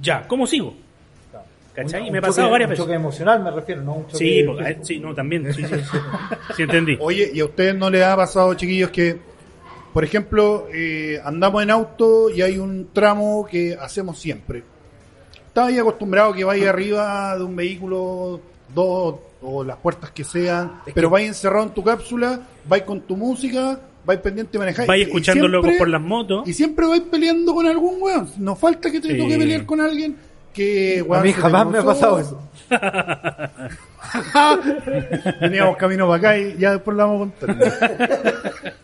ya, 0.00 0.26
¿cómo 0.28 0.46
sigo? 0.46 0.74
¿Cachai? 1.74 2.00
un- 2.00 2.06
y 2.06 2.08
un 2.08 2.12
me 2.12 2.18
ha 2.18 2.22
pasado 2.22 2.46
choque- 2.48 2.50
varias 2.52 2.66
un 2.68 2.70
veces. 2.70 2.84
choque 2.84 2.94
emocional 2.94 3.42
me 3.42 3.50
refiero, 3.50 3.82
no 3.82 3.94
un 3.94 4.06
choque... 4.06 4.18
Sí, 4.18 4.42
porque- 4.46 4.78
sí, 4.82 4.98
no, 5.00 5.14
también, 5.14 5.52
sí, 5.52 5.62
sí, 5.64 5.74
sí. 5.74 5.98
Sí, 6.56 6.62
entendí. 6.62 6.96
Oye, 7.00 7.30
¿y 7.32 7.40
a 7.40 7.44
ustedes 7.44 7.74
no 7.76 7.90
les 7.90 8.02
ha 8.04 8.16
pasado, 8.16 8.54
chiquillos, 8.54 8.90
que, 8.90 9.16
por 9.92 10.04
ejemplo, 10.04 10.66
eh, 10.72 11.20
andamos 11.24 11.62
en 11.62 11.70
auto 11.70 12.30
y 12.30 12.42
hay 12.42 12.58
un 12.58 12.88
tramo 12.92 13.46
que 13.50 13.76
hacemos 13.80 14.18
siempre? 14.18 14.62
Estás 15.46 15.68
ahí 15.68 15.78
acostumbrado 15.78 16.32
que 16.32 16.44
vaya 16.44 16.68
arriba 16.70 17.36
de 17.36 17.42
un 17.44 17.56
vehículo, 17.56 18.40
dos 18.74 19.16
o 19.42 19.62
las 19.64 19.76
puertas 19.76 20.10
que 20.10 20.24
sean, 20.24 20.80
Es 20.86 20.94
pero 20.94 21.08
que- 21.08 21.12
vais 21.12 21.28
encerrado 21.28 21.64
en 21.64 21.70
tu 21.74 21.84
cápsula, 21.84 22.40
vais 22.68 22.82
con 22.84 23.00
tu 23.02 23.16
música, 23.16 23.78
vais 24.04 24.20
pendiente 24.20 24.52
de 24.52 24.58
manejar. 24.58 24.86
Vais 24.86 25.06
escuchando 25.06 25.42
siempre- 25.48 25.60
locos 25.62 25.78
por 25.78 25.88
las 25.88 26.00
motos. 26.00 26.48
Y 26.48 26.52
siempre 26.52 26.86
vais 26.86 27.02
peleando 27.02 27.54
con 27.54 27.66
algún 27.66 28.00
weón. 28.02 28.28
No 28.38 28.56
falta 28.56 28.90
que 28.90 29.00
te 29.00 29.12
Sí. 29.12 29.18
toque 29.18 29.38
pelear 29.38 29.64
con 29.66 29.80
alguien 29.80 30.16
que, 30.52 31.04
A 31.12 31.20
mí 31.20 31.32
jamás 31.32 31.66
me 31.68 31.78
ha 31.78 31.84
pasado 31.84 32.18
eso. 32.18 32.42
Veníamos 35.40 35.76
camino 35.76 36.06
para 36.08 36.18
acá 36.18 36.38
y 36.38 36.56
ya 36.58 36.72
después 36.72 36.96
la 36.96 37.04
vamos 37.04 37.28
a 37.42 37.46
contar. 37.46 38.72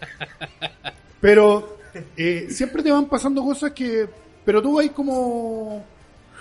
Pero 1.21 1.79
eh, 2.17 2.47
siempre 2.51 2.83
te 2.83 2.90
van 2.90 3.07
pasando 3.07 3.43
cosas 3.43 3.73
que. 3.73 4.07
Pero 4.45 4.61
tú 4.61 4.77
vas 4.77 4.90
como 4.90 5.83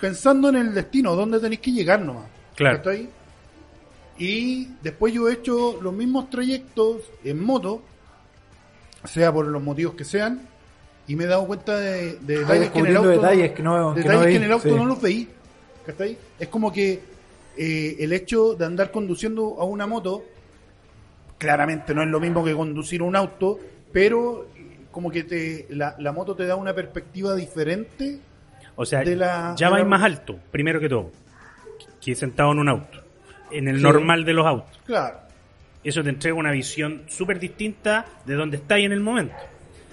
pensando 0.01 0.49
en 0.49 0.55
el 0.57 0.73
destino, 0.73 1.15
dónde 1.15 1.39
tenés 1.39 1.59
que 1.59 1.71
llegar 1.71 2.01
nomás. 2.01 2.25
Claro. 2.55 2.77
¿Cachai? 2.79 3.07
Y 4.17 4.69
después 4.81 5.13
yo 5.13 5.27
he 5.29 5.33
hecho 5.33 5.79
los 5.81 5.93
mismos 5.93 6.29
trayectos 6.29 6.97
en 7.23 7.43
moto, 7.43 7.81
sea 9.05 9.31
por 9.33 9.47
los 9.47 9.61
motivos 9.61 9.95
que 9.95 10.03
sean, 10.03 10.47
y 11.07 11.15
me 11.15 11.23
he 11.25 11.27
dado 11.27 11.45
cuenta 11.47 11.77
de, 11.79 12.17
de 12.19 12.39
detalles 12.39 12.69
que 12.71 12.79
en 12.79 12.85
el 12.85 12.93
descubriendo 12.93 12.99
auto, 12.99 13.09
detalles 13.21 13.51
que 13.51 13.63
no- 13.63 13.93
que 13.93 13.99
detalles 14.01 14.19
no 14.21 14.25
que 14.27 14.35
en 14.35 14.43
el 14.43 14.51
auto 14.51 14.69
sí. 14.69 14.75
no 14.75 14.85
los 14.85 15.01
veí. 15.01 15.27
¿cachai? 15.85 16.17
Es 16.39 16.47
como 16.47 16.71
que 16.71 17.01
eh, 17.57 17.95
el 17.99 18.13
hecho 18.13 18.53
de 18.55 18.65
andar 18.65 18.89
conduciendo 18.91 19.57
a 19.59 19.65
una 19.65 19.85
moto, 19.85 20.23
claramente 21.37 21.93
no 21.93 22.01
es 22.03 22.07
lo 22.09 22.19
mismo 22.19 22.43
que 22.43 22.53
conducir 22.53 23.01
un 23.01 23.15
auto, 23.15 23.59
pero 23.91 24.47
como 24.91 25.11
que 25.11 25.23
te, 25.23 25.67
la, 25.71 25.95
la 25.99 26.11
moto 26.13 26.35
te 26.35 26.45
da 26.45 26.55
una 26.55 26.73
perspectiva 26.73 27.35
diferente. 27.35 28.19
O 28.75 28.85
sea, 28.85 29.01
de 29.03 29.15
la- 29.15 29.55
ya 29.57 29.67
de 29.67 29.71
vais 29.73 29.83
la- 29.83 29.89
más 29.89 30.03
alto, 30.03 30.39
primero 30.51 30.79
que 30.79 30.87
todo, 30.87 31.11
que 31.99 32.15
sentado 32.15 32.51
en 32.53 32.59
un 32.59 32.69
auto, 32.69 33.02
en 33.53 33.67
el 33.67 33.77
Sí. 33.77 33.83
normal 33.83 34.25
de 34.25 34.33
los 34.33 34.45
autos. 34.45 34.79
Claro. 34.85 35.17
Eso 35.83 36.03
te 36.03 36.09
entrega 36.09 36.35
una 36.35 36.51
visión 36.51 37.03
súper 37.07 37.39
distinta 37.39 38.05
de 38.25 38.35
donde 38.35 38.57
estáis 38.57 38.85
en 38.85 38.91
el 38.93 38.99
momento. 39.01 39.35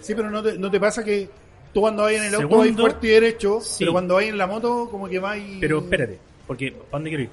Sí, 0.01 0.15
pero 0.15 0.31
no 0.31 0.43
te, 0.43 0.57
no 0.59 0.71
te 0.71 0.79
pasa 0.81 1.05
que 1.05 1.29
tú 1.75 1.81
cuando 1.81 2.05
vas 2.05 2.13
en 2.13 2.25
el 2.25 2.35
auto 2.35 2.49
vas 2.59 2.71
fuerte 2.71 3.07
y 3.07 3.11
derecho, 3.11 3.61
sí. 3.61 3.77
pero 3.81 3.93
cuando 3.93 4.15
vas 4.15 4.25
en 4.25 4.39
la 4.39 4.47
moto 4.47 4.89
como 4.91 5.09
que 5.09 5.19
vas 5.19 5.39
Pero 5.61 5.79
espérate, 5.79 6.19
porque 6.47 6.73
¿para 6.73 6.87
dónde 6.93 7.11
quiero 7.11 7.23
ir? 7.25 7.31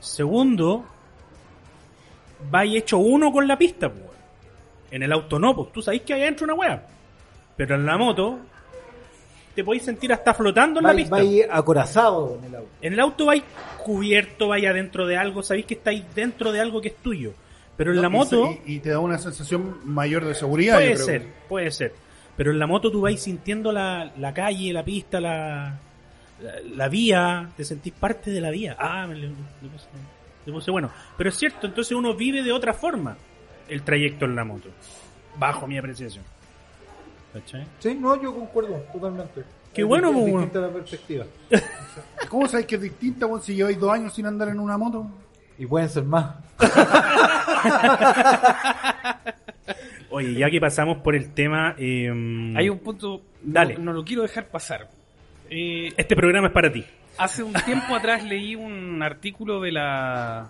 Segundo, 0.00 0.84
vais 2.50 2.74
hecho 2.76 2.98
uno 2.98 3.32
con 3.32 3.48
la 3.48 3.56
pista, 3.58 3.88
pues. 3.90 4.04
En 4.90 5.02
el 5.02 5.10
auto 5.12 5.38
no, 5.38 5.56
pues 5.56 5.72
tú 5.72 5.82
sabéis 5.82 6.02
que 6.02 6.14
hay 6.14 6.22
adentro 6.22 6.44
una 6.44 6.54
wea. 6.54 6.86
Pero 7.56 7.74
en 7.74 7.86
la 7.86 7.96
moto, 7.96 8.38
te 9.54 9.64
podéis 9.64 9.84
sentir 9.84 10.12
hasta 10.12 10.34
flotando 10.34 10.80
en 10.80 10.86
la 10.86 10.94
pista. 10.94 11.16
va 11.16 11.20
ahí 11.22 11.40
acorazado 11.42 12.38
en 12.40 12.44
el 12.46 12.54
auto. 12.56 12.68
En 12.82 12.92
el 12.92 13.00
auto 13.00 13.26
vais 13.26 13.42
cubierto, 13.84 14.48
vais 14.48 14.66
adentro 14.66 15.06
de 15.06 15.16
algo, 15.16 15.42
sabéis 15.42 15.66
que 15.66 15.74
estáis 15.74 16.02
dentro 16.14 16.52
de 16.52 16.60
algo 16.60 16.80
que 16.80 16.88
es 16.88 16.96
tuyo. 16.96 17.32
Pero 17.76 17.90
en 17.90 17.96
No, 17.96 18.02
la 18.02 18.08
moto, 18.08 18.58
Y, 18.66 18.74
y 18.76 18.78
te 18.80 18.90
da 18.90 18.98
una 19.00 19.18
sensación 19.18 19.78
mayor 19.84 20.24
de 20.24 20.34
seguridad. 20.34 20.76
puede 20.76 20.96
ser, 20.96 21.26
puede 21.48 21.70
ser. 21.70 21.92
Pero 22.36 22.50
en 22.50 22.58
la 22.58 22.66
moto 22.66 22.90
tú 22.90 23.00
vais 23.02 23.20
sintiendo 23.20 23.70
la, 23.72 24.12
la 24.18 24.32
calle, 24.34 24.72
la 24.72 24.84
pista, 24.84 25.20
la, 25.20 25.78
la, 26.40 26.52
la 26.76 26.88
vía, 26.88 27.48
te 27.56 27.64
sentís 27.64 27.92
parte 27.92 28.30
de 28.30 28.40
la 28.40 28.50
vía. 28.50 28.76
Ah, 28.78 29.06
me 29.08 29.14
le, 29.16 29.28
le 29.28 29.68
puse, 29.72 29.86
le 30.46 30.52
puse 30.52 30.70
bueno. 30.70 30.90
Pero 31.16 31.30
es 31.30 31.36
cierto, 31.36 31.66
entonces 31.66 31.92
uno 31.96 32.14
vive 32.14 32.42
de 32.42 32.52
otra 32.52 32.74
forma 32.74 33.16
el 33.68 33.82
trayecto 33.82 34.24
en 34.24 34.34
la 34.36 34.44
moto. 34.44 34.68
Bajo 35.36 35.66
mi 35.66 35.76
apreciación. 35.78 36.24
¿Cachai? 37.34 37.66
Sí, 37.80 37.94
no, 38.00 38.20
yo 38.22 38.34
concuerdo 38.34 38.76
totalmente. 38.92 39.42
Qué 39.74 39.82
Es 39.82 39.86
bueno, 39.88 40.08
es 40.08 40.14
pues, 40.14 40.26
distinta 40.26 40.60
la 40.60 40.68
perspectiva. 40.68 41.26
¿Cómo 42.30 42.46
sabes 42.48 42.64
que 42.66 42.76
es 42.76 42.80
distinta 42.82 43.26
weón, 43.26 43.42
si 43.42 43.54
lleváis 43.56 43.78
dos 43.78 43.92
años 43.92 44.14
sin 44.14 44.24
andar 44.26 44.48
en 44.48 44.58
una 44.60 44.78
moto? 44.78 45.06
Y 45.58 45.66
pueden 45.66 45.88
ser 45.90 46.04
más. 46.04 46.36
Oye, 50.10 50.34
ya 50.34 50.48
que 50.50 50.60
pasamos 50.60 50.98
por 50.98 51.16
el 51.16 51.32
tema... 51.32 51.74
eh, 51.78 52.08
Hay 52.56 52.68
un 52.68 52.78
punto, 52.78 53.22
Dale. 53.42 53.74
No, 53.76 53.84
no 53.86 53.92
lo 53.94 54.04
quiero 54.04 54.22
dejar 54.22 54.46
pasar. 54.48 54.88
Eh, 55.50 55.88
Este 55.96 56.14
programa 56.14 56.48
es 56.48 56.52
para 56.52 56.72
ti. 56.72 56.84
hace 57.18 57.42
un 57.42 57.52
tiempo 57.52 57.94
atrás 57.96 58.22
leí 58.24 58.54
un 58.54 59.02
artículo 59.02 59.60
de 59.60 59.72
la 59.72 60.48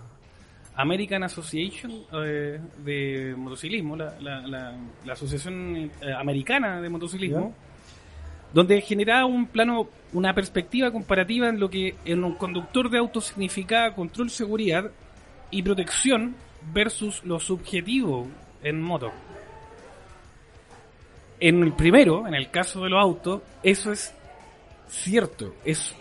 American 0.77 1.23
Association 1.23 1.91
eh, 2.13 2.59
de 2.83 3.33
Motociclismo, 3.37 3.95
la, 3.95 4.15
la- 4.19 4.41
la- 4.47 4.75
la 5.05 5.13
Asociación 5.13 5.91
eh, 6.01 6.13
Americana 6.17 6.81
de 6.81 6.89
Motociclismo, 6.89 7.53
donde 8.53 8.81
generaba 8.81 9.25
un 9.25 9.47
plano, 9.47 9.87
una 10.13 10.33
perspectiva 10.33 10.91
comparativa 10.91 11.47
en 11.49 11.59
lo 11.59 11.69
que 11.69 11.95
en 12.05 12.23
un 12.23 12.35
conductor 12.35 12.89
de 12.89 12.97
auto 12.99 13.21
significaba 13.21 13.93
control, 13.95 14.29
seguridad 14.29 14.89
y 15.51 15.61
protección 15.63 16.35
versus 16.73 17.23
lo 17.25 17.39
subjetivo 17.39 18.27
en 18.63 18.81
moto. 18.81 19.11
En 21.39 21.61
el 21.63 21.73
primero, 21.73 22.27
en 22.27 22.33
el 22.33 22.49
caso 22.49 22.83
de 22.83 22.89
los 22.89 23.01
autos, 23.01 23.41
eso 23.61 23.91
es 23.91 24.13
cierto, 24.87 25.53
es 25.65 25.93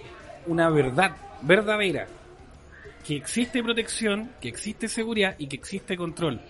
una 0.47 0.69
verdad 0.71 1.17
verdadera, 1.43 2.07
que 3.07 3.17
existe 3.17 3.63
protección, 3.63 4.31
que 4.41 4.49
existe 4.49 4.89
seguridad 4.89 5.37
y 5.39 5.47
que 5.47 5.57
existe 5.57 5.97
control. 5.97 6.41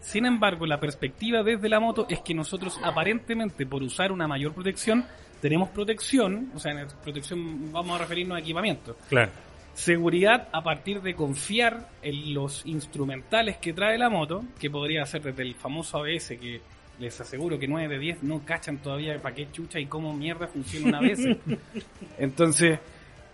Sin 0.00 0.26
embargo, 0.26 0.66
la 0.66 0.78
perspectiva 0.78 1.42
desde 1.42 1.68
la 1.68 1.80
moto 1.80 2.06
es 2.08 2.20
que 2.20 2.34
nosotros 2.34 2.78
aparentemente 2.82 3.66
por 3.66 3.82
usar 3.82 4.12
una 4.12 4.28
mayor 4.28 4.52
protección, 4.52 5.04
tenemos 5.40 5.70
protección, 5.70 6.50
o 6.54 6.58
sea, 6.58 6.72
en 6.72 6.86
protección 7.02 7.72
vamos 7.72 7.96
a 7.96 8.02
referirnos 8.02 8.36
a 8.36 8.40
equipamiento, 8.40 8.96
Claro. 9.08 9.30
seguridad 9.74 10.48
a 10.52 10.62
partir 10.62 11.00
de 11.02 11.14
confiar 11.14 11.88
en 12.02 12.32
los 12.32 12.64
instrumentales 12.66 13.56
que 13.56 13.72
trae 13.72 13.98
la 13.98 14.08
moto, 14.08 14.44
que 14.60 14.70
podría 14.70 15.04
ser 15.06 15.22
desde 15.22 15.42
el 15.42 15.54
famoso 15.54 15.98
ABS, 15.98 16.38
que 16.38 16.60
les 16.98 17.20
aseguro 17.20 17.58
que 17.58 17.66
9 17.66 17.88
de 17.88 17.98
10 17.98 18.22
no 18.22 18.44
cachan 18.44 18.78
todavía 18.78 19.20
para 19.20 19.34
qué 19.34 19.50
chucha 19.50 19.80
y 19.80 19.86
cómo 19.86 20.14
mierda 20.14 20.46
funciona 20.46 20.98
un 20.98 21.06
ABS. 21.06 21.36
Entonces, 22.18 22.78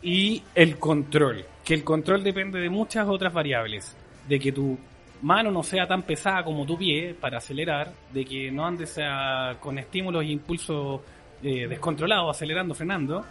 y 0.02 0.42
el 0.54 0.78
control, 0.78 1.44
que 1.64 1.74
el 1.74 1.84
control 1.84 2.22
depende 2.24 2.58
de 2.58 2.70
muchas 2.70 3.06
otras 3.08 3.32
variables, 3.32 3.96
de 4.26 4.38
que 4.38 4.52
tu 4.52 4.78
mano 5.22 5.50
no 5.50 5.62
sea 5.62 5.86
tan 5.86 6.02
pesada 6.02 6.42
como 6.42 6.64
tu 6.64 6.78
pie 6.78 7.14
para 7.14 7.38
acelerar, 7.38 7.92
de 8.12 8.24
que 8.24 8.50
no 8.50 8.64
andes 8.64 8.98
a- 9.02 9.56
con 9.60 9.78
estímulos 9.78 10.22
e 10.22 10.28
impulsos 10.28 11.00
eh, 11.42 11.66
descontrolados, 11.66 12.36
acelerando, 12.36 12.74
frenando, 12.74 13.24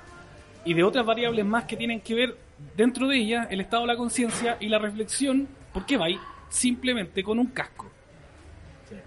y 0.66 0.74
de 0.74 0.84
otras 0.84 1.06
variables 1.06 1.46
más 1.46 1.66
que 1.66 1.78
tienen 1.78 2.02
que 2.02 2.16
ver 2.16 2.38
dentro 2.76 3.08
de 3.08 3.18
ella 3.18 3.48
el 3.50 3.62
estado 3.62 3.84
de 3.84 3.88
la 3.88 3.98
conciencia 3.98 4.58
y 4.60 4.68
la 4.68 4.80
reflexión, 4.80 5.48
porque 5.74 5.96
va 5.98 6.06
ahí 6.08 6.20
simplemente 6.50 7.24
con 7.24 7.40
un 7.40 7.48
casco. 7.48 7.90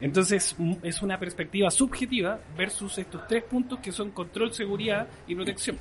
Entonces 0.01 0.57
es 0.83 1.03
una 1.03 1.19
perspectiva 1.19 1.71
subjetiva 1.71 2.39
versus 2.57 2.99
estos 2.99 3.27
tres 3.27 3.43
puntos 3.43 3.81
que 3.81 3.91
son 3.91 4.13
control, 4.13 4.53
seguridad 4.53 5.09
y 5.27 5.35
protección. 5.35 5.77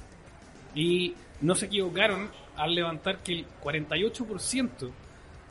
Y 0.74 1.14
no 1.42 1.56
se 1.56 1.66
equivocaron 1.66 2.30
al 2.56 2.76
levantar 2.76 3.20
que 3.20 3.34
el 3.34 3.46
48% 3.64 4.90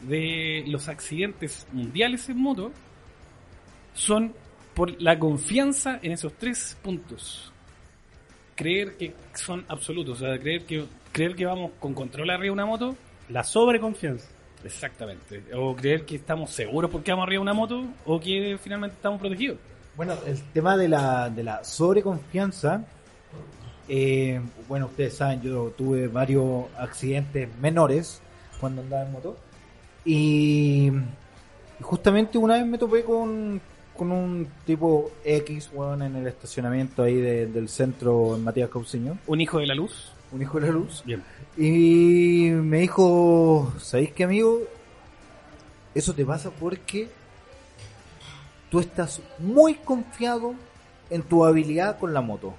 de 0.03 0.65
los 0.67 0.89
accidentes 0.89 1.67
mundiales 1.73 2.29
en 2.29 2.39
moto 2.39 2.73
son 3.95 4.33
por 4.75 5.01
la 5.03 5.19
confianza 5.19 5.99
en 6.03 6.13
esos 6.13 6.33
tres 6.35 6.77
puntos. 6.83 7.53
Creer 8.55 8.97
que 8.97 9.15
son 9.35 9.65
absolutos, 9.69 10.23
o 10.23 10.27
sea, 10.27 10.39
creer 10.39 10.65
que, 10.65 10.85
creer 11.13 11.35
que 11.35 11.47
vamos 11.47 11.73
con 11.81 11.95
control 11.95 12.31
arriba 12.31 12.45
de 12.45 12.51
una 12.51 12.67
moto, 12.67 12.97
La 13.29 13.43
sobreconfianza. 13.43 14.29
exactamente. 14.65 15.43
O 15.55 15.75
creer 15.75 16.05
que 16.05 16.17
estamos 16.17 16.51
seguros 16.51 16.91
porque 16.91 17.11
vamos 17.11 17.25
arriba 17.25 17.41
de 17.41 17.43
una 17.43 17.55
moto, 17.55 17.85
o 18.07 18.21
que 18.21 18.59
finalmente 18.63 18.97
estamos 18.97 19.21
protegidos. 19.21 19.59
Bueno, 19.97 20.15
el 20.27 20.41
tema 20.53 20.77
de 20.77 20.89
la, 20.89 21.31
de 21.31 21.43
la 21.43 21.65
sobreconfianza, 21.65 22.85
eh, 23.93 24.41
bueno, 24.69 24.87
ustedes 24.87 25.15
saben, 25.17 25.43
yo 25.43 25.73
tuve 25.77 26.07
varios 26.07 26.67
accidentes 26.79 27.49
menores 27.61 28.21
cuando 28.61 28.83
andaba 28.83 29.05
en 29.05 29.13
moto. 29.13 29.37
Y, 30.05 30.91
justamente 31.83 32.39
una 32.39 32.55
vez 32.55 32.67
me 32.67 32.79
topé 32.79 33.03
con, 33.05 33.61
con 33.97 34.13
un 34.13 34.47
tipo 34.65 35.11
X, 35.25 35.71
weón, 35.75 36.03
en 36.03 36.15
el 36.17 36.27
estacionamiento 36.29 37.03
ahí 37.03 37.17
de- 37.17 37.47
del 37.49 37.69
centro 37.69 38.37
en 38.37 38.45
Matías 38.45 38.71
Cauciño, 38.71 39.19
Un 39.27 39.41
hijo 39.41 39.59
de 39.59 39.67
la 39.67 39.75
luz. 39.75 40.13
un 40.33 40.41
hijo 40.43 40.61
de 40.61 40.67
la 40.69 40.73
luz. 40.73 41.03
Bien. 41.05 41.23
Y 41.59 42.51
me 42.51 42.79
dijo, 42.79 43.73
¿sabéis 43.81 44.13
qué 44.13 44.25
amigo? 44.25 44.61
Eso 45.95 46.15
te 46.15 46.25
pasa 46.25 46.51
porque 46.51 47.09
tú 48.71 48.79
estás 48.79 49.21
muy 49.41 49.75
confiado 49.75 50.55
en 51.11 51.23
tu 51.23 51.45
habilidad 51.45 51.99
con 51.99 52.15
la 52.15 52.21
moto. 52.21 52.55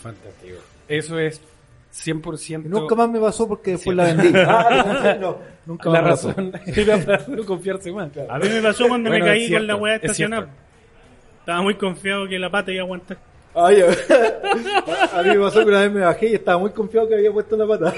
Fantástico. 0.00 0.58
Eso 0.88 1.18
es 1.18 1.40
100% 1.94 2.66
Y 2.66 2.68
nunca 2.68 2.94
más 2.94 3.08
me 3.08 3.18
pasó 3.20 3.48
porque 3.48 3.72
después 3.72 3.96
la 3.96 4.04
vendí. 4.12 4.32
Ah, 4.46 5.16
no, 5.20 5.38
nunca 5.66 5.90
la 5.90 6.02
más 6.02 6.04
me 6.04 6.10
pasó. 6.10 6.28
razón. 6.28 6.60
Era 6.66 6.98
para 6.98 7.24
no 7.28 7.44
confiarse 7.44 7.92
más. 7.92 8.10
A 8.28 8.38
mí 8.38 8.48
me 8.48 8.62
pasó 8.62 8.86
cuando 8.88 9.10
Bueno, 9.10 9.24
me 9.24 9.32
es 9.32 9.38
caí 9.48 9.52
con 9.52 9.66
la 9.66 9.76
weá 9.76 9.96
es 9.96 10.02
estacionada. 10.02 10.42
cierto. 10.44 10.60
Estaba 11.40 11.62
muy 11.62 11.74
confiado 11.74 12.28
que 12.28 12.38
la 12.38 12.50
pata 12.50 12.72
iba 12.72 12.82
a 12.82 12.84
aguantar. 12.84 13.18
Ay, 13.54 13.80
a 15.14 15.22
mí 15.22 15.28
me 15.30 15.38
pasó 15.38 15.60
que 15.60 15.66
una 15.70 15.80
vez 15.80 15.92
me 15.92 16.00
bajé 16.00 16.26
y 16.28 16.34
estaba 16.34 16.58
muy 16.58 16.70
confiado 16.72 17.08
que 17.08 17.14
había 17.14 17.32
puesto 17.32 17.56
la 17.56 17.66
pata. 17.66 17.94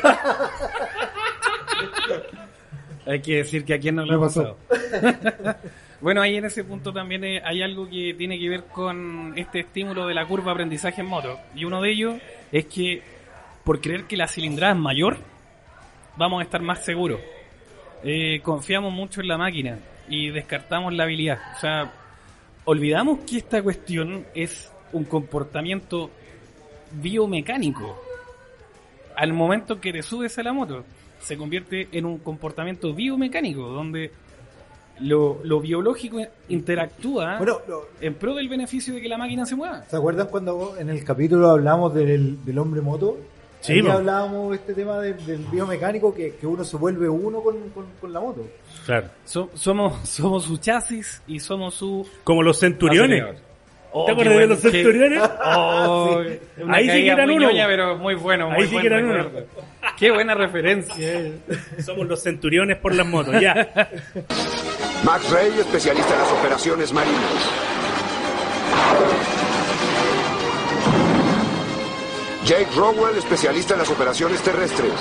Hay 3.06 3.20
que 3.20 3.36
decir 3.38 3.64
que 3.64 3.74
a 3.74 3.78
quién 3.80 3.96
no 3.96 4.04
le 4.04 4.14
ha 4.14 4.20
pasado. 4.20 4.56
Bueno, 6.00 6.22
ahí 6.22 6.36
en 6.36 6.44
ese 6.44 6.62
punto 6.62 6.92
también 6.92 7.24
eh, 7.24 7.42
hay 7.44 7.62
algo 7.62 7.88
que 7.88 8.14
tiene 8.16 8.38
que 8.38 8.48
ver 8.48 8.64
con 8.64 9.32
este 9.36 9.60
estímulo 9.60 10.06
de 10.06 10.14
la 10.14 10.26
curva 10.26 10.52
aprendizaje 10.52 11.00
en 11.00 11.08
moto. 11.08 11.38
Y 11.54 11.64
uno 11.64 11.82
de 11.82 11.90
ellos 11.90 12.14
es 12.52 12.66
que 12.66 13.02
por 13.64 13.80
creer 13.80 14.04
que 14.04 14.16
la 14.16 14.28
cilindrada 14.28 14.72
es 14.74 14.78
mayor, 14.78 15.18
vamos 16.16 16.40
a 16.40 16.44
estar 16.44 16.62
más 16.62 16.84
seguros. 16.84 17.20
Eh, 18.04 18.40
confiamos 18.42 18.92
mucho 18.92 19.20
en 19.20 19.28
la 19.28 19.36
máquina 19.36 19.78
y 20.08 20.30
descartamos 20.30 20.94
la 20.94 21.04
habilidad. 21.04 21.40
O 21.56 21.60
sea, 21.60 21.92
olvidamos 22.64 23.20
que 23.20 23.38
esta 23.38 23.60
cuestión 23.60 24.24
es 24.34 24.70
un 24.92 25.04
comportamiento 25.04 26.10
biomecánico. 26.92 28.00
Al 29.16 29.32
momento 29.32 29.80
que 29.80 29.92
te 29.92 30.02
subes 30.02 30.38
a 30.38 30.44
la 30.44 30.52
moto, 30.52 30.84
se 31.18 31.36
convierte 31.36 31.88
en 31.90 32.06
un 32.06 32.18
comportamiento 32.18 32.94
biomecánico, 32.94 33.68
donde 33.68 34.12
lo, 35.00 35.40
lo 35.44 35.60
biológico 35.60 36.18
interactúa 36.48 37.38
Bueno, 37.38 37.60
lo- 37.68 37.88
en 38.00 38.14
pro 38.14 38.34
del 38.34 38.48
beneficio 38.48 38.94
de 38.94 39.00
que 39.00 39.08
la 39.08 39.18
máquina 39.18 39.46
se 39.46 39.54
mueva. 39.56 39.84
¿se 39.88 39.96
acuerdan 39.96 40.26
cuando 40.28 40.76
en 40.78 40.90
el 40.90 41.04
capítulo 41.04 41.50
hablamos 41.50 41.94
del, 41.94 42.44
del 42.44 42.58
hombre 42.58 42.80
moto? 42.80 43.16
Sí, 43.60 43.72
Ahí 43.72 43.88
hablábamos 43.88 44.50
de 44.50 44.56
este 44.56 44.72
tema 44.74 45.00
del, 45.00 45.26
del 45.26 45.38
biomecánico 45.50 46.14
que, 46.14 46.36
que 46.36 46.46
uno 46.46 46.62
se 46.62 46.76
vuelve 46.76 47.08
uno 47.08 47.40
con, 47.40 47.56
con, 47.70 47.86
con 48.00 48.12
la 48.12 48.20
moto. 48.20 48.46
Claro. 48.86 49.08
So- 49.24 49.50
somos, 49.54 50.08
somos 50.08 50.44
su 50.44 50.58
chasis 50.58 51.20
y 51.26 51.40
somos 51.40 51.74
su 51.74 52.06
Como 52.24 52.42
los 52.42 52.58
centuriones. 52.60 53.24
Oh, 53.90 54.04
¿Te 54.04 54.14
qué 54.14 54.20
acuerdas 54.20 54.38
de 54.38 54.46
los 54.48 54.60
centuriones? 54.60 55.22
Oh, 55.44 56.20
Ahí 56.68 56.88
sí 56.90 57.02
que 57.04 57.08
eran 57.10 57.30
uno. 57.30 57.48
ñoña, 57.50 57.66
pero 57.66 57.96
muy 57.96 58.14
bueno, 58.14 58.48
muy 58.50 58.62
Ahí 58.62 58.68
sí 58.68 58.78
que 58.78 58.86
eran 58.86 59.04
uno. 59.06 59.28
Qué 59.98 60.12
buena 60.12 60.34
referencia. 60.34 61.32
Somos 61.84 62.06
los 62.06 62.22
centuriones 62.22 62.76
por 62.78 62.94
las 62.94 63.06
motos, 63.06 63.40
ya. 63.40 63.90
Max 65.04 65.30
Rey, 65.30 65.52
especialista 65.58 66.14
en 66.14 66.20
las 66.20 66.32
operaciones 66.32 66.92
marinas. 66.92 67.18
Jake 72.44 72.68
Rowell, 72.76 73.16
especialista 73.16 73.74
en 73.74 73.80
las 73.80 73.90
operaciones 73.90 74.40
terrestres. 74.42 74.92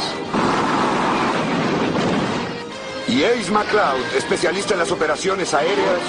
Y 3.07 3.23
Ace 3.23 3.51
McLeod, 3.51 4.15
especialista 4.17 4.73
en 4.73 4.79
las 4.79 4.91
operaciones 4.91 5.53
aéreas. 5.53 5.99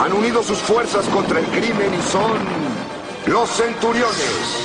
Han 0.00 0.12
unido 0.12 0.42
sus 0.42 0.58
fuerzas 0.58 1.06
contra 1.08 1.40
el 1.40 1.46
crimen 1.46 1.94
y 1.94 2.02
son 2.10 2.67
los 3.28 3.50
Centuriones. 3.50 4.64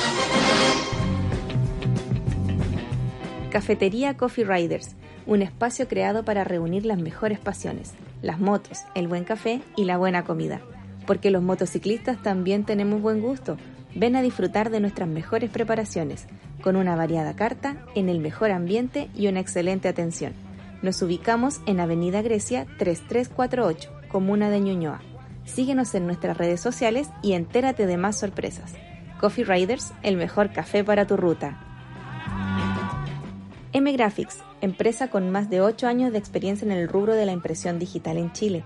Cafetería 3.50 4.16
Coffee 4.16 4.44
Riders, 4.44 4.96
un 5.26 5.42
espacio 5.42 5.86
creado 5.86 6.24
para 6.24 6.44
reunir 6.44 6.86
las 6.86 6.98
mejores 6.98 7.38
pasiones, 7.38 7.92
las 8.22 8.40
motos, 8.40 8.78
el 8.94 9.06
buen 9.06 9.24
café 9.24 9.60
y 9.76 9.84
la 9.84 9.98
buena 9.98 10.24
comida. 10.24 10.62
Porque 11.06 11.30
los 11.30 11.42
motociclistas 11.42 12.22
también 12.22 12.64
tenemos 12.64 13.02
buen 13.02 13.20
gusto. 13.20 13.58
Ven 13.94 14.16
a 14.16 14.22
disfrutar 14.22 14.70
de 14.70 14.80
nuestras 14.80 15.08
mejores 15.08 15.50
preparaciones, 15.50 16.26
con 16.62 16.76
una 16.76 16.96
variada 16.96 17.36
carta, 17.36 17.76
en 17.94 18.08
el 18.08 18.18
mejor 18.18 18.50
ambiente 18.50 19.10
y 19.14 19.26
una 19.26 19.40
excelente 19.40 19.88
atención. 19.88 20.32
Nos 20.80 21.02
ubicamos 21.02 21.60
en 21.66 21.80
Avenida 21.80 22.22
Grecia 22.22 22.66
3348, 22.78 23.90
Comuna 24.08 24.48
de 24.48 24.60
Ñuñoa. 24.60 25.02
Síguenos 25.44 25.94
en 25.94 26.06
nuestras 26.06 26.36
redes 26.36 26.60
sociales 26.60 27.08
y 27.22 27.32
entérate 27.32 27.86
de 27.86 27.96
más 27.96 28.18
sorpresas. 28.18 28.72
Coffee 29.20 29.44
Riders, 29.44 29.92
el 30.02 30.16
mejor 30.16 30.52
café 30.52 30.84
para 30.84 31.06
tu 31.06 31.16
ruta. 31.16 31.58
M 33.72 33.92
Graphics, 33.92 34.38
empresa 34.60 35.08
con 35.08 35.30
más 35.30 35.50
de 35.50 35.60
8 35.60 35.86
años 35.86 36.12
de 36.12 36.18
experiencia 36.18 36.64
en 36.64 36.72
el 36.72 36.88
rubro 36.88 37.14
de 37.14 37.26
la 37.26 37.32
impresión 37.32 37.78
digital 37.78 38.16
en 38.16 38.32
Chile, 38.32 38.64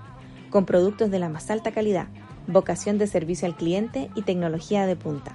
con 0.50 0.66
productos 0.66 1.10
de 1.10 1.18
la 1.18 1.28
más 1.28 1.50
alta 1.50 1.72
calidad, 1.72 2.08
vocación 2.46 2.98
de 2.98 3.06
servicio 3.06 3.46
al 3.46 3.56
cliente 3.56 4.10
y 4.14 4.22
tecnología 4.22 4.86
de 4.86 4.96
punta. 4.96 5.32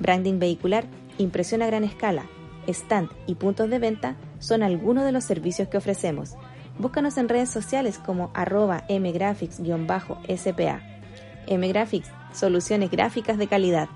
Branding 0.00 0.38
vehicular, 0.38 0.84
impresión 1.18 1.62
a 1.62 1.66
gran 1.66 1.84
escala, 1.84 2.26
stand 2.66 3.10
y 3.26 3.34
puntos 3.34 3.70
de 3.70 3.78
venta 3.78 4.16
son 4.38 4.62
algunos 4.62 5.04
de 5.04 5.12
los 5.12 5.24
servicios 5.24 5.68
que 5.68 5.78
ofrecemos. 5.78 6.36
Búscanos 6.82 7.16
en 7.16 7.28
redes 7.28 7.48
sociales 7.48 8.00
como 8.04 8.32
arroba 8.34 8.82
mgraphics-spa. 8.88 10.80
mgraphics, 11.48 12.10
soluciones 12.32 12.90
gráficas 12.90 13.38
de 13.38 13.46
calidad. 13.46 13.88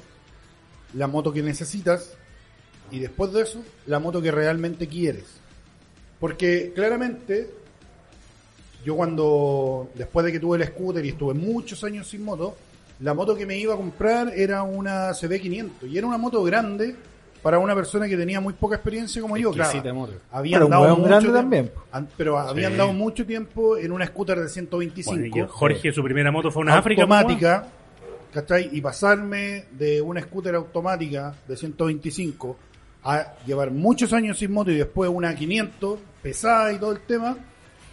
la 0.95 1.07
moto 1.07 1.33
que 1.33 1.43
necesitas 1.43 2.16
y 2.91 2.99
después 3.01 3.32
de 3.32 3.43
eso, 3.43 3.62
la 3.87 3.99
moto 3.99 4.20
que 4.22 4.30
realmente 4.30 4.87
quieres. 4.87 5.24
Porque 6.20 6.72
claramente, 6.74 7.51
yo 8.84 8.97
cuando, 8.97 9.91
después 9.95 10.24
de 10.26 10.32
que 10.32 10.41
tuve 10.41 10.59
el 10.59 10.64
scooter 10.66 11.05
y 11.05 11.11
estuve 11.11 11.34
muchos 11.34 11.82
años 11.84 12.07
sin 12.09 12.22
moto, 12.24 12.57
la 13.01 13.12
moto 13.14 13.37
que 13.37 13.45
me 13.45 13.59
iba 13.59 13.74
a 13.74 13.76
comprar 13.76 14.32
era 14.34 14.62
una 14.62 15.11
CB500 15.11 15.89
y 15.91 15.99
era 15.99 16.07
una 16.07 16.16
moto 16.18 16.43
grande 16.43 16.95
para 17.43 17.59
una 17.59 17.74
persona 17.74 18.09
que 18.09 18.16
tenía 18.16 18.41
muy 18.41 18.55
poca 18.55 18.76
experiencia 18.76 19.20
como 19.20 19.37
yo. 19.37 19.51
Claro, 19.53 19.70
habían 20.32 20.61
Pero 20.62 20.68
dado 20.68 20.97
mucho 20.97 21.03
grande 21.09 21.20
tiempo- 21.26 21.39
también. 21.39 21.70
an- 21.93 22.09
pero 22.16 22.39
habían 22.39 22.76
dado 22.76 22.93
mucho 22.93 23.26
tiempo 23.26 23.76
en 23.76 23.93
una 23.93 24.07
scooter 24.07 24.41
de 24.41 24.49
125 24.49 25.14
Bueno, 25.30 25.37
y 25.37 25.49
Jorge, 25.49 25.93
su 25.93 26.03
primera 26.03 26.32
moto 26.32 26.51
fue 26.51 26.62
una 26.62 26.78
África. 26.78 27.03
automática, 27.03 27.66
¿cachai? 28.32 28.70
Y 28.72 28.80
pasarme 28.80 29.66
de 29.72 30.01
una 30.01 30.22
scooter 30.22 30.55
automática 30.55 31.34
de 31.47 31.57
125 31.57 32.57
a 33.07 33.37
llevar 33.47 33.71
muchos 33.71 34.13
años 34.13 34.39
sin 34.39 34.53
moto 34.53 34.73
y 34.73 34.77
después 34.77 35.09
una 35.09 35.35
500 35.35 36.01
pesada 36.23 36.73
y 36.73 36.79
todo 36.79 36.91
el 36.91 37.01
tema, 37.01 37.37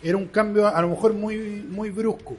era 0.01 0.17
un 0.17 0.25
cambio 0.25 0.67
a 0.67 0.81
lo 0.81 0.89
mejor 0.89 1.13
muy 1.13 1.37
muy 1.69 1.91
brusco. 1.91 2.35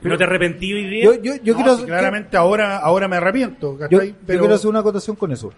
¿No 0.00 0.16
te 0.16 0.24
arrepentí 0.24 0.72
hoy 0.72 0.88
día? 0.88 1.04
Yo, 1.04 1.14
yo, 1.14 1.36
yo 1.42 1.54
No, 1.54 1.58
quiero, 1.58 1.78
si 1.78 1.84
claramente 1.84 2.36
ahora 2.36 2.78
ahora 2.78 3.08
me 3.08 3.16
arrepiento, 3.16 3.78
yo, 3.90 3.98
Pero 4.26 4.40
quiero 4.40 4.54
hacer 4.54 4.70
una 4.70 4.80
acotación 4.80 5.16
con 5.16 5.32
eso. 5.32 5.52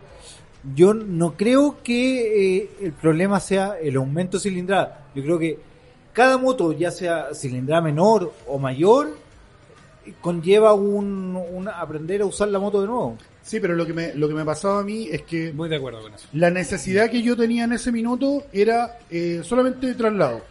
Yo 0.74 0.94
no 0.94 1.34
creo 1.36 1.78
que 1.82 2.56
eh, 2.58 2.70
el 2.80 2.92
problema 2.92 3.38
sea 3.38 3.76
el 3.80 3.96
aumento 3.96 4.38
de 4.38 4.42
cilindrada. 4.44 5.06
Yo 5.14 5.22
creo 5.22 5.38
que 5.38 5.58
cada 6.12 6.38
moto, 6.38 6.72
ya 6.72 6.90
sea 6.90 7.34
cilindrada 7.34 7.82
menor 7.82 8.32
o 8.46 8.58
mayor, 8.58 9.14
conlleva 10.22 10.72
un, 10.72 11.36
un 11.36 11.68
aprender 11.68 12.22
a 12.22 12.24
usar 12.24 12.48
la 12.48 12.58
moto 12.58 12.80
de 12.80 12.86
nuevo. 12.86 13.18
Sí, 13.46 13.60
pero 13.60 13.74
lo 13.74 13.86
que 13.86 13.92
me 13.94 14.12
lo 14.14 14.28
que 14.28 14.34
me 14.34 14.44
pasaba 14.44 14.80
a 14.80 14.82
mí 14.82 15.08
es 15.10 15.22
que 15.22 15.52
Muy 15.52 15.68
de 15.68 15.76
acuerdo 15.76 16.02
con 16.02 16.12
eso. 16.14 16.26
la 16.32 16.50
necesidad 16.50 17.08
que 17.10 17.22
yo 17.22 17.36
tenía 17.36 17.64
en 17.64 17.72
ese 17.72 17.92
minuto 17.92 18.44
era 18.52 18.98
eh, 19.10 19.40
solamente 19.42 19.86
de 19.86 19.94
traslado 19.94 20.42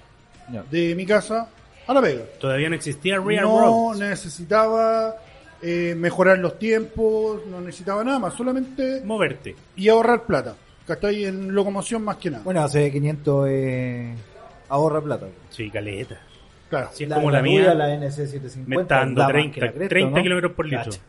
de 0.72 0.96
mi 0.96 1.06
casa 1.06 1.50
a 1.88 1.94
la 1.94 2.02
Vega. 2.02 2.24
Todavía 2.40 2.70
no 2.70 2.76
existía 2.76 3.20
Real 3.20 3.44
no 3.44 3.94
Road. 3.94 3.98
necesitaba 4.10 5.16
eh, 5.62 5.94
mejorar 5.98 6.38
los 6.40 6.58
tiempos, 6.60 7.46
no 7.48 7.62
necesitaba 7.62 8.04
nada 8.04 8.20
más, 8.20 8.34
solamente 8.34 9.02
Moverte. 9.04 9.56
y 9.76 9.90
ahorrar 9.90 10.24
plata. 10.24 10.56
¿Cachai? 10.88 11.26
En 11.26 11.54
locomoción 11.54 12.04
más 12.04 12.18
que 12.18 12.30
nada. 12.30 12.44
Bueno, 12.44 12.62
hace 12.62 12.92
500 12.92 13.48
eh, 13.50 14.14
ahorra 14.70 15.02
plata. 15.02 15.26
Sí, 15.50 15.72
caleta. 15.72 16.20
claro. 16.70 16.90
Si 16.94 17.06
es 17.06 17.12
como 17.14 17.32
la, 17.32 17.42
mía, 17.42 17.62
tuya, 17.62 17.74
la 17.74 17.90
NC750, 17.96 18.66
me 18.68 18.76
está 18.82 18.98
dando 18.98 19.22
da 19.22 19.28
más 19.28 19.34
30, 19.34 19.54
que 19.56 19.62
la 19.62 19.72
cresta, 19.72 19.90
30 19.90 20.18
¿no? 20.18 20.24
kilómetros 20.24 20.52
por 20.54 20.66
litro. 20.66 20.84
Cacha. 20.86 21.00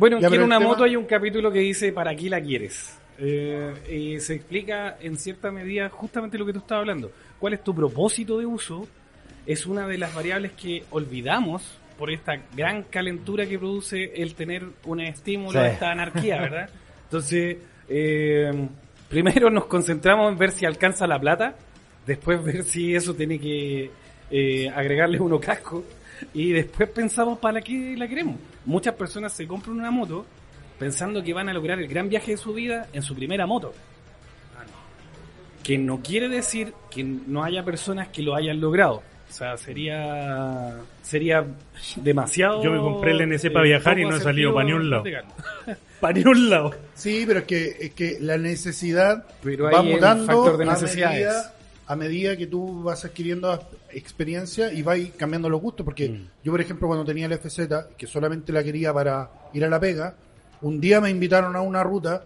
Bueno, 0.00 0.16
pero 0.18 0.30
quiero 0.30 0.44
una 0.46 0.58
tema- 0.58 0.68
moto. 0.70 0.82
Hay 0.84 0.96
un 0.96 1.04
capítulo 1.04 1.52
que 1.52 1.58
dice 1.60 1.92
¿Para 1.92 2.16
qué 2.16 2.28
la 2.28 2.40
quieres? 2.40 2.98
Eh, 3.18 3.74
y 4.16 4.18
se 4.20 4.34
explica 4.36 4.96
en 5.00 5.16
cierta 5.18 5.50
medida 5.52 5.88
justamente 5.90 6.38
lo 6.38 6.46
que 6.46 6.54
tú 6.54 6.58
estabas 6.60 6.80
hablando. 6.82 7.12
¿Cuál 7.38 7.52
es 7.52 7.62
tu 7.62 7.74
propósito 7.74 8.38
de 8.38 8.46
uso? 8.46 8.88
Es 9.46 9.66
una 9.66 9.86
de 9.86 9.98
las 9.98 10.14
variables 10.14 10.52
que 10.52 10.84
olvidamos 10.90 11.78
por 11.98 12.10
esta 12.10 12.32
gran 12.56 12.84
calentura 12.84 13.44
que 13.46 13.58
produce 13.58 14.14
el 14.22 14.34
tener 14.34 14.64
un 14.86 15.00
estímulo 15.00 15.52
Sí. 15.52 15.58
a 15.58 15.68
esta 15.68 15.90
anarquía, 15.92 16.40
¿verdad? 16.40 16.70
Entonces, 17.04 17.58
eh, 17.90 18.50
primero 19.10 19.50
nos 19.50 19.66
concentramos 19.66 20.32
en 20.32 20.38
ver 20.38 20.50
si 20.52 20.64
alcanza 20.64 21.06
la 21.06 21.18
plata, 21.20 21.56
después 22.06 22.42
ver 22.42 22.62
si 22.62 22.94
eso 22.94 23.14
tiene 23.14 23.38
que 23.38 23.90
eh, 24.30 24.68
agregarle 24.74 25.20
uno 25.20 25.38
casco 25.38 25.84
y 26.34 26.52
después 26.52 26.88
pensamos 26.90 27.38
para 27.38 27.60
qué 27.60 27.94
la 27.96 28.08
queremos. 28.08 28.36
Muchas 28.64 28.94
personas 28.94 29.32
se 29.32 29.46
compran 29.46 29.78
una 29.78 29.90
moto 29.90 30.26
pensando 30.78 31.22
que 31.22 31.32
van 31.34 31.48
a 31.48 31.52
lograr 31.52 31.78
el 31.78 31.88
gran 31.88 32.08
viaje 32.08 32.32
de 32.32 32.36
su 32.36 32.52
vida 32.54 32.88
en 32.92 33.02
su 33.02 33.14
primera 33.14 33.46
moto. 33.46 33.72
Que 35.62 35.76
no 35.76 36.00
quiere 36.02 36.28
decir 36.28 36.72
que 36.90 37.04
no 37.04 37.44
haya 37.44 37.62
personas 37.62 38.08
que 38.08 38.22
lo 38.22 38.34
hayan 38.34 38.60
logrado. 38.60 39.02
O 39.28 39.32
sea, 39.32 39.56
sería 39.56 40.74
sería 41.02 41.44
demasiado. 41.96 42.64
Yo 42.64 42.72
me 42.72 42.78
compré 42.78 43.12
el 43.12 43.20
NC 43.30 43.52
para 43.52 43.64
viajar 43.64 43.98
y 43.98 44.04
no 44.04 44.16
he 44.16 44.20
salido 44.20 44.50
asertivo 44.50 44.54
pa' 44.54 44.64
ni 44.64 44.72
un 44.72 44.90
lado. 44.90 45.04
Para 46.00 46.14
ni 46.14 46.24
un 46.24 46.48
lado. 46.50 46.70
Sí, 46.94 47.24
pero 47.26 47.40
es 47.40 47.44
que, 47.44 47.76
es 47.78 47.90
que 47.92 48.16
la 48.20 48.38
necesidad 48.38 49.26
Pero 49.42 49.64
va 49.70 49.82
mutando 49.82 50.24
factor 50.26 50.56
de 50.56 50.64
a 50.64 50.72
necesidades. 50.72 51.14
medida, 51.14 51.54
a 51.90 51.96
medida 51.96 52.36
que 52.36 52.46
tú 52.46 52.84
vas 52.84 53.04
adquiriendo 53.04 53.52
experiencia 53.90 54.72
y 54.72 54.80
vas 54.82 54.96
cambiando 55.16 55.48
los 55.48 55.60
gustos. 55.60 55.84
Porque 55.84 56.08
Mm. 56.08 56.28
yo, 56.44 56.52
por 56.52 56.60
ejemplo, 56.60 56.86
cuando 56.86 57.04
tenía 57.04 57.26
el 57.26 57.32
FZ, 57.32 57.88
que 57.96 58.06
solamente 58.06 58.52
la 58.52 58.62
quería 58.62 58.94
para 58.94 59.28
ir 59.52 59.64
a 59.64 59.68
la 59.68 59.80
pega, 59.80 60.14
un 60.62 60.80
día 60.80 61.00
me 61.00 61.10
invitaron 61.10 61.56
a 61.56 61.60
una 61.62 61.82
ruta 61.82 62.24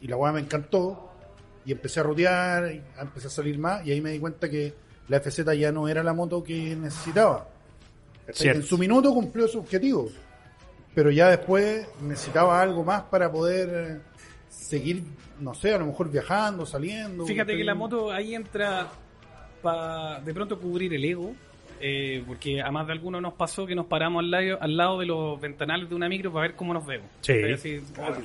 y 0.00 0.08
la 0.08 0.16
weá 0.16 0.32
me 0.32 0.40
encantó 0.40 1.08
y 1.64 1.70
empecé 1.70 2.00
a 2.00 2.02
rutear, 2.02 2.72
y 2.72 2.82
empecé 3.00 3.28
a 3.28 3.30
salir 3.30 3.58
más 3.60 3.86
y 3.86 3.92
ahí 3.92 4.00
me 4.00 4.10
di 4.10 4.18
cuenta 4.18 4.48
que 4.50 4.74
la 5.08 5.18
FZ 5.20 5.56
ya 5.56 5.70
no 5.70 5.86
era 5.86 6.02
la 6.02 6.12
moto 6.12 6.42
que 6.42 6.74
necesitaba. 6.74 7.46
En 8.40 8.62
su 8.64 8.76
minuto 8.76 9.14
cumplió 9.14 9.46
su 9.46 9.60
objetivo, 9.60 10.08
pero 10.96 11.12
ya 11.12 11.28
después 11.30 11.86
necesitaba 12.02 12.60
algo 12.60 12.82
más 12.82 13.02
para 13.02 13.30
poder 13.30 13.68
eh, 13.72 14.00
seguir, 14.50 15.04
no 15.40 15.54
sé, 15.54 15.74
a 15.74 15.78
lo 15.78 15.86
mejor 15.86 16.10
viajando, 16.10 16.64
saliendo. 16.66 17.24
Fíjate 17.26 17.56
que 17.56 17.64
la 17.64 17.74
moto 17.74 18.10
ahí 18.12 18.34
entra 18.34 18.88
para 19.62 20.20
de 20.20 20.34
pronto 20.34 20.58
cubrir 20.58 20.92
el 20.94 21.04
ego 21.04 21.34
Eh, 21.78 22.24
porque 22.26 22.62
a 22.62 22.70
más 22.70 22.86
de 22.86 22.94
alguno 22.94 23.20
nos 23.20 23.34
pasó 23.34 23.66
que 23.66 23.74
nos 23.74 23.84
paramos 23.84 24.20
al 24.20 24.30
lado, 24.30 24.58
al 24.62 24.76
lado 24.78 24.98
de 24.98 25.04
los 25.04 25.38
ventanales 25.38 25.90
de 25.90 25.94
una 25.94 26.08
micro 26.08 26.32
para 26.32 26.46
ver 26.46 26.56
cómo 26.56 26.72
nos 26.72 26.86
vemos. 26.86 27.06
Sí. 27.20 27.34
Así, 27.52 27.82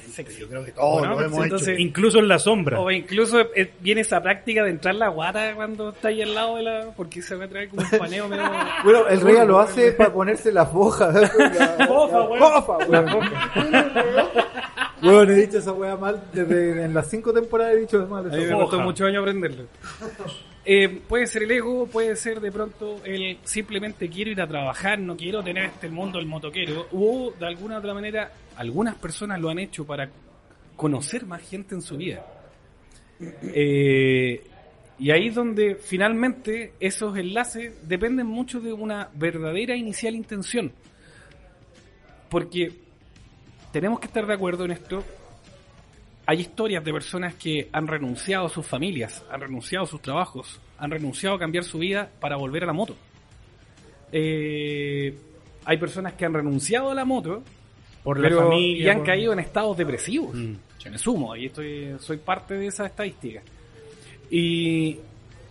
sexy. 0.09 0.39
Yo 0.39 0.47
creo 0.47 0.63
que 0.63 0.71
todos 0.71 1.05
¿no? 1.05 1.19
lo 1.19 1.21
hemos 1.25 1.43
Entonces, 1.43 1.67
hecho. 1.67 1.81
Incluso 1.81 2.19
en 2.19 2.29
la 2.29 2.39
sombra. 2.39 2.79
O 2.79 2.89
incluso 2.89 3.41
eh, 3.53 3.73
viene 3.81 4.01
esa 4.01 4.21
práctica 4.21 4.63
de 4.63 4.69
entrar 4.69 4.95
la 4.95 5.09
guata 5.09 5.53
cuando 5.53 5.89
está 5.89 6.07
ahí 6.07 6.21
al 6.21 6.33
lado 6.33 6.55
de 6.55 6.63
la... 6.63 6.93
Porque 6.95 7.21
se 7.21 7.35
me 7.35 7.49
trae 7.49 7.67
como 7.67 7.81
un 7.81 7.99
paneo 7.99 8.29
medio... 8.29 8.43
Bueno, 8.85 9.07
el 9.09 9.19
rey 9.19 9.35
lo 9.45 9.59
hace 9.59 9.91
para 9.91 10.13
ponerse 10.13 10.49
la 10.53 10.65
foja. 10.65 11.11
La, 11.11 11.21
la. 11.77 11.87
Bueno, 12.87 13.19
he 15.01 15.35
dicho 15.35 15.57
esa 15.57 15.73
wea 15.73 15.95
mal 15.95 16.23
desde 16.33 16.85
en 16.85 16.93
las 16.93 17.09
cinco 17.09 17.33
temporadas 17.33 17.75
he 17.75 17.79
dicho 17.79 18.05
mal. 18.07 18.31
A 18.31 18.35
mí 18.35 18.45
me 18.45 18.53
costó 18.53 18.79
muchos 18.79 19.07
años 19.07 19.21
aprenderlo. 19.21 19.65
Eh, 20.63 21.01
puede 21.07 21.25
ser 21.25 21.43
el 21.43 21.51
ego, 21.51 21.87
puede 21.87 22.15
ser 22.15 22.39
de 22.39 22.51
pronto 22.51 23.01
el 23.03 23.39
simplemente 23.43 24.09
quiero 24.09 24.29
ir 24.29 24.41
a 24.41 24.47
trabajar, 24.47 24.99
no 24.99 25.17
quiero 25.17 25.43
tener 25.43 25.65
este 25.65 25.89
mundo 25.89 26.19
del 26.19 26.27
motoquero. 26.27 26.87
O 26.91 27.33
de 27.37 27.47
alguna 27.47 27.79
otra 27.79 27.93
manera, 27.93 28.31
algunas 28.55 28.95
personas 28.95 29.39
lo 29.39 29.49
han 29.49 29.57
hecho 29.57 29.85
para 29.85 30.09
conocer 30.75 31.25
más 31.25 31.41
gente 31.41 31.73
en 31.73 31.81
su 31.81 31.97
vida. 31.97 32.23
Eh, 33.19 34.43
y 34.99 35.09
ahí 35.09 35.29
es 35.29 35.35
donde 35.35 35.75
finalmente 35.75 36.73
esos 36.79 37.17
enlaces 37.17 37.87
dependen 37.87 38.27
mucho 38.27 38.59
de 38.59 38.71
una 38.71 39.09
verdadera 39.15 39.75
inicial 39.75 40.13
intención. 40.13 40.71
Porque 42.29 42.71
tenemos 43.71 43.99
que 43.99 44.07
estar 44.07 44.25
de 44.25 44.33
acuerdo 44.33 44.65
en 44.65 44.71
esto. 44.71 45.03
Hay 46.25 46.39
historias 46.41 46.83
de 46.83 46.93
personas 46.93 47.35
que 47.35 47.67
han 47.71 47.87
renunciado 47.87 48.45
a 48.45 48.49
sus 48.49 48.65
familias, 48.65 49.23
han 49.31 49.41
renunciado 49.41 49.85
a 49.85 49.87
sus 49.87 50.01
trabajos, 50.01 50.59
han 50.77 50.91
renunciado 50.91 51.35
a 51.35 51.39
cambiar 51.39 51.63
su 51.63 51.79
vida 51.79 52.09
para 52.19 52.35
volver 52.37 52.63
a 52.63 52.67
la 52.67 52.73
moto. 52.73 52.95
Eh, 54.11 55.15
hay 55.65 55.77
personas 55.77 56.13
que 56.13 56.25
han 56.25 56.33
renunciado 56.33 56.91
a 56.91 56.95
la 56.95 57.05
moto 57.05 57.43
por 58.03 58.19
la 58.19 58.29
pero- 58.29 58.49
familia. 58.49 58.85
y 58.85 58.89
han 58.89 58.97
por- 58.97 59.05
caído 59.07 59.33
en 59.33 59.39
estados 59.39 59.77
depresivos. 59.77 60.33
Mm. 60.35 60.53
Yo 60.79 60.91
me 60.91 60.97
sumo, 60.97 61.35
y 61.35 61.45
estoy, 61.45 61.95
soy 61.99 62.17
parte 62.17 62.55
de 62.55 62.67
esa 62.67 62.85
estadística. 62.87 63.41
Y, 64.29 64.97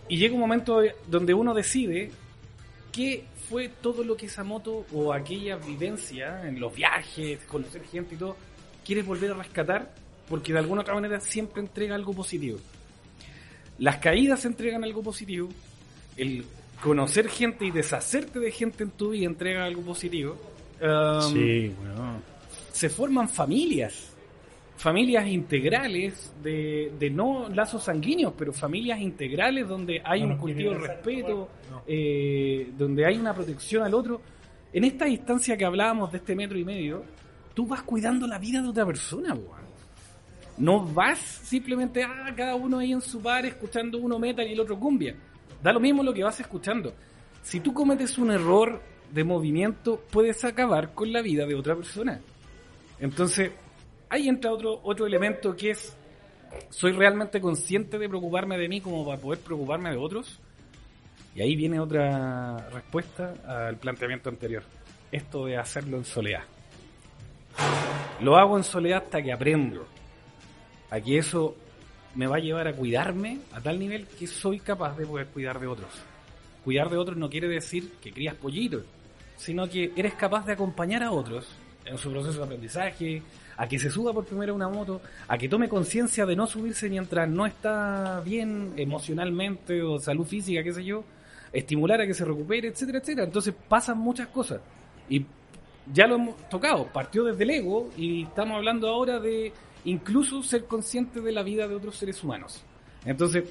y 0.09 0.17
llega 0.17 0.33
un 0.33 0.41
momento 0.41 0.81
donde 1.07 1.33
uno 1.33 1.53
decide 1.53 2.11
qué 2.91 3.23
fue 3.49 3.69
todo 3.69 4.03
lo 4.03 4.15
que 4.15 4.27
esa 4.27 4.43
moto 4.43 4.85
o 4.93 5.13
aquella 5.13 5.57
vivencia 5.57 6.47
en 6.47 6.59
los 6.59 6.73
viajes, 6.75 7.39
conocer 7.45 7.83
gente 7.83 8.15
y 8.15 8.17
todo, 8.17 8.37
quieres 8.85 9.05
volver 9.05 9.31
a 9.31 9.35
rescatar 9.35 9.93
porque 10.29 10.53
de 10.53 10.59
alguna 10.59 10.81
otra 10.81 10.93
manera 10.93 11.19
siempre 11.19 11.61
entrega 11.61 11.95
algo 11.95 12.13
positivo. 12.13 12.57
Las 13.79 13.97
caídas 13.97 14.45
entregan 14.45 14.83
algo 14.83 15.01
positivo, 15.03 15.49
el 16.15 16.45
conocer 16.81 17.29
gente 17.29 17.65
y 17.65 17.71
deshacerte 17.71 18.39
de 18.39 18.51
gente 18.51 18.83
en 18.83 18.91
tu 18.91 19.09
vida 19.09 19.25
entrega 19.25 19.65
algo 19.65 19.81
positivo. 19.81 20.37
Um, 20.81 21.33
Sí, 21.33 21.73
weón. 21.83 22.21
se 22.71 22.89
forman 22.89 23.27
familias, 23.29 24.13
familias 24.81 25.27
integrales 25.27 26.33
de, 26.41 26.91
de 26.97 27.11
no 27.11 27.47
lazos 27.49 27.83
sanguíneos, 27.83 28.33
pero 28.35 28.51
familias 28.51 28.99
integrales 28.99 29.67
donde 29.67 30.01
hay 30.03 30.23
un 30.23 30.37
cultivo 30.37 30.71
de 30.71 30.79
respeto, 30.79 31.49
eh, 31.85 32.71
donde 32.75 33.05
hay 33.05 33.15
una 33.15 33.31
protección 33.31 33.83
al 33.83 33.93
otro. 33.93 34.21
En 34.73 34.83
esta 34.83 35.05
distancia 35.05 35.55
que 35.55 35.65
hablábamos 35.65 36.11
de 36.11 36.17
este 36.17 36.35
metro 36.35 36.57
y 36.57 36.65
medio, 36.65 37.03
tú 37.53 37.67
vas 37.67 37.83
cuidando 37.83 38.25
la 38.25 38.39
vida 38.39 38.59
de 38.59 38.69
otra 38.69 38.83
persona. 38.83 39.37
No 40.57 40.83
vas 40.83 41.19
simplemente, 41.19 42.03
ah, 42.03 42.33
cada 42.35 42.55
uno 42.55 42.79
ahí 42.79 42.91
en 42.91 43.01
su 43.01 43.21
bar 43.21 43.45
escuchando 43.45 43.99
uno 43.99 44.17
metal 44.17 44.47
y 44.47 44.53
el 44.53 44.59
otro 44.61 44.79
cumbia. 44.79 45.15
Da 45.61 45.71
lo 45.71 45.79
mismo 45.79 46.01
lo 46.01 46.11
que 46.11 46.23
vas 46.23 46.39
escuchando. 46.39 46.91
Si 47.43 47.59
tú 47.59 47.71
cometes 47.71 48.17
un 48.17 48.31
error 48.31 48.81
de 49.13 49.23
movimiento, 49.23 50.03
puedes 50.09 50.43
acabar 50.43 50.95
con 50.95 51.13
la 51.13 51.21
vida 51.21 51.45
de 51.45 51.53
otra 51.53 51.75
persona. 51.75 52.19
Entonces, 52.99 53.51
ahí 54.11 54.27
entra 54.27 54.51
otro, 54.51 54.79
otro 54.83 55.07
elemento 55.07 55.55
que 55.55 55.71
es, 55.71 55.95
¿soy 56.69 56.91
realmente 56.91 57.41
consciente 57.41 57.97
de 57.97 58.09
preocuparme 58.09 58.57
de 58.57 58.67
mí 58.67 58.81
como 58.81 59.05
para 59.05 59.19
poder 59.19 59.39
preocuparme 59.39 59.89
de 59.89 59.97
otros? 59.97 60.39
Y 61.33 61.41
ahí 61.41 61.55
viene 61.55 61.79
otra 61.79 62.57
respuesta 62.69 63.33
al 63.47 63.77
planteamiento 63.77 64.29
anterior. 64.29 64.63
Esto 65.11 65.45
de 65.45 65.57
hacerlo 65.57 65.97
en 65.97 66.05
soledad. 66.05 66.43
Lo 68.21 68.35
hago 68.35 68.57
en 68.57 68.65
soledad 68.65 69.03
hasta 69.05 69.21
que 69.21 69.31
aprendo 69.31 69.87
a 70.89 70.99
que 70.99 71.17
eso 71.17 71.55
me 72.15 72.27
va 72.27 72.35
a 72.35 72.39
llevar 72.39 72.67
a 72.67 72.73
cuidarme 72.73 73.39
a 73.53 73.61
tal 73.61 73.79
nivel 73.79 74.07
que 74.07 74.27
soy 74.27 74.59
capaz 74.59 74.97
de 74.97 75.05
poder 75.05 75.27
cuidar 75.27 75.57
de 75.57 75.67
otros. 75.67 75.89
Cuidar 76.65 76.89
de 76.89 76.97
otros 76.97 77.17
no 77.17 77.29
quiere 77.29 77.47
decir 77.47 77.93
que 78.01 78.11
crías 78.11 78.35
pollitos, 78.35 78.83
sino 79.37 79.69
que 79.69 79.93
eres 79.95 80.15
capaz 80.15 80.45
de 80.45 80.53
acompañar 80.53 81.01
a 81.01 81.11
otros 81.11 81.47
en 81.85 81.97
su 81.97 82.11
proceso 82.11 82.39
de 82.39 82.43
aprendizaje, 82.43 83.23
a 83.57 83.67
que 83.67 83.79
se 83.79 83.89
suba 83.89 84.13
por 84.13 84.25
primera 84.25 84.53
una 84.53 84.69
moto, 84.69 85.01
a 85.27 85.37
que 85.37 85.49
tome 85.49 85.69
conciencia 85.69 86.25
de 86.25 86.35
no 86.35 86.47
subirse 86.47 86.89
mientras 86.89 87.29
no 87.29 87.45
está 87.45 88.21
bien 88.25 88.73
emocionalmente 88.77 89.81
o 89.81 89.99
salud 89.99 90.25
física, 90.25 90.63
qué 90.63 90.73
sé 90.73 90.83
yo, 90.83 91.03
estimular 91.53 92.01
a 92.01 92.07
que 92.07 92.13
se 92.13 92.25
recupere, 92.25 92.69
etcétera, 92.69 92.99
etcétera. 92.99 93.25
Entonces 93.25 93.53
pasan 93.67 93.97
muchas 93.97 94.27
cosas. 94.27 94.61
Y 95.09 95.25
ya 95.93 96.07
lo 96.07 96.15
hemos 96.15 96.49
tocado, 96.49 96.87
partió 96.87 97.23
desde 97.23 97.43
el 97.43 97.49
ego 97.49 97.89
y 97.97 98.23
estamos 98.23 98.57
hablando 98.57 98.87
ahora 98.87 99.19
de 99.19 99.51
incluso 99.85 100.43
ser 100.43 100.65
consciente 100.65 101.21
de 101.21 101.31
la 101.31 101.43
vida 101.43 101.67
de 101.67 101.75
otros 101.75 101.97
seres 101.97 102.23
humanos. 102.23 102.63
Entonces, 103.05 103.43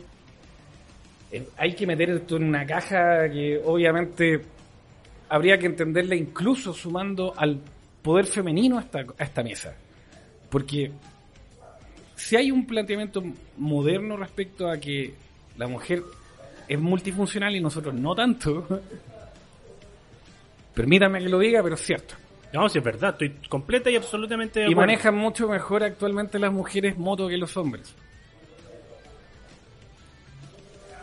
eh, 1.32 1.48
hay 1.57 1.74
que 1.74 1.86
meter 1.86 2.11
esto 2.11 2.36
en 2.36 2.44
una 2.44 2.64
caja 2.66 3.28
que 3.28 3.61
obviamente 3.64 4.40
habría 5.28 5.59
que 5.59 5.66
entenderla 5.66 6.14
incluso 6.14 6.72
sumando 6.72 7.34
al 7.36 7.61
poder 8.03 8.26
femenino 8.26 8.78
a 8.78 8.82
esta, 8.82 9.01
a 9.01 9.24
esta 9.24 9.42
mesa. 9.42 9.74
Porque 10.51 10.90
si 12.16 12.36
hay 12.36 12.51
un 12.51 12.66
planteamiento 12.66 13.22
moderno 13.57 14.16
respecto 14.16 14.68
a 14.68 14.78
que 14.78 15.14
la 15.57 15.66
mujer 15.68 16.03
es 16.68 16.78
multifuncional 16.78 17.55
y 17.57 17.61
nosotros 17.61 17.94
no 17.94 18.14
tanto, 18.14 18.66
permítame 20.74 21.20
que 21.20 21.28
lo 21.28 21.38
diga, 21.38 21.62
pero 21.62 21.74
es 21.76 21.82
cierto. 21.82 22.14
No, 22.53 22.68
sí, 22.68 22.78
es 22.78 22.84
verdad, 22.84 23.11
estoy 23.11 23.30
completa 23.48 23.90
y 23.90 23.96
absolutamente 23.96 24.61
de 24.61 24.66
Y 24.66 24.72
acuerdo. 24.72 24.86
manejan 24.88 25.14
mucho 25.16 25.48
mejor 25.48 25.84
actualmente 25.84 26.38
las 26.38 26.53
mujeres 26.53 26.98
moto 26.98 27.28
que 27.28 27.36
los 27.36 27.57
hombres. 27.57 27.94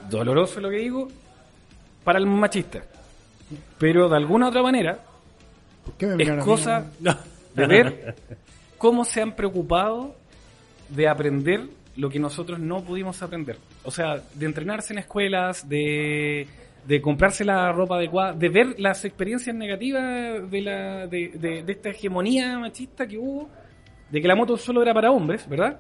Doloroso 0.09 0.59
lo 0.61 0.69
que 0.69 0.77
digo 0.77 1.07
para 2.03 2.19
el 2.19 2.25
machista. 2.25 2.81
Pero 3.77 4.09
de 4.09 4.15
alguna 4.17 4.49
otra 4.49 4.61
manera 4.61 4.99
¿Por 5.85 5.93
qué 5.95 6.05
me 6.07 6.23
es 6.23 6.43
cosa 6.43 6.85
no? 6.99 7.15
de 7.55 7.65
ver 7.67 8.15
cómo 8.77 9.05
se 9.05 9.21
han 9.21 9.33
preocupado 9.35 10.15
de 10.89 11.07
aprender 11.07 11.67
lo 11.95 12.09
que 12.09 12.19
nosotros 12.19 12.59
no 12.59 12.81
pudimos 12.83 13.21
aprender. 13.23 13.57
O 13.83 13.91
sea, 13.91 14.21
de 14.33 14.45
entrenarse 14.45 14.93
en 14.93 14.99
escuelas, 14.99 15.67
de, 15.67 16.47
de 16.85 17.01
comprarse 17.01 17.43
la 17.43 17.71
ropa 17.71 17.95
adecuada, 17.97 18.33
de 18.33 18.49
ver 18.49 18.79
las 18.79 19.03
experiencias 19.05 19.55
negativas 19.55 20.49
de, 20.49 20.61
la, 20.61 21.07
de, 21.07 21.29
de- 21.29 21.63
de 21.63 21.71
esta 21.71 21.89
hegemonía 21.89 22.59
machista 22.59 23.07
que 23.07 23.17
hubo, 23.17 23.49
de 24.11 24.21
que 24.21 24.27
la 24.27 24.35
moto 24.35 24.57
solo 24.57 24.81
era 24.81 24.93
para 24.93 25.11
hombres, 25.11 25.47
¿verdad? 25.49 25.79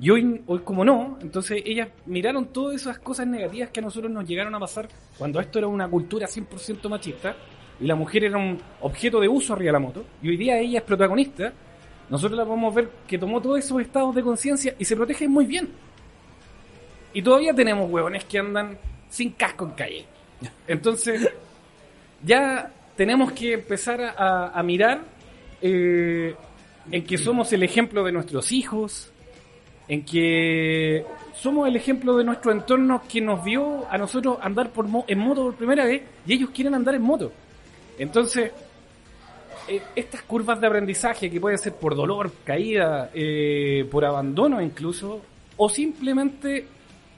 Y 0.00 0.10
hoy, 0.10 0.42
hoy 0.46 0.58
como 0.60 0.84
no, 0.84 1.18
entonces 1.22 1.62
ellas 1.64 1.88
miraron 2.06 2.46
todas 2.46 2.74
esas 2.80 2.98
cosas 2.98 3.26
negativas 3.26 3.70
que 3.70 3.78
a 3.78 3.82
nosotros 3.84 4.10
nos 4.10 4.26
llegaron 4.26 4.54
a 4.54 4.58
pasar 4.58 4.88
cuando 5.16 5.38
esto 5.38 5.58
era 5.60 5.68
una 5.68 5.88
cultura 5.88 6.26
100% 6.26 6.88
machista 6.88 7.36
y 7.78 7.86
la 7.86 7.94
mujer 7.94 8.24
era 8.24 8.36
un 8.36 8.58
objeto 8.80 9.20
de 9.20 9.28
uso 9.28 9.52
arriba 9.52 9.68
de 9.68 9.72
la 9.72 9.78
moto 9.78 10.04
y 10.22 10.30
hoy 10.30 10.36
día 10.36 10.58
ella 10.58 10.78
es 10.78 10.84
protagonista, 10.84 11.52
nosotros 12.12 12.36
la 12.36 12.44
podemos 12.44 12.74
ver 12.74 12.90
que 13.08 13.16
tomó 13.16 13.40
todos 13.40 13.58
esos 13.58 13.80
estados 13.80 14.14
de 14.14 14.22
conciencia 14.22 14.74
y 14.78 14.84
se 14.84 14.94
protege 14.94 15.26
muy 15.26 15.46
bien. 15.46 15.70
Y 17.14 17.22
todavía 17.22 17.54
tenemos 17.54 17.90
huevones 17.90 18.26
que 18.26 18.38
andan 18.38 18.76
sin 19.08 19.30
casco 19.30 19.64
en 19.64 19.70
calle. 19.70 20.04
Entonces, 20.68 21.26
ya 22.22 22.70
tenemos 22.96 23.32
que 23.32 23.54
empezar 23.54 24.14
a, 24.14 24.62
mirar 24.62 25.00
eh, 25.62 26.34
en 26.90 27.02
que 27.04 27.16
somos 27.16 27.50
el 27.54 27.62
ejemplo 27.62 28.04
de 28.04 28.12
nuestros 28.12 28.52
hijos, 28.52 29.10
en 29.88 30.04
que 30.04 31.06
somos 31.34 31.66
el 31.66 31.76
ejemplo 31.76 32.18
de 32.18 32.24
nuestro 32.24 32.52
entorno 32.52 33.02
que 33.10 33.22
nos 33.22 33.42
vio 33.42 33.86
a 33.90 33.96
nosotros 33.96 34.36
andar 34.42 34.68
por 34.68 34.86
mo- 34.86 35.06
en 35.08 35.18
moto 35.18 35.44
por 35.44 35.54
primera 35.54 35.86
vez 35.86 36.02
y 36.26 36.34
ellos 36.34 36.50
quieren 36.50 36.74
andar 36.74 36.94
en 36.94 37.02
moto. 37.02 37.32
Entonces, 37.98 38.52
eh, 39.68 39.82
estas 39.94 40.22
curvas 40.22 40.60
de 40.60 40.66
aprendizaje 40.66 41.30
que 41.30 41.40
puede 41.40 41.58
ser 41.58 41.74
por 41.74 41.94
dolor, 41.94 42.32
caída, 42.44 43.10
eh, 43.14 43.86
por 43.90 44.04
abandono 44.04 44.60
incluso, 44.60 45.20
o 45.56 45.68
simplemente 45.68 46.66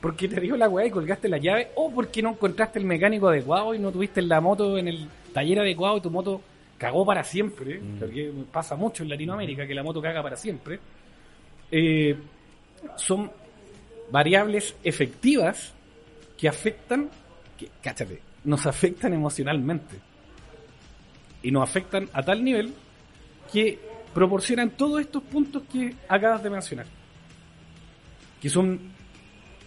porque 0.00 0.28
te 0.28 0.40
dio 0.40 0.56
la 0.56 0.68
weá 0.68 0.86
y 0.86 0.90
colgaste 0.90 1.28
la 1.28 1.38
llave, 1.38 1.70
o 1.76 1.90
porque 1.90 2.20
no 2.20 2.30
encontraste 2.30 2.78
el 2.78 2.84
mecánico 2.84 3.28
adecuado 3.28 3.74
y 3.74 3.78
no 3.78 3.90
tuviste 3.90 4.20
la 4.20 4.40
moto 4.40 4.76
en 4.76 4.88
el 4.88 5.08
taller 5.32 5.60
adecuado 5.60 5.96
y 5.96 6.00
tu 6.02 6.10
moto 6.10 6.42
cagó 6.76 7.06
para 7.06 7.24
siempre, 7.24 7.80
porque 7.98 8.30
pasa 8.52 8.76
mucho 8.76 9.02
en 9.02 9.08
Latinoamérica 9.08 9.66
que 9.66 9.74
la 9.74 9.82
moto 9.82 10.02
caga 10.02 10.22
para 10.22 10.36
siempre, 10.36 10.78
eh, 11.70 12.16
son 12.96 13.30
variables 14.10 14.76
efectivas 14.84 15.72
que 16.36 16.48
afectan, 16.48 17.08
que, 17.56 17.68
cáchate, 17.82 18.20
nos 18.44 18.66
afectan 18.66 19.14
emocionalmente. 19.14 19.96
Y 21.44 21.52
nos 21.52 21.62
afectan 21.62 22.08
a 22.12 22.22
tal 22.22 22.42
nivel 22.42 22.74
que 23.52 23.78
proporcionan 24.12 24.70
todos 24.70 25.00
estos 25.00 25.22
puntos 25.22 25.62
que 25.70 25.94
acabas 26.08 26.42
de 26.42 26.50
mencionar. 26.50 26.86
Que 28.40 28.48
son 28.48 28.80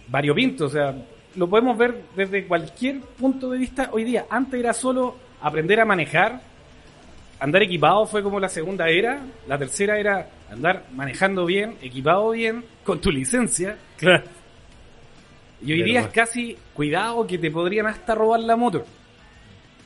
variopintos, 0.08 0.72
o 0.72 0.74
sea, 0.74 0.94
lo 1.36 1.48
podemos 1.48 1.78
ver 1.78 2.02
desde 2.16 2.46
cualquier 2.46 3.00
punto 3.00 3.50
de 3.50 3.58
vista 3.58 3.90
hoy 3.92 4.04
día. 4.04 4.26
Antes 4.28 4.58
era 4.58 4.72
solo 4.72 5.16
aprender 5.40 5.80
a 5.80 5.84
manejar, 5.84 6.40
andar 7.38 7.62
equipado 7.62 8.06
fue 8.06 8.22
como 8.22 8.40
la 8.40 8.48
segunda 8.48 8.88
era, 8.88 9.20
la 9.46 9.58
tercera 9.58 9.98
era 9.98 10.28
andar 10.50 10.84
manejando 10.94 11.44
bien, 11.46 11.76
equipado 11.80 12.30
bien, 12.30 12.64
con 12.84 13.00
tu 13.00 13.10
licencia. 13.10 13.76
Claro. 13.96 14.24
Y 15.60 15.72
hoy 15.72 15.78
Pero 15.78 15.90
día 15.90 16.00
es 16.00 16.08
casi 16.08 16.56
cuidado 16.72 17.26
que 17.26 17.38
te 17.38 17.50
podrían 17.50 17.86
hasta 17.86 18.14
robar 18.14 18.40
la 18.40 18.56
moto. 18.56 18.84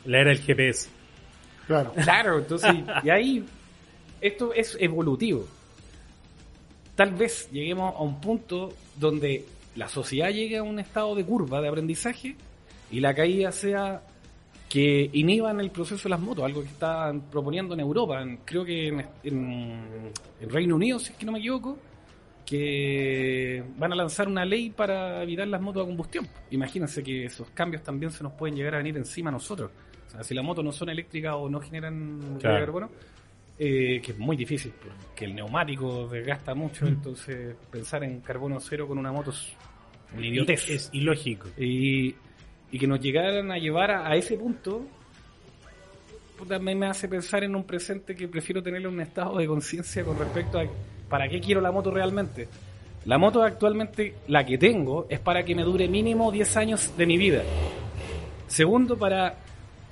La 0.04 0.20
era 0.20 0.30
del 0.30 0.40
GPS. 0.40 0.88
Claro. 1.92 2.38
Entonces, 2.38 2.70
y 3.02 3.10
ahí 3.10 3.44
esto 4.20 4.52
es 4.54 4.76
evolutivo. 4.80 5.46
Tal 6.94 7.12
vez 7.12 7.48
lleguemos 7.50 7.94
a 7.94 8.00
un 8.02 8.20
punto 8.20 8.72
donde 8.98 9.44
la 9.76 9.88
sociedad 9.88 10.30
llegue 10.30 10.58
a 10.58 10.62
un 10.62 10.78
estado 10.78 11.14
de 11.14 11.24
curva 11.24 11.60
de 11.60 11.68
aprendizaje 11.68 12.36
y 12.90 13.00
la 13.00 13.14
caída 13.14 13.50
sea 13.50 14.02
que 14.68 15.10
inhiban 15.12 15.60
el 15.60 15.70
proceso 15.70 16.04
de 16.04 16.10
las 16.10 16.20
motos, 16.20 16.44
algo 16.44 16.62
que 16.62 16.68
están 16.68 17.22
proponiendo 17.30 17.74
en 17.74 17.80
Europa, 17.80 18.22
en- 18.22 18.38
creo 18.38 18.64
que 18.64 18.88
en, 18.88 19.00
en- 19.24 20.10
en 20.40 20.50
Reino 20.50 20.76
Unido, 20.76 20.98
si 20.98 21.12
es 21.12 21.18
que 21.18 21.26
no 21.26 21.32
me 21.32 21.38
equivoco, 21.38 21.78
que 22.46 23.62
van 23.76 23.92
a 23.92 23.96
lanzar 23.96 24.28
una 24.28 24.44
ley 24.44 24.70
para 24.70 25.22
evitar 25.22 25.46
las 25.48 25.60
motos 25.60 25.82
a 25.82 25.86
combustión. 25.86 26.26
Imagínense 26.50 27.02
que 27.02 27.24
esos 27.26 27.48
cambios 27.50 27.82
también 27.82 28.10
se 28.12 28.22
nos 28.22 28.32
pueden 28.32 28.56
llegar 28.56 28.74
a 28.74 28.78
venir 28.78 28.96
encima 28.96 29.30
a 29.30 29.32
nosotros. 29.32 29.70
Sea, 30.12 30.22
si 30.24 30.34
las 30.34 30.44
motos 30.44 30.64
no 30.64 30.72
son 30.72 30.88
eléctricas 30.90 31.34
o 31.36 31.48
no 31.48 31.60
generan 31.60 32.34
de 32.34 32.38
Claro. 32.40 32.64
carbono, 32.66 32.90
eh, 33.58 34.00
que 34.02 34.12
es 34.12 34.18
muy 34.18 34.36
difícil, 34.36 34.72
porque 34.80 35.24
el 35.24 35.34
neumático 35.34 36.08
desgasta 36.08 36.54
mucho, 36.54 36.86
entonces 36.86 37.54
pensar 37.70 38.04
en 38.04 38.20
carbono 38.20 38.58
cero 38.60 38.86
con 38.88 38.98
una 38.98 39.12
moto 39.12 39.30
es 39.30 39.52
una 40.16 40.26
idiotez. 40.26 40.68
Es 40.68 40.90
ilógico. 40.92 41.48
Y, 41.58 42.14
y 42.70 42.78
que 42.78 42.86
nos 42.86 43.00
llegaran 43.00 43.50
a 43.50 43.56
llevar 43.58 43.90
a, 43.90 44.08
a 44.08 44.16
ese 44.16 44.36
punto, 44.36 44.86
puta, 46.38 46.58
me, 46.58 46.74
me 46.74 46.86
hace 46.86 47.08
pensar 47.08 47.44
en 47.44 47.54
un 47.54 47.64
presente 47.64 48.14
que 48.14 48.28
prefiero 48.28 48.62
tener 48.62 48.86
un 48.86 49.00
estado 49.00 49.38
de 49.38 49.46
conciencia 49.46 50.04
con 50.04 50.18
respecto 50.18 50.58
a 50.58 50.64
para 51.08 51.28
qué 51.28 51.40
quiero 51.40 51.60
la 51.60 51.70
moto 51.70 51.90
realmente. 51.90 52.48
La 53.04 53.18
moto 53.18 53.42
actualmente, 53.42 54.14
la 54.28 54.44
que 54.46 54.56
tengo, 54.58 55.06
es 55.10 55.18
para 55.20 55.44
que 55.44 55.54
me 55.54 55.62
dure 55.62 55.88
mínimo 55.88 56.30
10 56.32 56.56
años 56.56 56.96
de 56.96 57.04
mi 57.06 57.18
vida. 57.18 57.42
Segundo, 58.46 58.96
para 58.96 59.34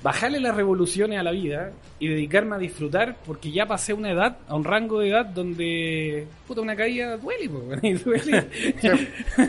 bajarle 0.02 0.40
las 0.40 0.56
revoluciones 0.56 1.18
a 1.18 1.22
la 1.22 1.30
vida 1.30 1.72
y 1.98 2.08
dedicarme 2.08 2.56
a 2.56 2.58
disfrutar, 2.58 3.16
porque 3.26 3.50
ya 3.50 3.66
pasé 3.66 3.92
una 3.92 4.10
edad, 4.10 4.38
a 4.48 4.54
un 4.54 4.64
rango 4.64 5.00
de 5.00 5.10
edad 5.10 5.26
donde, 5.26 6.26
puta, 6.46 6.60
una 6.60 6.74
caída 6.74 7.16
duele, 7.16 7.48
po, 7.48 7.62
y 7.82 7.92
duele. 7.94 8.46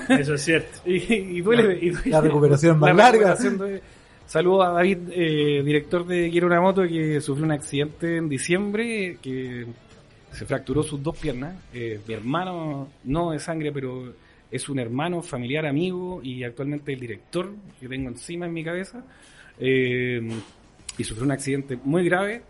Eso 0.10 0.34
es 0.34 0.42
cierto. 0.44 0.80
Y, 0.86 1.14
y 1.14 1.42
duele, 1.42 1.78
y 1.82 1.90
duele. 1.90 2.10
La 2.10 2.22
recuperación 2.22 2.80
más 2.80 2.96
La 2.96 3.12
larga. 3.12 3.36
duele. 3.36 3.82
Saludo 4.26 4.64
a 4.64 4.72
David, 4.72 4.98
eh, 5.12 5.62
director 5.64 6.06
de 6.06 6.30
Quiero 6.30 6.48
una 6.48 6.62
moto, 6.62 6.84
que 6.84 7.20
sufrió 7.20 7.46
un 7.46 7.52
accidente 7.52 8.16
en 8.16 8.30
diciembre, 8.30 9.18
que 9.22 9.66
se 10.32 10.46
fracturó 10.46 10.84
sus 10.84 11.04
dos 11.04 11.18
piernas. 11.18 11.56
Eh, 11.74 12.00
mi 12.08 12.14
hermano, 12.14 12.88
no 13.04 13.32
de 13.32 13.40
sangre, 13.40 13.74
pero 13.74 14.14
es 14.50 14.70
un 14.70 14.80
hermano, 14.80 15.22
familiar, 15.22 15.66
amigo 15.66 16.22
y 16.24 16.44
actualmente 16.44 16.94
el 16.94 17.00
director 17.00 17.52
que 17.80 17.90
tengo 17.90 18.10
encima 18.10 18.46
en 18.46 18.54
mi 18.54 18.64
cabeza. 18.64 19.04
Eh, 19.62 20.20
y 20.98 21.04
sufrió 21.04 21.24
un 21.24 21.32
accidente 21.32 21.78
muy 21.84 22.04
grave 22.04 22.42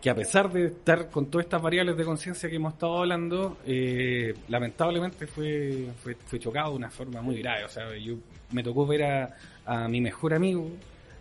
que 0.00 0.10
a 0.10 0.14
pesar 0.14 0.52
de 0.52 0.66
estar 0.66 1.10
con 1.10 1.26
todas 1.26 1.46
estas 1.46 1.62
variables 1.62 1.96
de 1.96 2.04
conciencia 2.04 2.48
que 2.48 2.56
hemos 2.56 2.72
estado 2.74 2.98
hablando, 2.98 3.58
eh, 3.66 4.34
lamentablemente 4.48 5.26
fue, 5.26 5.88
fue, 6.02 6.14
fue 6.14 6.38
chocado 6.38 6.70
de 6.70 6.76
una 6.76 6.90
forma 6.90 7.22
muy 7.22 7.38
grave. 7.38 7.64
O 7.64 7.68
sea, 7.68 7.96
yo 7.96 8.14
me 8.52 8.62
tocó 8.62 8.86
ver 8.86 9.04
a, 9.04 9.36
a 9.64 9.88
mi 9.88 10.00
mejor 10.00 10.34
amigo 10.34 10.70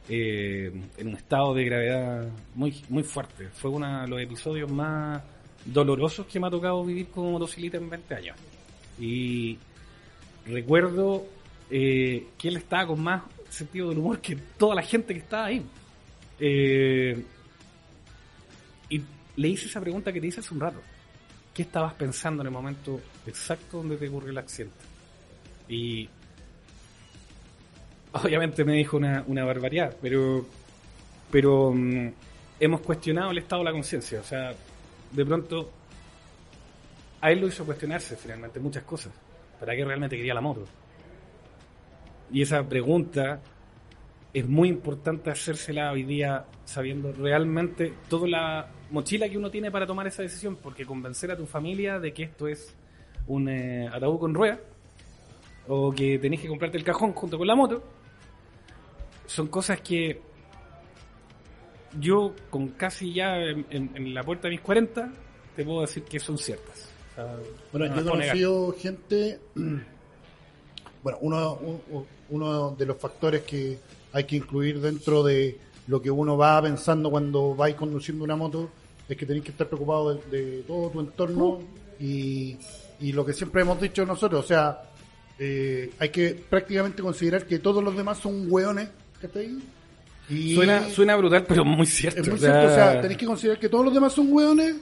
eh, 0.08 0.72
en 0.98 1.08
un 1.08 1.16
estado 1.16 1.54
de 1.56 1.66
gravedad 1.66 2.28
muy, 2.54 2.80
muy 2.90 3.04
fuerte. 3.04 3.50
Fue 3.50 3.72
uno 3.72 4.02
de 4.02 4.08
los 4.08 4.22
episodios 4.22 4.72
más 4.72 5.24
dolorosos 5.66 6.28
que 6.28 6.40
me 6.40 6.48
ha 6.48 6.52
tocado 6.52 6.84
vivir 6.86 7.08
como 7.08 7.32
motociclista 7.32 7.78
en 7.78 7.90
20 7.90 8.16
años. 8.16 8.38
Y 9.00 9.58
recuerdo 10.46 11.26
eh, 11.72 12.28
que 12.38 12.50
él 12.50 12.58
estaba 12.58 12.88
con 12.88 13.02
más 13.02 13.24
sentido 13.50 13.90
del 13.90 14.00
humor 14.00 14.20
que 14.20 14.36
toda 14.36 14.76
la 14.76 14.82
gente 14.82 15.14
que 15.14 15.20
estaba 15.20 15.46
ahí. 15.46 15.66
Eh, 16.40 17.24
y 18.90 19.02
le 19.36 19.48
hice 19.48 19.68
esa 19.68 19.82
pregunta 19.82 20.12
que 20.12 20.22
te 20.22 20.28
hice 20.28 20.40
hace 20.40 20.54
un 20.54 20.60
rato. 20.60 20.82
¿Qué 21.54 21.62
estabas 21.62 21.94
pensando 21.94 22.42
en 22.42 22.48
el 22.48 22.54
momento 22.54 23.00
exacto 23.26 23.78
donde 23.78 23.98
te 23.98 24.10
ocurrió 24.10 24.32
el 24.32 24.38
accidente? 24.38 24.84
Y 25.70 26.10
obviamente 28.12 28.64
me 28.64 28.74
dijo 28.74 28.98
una, 28.98 29.24
una 29.28 29.46
barbaridad, 29.46 29.96
pero, 30.02 30.46
pero 31.32 31.72
mm, 31.74 32.10
hemos 32.60 32.82
cuestionado 32.82 33.32
el 33.32 33.38
estado 33.38 33.62
de 33.62 33.66
la 33.66 33.72
conciencia. 33.72 34.20
O 34.20 34.24
sea, 34.24 34.54
de 35.12 35.26
pronto 35.26 35.72
a 37.22 37.32
él 37.32 37.40
lo 37.40 37.48
hizo 37.48 37.66
cuestionarse 37.66 38.16
finalmente 38.16 38.60
muchas 38.60 38.84
cosas. 38.84 39.12
¿Para 39.60 39.76
qué 39.76 39.86
realmente 39.86 40.18
quería 40.18 40.34
la 40.34 40.42
moto? 40.42 40.66
Y 42.32 42.42
esa 42.42 42.68
pregunta 42.68 43.42
es 44.34 44.48
muy 44.48 44.68
importante 44.70 45.30
hacérsela 45.32 45.92
hoy 45.92 46.04
día 46.04 46.46
sabiendo 46.66 47.12
realmente 47.14 47.94
toda 48.10 48.28
la 48.28 48.68
mochila 48.92 49.30
que 49.30 49.38
uno 49.38 49.50
tiene 49.50 49.72
para 49.72 49.86
tomar 49.88 50.08
esa 50.08 50.22
decisión, 50.24 50.58
porque 50.58 50.86
convencer 50.86 51.32
a 51.32 51.38
tu 51.38 51.46
familia 51.46 52.00
de 52.00 52.14
que 52.14 52.24
esto 52.24 52.48
es 52.48 52.76
un 53.28 53.48
eh, 53.50 53.88
ataúd 53.92 54.20
con 54.20 54.34
ruedas 54.34 54.60
o 55.68 55.92
que 55.92 56.20
tenés 56.20 56.42
que 56.42 56.48
comprarte 56.48 56.78
el 56.78 56.84
cajón 56.84 57.14
junto 57.14 57.38
con 57.38 57.48
la 57.48 57.56
moto, 57.56 57.84
son 59.26 59.48
cosas 59.48 59.82
que 59.82 60.22
yo 62.00 62.34
con 62.50 62.70
casi 62.70 63.14
ya 63.14 63.38
en, 63.38 63.66
en- 63.70 63.92
en 63.96 64.14
la 64.14 64.24
puerta 64.24 64.48
de 64.48 64.52
mis 64.56 64.62
40 64.62 65.12
te 65.56 65.64
puedo 65.64 65.82
decir 65.82 66.04
que 66.04 66.20
son 66.20 66.38
ciertas. 66.38 66.92
O 67.12 67.16
sea, 67.16 67.36
Bueno, 67.72 67.88
no 67.88 67.96
yo 67.96 68.02
he 68.02 68.12
conocido 68.12 68.76
gente. 68.78 69.40
Bueno, 71.06 71.20
uno, 71.22 71.60
un- 71.92 72.06
uno 72.32 72.72
de 72.76 72.84
los 72.88 72.98
factores 72.98 73.44
que 73.44 73.78
hay 74.12 74.24
que 74.24 74.38
incluir 74.38 74.82
dentro 74.82 75.22
de 75.22 75.56
lo 75.86 76.02
que 76.02 76.10
uno 76.10 76.36
va 76.36 76.60
pensando 76.64 77.12
cuando 77.12 77.54
vais 77.54 77.76
conduciendo 77.76 78.24
una 78.24 78.36
moto 78.36 78.72
es 79.08 79.16
que 79.16 79.24
tenés 79.24 79.44
que 79.44 79.52
estar 79.52 79.68
preocupado 79.68 80.16
de, 80.16 80.22
de 80.36 80.62
todo 80.64 80.90
tu 80.90 81.00
entorno 81.02 81.60
y, 82.00 82.58
y 83.00 83.12
lo 83.12 83.24
que 83.24 83.34
siempre 83.34 83.62
hemos 83.62 83.80
dicho 83.80 84.04
nosotros, 84.04 84.44
o 84.46 84.48
sea, 84.48 84.82
eh, 85.38 85.92
hay 86.00 86.10
que 86.10 86.44
prácticamente 86.50 87.04
considerar 87.04 87.46
que 87.46 87.60
todos 87.60 87.84
los 87.84 87.96
demás 87.96 88.18
son 88.18 88.48
hueones, 88.52 88.90
¿cachai? 89.22 89.60
Y 90.28 90.56
Suena, 90.56 90.90
suena 90.90 91.16
brutal, 91.18 91.46
pero 91.48 91.64
muy 91.64 91.86
cierto. 91.86 92.20
es 92.22 92.28
muy 92.28 92.38
o 92.38 92.40
sea, 92.42 92.52
cierto, 92.52 92.72
o 92.72 92.76
sea, 92.76 93.00
tenés 93.02 93.18
que 93.18 93.28
considerar 93.28 93.60
que 93.60 93.70
todos 93.70 93.86
los 93.86 93.94
demás 93.94 94.12
son 94.12 94.34
hueones 94.34 94.76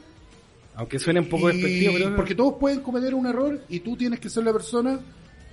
Aunque 0.75 0.99
suene 0.99 1.19
un 1.19 1.27
poco 1.27 1.49
y- 1.51 1.57
despectivo, 1.57 1.93
pero 1.97 2.15
porque 2.15 2.33
todos 2.33 2.53
pueden 2.57 2.79
cometer 2.79 3.13
un 3.13 3.25
error 3.27 3.59
y 3.67 3.81
tú 3.81 3.97
tienes 3.97 4.21
que 4.21 4.29
ser 4.29 4.45
la 4.45 4.53
persona 4.53 5.01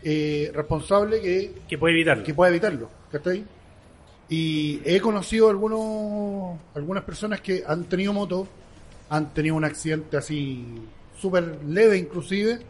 eh, 0.03 0.51
responsable 0.55 1.21
que, 1.21 1.53
Que 1.69 1.79
puede 1.79 1.95
evitarlo. 1.95 2.25
que 2.25 2.35
pueda 2.35 2.51
evitarlo. 2.51 2.91
¿cachai? 3.11 3.45
Y 4.29 4.81
he 4.85 5.01
conocido 5.01 5.49
algunos 5.51 6.59
algunas 6.75 7.03
personas 7.05 7.41
que 7.41 7.65
han 7.67 7.85
tenido 7.85 8.13
moto, 8.13 8.47
han 9.09 9.35
tenido 9.35 9.57
un 9.57 9.65
accidente 9.65 10.17
así 10.17 10.65
súper 11.19 11.59
leve 11.67 11.99
inclusive 11.99 12.61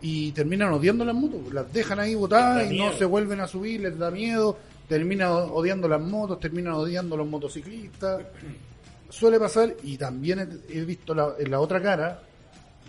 y 0.00 0.30
terminan 0.32 0.72
odiando 0.72 1.04
las 1.04 1.14
motos, 1.14 1.52
las 1.52 1.72
dejan 1.72 1.98
ahí 1.98 2.14
botadas 2.14 2.70
y 2.70 2.78
no 2.78 2.92
se 2.92 3.04
vuelven 3.04 3.40
a 3.40 3.48
subir, 3.48 3.80
les 3.80 3.98
da 3.98 4.10
miedo, 4.10 4.56
terminan 4.88 5.30
odiando 5.32 5.88
las 5.88 6.00
motos, 6.00 6.38
terminan 6.38 6.74
odiando 6.74 7.16
los 7.16 7.26
motociclistas. 7.26 8.22
Suele 9.08 9.38
pasar 9.40 9.74
y 9.82 9.96
también 9.96 10.62
he, 10.68 10.78
he 10.78 10.84
visto 10.84 11.14
la, 11.14 11.34
en 11.38 11.50
la 11.50 11.60
otra 11.60 11.80
cara 11.82 12.22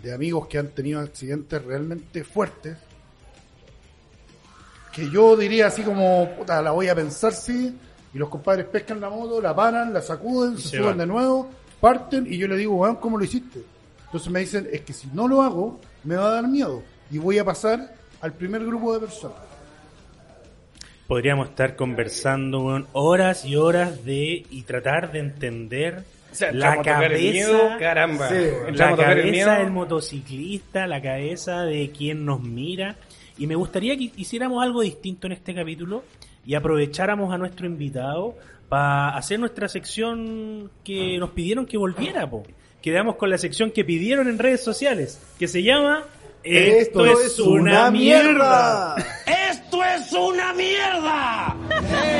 de 0.02 0.12
amigos 0.12 0.46
que 0.46 0.58
han 0.58 0.68
tenido 0.68 1.00
accidentes 1.00 1.64
realmente 1.64 2.22
fuertes 2.22 2.76
que 4.98 5.10
yo 5.10 5.36
diría 5.36 5.68
así 5.68 5.82
como, 5.82 6.28
puta, 6.36 6.60
la 6.62 6.70
voy 6.72 6.88
a 6.88 6.94
pensar, 6.94 7.32
sí, 7.32 7.76
y 8.12 8.18
los 8.18 8.28
compadres 8.28 8.66
pescan 8.66 9.00
la 9.00 9.10
moto, 9.10 9.40
la 9.40 9.54
paran, 9.54 9.92
la 9.92 10.00
sacuden, 10.02 10.56
se, 10.58 10.68
se 10.68 10.76
suben 10.78 10.90
van. 10.90 10.98
de 10.98 11.06
nuevo, 11.06 11.48
parten, 11.80 12.26
y 12.28 12.36
yo 12.38 12.48
le 12.48 12.56
digo, 12.56 12.76
weón, 12.76 12.96
¿cómo 12.96 13.18
lo 13.18 13.24
hiciste? 13.24 13.60
Entonces 14.06 14.30
me 14.30 14.40
dicen, 14.40 14.68
es 14.72 14.80
que 14.82 14.92
si 14.92 15.08
no 15.12 15.28
lo 15.28 15.42
hago, 15.42 15.80
me 16.04 16.16
va 16.16 16.28
a 16.28 16.34
dar 16.34 16.48
miedo, 16.48 16.82
y 17.10 17.18
voy 17.18 17.38
a 17.38 17.44
pasar 17.44 17.94
al 18.20 18.32
primer 18.32 18.64
grupo 18.64 18.94
de 18.94 19.00
personas. 19.00 19.38
Podríamos 21.06 21.48
estar 21.48 21.74
conversando 21.76 22.60
weón, 22.60 22.86
horas 22.92 23.44
y 23.44 23.56
horas 23.56 24.04
de 24.04 24.44
y 24.50 24.62
tratar 24.62 25.10
de 25.10 25.20
entender 25.20 26.04
O 26.30 26.34
sea, 26.34 26.52
la 26.52 26.74
el 26.74 26.82
cabeza, 26.82 27.32
miedo, 27.32 27.60
caramba. 27.78 28.28
Sí. 28.28 28.34
la 28.74 28.90
el 28.90 28.96
cabeza 28.96 29.30
miedo. 29.30 29.50
del 29.52 29.70
motociclista, 29.70 30.86
la 30.86 31.00
cabeza 31.00 31.62
de 31.62 31.90
quien 31.96 32.26
nos 32.26 32.42
mira. 32.42 32.96
Y 33.38 33.46
me 33.46 33.54
gustaría 33.54 33.96
que 33.96 34.10
hiciéramos 34.16 34.62
algo 34.62 34.82
distinto 34.82 35.26
en 35.26 35.32
este 35.32 35.54
capítulo, 35.54 36.04
y 36.44 36.54
aprovecháramos 36.54 37.32
a 37.32 37.38
nuestro 37.38 37.66
invitado 37.66 38.34
para 38.68 39.16
hacer 39.16 39.38
nuestra 39.38 39.68
sección 39.68 40.70
que 40.84 41.18
nos 41.18 41.30
pidieron 41.30 41.66
que 41.66 41.76
volviera, 41.76 42.28
po. 42.28 42.42
Quedamos 42.82 43.16
con 43.16 43.30
la 43.30 43.38
sección 43.38 43.70
que 43.70 43.84
pidieron 43.84 44.28
en 44.28 44.38
redes 44.38 44.62
sociales, 44.62 45.20
que 45.38 45.48
se 45.48 45.62
llama 45.62 46.04
Esto 46.42 47.04
es 47.04 47.38
una 47.38 47.90
mierda. 47.90 48.96
¡Esto 49.50 49.84
es 49.84 50.12
una 50.12 50.52
mierda! 50.52 51.56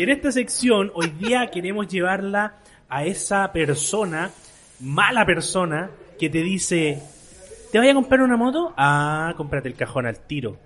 En 0.00 0.10
esta 0.10 0.30
sección, 0.30 0.92
hoy 0.94 1.08
día 1.08 1.50
queremos 1.50 1.88
llevarla 1.88 2.58
a 2.88 3.04
esa 3.04 3.50
persona, 3.50 4.30
mala 4.78 5.26
persona, 5.26 5.90
que 6.20 6.30
te 6.30 6.38
dice, 6.38 7.02
¿te 7.72 7.78
vaya 7.78 7.90
a 7.90 7.94
comprar 7.94 8.20
una 8.20 8.36
moto? 8.36 8.72
Ah, 8.76 9.34
cómprate 9.36 9.68
el 9.68 9.74
cajón 9.74 10.06
al 10.06 10.20
tiro. 10.20 10.56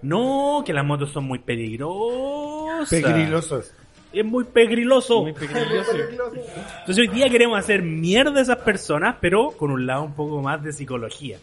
No, 0.00 0.62
que 0.64 0.72
las 0.72 0.82
motos 0.82 1.10
son 1.10 1.24
muy 1.24 1.40
peligrosas. 1.40 2.88
Pegrilosos. 2.88 3.74
Es 4.14 4.24
muy 4.24 4.44
pegriloso. 4.44 5.24
Muy 5.24 5.34
peligroso. 5.34 5.92
Entonces 6.80 6.98
hoy 6.98 7.08
día 7.08 7.28
queremos 7.28 7.58
hacer 7.58 7.82
mierda 7.82 8.38
a 8.38 8.42
esas 8.44 8.60
personas, 8.60 9.16
pero 9.20 9.50
con 9.50 9.72
un 9.72 9.84
lado 9.84 10.04
un 10.04 10.14
poco 10.14 10.40
más 10.40 10.62
de 10.62 10.72
psicología. 10.72 11.36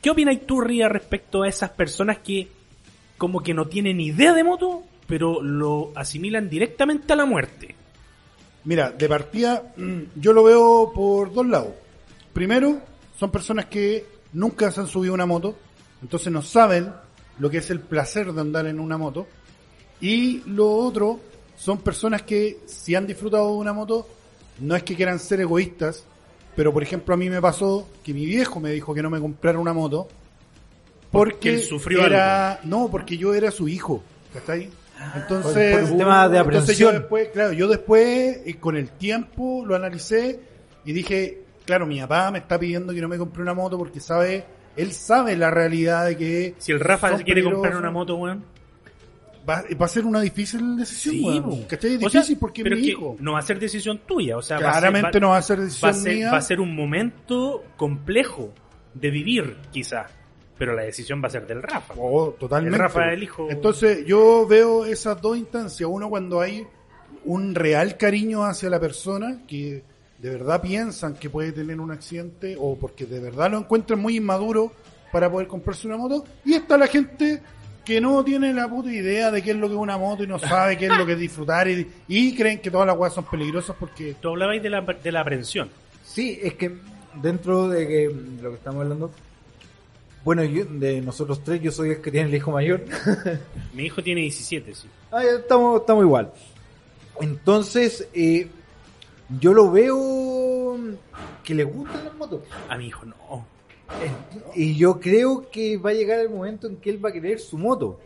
¿Qué 0.00 0.10
opinas 0.10 0.38
tú, 0.46 0.60
Ría, 0.60 0.88
respecto 0.88 1.42
a 1.42 1.48
esas 1.48 1.70
personas 1.70 2.18
que 2.18 2.46
como 3.18 3.42
que 3.42 3.52
no 3.52 3.66
tienen 3.66 4.00
idea 4.00 4.32
de 4.32 4.44
moto, 4.44 4.84
pero 5.06 5.42
lo 5.42 5.92
asimilan 5.94 6.48
directamente 6.48 7.12
a 7.12 7.16
la 7.16 7.26
muerte? 7.26 7.74
Mira, 8.64 8.90
de 8.90 9.08
partida, 9.08 9.72
mm, 9.76 10.00
yo 10.16 10.32
lo 10.32 10.42
veo 10.42 10.92
por 10.94 11.32
dos 11.32 11.46
lados. 11.46 11.74
Primero, 12.32 12.80
son 13.18 13.30
personas 13.30 13.66
que 13.66 14.04
nunca 14.32 14.70
se 14.70 14.80
han 14.80 14.88
subido 14.88 15.14
una 15.14 15.26
moto, 15.26 15.56
entonces 16.02 16.32
no 16.32 16.42
saben 16.42 16.92
lo 17.38 17.48
que 17.48 17.58
es 17.58 17.70
el 17.70 17.80
placer 17.80 18.32
de 18.32 18.40
andar 18.40 18.66
en 18.66 18.80
una 18.80 18.98
moto. 18.98 19.26
Y 20.00 20.42
lo 20.46 20.70
otro, 20.70 21.20
son 21.56 21.78
personas 21.78 22.22
que 22.22 22.58
si 22.66 22.94
han 22.94 23.06
disfrutado 23.06 23.50
de 23.52 23.56
una 23.56 23.72
moto, 23.72 24.06
no 24.58 24.74
es 24.74 24.82
que 24.82 24.96
quieran 24.96 25.18
ser 25.18 25.40
egoístas, 25.40 26.04
pero 26.56 26.72
por 26.72 26.82
ejemplo 26.82 27.14
a 27.14 27.18
mí 27.18 27.30
me 27.30 27.40
pasó 27.40 27.88
que 28.02 28.14
mi 28.14 28.26
viejo 28.26 28.58
me 28.58 28.72
dijo 28.72 28.94
que 28.94 29.02
no 29.02 29.10
me 29.10 29.20
comprara 29.20 29.58
una 29.58 29.74
moto 29.74 30.08
Porque 31.12 31.34
porque 31.34 31.54
él 31.54 31.62
sufrió 31.62 32.06
era 32.06 32.60
no 32.64 32.88
porque 32.90 33.18
yo 33.18 33.34
era 33.34 33.50
su 33.50 33.68
hijo 33.68 34.02
¿cachai? 34.32 34.70
Entonces 35.14 35.72
Por 35.76 35.90
el 35.90 35.96
tema 35.98 36.28
de 36.28 36.38
entonces 36.38 36.78
yo 36.78 36.92
después 36.92 37.28
claro 37.28 37.52
yo 37.52 37.68
después 37.68 38.40
eh, 38.46 38.56
con 38.58 38.76
el 38.76 38.90
tiempo 38.90 39.64
lo 39.66 39.74
analicé 39.76 40.40
y 40.84 40.92
dije 40.92 41.42
claro 41.64 41.86
mi 41.86 42.00
papá 42.00 42.30
me 42.30 42.38
está 42.38 42.58
pidiendo 42.58 42.92
que 42.94 43.00
no 43.00 43.08
me 43.08 43.18
compre 43.18 43.42
una 43.42 43.54
moto 43.54 43.76
porque 43.78 44.00
sabe 44.00 44.44
él 44.76 44.92
sabe 44.92 45.36
la 45.36 45.50
realidad 45.50 46.06
de 46.06 46.16
que 46.16 46.54
Si 46.58 46.72
el 46.72 46.80
Rafa 46.80 47.16
se 47.16 47.24
quiere 47.24 47.42
comprar 47.42 47.76
una 47.76 47.90
moto, 47.90 48.16
weón. 48.16 48.44
va, 49.48 49.62
va 49.80 49.86
a 49.86 49.88
ser 49.88 50.04
una 50.04 50.20
difícil 50.20 50.76
decisión 50.76 51.14
Sí, 51.14 51.22
weón. 51.24 51.62
¿cachai? 51.64 51.96
O 51.96 51.98
difícil 51.98 52.22
sea, 52.24 52.36
porque 52.38 52.60
es 52.60 52.64
pero 52.64 52.76
mi 52.76 52.82
que 52.82 52.88
hijo 52.88 53.16
no 53.20 53.32
va 53.32 53.38
a 53.38 53.42
ser 53.42 53.58
decisión 53.58 54.00
tuya, 54.06 54.36
o 54.36 54.42
sea, 54.42 54.58
va 54.58 54.68
a 54.70 54.72
ser- 54.74 54.80
claramente 54.82 55.18
va- 55.18 55.20
no 55.20 55.28
va 55.30 55.36
a 55.38 55.42
ser 55.42 55.60
va 55.60 55.64
decisión 55.64 55.90
a 55.90 55.94
ser, 55.94 56.14
mía 56.14 56.30
va 56.32 56.36
a 56.38 56.42
ser 56.42 56.60
un 56.60 56.74
momento 56.74 57.64
complejo 57.76 58.52
de 58.94 59.10
vivir, 59.10 59.56
quizá. 59.70 60.06
Pero 60.58 60.74
la 60.74 60.82
decisión 60.82 61.22
va 61.22 61.28
a 61.28 61.30
ser 61.30 61.46
del 61.46 61.62
Rafa. 61.62 61.94
Oh, 61.98 62.30
totalmente. 62.38 62.76
El 62.76 62.82
Rafa, 62.82 63.12
el 63.12 63.22
hijo. 63.22 63.48
Entonces, 63.50 64.06
yo 64.06 64.46
veo 64.46 64.86
esas 64.86 65.20
dos 65.20 65.36
instancias. 65.36 65.88
Uno, 65.90 66.08
cuando 66.08 66.40
hay 66.40 66.66
un 67.24 67.54
real 67.54 67.96
cariño 67.96 68.44
hacia 68.44 68.70
la 68.70 68.80
persona, 68.80 69.42
que 69.46 69.82
de 70.18 70.30
verdad 70.30 70.62
piensan 70.62 71.14
que 71.14 71.28
puede 71.28 71.52
tener 71.52 71.78
un 71.78 71.90
accidente, 71.90 72.56
o 72.58 72.76
porque 72.76 73.04
de 73.04 73.20
verdad 73.20 73.50
lo 73.50 73.58
encuentran 73.58 74.00
muy 74.00 74.16
inmaduro 74.16 74.72
para 75.12 75.30
poder 75.30 75.46
comprarse 75.46 75.86
una 75.86 75.98
moto. 75.98 76.24
Y 76.44 76.54
está 76.54 76.78
la 76.78 76.86
gente 76.86 77.42
que 77.84 78.00
no 78.00 78.24
tiene 78.24 78.52
la 78.52 78.68
puta 78.68 78.92
idea 78.92 79.30
de 79.30 79.42
qué 79.42 79.52
es 79.52 79.56
lo 79.56 79.68
que 79.68 79.74
es 79.74 79.80
una 79.80 79.96
moto 79.96 80.24
y 80.24 80.26
no 80.26 80.40
sabe 80.40 80.76
qué 80.76 80.86
es 80.86 80.98
lo 80.98 81.06
que 81.06 81.12
es 81.12 81.18
disfrutar 81.18 81.68
y, 81.68 81.88
y 82.08 82.34
creen 82.34 82.58
que 82.58 82.68
todas 82.68 82.86
las 82.86 82.96
cosas 82.96 83.14
son 83.14 83.24
peligrosas 83.24 83.76
porque 83.78 84.16
Tú 84.20 84.30
hablabais 84.30 84.60
de 84.60 84.70
la, 84.70 84.80
de 84.80 85.12
la 85.12 85.20
aprensión. 85.20 85.70
Sí, 86.04 86.38
es 86.42 86.54
que 86.54 86.72
dentro 87.22 87.68
de 87.68 87.86
que 87.86 88.08
de 88.08 88.42
lo 88.42 88.50
que 88.50 88.56
estamos 88.56 88.82
hablando, 88.82 89.12
bueno, 90.26 90.42
yo, 90.42 90.64
de 90.64 91.00
nosotros 91.02 91.44
tres, 91.44 91.62
yo 91.62 91.70
soy 91.70 91.90
el 91.90 92.00
que 92.00 92.10
tiene 92.10 92.28
el 92.28 92.34
hijo 92.34 92.50
mayor. 92.50 92.82
Mi 93.74 93.84
hijo 93.84 94.02
tiene 94.02 94.22
17, 94.22 94.74
sí. 94.74 94.88
Ah, 95.12 95.22
estamos, 95.22 95.82
estamos 95.82 96.02
igual. 96.02 96.32
Entonces, 97.20 98.08
eh, 98.12 98.48
yo 99.38 99.54
lo 99.54 99.70
veo 99.70 100.76
que 101.44 101.54
le 101.54 101.62
gustan 101.62 102.06
las 102.06 102.14
motos. 102.16 102.40
A 102.68 102.76
mi 102.76 102.88
hijo 102.88 103.06
no. 103.06 103.46
Y 104.56 104.74
yo 104.74 104.98
creo 104.98 105.48
que 105.48 105.76
va 105.76 105.90
a 105.90 105.94
llegar 105.94 106.18
el 106.18 106.30
momento 106.30 106.66
en 106.66 106.78
que 106.78 106.90
él 106.90 107.04
va 107.04 107.10
a 107.10 107.12
querer 107.12 107.38
su 107.38 107.56
moto. 107.56 108.00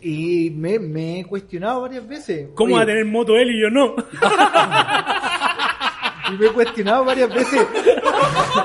Y 0.00 0.48
me, 0.56 0.78
me 0.78 1.20
he 1.20 1.24
cuestionado 1.26 1.82
varias 1.82 2.08
veces. 2.08 2.48
¿Cómo 2.54 2.68
Oye, 2.68 2.76
va 2.76 2.82
a 2.84 2.86
tener 2.86 3.04
moto 3.04 3.36
él 3.36 3.50
y 3.50 3.60
yo 3.60 3.68
no? 3.68 3.96
Y 6.30 6.36
me 6.36 6.46
he 6.46 6.52
cuestionado 6.52 7.04
varias 7.04 7.32
veces 7.32 7.60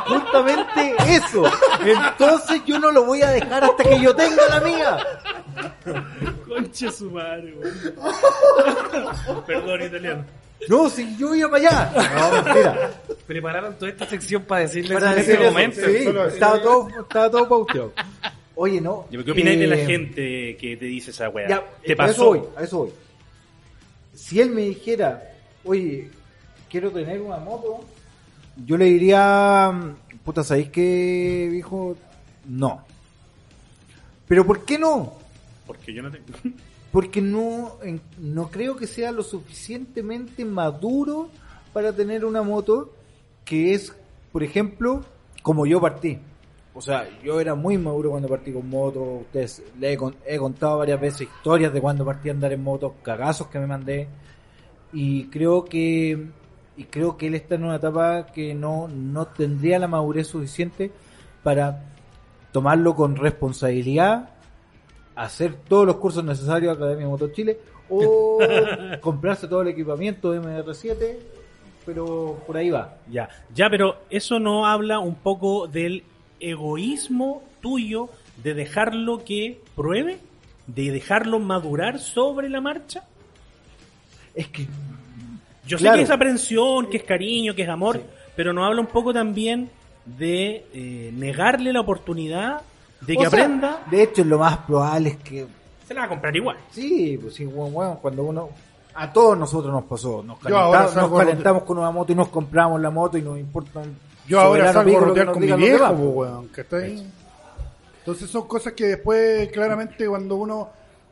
justamente 0.07 0.95
eso. 1.07 1.43
Entonces 1.85 2.61
yo 2.65 2.79
no 2.79 2.91
lo 2.91 3.05
voy 3.05 3.21
a 3.21 3.29
dejar 3.29 3.63
hasta 3.63 3.83
que 3.83 3.99
yo 4.01 4.15
tenga 4.15 4.47
la 4.49 4.59
mía. 4.61 4.97
Conche 6.47 6.91
su 6.91 7.11
madre, 7.11 7.53
weón. 7.57 9.43
Perdón, 9.45 9.81
italiano. 9.81 10.25
No, 10.67 10.89
si 10.89 11.17
yo 11.17 11.35
iba 11.35 11.49
para 11.49 11.69
allá. 11.69 11.91
No, 12.15 12.43
mentira. 12.43 12.91
Prepararon 13.27 13.75
toda 13.77 13.91
esta 13.91 14.05
sección 14.07 14.43
para 14.43 14.61
decirles 14.61 14.93
Para 14.93 15.11
en 15.11 15.15
decir 15.17 15.33
este 15.33 15.43
eso, 15.43 15.51
momento. 15.51 15.81
sí, 15.85 16.33
estaba 16.33 16.61
todo, 16.61 16.87
estaba 17.01 17.29
todo 17.31 17.49
pauteado. 17.49 17.93
Oye, 18.55 18.79
no. 18.79 19.05
¿Qué 19.09 19.31
opináis 19.31 19.59
de 19.59 19.67
la 19.67 19.75
eh, 19.75 19.85
gente 19.85 20.57
que 20.57 20.77
te 20.77 20.85
dice 20.85 21.11
esa 21.11 21.29
weá? 21.29 21.47
Ya, 21.49 21.63
¿Te 21.85 21.93
a 21.93 21.95
pasó? 21.95 22.11
eso 22.11 22.25
voy, 22.25 22.41
a 22.55 22.63
eso 22.63 22.77
voy. 22.77 22.89
Si 24.13 24.39
él 24.39 24.51
me 24.51 24.61
dijera, 24.61 25.23
oye, 25.65 26.09
quiero 26.73 26.89
tener 26.89 27.21
una 27.21 27.37
moto, 27.37 27.81
yo 28.65 28.77
le 28.77 28.85
diría, 28.85 29.71
puta, 30.25 30.43
¿sabéis 30.43 30.69
qué, 30.69 31.47
viejo? 31.51 31.95
No. 32.49 32.83
¿Pero 34.27 34.43
por 34.43 34.65
qué 34.65 34.79
no? 34.79 35.13
Porque 35.67 35.93
yo 35.93 36.01
no 36.01 36.09
tengo. 36.09 36.25
Porque 36.91 37.21
no, 37.21 37.73
en- 37.83 38.01
no 38.17 38.49
creo 38.49 38.75
que 38.75 38.87
sea 38.87 39.11
lo 39.11 39.21
suficientemente 39.21 40.45
maduro 40.45 41.29
para 41.73 41.93
tener 41.93 42.25
una 42.25 42.41
moto 42.41 42.91
que 43.45 43.75
es, 43.75 43.93
por 44.31 44.41
ejemplo, 44.41 45.03
como 45.43 45.67
yo 45.67 45.79
partí. 45.79 46.17
O 46.73 46.81
sea, 46.81 47.07
yo 47.23 47.39
era 47.39 47.53
muy 47.53 47.77
maduro 47.77 48.09
cuando 48.09 48.27
partí 48.27 48.51
con 48.51 48.67
moto. 48.67 49.01
Ustedes 49.21 49.61
le 49.79 49.93
he, 49.93 49.97
con- 49.97 50.15
he 50.25 50.37
contado 50.39 50.79
varias 50.79 50.99
veces 50.99 51.21
historias 51.21 51.71
de 51.71 51.81
cuando 51.81 52.03
partí 52.03 52.29
a 52.29 52.31
andar 52.31 52.51
en 52.51 52.63
moto, 52.63 52.95
cagazos 53.03 53.45
que 53.47 53.59
me 53.59 53.67
mandé. 53.67 54.07
Y 54.91 55.25
creo 55.27 55.65
que 55.65 56.29
y 56.75 56.85
creo 56.85 57.17
que 57.17 57.27
él 57.27 57.35
está 57.35 57.55
en 57.55 57.65
una 57.65 57.75
etapa 57.75 58.27
que 58.27 58.53
no, 58.53 58.87
no 58.87 59.27
tendría 59.27 59.79
la 59.79 59.87
madurez 59.87 60.27
suficiente 60.27 60.91
para 61.43 61.83
tomarlo 62.51 62.95
con 62.95 63.15
responsabilidad, 63.15 64.29
hacer 65.15 65.55
todos 65.55 65.85
los 65.85 65.97
cursos 65.97 66.23
necesarios 66.23 66.71
a 66.71 66.75
Academia 66.75 67.07
Motor 67.07 67.31
Chile 67.33 67.59
o 67.89 68.39
comprarse 69.01 69.47
todo 69.47 69.61
el 69.61 69.67
equipamiento 69.69 70.31
de 70.31 70.41
MR7, 70.41 71.17
pero 71.85 72.41
por 72.47 72.57
ahí 72.57 72.69
va. 72.69 72.95
Ya, 73.09 73.29
ya, 73.53 73.69
pero 73.69 73.97
eso 74.09 74.39
no 74.39 74.65
habla 74.65 74.99
un 74.99 75.15
poco 75.15 75.67
del 75.67 76.03
egoísmo 76.39 77.43
tuyo 77.61 78.09
de 78.43 78.53
dejarlo 78.53 79.23
que 79.23 79.61
pruebe, 79.75 80.17
de 80.67 80.91
dejarlo 80.91 81.39
madurar 81.39 81.99
sobre 81.99 82.49
la 82.49 82.61
marcha. 82.61 83.03
Es 84.33 84.47
que 84.47 84.67
Yo 85.65 85.77
sé 85.77 85.89
que 85.91 86.01
es 86.01 86.09
aprensión, 86.09 86.89
que 86.89 86.97
es 86.97 87.03
cariño, 87.03 87.55
que 87.55 87.63
es 87.63 87.69
amor, 87.69 88.01
pero 88.35 88.53
no 88.53 88.65
habla 88.65 88.81
un 88.81 88.87
poco 88.87 89.13
también 89.13 89.69
de 90.05 90.65
eh, 90.73 91.11
negarle 91.13 91.71
la 91.71 91.79
oportunidad 91.79 92.61
de 93.01 93.15
que 93.15 93.27
o 93.27 93.29
sea, 93.29 93.39
aprenda. 93.39 93.83
de 93.89 94.03
hecho, 94.03 94.23
lo 94.23 94.39
más 94.39 94.57
probable 94.59 95.09
es 95.09 95.17
que 95.17 95.47
Se 95.87 95.93
la 95.93 96.01
va 96.01 96.05
a 96.07 96.09
comprar 96.09 96.35
igual. 96.35 96.57
Sí, 96.71 97.17
pues 97.21 97.33
sí, 97.35 97.45
bueno, 97.45 97.71
bueno, 97.71 97.99
cuando 98.01 98.23
uno... 98.23 98.49
A 98.95 99.11
todos 99.11 99.37
nosotros 99.37 99.73
nos 99.73 99.85
pasó. 99.85 100.21
Nos, 100.21 100.37
calentamos, 100.37 100.95
nos 100.95 101.11
a 101.11 101.25
calentamos 101.25 101.63
con 101.63 101.79
una 101.79 101.89
moto 101.89 102.11
y 102.11 102.15
nos 102.15 102.27
compramos 102.27 102.79
la 102.79 102.91
moto 102.91 103.17
y 103.17 103.21
nos 103.21 103.39
importa... 103.39 103.81
Yo 104.27 104.39
ahora 104.39 104.71
salgo 104.71 104.97
a 104.97 104.99
que 104.99 105.05
rotear 105.05 105.25
nos 105.25 105.33
con 105.33 105.45
mi 105.45 105.51
viejo, 105.51 105.95
po, 105.95 106.03
weón, 106.03 106.47
¿cachai? 106.49 107.03
Entonces 107.99 108.29
son 108.29 108.47
cosas 108.47 108.73
que 108.73 108.85
después, 108.85 109.49
claramente, 109.49 110.07
cuando 110.07 110.35
uno 110.35 110.69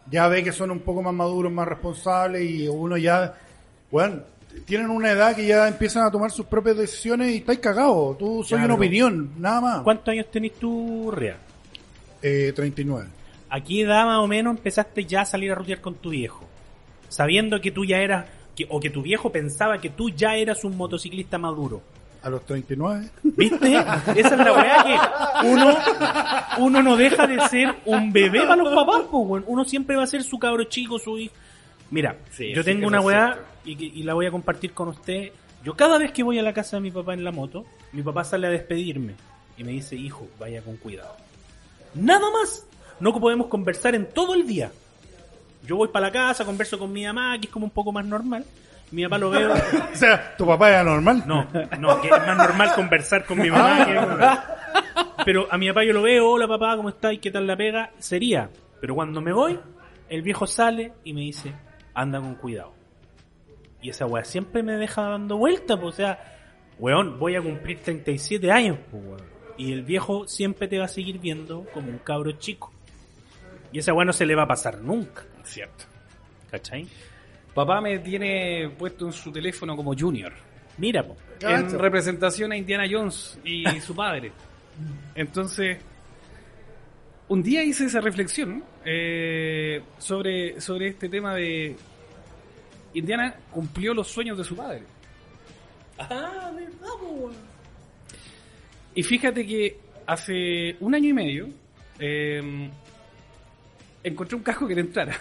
ya 0.10 0.28
ve 0.28 0.44
que 0.44 0.52
son 0.52 0.72
un 0.72 0.82
poco 0.82 1.02
más 1.02 1.14
maduros, 1.14 1.52
más 1.52 1.68
responsables 1.68 2.50
y 2.50 2.68
uno 2.68 2.98
ya, 2.98 3.34
bueno, 3.90 4.22
tienen 4.66 4.90
una 4.90 5.12
edad 5.12 5.36
que 5.36 5.46
ya 5.46 5.68
empiezan 5.68 6.06
a 6.06 6.12
tomar 6.12 6.32
sus 6.32 6.46
propias 6.46 6.78
decisiones 6.78 7.34
y 7.34 7.38
estáis 7.38 7.60
cagados. 7.60 8.18
Tú 8.18 8.44
soy 8.44 8.64
una 8.64 8.76
opinión, 8.76 9.32
nada 9.38 9.62
más. 9.62 9.82
¿Cuántos 9.82 10.10
años 10.10 10.28
tenés 10.32 10.54
tú, 10.54 11.12
Rea? 11.12 11.38
Eh, 12.22 12.54
39. 12.56 13.10
¿A 13.50 13.62
qué 13.62 13.82
edad 13.82 14.06
más 14.06 14.20
o 14.20 14.28
menos 14.28 14.56
empezaste 14.56 15.06
ya 15.06 15.22
a 15.22 15.26
salir 15.26 15.52
a 15.52 15.56
rutear 15.56 15.82
con 15.82 15.96
tu 15.96 16.12
viejo? 16.12 16.46
Sabiendo 17.10 17.60
que 17.60 17.72
tú 17.72 17.84
ya 17.84 17.98
eras 17.98 18.26
que, 18.56 18.66
o 18.70 18.80
que 18.80 18.90
tu 18.90 19.02
viejo 19.02 19.32
pensaba 19.32 19.80
que 19.80 19.90
tú 19.90 20.10
ya 20.10 20.36
eras 20.36 20.64
un 20.64 20.78
motociclista 20.78 21.38
maduro. 21.38 21.82
A 22.24 22.30
los 22.30 22.46
39. 22.46 23.10
¿Viste? 23.24 23.76
Esa 23.76 24.14
es 24.16 24.38
la 24.38 24.54
weá 24.54 24.84
que 24.84 25.48
uno, 25.48 25.76
uno 26.60 26.84
no 26.84 26.96
deja 26.96 27.26
de 27.26 27.40
ser 27.50 27.76
un 27.86 28.14
bebé 28.14 28.42
para 28.42 28.58
los 28.58 28.74
papás, 28.74 29.02
weón. 29.12 29.44
Uno 29.48 29.66
siempre 29.66 29.96
va 29.96 30.04
a 30.04 30.08
ser 30.08 30.24
su 30.24 30.38
cabro 30.38 30.64
chico, 30.66 31.00
su 31.00 31.18
hijo. 31.18 31.34
Mira, 31.92 32.16
Sí, 32.32 32.54
yo 32.54 32.64
tengo 32.64 32.88
una 32.88 33.02
weá 33.02 33.38
y, 33.66 34.04
la 34.04 34.14
voy 34.14 34.26
a 34.26 34.32
compartir 34.32 34.74
con 34.74 34.88
usted. 34.88 35.32
Yo 35.64 35.76
cada 35.76 35.98
vez 36.00 36.12
que 36.12 36.24
voy 36.24 36.40
a 36.40 36.44
la 36.44 36.54
casa 36.54 36.78
de 36.78 36.82
mi 36.82 36.90
papá 36.92 37.14
en 37.14 37.24
la 37.24 37.32
moto, 37.32 37.66
mi 37.92 38.02
papá 38.02 38.24
sale 38.24 38.48
a 38.48 38.50
despedirme 38.50 39.14
y 39.58 39.64
me 39.64 39.72
dice, 39.72 39.96
hijo, 39.96 40.28
vaya 40.40 40.62
con 40.64 40.78
cuidado. 40.78 41.16
Nada 41.94 42.26
más. 42.32 42.66
No 43.00 43.14
podemos 43.20 43.48
conversar 43.48 43.94
en 43.96 44.08
todo 44.08 44.34
el 44.36 44.48
día. 44.48 44.72
Yo 45.66 45.76
voy 45.76 45.90
para 45.90 46.08
la 46.08 46.12
casa, 46.12 46.46
converso 46.46 46.80
con 46.80 46.92
mi 46.94 47.04
mamá, 47.06 47.38
que 47.40 47.48
es 47.48 47.52
como 47.54 47.66
un 47.66 47.72
poco 47.72 47.92
más 47.92 48.06
normal. 48.06 48.46
Mi 48.92 49.04
papá 49.04 49.18
lo 49.18 49.30
veo. 49.30 49.54
O 49.94 49.96
sea, 49.96 50.36
tu 50.38 50.46
papá 50.46 50.70
era 50.70 50.84
normal. 50.84 51.24
No, 51.26 51.48
no, 51.80 52.02
que 52.02 52.08
es 52.08 52.18
más 52.26 52.38
normal 52.38 52.74
conversar 52.76 53.26
con 53.26 53.40
mi 53.40 53.50
mamá. 53.50 53.86
que- 53.86 55.24
Pero 55.26 55.48
a 55.52 55.58
mi 55.58 55.68
papá 55.68 55.84
yo 55.84 55.94
lo 55.94 56.02
veo, 56.04 56.30
hola 56.30 56.48
papá, 56.48 56.76
¿cómo 56.78 56.90
estás? 56.90 57.18
¿Qué 57.20 57.30
tal 57.32 57.46
la 57.48 57.56
pega? 57.58 57.92
Sería. 58.00 58.50
Pero 58.80 58.96
cuando 58.96 59.20
me 59.22 59.34
voy, 59.34 59.60
el 60.10 60.22
viejo 60.22 60.46
sale 60.48 60.94
y 61.04 61.14
me 61.14 61.22
dice, 61.22 61.54
anda 61.94 62.20
con 62.20 62.36
cuidado. 62.36 62.74
Y 63.82 63.90
esa 63.90 64.06
weá 64.06 64.24
siempre 64.24 64.64
me 64.64 64.74
deja 64.74 65.02
dando 65.02 65.38
vueltas, 65.38 65.78
pues, 65.80 65.94
o 65.94 65.98
sea, 65.98 66.20
weón, 66.78 67.18
voy 67.20 67.36
a 67.36 67.42
cumplir 67.42 67.80
37 67.80 68.52
años, 68.52 68.78
pues, 68.90 69.04
weón. 69.04 69.22
Y 69.58 69.74
el 69.74 69.84
viejo 69.84 70.28
siempre 70.28 70.68
te 70.68 70.80
va 70.80 70.86
a 70.86 70.88
seguir 70.88 71.20
viendo 71.20 71.66
como 71.74 71.90
un 71.90 72.00
cabro 72.00 72.32
chico. 72.34 72.72
Y 73.72 73.80
esa 73.80 73.94
weá 73.94 74.06
no 74.06 74.14
se 74.14 74.26
le 74.26 74.36
va 74.36 74.44
a 74.44 74.48
pasar 74.48 74.82
nunca. 74.82 75.24
Cierto. 75.44 75.86
¿Cachai? 76.50 76.88
Papá 77.54 77.82
me 77.82 78.00
tiene 78.00 78.70
puesto 78.78 79.06
en 79.06 79.14
su 79.14 79.32
teléfono 79.32 79.76
como 79.76 79.96
Junior. 79.98 80.34
Mira, 80.78 81.06
po. 81.06 81.18
En 81.42 81.78
representación 81.78 82.52
a 82.52 82.58
Indiana 82.58 82.86
Jones 82.90 83.40
y 83.44 83.64
su 83.82 83.96
padre. 83.96 84.32
Entonces, 85.16 85.78
un 87.32 87.42
día 87.44 87.64
hice 87.64 87.86
esa 87.86 88.02
reflexión 88.02 88.62
eh, 88.84 89.82
sobre, 90.00 90.60
sobre 90.60 90.90
este 90.90 91.08
tema 91.08 91.34
de 91.34 91.76
Indiana 92.94 93.34
cumplió 93.52 93.94
los 93.94 94.08
sueños 94.10 94.38
de 94.38 94.44
su 94.44 94.54
padre. 94.54 94.84
Ah, 95.98 96.52
verdad, 96.54 96.90
weón. 97.02 97.34
Y 98.94 99.04
fíjate 99.04 99.46
que 99.48 99.78
hace 100.06 100.76
un 100.82 100.94
año 100.94 101.08
y 101.10 101.14
medio 101.14 101.48
eh, 102.00 102.70
encontré 104.04 104.36
un 104.36 104.44
casco 104.44 104.68
que 104.68 104.76
le 104.76 104.82
entrara. 104.82 105.16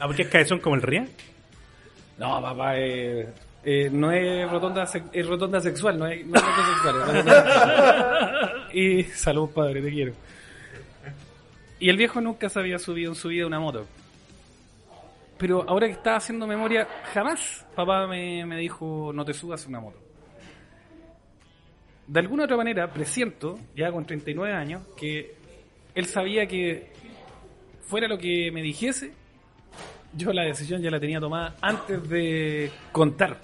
Ah, 0.00 0.06
porque 0.06 0.22
es 0.22 0.28
cabezón 0.28 0.60
como 0.60 0.76
el 0.76 0.82
Ría. 0.82 1.06
No, 2.16 2.40
papá, 2.40 2.78
eh, 2.78 3.28
eh, 3.62 3.90
no 3.92 4.10
es 4.10 4.50
rotonda, 4.50 4.86
se- 4.86 5.02
es 5.12 5.26
rotonda 5.26 5.60
sexual, 5.60 5.98
no 5.98 6.06
es, 6.06 6.24
no 6.26 6.34
es 6.36 6.42
rotonda 6.42 6.72
sexual. 6.72 6.96
es 6.96 7.24
rotonda- 7.26 8.68
y 8.72 9.02
salud, 9.04 9.50
padre, 9.50 9.82
te 9.82 9.90
quiero. 9.90 10.12
Y 11.80 11.88
el 11.90 11.96
viejo 11.96 12.20
nunca 12.20 12.48
se 12.48 12.58
había 12.58 12.78
subido 12.78 13.12
en 13.12 13.14
su 13.14 13.28
vida 13.28 13.46
una 13.46 13.60
moto. 13.60 13.86
Pero 15.38 15.64
ahora 15.68 15.86
que 15.86 15.92
estaba 15.92 16.16
haciendo 16.16 16.46
memoria, 16.46 16.88
jamás 17.12 17.64
papá 17.74 18.06
me, 18.06 18.44
me 18.44 18.58
dijo 18.58 19.12
no 19.14 19.24
te 19.24 19.32
subas 19.32 19.64
a 19.64 19.68
una 19.68 19.80
moto. 19.80 19.98
De 22.08 22.20
alguna 22.20 22.44
otra 22.44 22.56
manera, 22.56 22.90
presiento, 22.90 23.58
ya 23.76 23.92
con 23.92 24.04
39 24.04 24.52
años, 24.52 24.82
que 24.96 25.36
él 25.94 26.06
sabía 26.06 26.46
que 26.46 26.90
fuera 27.86 28.08
lo 28.08 28.18
que 28.18 28.50
me 28.50 28.62
dijese, 28.62 29.12
yo 30.14 30.32
la 30.32 30.42
decisión 30.42 30.82
ya 30.82 30.90
la 30.90 30.98
tenía 30.98 31.20
tomada 31.20 31.56
antes 31.60 32.08
de 32.08 32.70
contar. 32.92 33.40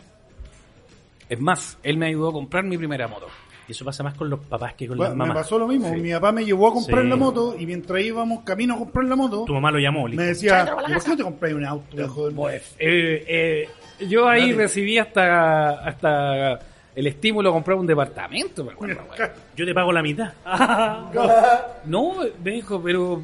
Es 1.28 1.40
más, 1.40 1.78
él 1.82 1.96
me 1.96 2.06
ayudó 2.06 2.30
a 2.30 2.32
comprar 2.32 2.64
mi 2.64 2.76
primera 2.76 3.06
moto. 3.06 3.28
Y 3.66 3.72
eso 3.72 3.84
pasa 3.84 4.02
más 4.02 4.14
con 4.14 4.28
los 4.28 4.40
papás 4.40 4.74
que 4.74 4.86
con 4.86 4.98
Bueno, 4.98 5.10
las 5.10 5.16
me 5.18 5.26
mamás. 5.26 5.42
pasó 5.44 5.58
lo 5.58 5.66
mismo. 5.66 5.92
Mi 5.94 6.12
papá 6.12 6.32
me 6.32 6.44
llevó 6.44 6.68
a 6.68 6.72
comprar 6.74 7.02
Sí. 7.02 7.08
la 7.08 7.16
moto 7.16 7.56
y 7.58 7.64
mientras 7.66 8.02
íbamos 8.02 8.42
camino 8.44 8.74
a 8.74 8.78
comprar 8.78 9.06
la 9.06 9.16
moto, 9.16 9.44
Tu 9.46 9.54
mamá 9.54 9.70
lo 9.70 9.78
llamó, 9.78 10.06
le 10.06 10.16
me 10.16 10.24
decía, 10.24 10.66
¿y 10.86 10.92
¿por 10.92 11.02
qué 11.02 11.08
no 11.10 11.16
te 11.16 11.22
compras 11.22 11.52
un 11.54 11.64
auto? 11.64 12.02
hijo 12.02 12.28
de- 12.28 12.34
Pues, 12.34 12.76
eh, 12.78 13.24
eh, 13.26 13.68
yo 14.06 14.28
ahí 14.28 14.50
Dale. 14.50 14.62
recibí 14.64 14.98
hasta, 14.98 15.70
hasta 15.82 16.58
el 16.94 17.06
estímulo 17.06 17.48
de 17.48 17.52
comprar 17.54 17.76
un 17.78 17.86
departamento. 17.86 18.64
me 18.64 18.72
acuerdo, 18.72 19.00
yo 19.56 19.64
te 19.64 19.72
pago 19.74 19.92
la 19.92 20.02
mitad. 20.02 20.32
No, 21.86 22.14
me 22.42 22.50
dijo, 22.50 22.82
pero 22.82 23.22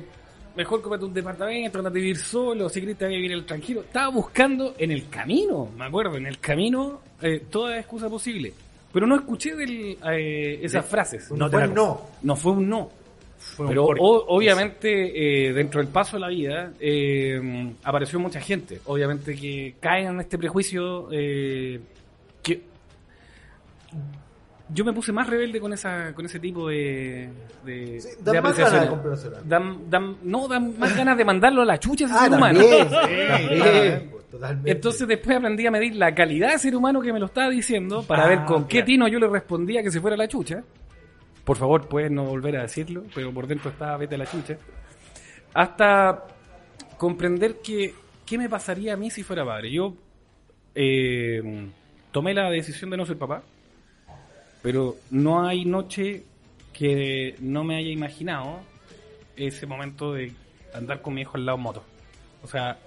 mejor 0.56 0.80
cómprate 0.82 1.04
un 1.04 1.14
departamento, 1.14 1.78
andate 1.78 1.98
a 1.98 2.00
vivir 2.00 2.16
solo, 2.16 2.68
si 2.68 2.80
querés 2.80 2.96
te 2.98 3.04
voy 3.06 3.14
a 3.14 3.16
vivir 3.16 3.32
el 3.32 3.44
tranquilo. 3.44 3.80
Estaba 3.82 4.08
buscando 4.08 4.74
en 4.78 4.90
el 4.90 5.08
camino, 5.08 5.68
me 5.76 5.84
acuerdo, 5.84 6.16
en 6.16 6.26
el 6.26 6.38
camino, 6.38 7.00
eh, 7.22 7.44
toda 7.50 7.78
excusa 7.78 8.08
posible. 8.08 8.52
Pero 8.92 9.06
no 9.06 9.14
escuché 9.16 9.54
del, 9.54 9.96
eh, 10.10 10.60
esas 10.62 10.84
frases. 10.86 11.30
No 11.32 11.48
te 11.48 11.56
la- 11.58 11.66
no. 11.68 12.00
No 12.22 12.36
fue 12.36 12.52
un 12.52 12.68
no. 12.68 12.90
Fue 13.38 13.64
un 13.66 13.70
Pero 13.70 13.84
o- 13.84 14.36
obviamente 14.36 15.48
eh, 15.48 15.52
dentro 15.52 15.80
del 15.80 15.88
paso 15.90 16.16
de 16.16 16.20
la 16.20 16.28
vida 16.28 16.72
eh, 16.80 17.72
apareció 17.84 18.18
mucha 18.18 18.40
gente. 18.40 18.80
Obviamente 18.86 19.34
que 19.34 19.76
caen 19.80 20.08
en 20.08 20.20
este 20.20 20.36
prejuicio 20.38 21.08
eh, 21.12 21.80
que 22.42 22.62
yo 24.72 24.84
me 24.84 24.92
puse 24.92 25.12
más 25.12 25.26
rebelde 25.28 25.60
con 25.60 25.72
esa 25.72 26.12
con 26.14 26.26
ese 26.26 26.38
tipo 26.38 26.68
de 26.68 27.28
de, 27.64 28.00
Sí, 28.00 28.08
de 28.20 28.40
más 28.40 28.56
ganas 28.56 29.22
de. 29.22 29.30
Dan- 29.44 29.90
dan- 29.90 30.16
no 30.22 30.46
dan 30.48 30.78
más 30.78 30.96
ganas 30.96 31.16
de 31.16 31.24
mandarlo 31.24 31.62
a 31.62 31.64
la 31.64 31.78
chucha 31.78 32.04
ese 32.06 32.14
Ah, 32.16 32.24
ser 32.24 32.32
humano. 32.32 32.60
también. 32.60 32.88
también, 33.28 34.08
pues, 34.10 34.24
totalmente. 34.30 34.70
Entonces 34.70 35.08
después 35.08 35.36
aprendí 35.36 35.66
a 35.66 35.70
medir 35.70 35.96
la 35.96 36.14
calidad 36.14 36.52
de 36.52 36.58
ser 36.58 36.74
humano 36.76 37.00
que 37.00 37.12
me 37.12 37.18
lo 37.20 37.26
estaba 37.26 37.50
diciendo 37.50 38.02
para 38.02 38.24
Ah, 38.24 38.28
ver 38.28 38.44
con 38.44 38.64
qué 38.64 38.78
claro. 38.78 38.86
tino 38.86 39.08
yo 39.08 39.18
le 39.18 39.28
respondía 39.28 39.82
que 39.82 39.90
se 39.90 40.00
fuera 40.00 40.14
a 40.14 40.18
la 40.18 40.28
chucha. 40.28 40.62
Por 41.44 41.56
favor, 41.56 41.88
puedes 41.88 42.10
no 42.10 42.24
volver 42.24 42.56
a 42.58 42.62
decirlo, 42.62 43.04
pero 43.14 43.32
por 43.32 43.46
dentro 43.46 43.70
estaba 43.70 43.96
vete 43.96 44.14
a 44.14 44.18
la 44.18 44.26
chucha. 44.26 44.56
Hasta 45.54 46.24
comprender 46.96 47.56
que 47.62 47.94
qué 48.26 48.38
me 48.38 48.48
pasaría 48.48 48.94
a 48.94 48.96
mí 48.96 49.10
si 49.10 49.22
fuera 49.22 49.44
padre. 49.44 49.72
Yo 49.72 49.94
eh, 50.74 51.40
tomé 52.12 52.34
la 52.34 52.48
decisión 52.50 52.90
de 52.90 52.96
no 52.96 53.04
ser 53.06 53.16
papá, 53.18 53.42
pero 54.62 54.96
no 55.10 55.46
hay 55.46 55.64
noche 55.64 56.24
que 56.72 57.34
no 57.40 57.64
me 57.64 57.76
haya 57.76 57.90
imaginado 57.90 58.60
ese 59.36 59.66
momento 59.66 60.12
de 60.14 60.32
andar 60.74 61.00
con 61.02 61.14
mi 61.14 61.22
hijo 61.22 61.36
al 61.36 61.46
lado 61.46 61.58
en 61.58 61.62
moto. 61.64 61.84
O 62.42 62.46
sea, 62.46 62.78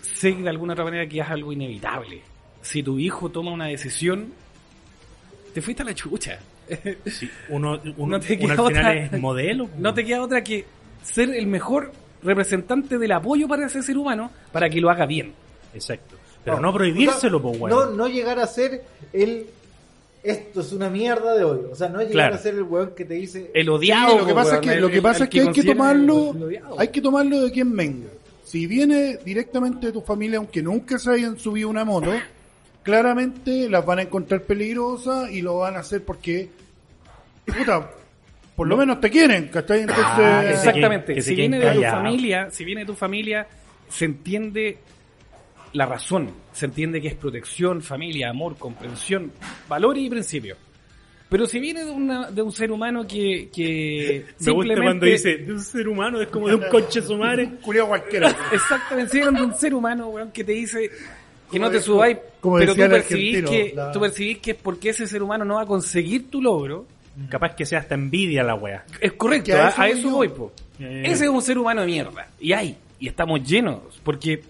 sé 0.00 0.32
de 0.32 0.48
alguna 0.48 0.72
otra 0.74 0.84
manera 0.84 1.06
que 1.06 1.20
es 1.20 1.28
algo 1.28 1.52
inevitable. 1.52 2.22
Si 2.62 2.82
tu 2.82 2.98
hijo 2.98 3.30
toma 3.30 3.52
una 3.52 3.66
decisión, 3.66 4.32
te 5.54 5.62
fuiste 5.62 5.82
a 5.82 5.86
la 5.86 5.94
chucha. 5.94 6.38
Sí, 7.06 7.28
uno, 7.48 7.80
uno, 7.96 8.18
No 8.18 8.20
te 8.20 8.38
uno 8.40 8.54
queda 8.54 8.62
al 8.62 8.68
final 8.68 8.96
otra. 8.98 9.04
es 9.16 9.20
modelo. 9.20 9.70
No 9.78 9.92
te 9.92 10.04
queda 10.04 10.22
otra 10.22 10.44
que 10.44 10.64
ser 11.02 11.30
el 11.34 11.46
mejor 11.48 11.90
representante 12.22 12.96
del 12.98 13.10
apoyo 13.12 13.48
para 13.48 13.66
ese 13.66 13.82
ser 13.82 13.98
humano 13.98 14.30
para 14.52 14.68
que 14.70 14.80
lo 14.80 14.88
haga 14.90 15.06
bien. 15.06 15.32
Exacto. 15.74 16.16
Pero 16.44 16.60
no, 16.60 16.72
prohibírselo, 16.72 17.38
O 17.38 17.42
pues, 17.42 17.60
weón. 17.60 17.70
No, 17.70 17.86
no 17.96 18.08
llegar 18.08 18.38
a 18.38 18.46
ser 18.46 18.84
el. 19.12 19.46
Esto 20.22 20.60
es 20.60 20.72
una 20.72 20.90
mierda 20.90 21.34
de 21.34 21.44
hoy. 21.44 21.60
O 21.70 21.74
sea, 21.74 21.88
no 21.88 21.98
llegar 21.98 22.12
Claro. 22.12 22.34
a 22.34 22.38
ser 22.38 22.54
el 22.54 22.62
weón 22.64 22.92
que 22.94 23.04
te 23.06 23.14
dice. 23.14 23.50
El 23.54 23.64
Sí, 23.64 23.68
odiado. 23.70 24.18
lo 24.18 24.26
que 24.26 24.34
pasa 24.34 24.54
es 24.56 24.60
que, 24.60 24.72
el- 24.74 24.80
lo 24.80 24.90
que, 24.90 25.00
pasa 25.00 25.18
el 25.18 25.22
es 25.24 25.30
que 25.30 25.40
hay 25.40 25.52
que 25.52 25.62
tomarlo, 25.62 26.34
hay 26.78 26.88
que 26.88 27.00
tomarlo 27.00 27.40
de 27.42 27.50
quien 27.50 27.74
venga. 27.74 28.08
Si 28.44 28.66
viene 28.66 29.18
directamente 29.24 29.86
de 29.86 29.92
tu 29.92 30.02
familia, 30.02 30.38
aunque 30.38 30.62
nunca 30.62 30.98
se 30.98 31.10
hayan 31.10 31.38
subido 31.38 31.68
una 31.70 31.84
moto, 31.84 32.12
claramente 32.82 33.68
las 33.68 33.84
van 33.86 34.00
a 34.00 34.02
encontrar 34.02 34.42
peligrosas 34.42 35.30
y 35.30 35.40
lo 35.42 35.58
van 35.58 35.76
a 35.76 35.80
hacer 35.80 36.04
porque, 36.04 36.48
puta, 37.46 37.90
por 38.56 38.66
lo 38.66 38.76
menos 38.76 39.00
te 39.00 39.10
quieren, 39.10 39.48
¿cachai? 39.48 39.80
Entonces, 39.80 40.04
Ah, 40.06 40.40
que 40.42 40.48
se 40.48 40.54
Exactamente. 40.68 41.14
que 41.14 41.22
si 41.22 41.34
viene 41.34 41.58
de 41.58 41.72
tu 41.74 41.82
familia, 41.82 42.50
si 42.50 42.64
viene 42.64 42.82
de 42.82 42.86
tu 42.86 42.94
familia, 42.94 43.46
se 43.88 44.04
entiende 44.04 44.78
la 45.72 45.86
razón, 45.86 46.30
se 46.52 46.66
entiende 46.66 47.00
que 47.00 47.08
es 47.08 47.14
protección, 47.14 47.82
familia, 47.82 48.30
amor, 48.30 48.56
comprensión, 48.58 49.32
valores 49.68 50.02
y 50.04 50.10
principios. 50.10 50.58
Pero 51.28 51.46
si 51.46 51.60
viene 51.60 51.84
de, 51.84 51.92
una, 51.92 52.28
de 52.28 52.42
un 52.42 52.50
ser 52.50 52.72
humano 52.72 53.06
que, 53.06 53.48
que 53.54 54.24
Me 54.40 54.50
gusta 54.50 54.50
simplemente... 54.50 54.82
cuando 54.82 55.06
dice, 55.06 55.36
de 55.36 55.52
un 55.52 55.60
ser 55.60 55.88
humano, 55.88 56.20
es 56.20 56.26
como 56.28 56.48
de 56.48 56.56
un 56.56 56.64
coche 56.68 57.00
su 57.00 57.16
madre. 57.16 57.52
culiao 57.62 57.86
cualquiera. 57.86 58.36
Exactamente, 58.52 59.12
si 59.12 59.18
viene 59.18 59.38
de 59.38 59.46
un 59.46 59.54
ser 59.54 59.74
humano, 59.74 60.08
weón, 60.08 60.32
que 60.32 60.42
te 60.42 60.52
dice 60.52 60.90
que 61.50 61.58
no 61.58 61.70
te 61.70 61.80
subáis, 61.80 62.18
como 62.40 62.58
pero 62.58 62.74
tú 62.74 62.80
percibís, 62.80 63.44
que, 63.44 63.72
la- 63.74 63.92
tú 63.92 64.00
percibís 64.00 64.38
que 64.38 64.50
es 64.52 64.56
porque 64.56 64.90
ese 64.90 65.06
ser 65.06 65.22
humano 65.22 65.44
no 65.44 65.54
va 65.54 65.62
a 65.62 65.66
conseguir 65.66 66.30
tu 66.30 66.42
logro. 66.42 66.86
Capaz 67.28 67.54
que 67.54 67.66
sea 67.66 67.80
hasta 67.80 67.94
envidia 67.94 68.42
la 68.42 68.54
wea. 68.54 68.84
Es 69.00 69.12
correcto, 69.12 69.46
Que 69.46 69.52
a 69.52 69.88
eso 69.88 70.08
a 70.08 70.12
voy, 70.12 70.28
po. 70.28 70.52
Eh. 70.78 71.02
Ese 71.06 71.24
es 71.24 71.30
un 71.30 71.42
ser 71.42 71.58
humano 71.58 71.82
de 71.82 71.86
mierda. 71.88 72.28
Y 72.40 72.52
hay, 72.52 72.76
y 72.98 73.08
estamos 73.08 73.42
llenos, 73.42 74.00
porque 74.02 74.42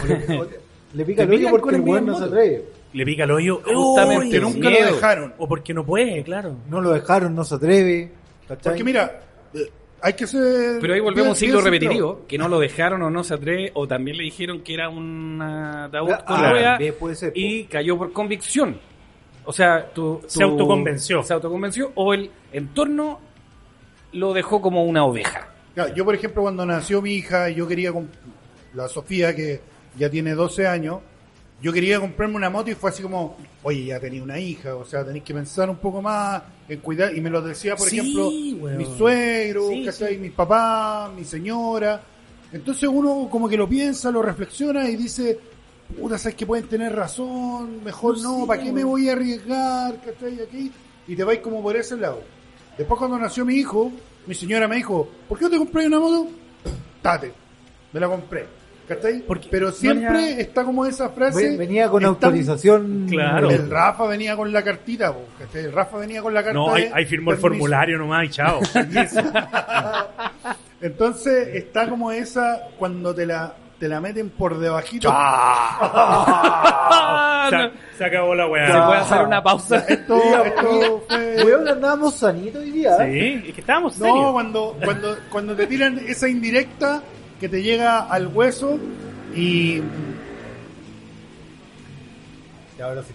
o 0.00 0.06
le, 0.06 0.38
o 0.38 0.46
le 0.94 1.04
pica 1.04 1.22
el 1.24 1.30
hoyo 1.32 1.50
porque 1.50 1.62
con 1.64 1.74
el 1.74 1.80
weón 1.82 2.06
no 2.06 2.18
se 2.18 2.24
atreve. 2.24 2.64
Le 2.92 3.04
pica 3.06 3.24
el 3.24 3.30
hoyo. 3.30 3.62
Justamente, 3.64 4.38
¡Uy! 4.38 4.42
nunca 4.42 4.70
lo 4.70 4.76
dejaron. 4.94 5.34
O 5.38 5.48
porque 5.48 5.72
no 5.74 5.84
puede, 5.84 6.22
claro. 6.22 6.56
No 6.68 6.80
lo 6.80 6.90
dejaron, 6.92 7.34
no 7.34 7.44
se 7.44 7.54
atreve. 7.54 8.10
¿cachai? 8.46 8.72
Porque 8.72 8.84
mira, 8.84 9.20
eh, 9.54 9.70
hay 10.02 10.12
que 10.12 10.26
ser. 10.26 10.78
Pero 10.80 10.92
ahí 10.94 11.00
volvemos 11.00 11.28
a 11.28 11.30
un 11.30 11.36
ciclo 11.36 11.60
repetitivo, 11.62 12.26
que 12.28 12.36
no 12.36 12.48
lo 12.48 12.58
dejaron 12.60 13.00
o 13.02 13.08
no 13.10 13.24
se 13.24 13.32
atreve, 13.34 13.70
o 13.74 13.88
también 13.88 14.16
le 14.18 14.24
dijeron 14.24 14.60
que 14.60 14.74
era 14.74 14.90
un 14.90 15.40
ataúd 15.40 16.10
Ah, 16.10 16.24
con 16.26 16.36
claro, 16.36 16.52
rueda 16.52 16.70
también 16.72 16.94
puede 16.98 17.14
ser, 17.14 17.32
po. 17.32 17.38
y 17.38 17.64
cayó 17.64 17.96
por 17.96 18.12
convicción. 18.12 18.78
O 19.44 19.52
sea, 19.52 19.86
tu, 19.92 20.18
tu- 20.18 20.28
Se 20.28 20.42
autoconvenció. 20.44 21.22
Se 21.22 21.32
autoconvenció 21.32 21.92
o 21.94 22.12
el 22.14 22.30
entorno 22.52 23.18
lo 24.12 24.32
dejó 24.34 24.60
como 24.60 24.84
una 24.84 25.04
oveja. 25.04 25.48
Claro, 25.74 25.94
yo, 25.94 26.04
por 26.04 26.14
ejemplo, 26.14 26.42
cuando 26.42 26.66
nació 26.66 27.00
mi 27.00 27.14
hija, 27.14 27.48
yo 27.48 27.66
quería. 27.66 27.90
comp- 27.90 28.08
La 28.74 28.86
Sofía, 28.88 29.34
que 29.34 29.60
ya 29.98 30.10
tiene 30.10 30.32
12 30.34 30.66
años, 30.66 30.98
yo 31.60 31.72
quería 31.72 32.00
comprarme 32.00 32.34
una 32.36 32.50
moto 32.50 32.70
y 32.70 32.74
fue 32.74 32.90
así 32.90 33.02
como, 33.02 33.36
oye, 33.62 33.84
ya 33.84 34.00
tenía 34.00 34.22
una 34.22 34.38
hija, 34.38 34.74
o 34.74 34.84
sea, 34.84 35.04
tenéis 35.04 35.22
que 35.24 35.32
pensar 35.32 35.70
un 35.70 35.76
poco 35.76 36.02
más 36.02 36.42
en 36.68 36.80
cuidar. 36.80 37.14
Y 37.16 37.20
me 37.20 37.30
lo 37.30 37.40
decía, 37.40 37.76
por 37.76 37.88
Sí, 37.88 37.98
ejemplo, 38.00 38.28
weón. 38.64 38.76
mi 38.78 38.84
suegro, 38.84 39.68
Sí, 39.68 39.84
¿cachai? 39.84 40.18
mis 40.18 40.32
papás, 40.32 41.12
mi 41.14 41.24
señora. 41.24 42.02
Entonces 42.52 42.88
uno 42.92 43.28
como 43.30 43.48
que 43.48 43.56
lo 43.56 43.68
piensa, 43.68 44.10
lo 44.10 44.22
reflexiona 44.22 44.88
y 44.90 44.96
dice, 44.96 45.38
puta, 45.98 46.18
sabes 46.18 46.34
que 46.34 46.46
pueden 46.46 46.66
tener 46.66 46.94
razón, 46.94 47.82
mejor 47.84 48.18
no, 48.20 48.44
¿para 48.46 48.60
qué 48.62 48.72
me 48.72 48.82
voy 48.82 49.08
a 49.08 49.12
arriesgar? 49.12 50.00
¿cachai? 50.04 50.40
Aquí, 50.40 50.72
y 51.06 51.14
te 51.14 51.22
vais 51.24 51.38
como 51.40 51.62
por 51.62 51.76
ese 51.76 51.96
lado. 51.96 52.22
Después 52.76 52.98
cuando 52.98 53.18
nació 53.18 53.44
mi 53.44 53.54
hijo, 53.54 53.92
mi 54.26 54.34
señora 54.34 54.66
me 54.66 54.76
dijo, 54.76 55.08
¿por 55.28 55.38
qué 55.38 55.44
no 55.44 55.50
te 55.50 55.58
compré 55.58 55.86
una 55.86 56.00
moto? 56.00 56.26
Tate, 57.00 57.32
me 57.92 58.00
la 58.00 58.08
compré. 58.08 58.46
¿Cachai? 58.88 59.20
Porque- 59.20 59.48
Pero 59.50 59.70
siempre 59.72 60.10
Venía- 60.12 60.38
está 60.40 60.64
como 60.64 60.84
esa 60.84 61.08
frase. 61.10 61.50
Ven- 61.50 61.58
Venía 61.58 61.88
con 61.88 62.02
está- 62.02 62.26
autorización. 62.26 63.06
Claro. 63.08 63.50
El 63.50 63.70
Rafa 63.70 64.06
venía 64.06 64.36
con 64.36 64.52
la 64.52 64.62
cartita, 64.62 65.12
po, 65.12 65.22
¿cachai? 65.38 65.64
El 65.66 65.72
Rafa 65.72 65.98
venía 65.98 66.20
con 66.20 66.34
la 66.34 66.42
carta. 66.42 66.58
No, 66.58 66.74
ahí, 66.74 66.90
ahí 66.92 67.06
firmó 67.06 67.30
el 67.32 67.38
formulario 67.38 67.96
nomás 67.98 68.26
y 68.26 68.30
chao. 68.30 68.60
Entonces 70.80 71.48
está 71.54 71.88
como 71.88 72.10
esa 72.12 72.68
cuando 72.78 73.14
te 73.14 73.26
la 73.26 73.54
te 73.78 73.88
la 73.88 74.00
meten 74.00 74.30
por 74.30 74.58
debajito. 74.60 75.08
se, 77.50 77.98
se 77.98 78.04
acabó 78.04 78.34
la 78.34 78.44
¿Se 78.44 78.50
weá. 78.50 78.86
puede 78.86 79.00
hacer 79.00 79.22
una 79.26 79.42
pausa? 79.42 79.78
Esto, 79.88 80.16
esto 80.44 81.04
fue. 81.08 81.44
Weón, 81.44 81.68
andábamos 81.68 82.14
sanitos 82.14 82.62
hoy 82.62 82.70
día. 82.70 82.96
Sí, 82.98 83.42
es 83.48 83.54
que 83.54 83.60
estábamos 83.60 83.98
No, 83.98 84.06
serios. 84.06 84.32
cuando, 84.32 84.76
cuando, 84.84 85.16
cuando 85.30 85.56
te 85.56 85.66
tiran 85.66 85.98
esa 86.06 86.28
indirecta 86.28 87.02
que 87.42 87.48
te 87.48 87.62
llega 87.62 87.98
al 88.00 88.28
hueso 88.28 88.78
y 89.34 89.80
Ya, 92.78 92.86
ahora 92.86 93.02
sí. 93.02 93.12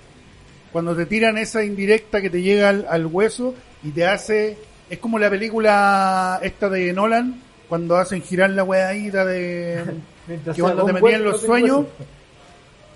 cuando 0.72 0.96
te 0.96 1.06
tiran 1.06 1.38
esa 1.38 1.64
indirecta 1.64 2.22
que 2.22 2.30
te 2.30 2.42
llega 2.42 2.70
al, 2.70 2.86
al 2.90 3.06
hueso 3.06 3.56
y 3.84 3.92
te 3.92 4.06
hace 4.06 4.58
es 4.90 5.00
como 5.00 5.18
la 5.18 5.30
película 5.30 6.40
esta 6.44 6.70
de 6.70 6.92
Nolan 6.94 7.42
cuando 7.70 7.96
hacen 7.98 8.22
girar 8.22 8.50
la 8.52 8.64
weadita 8.64 9.26
de 9.26 9.84
Mientras 10.28 10.56
que 10.58 10.62
cuando 10.62 10.84
te 10.86 10.94
metían 10.94 11.24
los 11.24 11.40
sueños. 11.42 11.86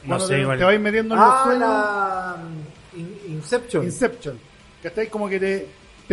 No 0.04 0.20
sé, 0.20 0.36
te, 0.36 0.42
igual. 0.42 0.58
te 0.58 0.64
vais 0.66 0.80
metiendo 0.82 1.16
en 1.16 1.22
los 1.22 1.30
Ah, 1.32 1.42
sueños 1.46 1.62
la 1.62 2.38
In- 2.98 3.34
Inception. 3.36 3.86
Inception 3.86 4.38
que 4.82 4.88
estáis 4.90 5.10
como 5.10 5.30
que 5.30 5.40
te, 5.40 5.68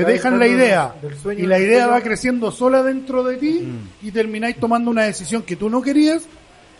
te 0.04 0.12
dejan 0.12 0.38
la 0.38 0.46
idea 0.46 0.94
del 1.02 1.16
sueño 1.16 1.42
y 1.44 1.46
la 1.46 1.58
idea 1.58 1.86
va 1.88 2.00
creciendo 2.00 2.50
sola 2.50 2.82
dentro 2.82 3.22
de 3.24 3.36
ti 3.36 3.60
Mm. 3.62 4.06
y 4.06 4.10
termináis 4.12 4.56
tomando 4.56 4.90
una 4.90 5.04
decisión 5.04 5.42
que 5.42 5.56
tú 5.56 5.68
no 5.68 5.82
querías 5.82 6.26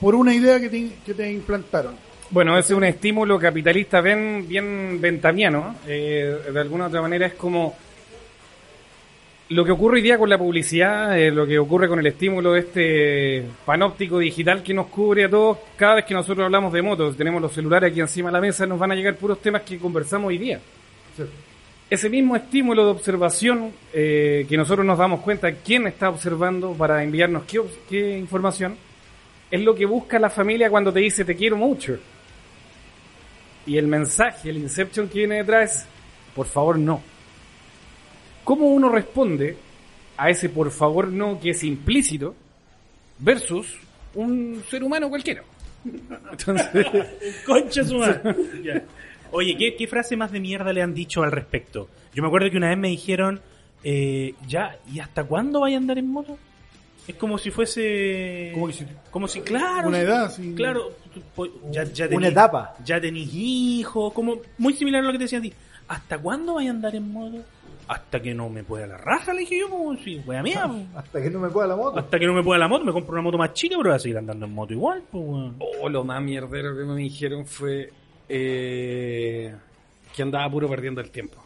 por 0.01 0.15
una 0.15 0.35
idea 0.35 0.61
que 0.61 0.69
te, 0.69 0.91
que 1.05 1.15
te 1.15 1.33
implantaron 1.33 1.95
Bueno, 2.31 2.57
ese 2.59 2.73
es 2.73 2.77
un 2.77 2.85
estímulo 2.85 3.39
capitalista 3.39 4.01
bien, 4.01 4.45
bien 4.47 5.01
ventamiano. 5.01 5.77
Eh, 5.87 6.39
de 6.53 6.61
alguna 6.61 6.87
otra 6.87 7.01
manera 7.03 7.27
es 7.27 7.35
como 7.35 7.75
lo 9.51 9.65
que 9.65 9.73
ocurre 9.73 9.97
hoy 9.97 10.03
día 10.03 10.19
con 10.19 10.29
la 10.29 10.37
publicidad, 10.37 11.19
eh, 11.19 11.31
lo 11.31 11.47
que 11.47 11.59
ocurre 11.59 11.89
con 11.89 11.99
el 11.99 12.07
estímulo 12.07 12.53
de 12.53 12.61
este 12.61 13.45
panóptico 13.65 14.19
digital 14.19 14.63
que 14.63 14.75
nos 14.75 14.89
cubre 14.89 15.25
a 15.25 15.31
todos. 15.31 15.57
Cada 15.75 15.95
vez 15.97 16.05
que 16.05 16.13
nosotros 16.15 16.45
hablamos 16.45 16.71
de 16.73 16.83
motos, 16.83 17.17
tenemos 17.17 17.41
los 17.41 17.53
celulares 17.53 17.91
aquí 17.91 18.01
encima 18.01 18.29
de 18.29 18.35
la 18.35 18.41
mesa, 18.43 18.67
nos 18.67 18.79
van 18.79 18.93
a 18.93 18.95
llegar 18.95 19.17
puros 19.17 19.41
temas 19.41 19.63
que 19.63 19.79
conversamos 19.79 20.29
hoy 20.29 20.37
día. 20.39 20.61
Ese 21.91 22.11
mismo 22.11 22.37
estímulo 22.37 22.85
de 22.85 22.91
observación 22.91 23.73
eh, 23.95 24.45
que 24.47 24.57
nosotros 24.59 24.85
nos 24.85 24.99
damos 24.99 25.21
cuenta 25.21 25.53
quién 25.53 25.87
está 25.87 26.11
observando 26.11 26.75
para 26.75 27.03
enviarnos 27.03 27.45
qué, 27.45 27.63
qué 27.89 28.19
información, 28.19 28.77
es 29.51 29.63
lo 29.63 29.75
que 29.75 29.87
busca 29.87 30.19
la 30.19 30.29
familia 30.29 30.69
cuando 30.69 30.93
te 30.93 31.01
dice 31.01 31.25
te 31.25 31.35
quiero 31.35 31.57
mucho. 31.57 31.99
Y 33.67 33.79
el 33.79 33.87
mensaje, 33.87 34.51
el 34.51 34.59
inception 34.59 35.09
que 35.09 35.21
viene 35.21 35.37
detrás 35.37 35.77
es, 35.77 35.87
por 36.35 36.47
favor 36.47 36.79
no. 36.79 37.03
¿Cómo 38.45 38.67
uno 38.69 38.91
responde 38.91 39.57
a 40.17 40.29
ese 40.29 40.51
por 40.51 40.71
favor 40.71 41.09
no 41.09 41.41
que 41.41 41.51
es 41.51 41.65
implícito 41.65 42.35
versus 43.19 43.79
un 44.15 44.63
ser 44.69 44.85
humano 44.85 45.09
cualquiera? 45.09 45.43
Entonces, 46.31 46.87
Concha 47.47 47.83
su 47.83 47.97
madre. 47.97 48.85
Oye, 49.33 49.57
¿qué, 49.57 49.77
qué 49.77 49.87
frase 49.87 50.17
más 50.17 50.33
de 50.33 50.41
mierda 50.41 50.73
le 50.73 50.83
han 50.83 50.95
dicho 50.95 51.23
al 51.23 51.33
respecto? 51.33 51.89
Yo 52.15 52.23
me 52.23 52.29
acuerdo 52.29 52.51
que 52.51 52.57
una 52.57 52.69
vez 52.69 52.79
me 52.79 52.89
dijeron, 52.89 53.41
eh, 53.85 54.35
ya, 54.47 54.79
¿y 54.93 55.01
hasta 55.01 55.25
cuándo 55.25 55.61
vaya 55.61 55.77
a 55.77 55.81
andar 55.81 55.99
en 55.99 56.11
moto? 56.11 56.39
Es 57.07 57.15
como 57.15 57.39
si 57.39 57.51
fuese... 57.51 58.51
Como 58.53 58.67
que 58.67 58.73
si- 58.75 58.87
Como 59.11 59.29
si, 59.29 59.41
claro. 59.41 59.89
Una 59.89 60.01
edad, 60.01 60.31
sí. 60.31 60.53
Claro. 60.55 60.91
Ya, 61.71 61.85
ya 61.85 62.07
Una 62.07 62.17
tenís- 62.17 62.31
etapa. 62.33 62.75
Ya 62.85 63.01
tenéis 63.01 63.31
hijos, 63.35 64.13
como 64.13 64.37
muy 64.59 64.75
similar 64.75 65.03
a 65.03 65.07
lo 65.07 65.13
que 65.13 65.19
te 65.19 65.25
decía 65.25 65.39
a 65.39 65.43
ti. 65.43 65.53
¿Hasta 65.89 66.19
cuándo 66.19 66.55
vaya 66.55 66.69
a 66.71 66.73
andar 66.75 66.95
en 66.95 67.11
moto? 67.11 67.39
Hasta 67.87 68.21
que 68.21 68.35
no 68.35 68.51
me 68.51 68.63
pueda 68.63 68.87
la 68.87 68.99
raja, 68.99 69.33
le 69.33 69.41
dije 69.41 69.59
yo, 69.61 69.71
como 69.71 69.97
si, 69.97 70.19
wea 70.27 70.43
mía. 70.43 70.71
Hasta 70.95 71.23
que 71.23 71.31
no 71.31 71.39
me 71.41 71.49
pueda 71.49 71.69
la 71.69 71.77
moto. 71.77 71.99
Hasta 71.99 72.19
que 72.19 72.27
no 72.27 72.35
me 72.35 72.43
pueda 72.43 72.59
la 72.59 72.69
moto, 72.69 72.85
me 72.85 72.93
compro 72.93 73.15
una 73.15 73.23
moto 73.23 73.39
más 73.39 73.55
chica, 73.55 73.77
pero 73.79 73.89
voy 73.89 73.97
a 73.97 73.99
seguir 73.99 74.19
andando 74.19 74.45
en 74.45 74.53
moto 74.53 74.75
igual, 74.75 75.03
pues, 75.11 75.25
weón. 75.25 75.57
oh, 75.81 75.89
lo 75.89 76.05
más 76.05 76.21
mierdero 76.23 76.77
que 76.77 76.85
me 76.85 76.97
dijeron 76.97 77.47
fue 77.47 77.91
eh, 78.29 79.55
que 80.15 80.23
andaba 80.23 80.51
puro 80.51 80.69
perdiendo 80.69 81.01
el 81.01 81.11
tiempo. 81.11 81.43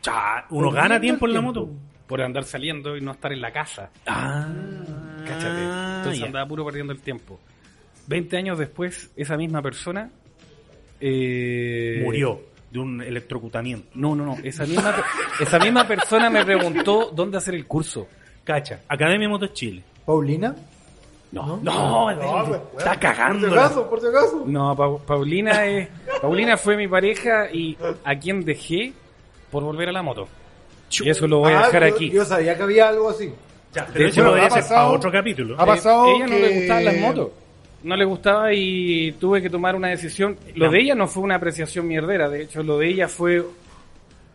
Cha, 0.00 0.46
uno 0.50 0.70
gana 0.70 1.00
tiempo 1.00 1.26
en 1.26 1.34
la 1.34 1.40
moto. 1.40 1.68
Por 2.06 2.20
andar 2.20 2.44
saliendo 2.44 2.96
y 2.96 3.00
no 3.00 3.12
estar 3.12 3.32
en 3.32 3.40
la 3.40 3.52
casa. 3.52 3.90
Ah, 4.06 4.48
Cáchate. 5.26 5.62
Entonces 5.98 6.22
andaba 6.22 6.46
puro 6.46 6.64
perdiendo 6.64 6.92
el 6.92 7.00
tiempo. 7.00 7.40
Veinte 8.06 8.36
años 8.36 8.58
después, 8.58 9.12
esa 9.16 9.36
misma 9.36 9.62
persona 9.62 10.10
eh, 11.04 12.00
Murió 12.04 12.40
de 12.70 12.78
un 12.78 13.02
electrocutamiento. 13.02 13.88
No, 13.94 14.14
no, 14.14 14.24
no. 14.24 14.38
Esa 14.42 14.64
misma, 14.64 14.94
esa 15.40 15.58
misma 15.58 15.86
persona 15.86 16.30
me 16.30 16.44
preguntó 16.44 17.10
dónde 17.12 17.36
hacer 17.36 17.54
el 17.54 17.66
curso. 17.66 18.06
Cacha, 18.44 18.80
Academia 18.88 19.28
Moto 19.28 19.48
Chile. 19.48 19.82
Paulina. 20.06 20.54
No, 21.32 21.58
no, 21.62 22.10
está 22.78 22.94
cagando. 23.00 23.48
Por 23.48 23.56
si 23.58 23.58
acaso, 23.64 23.88
por 23.90 24.00
si 24.00 24.06
acaso. 24.06 24.42
No, 24.46 24.76
Pa- 24.76 24.98
Paulina 24.98 25.64
es, 25.66 25.88
Paulina 26.20 26.56
fue 26.58 26.76
mi 26.76 26.86
pareja 26.86 27.50
y 27.50 27.76
a 28.04 28.14
quien 28.18 28.44
dejé 28.44 28.92
por 29.50 29.62
volver 29.64 29.88
a 29.88 29.92
la 29.92 30.02
moto. 30.02 30.28
Y 31.00 31.08
eso 31.08 31.26
lo 31.26 31.38
voy 31.38 31.52
a 31.54 31.60
Ah, 31.60 31.66
dejar 31.66 31.88
yo- 31.88 31.94
aquí. 31.94 32.10
Yo 32.10 32.24
sabía 32.26 32.54
que 32.56 32.62
había 32.62 32.88
algo 32.90 33.08
así. 33.08 33.32
Ya, 33.72 33.86
De 33.86 33.92
pero 33.94 34.08
hecho, 34.08 34.20
eso 34.20 34.28
podría 34.28 34.46
ha 34.46 34.50
ser 34.50 34.60
pasado- 34.62 34.80
para 34.88 34.96
otro 34.98 35.10
capítulo. 35.12 35.56
ha 35.58 35.64
pasado 35.64 36.06
Eh, 36.06 36.12
ella 36.16 36.26
no 36.26 36.32
que- 36.32 36.40
le 36.40 36.54
gustaban 36.58 36.84
las 36.84 36.96
motos. 36.98 37.28
No 37.82 37.96
le 37.96 38.04
gustaba 38.04 38.52
y 38.52 39.12
tuve 39.12 39.40
que 39.42 39.48
tomar 39.50 39.74
una 39.74 39.88
decisión. 39.88 40.36
Lo 40.54 40.70
de 40.70 40.80
ella 40.80 40.94
no 40.94 41.08
fue 41.08 41.22
una 41.22 41.36
apreciación 41.36 41.88
mierdera. 41.88 42.28
De 42.28 42.42
hecho, 42.42 42.62
lo 42.62 42.76
de 42.78 42.88
ella 42.88 43.08
fue. 43.08 43.42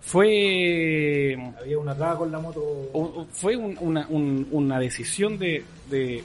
Fue. 0.01 1.37
Había 1.61 1.77
una 1.79 1.95
traba 1.95 2.17
con 2.17 2.31
la 2.31 2.39
moto. 2.39 2.59
o- 2.61 3.01
o- 3.21 3.27
fue 3.31 3.55
un- 3.55 3.77
una, 3.81 4.05
un- 4.09 4.47
una 4.51 4.79
decisión 4.79 5.37
de, 5.37 5.63
de, 5.89 6.23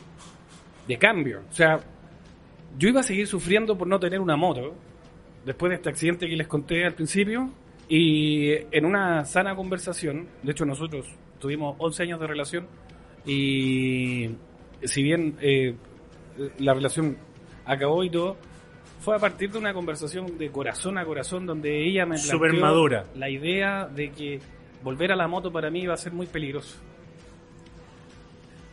de 0.87 0.99
cambio. 0.99 1.43
O 1.51 1.53
sea, 1.53 1.81
yo 2.79 2.89
iba 2.89 3.01
a 3.01 3.05
seguir 3.05 3.27
sufriendo 3.27 3.77
por 3.77 3.87
no 3.87 3.99
tener 3.99 4.21
una 4.21 4.37
moto 4.37 4.75
después 5.45 5.71
de 5.71 5.77
este 5.77 5.91
accidente 5.91 6.29
que 6.29 6.37
les 6.37 6.47
conté 6.47 6.85
al 6.85 6.95
principio. 6.95 7.51
Y 7.89 8.53
en 8.71 8.85
una 8.85 9.25
sana 9.25 9.55
conversación, 9.55 10.29
de 10.43 10.53
hecho 10.53 10.65
nosotros 10.65 11.07
tuvimos 11.39 11.77
11 11.79 12.05
años 12.05 12.21
de 12.21 12.27
relación 12.27 12.67
y 13.27 14.31
si 14.83 15.03
bien 15.03 15.37
eh, 15.41 15.75
la 16.59 16.75
relación 16.75 17.19
acabó 17.65 18.03
y 18.05 18.11
todo, 18.11 18.37
fue 19.01 19.17
a 19.17 19.19
partir 19.19 19.51
de 19.51 19.59
una 19.59 19.75
conversación 19.75 20.39
de 20.39 20.51
corazón 20.51 20.97
a 20.97 21.05
corazón 21.05 21.45
donde 21.45 21.87
ella 21.87 22.07
me 22.07 22.17
planteó 22.17 23.05
la 23.15 23.29
idea 23.29 23.87
de 23.87 24.11
que 24.11 24.39
volver 24.83 25.13
a 25.13 25.17
la 25.17 25.29
moto 25.29 25.53
para 25.53 25.71
mí 25.71 25.83
iba 25.83 25.95
a 25.95 25.97
ser 25.97 26.13
muy 26.13 26.27
peligroso. 26.27 26.79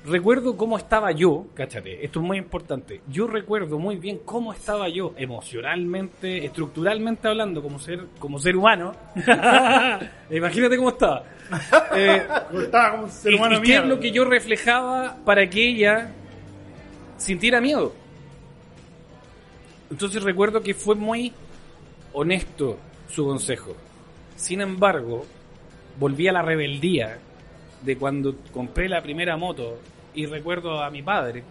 Recuerdo 0.06 0.56
cómo 0.56 0.78
estaba 0.78 1.12
yo, 1.12 1.48
cáchate, 1.54 2.06
esto 2.06 2.22
es 2.22 2.26
muy 2.26 2.38
importante. 2.38 3.02
Yo 3.10 3.28
recuerdo 3.28 3.80
muy 3.80 3.98
bien 3.98 4.20
cómo 4.24 4.54
estaba 4.54 4.88
yo 4.88 5.14
emocionalmente, 5.18 6.46
estructuralmente 6.46 7.28
hablando, 7.28 7.62
como 7.62 7.80
ser, 7.80 8.06
como 8.18 8.40
ser 8.40 8.56
humano. 8.56 8.94
Imagínate 10.32 10.78
cómo 10.78 10.90
estaba. 10.90 11.24
Eh, 11.96 12.24
Estaba 12.62 12.92
como 12.92 13.04
un 13.04 13.10
ser 13.10 13.34
y, 13.34 13.36
humano 13.36 13.58
y 13.58 13.62
qué 13.62 13.76
es 13.76 13.86
lo 13.86 14.00
que 14.00 14.12
yo 14.12 14.24
reflejaba 14.24 15.18
para 15.26 15.50
que 15.50 15.68
ella 15.68 16.12
sintiera 17.18 17.60
miedo. 17.60 17.94
Entonces 19.92 20.24
recuerdo 20.24 20.62
que 20.62 20.74
fue 20.74 20.96
muy 20.96 21.34
honesto 22.14 22.78
su 23.10 23.26
consejo. 23.26 23.76
Sin 24.38 24.62
embargo, 24.62 25.26
volví 26.00 26.30
a 26.30 26.32
la 26.32 26.42
rebeldía 26.42 27.20
de 27.82 27.98
cuando 27.98 28.36
compré 28.52 28.90
la 28.90 29.02
primera 29.02 29.38
moto 29.38 29.80
y 30.14 30.26
recuerdo 30.26 30.82
a 30.82 30.90
mi 30.90 31.02
padre, 31.02 31.44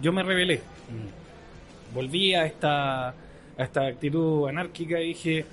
yo 0.00 0.12
me 0.12 0.22
rebelé. 0.22 0.60
Volví 1.94 2.34
a 2.34 2.46
esta, 2.46 3.08
a 3.08 3.14
esta 3.58 3.86
actitud 3.86 4.48
anárquica 4.48 5.00
y 5.00 5.08
dije, 5.08 5.44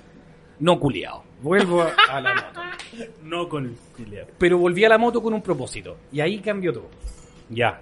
no 0.60 0.78
culiao, 0.78 1.24
vuelvo 1.42 1.82
a, 1.82 1.94
a 2.08 2.20
la 2.20 2.34
moto. 2.34 2.60
No 3.22 3.48
con 3.48 3.66
el 3.66 4.26
Pero 4.38 4.58
volví 4.58 4.84
a 4.84 4.88
la 4.88 4.98
moto 4.98 5.22
con 5.22 5.34
un 5.34 5.42
propósito 5.42 5.98
y 6.10 6.20
ahí 6.20 6.38
cambió 6.38 6.72
todo. 6.72 6.88
Ya. 7.50 7.80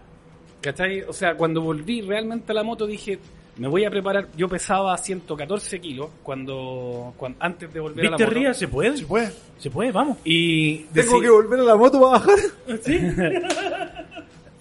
¿Cachai? 0.61 1.03
O 1.03 1.13
sea, 1.13 1.37
cuando 1.37 1.63
volví 1.63 2.01
realmente 2.01 2.51
a 2.51 2.55
la 2.55 2.65
moto 2.65 2.87
dije, 2.87 3.19
me 3.59 3.69
voy 3.69 3.85
a 3.85 3.91
preparar. 3.91 4.29
Yo 4.37 4.49
pesaba 4.49 4.97
114 4.99 5.81
kilos 5.81 6.11
cuando, 6.23 7.15
cuando 7.17 7.39
antes 7.41 7.73
de 7.73 7.81
volver 7.81 8.07
a 8.07 8.11
la 8.11 8.17
¿Viste, 8.17 8.25
moto. 8.27 8.39
Ría? 8.39 8.55
¿Se 8.55 8.69
puede? 8.69 8.97
¿Se 8.97 9.05
puede? 9.07 9.33
Se 9.59 9.71
puede, 9.71 9.93
vamos. 9.93 10.19
Y 10.25 10.79
Tengo 10.93 11.19
deci- 11.19 11.23
que 11.23 11.31
volver 11.31 11.61
a 11.61 11.65
la 11.65 11.77
moto 11.77 12.01
para 12.01 12.13
bajar. 12.19 12.39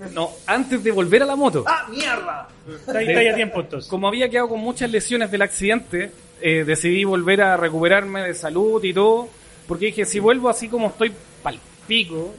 no, 0.13 0.29
antes 0.47 0.83
de 0.83 0.91
volver 0.91 1.23
a 1.23 1.25
la 1.25 1.35
moto. 1.35 1.63
¡Ah, 1.67 1.85
mierda! 1.89 2.47
Está 2.69 2.99
ahí, 2.99 3.07
está 3.07 3.19
ahí 3.19 3.27
a 3.27 3.35
tiempo 3.35 3.59
entonces. 3.61 3.89
Como 3.89 4.07
había 4.07 4.29
quedado 4.29 4.47
con 4.49 4.59
muchas 4.61 4.89
lesiones 4.91 5.29
del 5.31 5.41
accidente, 5.41 6.11
eh, 6.41 6.63
decidí 6.65 7.03
volver 7.03 7.41
a 7.41 7.57
recuperarme 7.57 8.21
de 8.21 8.33
salud 8.33 8.81
y 8.83 8.93
todo. 8.93 9.27
Porque 9.67 9.87
dije, 9.87 10.05
si 10.05 10.19
vuelvo 10.19 10.47
así 10.49 10.67
como 10.69 10.87
estoy 10.87 11.11
pal 11.43 11.59
pico, 11.87 12.33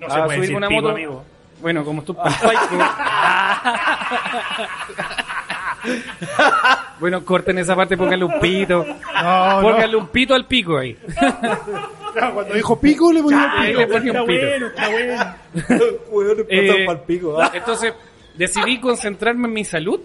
No 0.00 0.06
a 0.06 0.10
se 0.10 0.16
puede 0.16 0.26
subirme 0.26 0.40
decir 0.40 0.56
una 0.56 0.68
pico, 0.68 0.82
moto. 0.82 0.94
amigo. 0.94 1.24
Bueno, 1.62 1.84
como 1.84 2.00
estoy 2.00 2.16
pal 2.16 2.34
pico. 2.68 2.84
bueno, 7.00 7.24
corten 7.24 7.58
esa 7.58 7.74
parte, 7.76 7.96
pónganle 7.96 8.24
un 8.24 8.40
pito. 8.40 8.84
No, 8.84 9.62
no. 9.62 9.68
Pónganle 9.68 9.96
un 9.96 10.08
pito 10.08 10.34
al 10.34 10.46
pico 10.46 10.78
ahí. 10.78 10.96
Cuando 12.32 12.54
dijo 12.54 12.80
pico, 12.80 13.12
le 13.12 13.22
ponía 13.22 13.52
Ahí 13.56 13.68
pico. 13.68 13.80
le 13.80 13.86
ponía 13.88 14.22
un 14.22 14.26
pito. 14.26 14.46
bueno, 14.46 14.66
está 14.68 14.88
bueno. 16.10 16.44
Weón, 16.44 16.86
pa'l 16.86 17.00
pico. 17.00 17.38
Entonces, 17.52 17.92
decidí 18.36 18.78
concentrarme 18.80 19.48
en 19.48 19.54
mi 19.54 19.64
salud, 19.64 20.00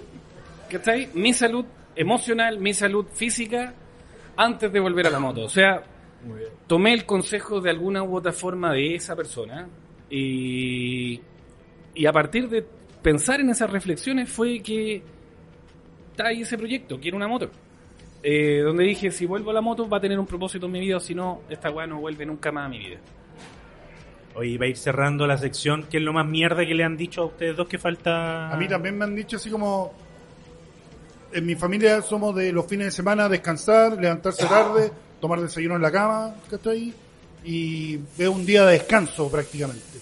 ¿cachai? 0.70 1.10
Mi 1.14 1.34
salud 1.34 1.66
emocional, 1.96 2.60
mi 2.60 2.74
salud 2.74 3.06
física, 3.14 3.74
antes 4.36 4.72
de 4.72 4.80
volver 4.80 5.06
a 5.08 5.10
la 5.12 5.20
moto. 5.20 5.44
O 5.44 5.50
sea, 5.50 5.84
tomé 6.66 6.94
el 6.94 7.06
consejo 7.06 7.62
de 7.62 7.70
alguna 7.70 8.02
u 8.04 8.16
otra 8.16 8.32
forma 8.32 8.74
de 8.74 8.96
esa 8.96 9.16
persona 9.16 9.68
y, 10.10 11.22
y 11.94 12.06
a 12.08 12.12
partir 12.12 12.50
de 12.50 12.66
pensar 13.04 13.40
en 13.40 13.50
esas 13.52 13.70
reflexiones 13.70 14.30
fue 14.30 14.60
que 14.62 15.04
está 16.20 16.28
ahí 16.28 16.42
ese 16.42 16.58
proyecto, 16.58 17.00
quiero 17.00 17.16
una 17.16 17.30
moto. 17.30 17.50
Eh, 18.22 18.60
donde 18.62 18.84
dije, 18.84 19.10
si 19.10 19.26
vuelvo 19.26 19.52
a 19.52 19.54
la 19.54 19.62
moto 19.62 19.88
va 19.88 19.98
a 19.98 20.02
tener 20.02 20.20
un 20.20 20.26
propósito 20.26 20.66
en 20.66 20.74
mi 20.74 20.82
vida, 20.82 20.98
o 20.98 21.00
si 21.00 21.16
no, 21.16 21.44
esta 21.50 21.72
weá 21.72 21.88
no 21.88 22.02
vuelve 22.02 22.26
nunca 22.26 22.52
más 22.52 22.66
a 22.66 22.70
mi 22.70 22.78
vida. 22.78 22.98
Oye, 24.36 24.58
va 24.58 24.66
a 24.66 24.68
ir 24.68 24.76
cerrando 24.76 25.26
la 25.26 25.38
sección. 25.38 25.86
¿Qué 25.90 25.98
es 25.98 26.04
lo 26.04 26.12
más 26.12 26.28
mierda 26.28 26.66
que 26.66 26.74
le 26.74 26.84
han 26.84 26.98
dicho 26.98 27.22
a 27.22 27.26
ustedes 27.26 27.56
dos 27.56 27.70
que 27.70 27.78
falta? 27.78 28.52
A 28.52 28.58
mí 28.58 28.68
también 28.68 28.98
me 28.98 29.06
han 29.06 29.16
dicho 29.16 29.38
así 29.38 29.50
como... 29.50 29.94
En 31.32 31.46
mi 31.46 31.56
familia 31.56 32.02
somos 32.02 32.36
de 32.36 32.52
los 32.52 32.66
fines 32.66 32.88
de 32.88 32.92
semana 32.92 33.30
descansar, 33.30 33.94
levantarse 33.94 34.46
tarde, 34.48 34.92
tomar 35.22 35.40
desayuno 35.40 35.76
en 35.76 35.82
la 35.82 35.92
cama, 35.92 36.36
¿cachai? 36.50 36.92
Y 37.46 38.00
es 38.18 38.28
un 38.28 38.46
día 38.46 38.66
de 38.66 38.74
descanso 38.74 39.30
prácticamente. 39.30 40.00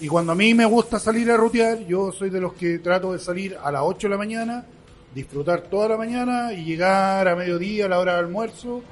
Y 0.00 0.08
cuando 0.08 0.32
a 0.32 0.34
mí 0.34 0.54
me 0.54 0.64
gusta 0.64 0.98
salir 0.98 1.30
a 1.30 1.36
rutear, 1.36 1.86
yo 1.86 2.10
soy 2.12 2.30
de 2.30 2.40
los 2.40 2.54
que 2.54 2.78
trato 2.78 3.12
de 3.12 3.18
salir 3.18 3.56
a 3.62 3.70
las 3.70 3.82
8 3.84 4.06
de 4.06 4.10
la 4.10 4.18
mañana, 4.18 4.64
disfrutar 5.14 5.62
toda 5.62 5.88
la 5.88 5.96
mañana 5.96 6.52
y 6.52 6.64
llegar 6.64 7.26
a 7.28 7.34
mediodía 7.36 7.86
a 7.86 7.88
la 7.88 7.98
hora 7.98 8.16
del 8.16 8.26
almuerzo, 8.26 8.82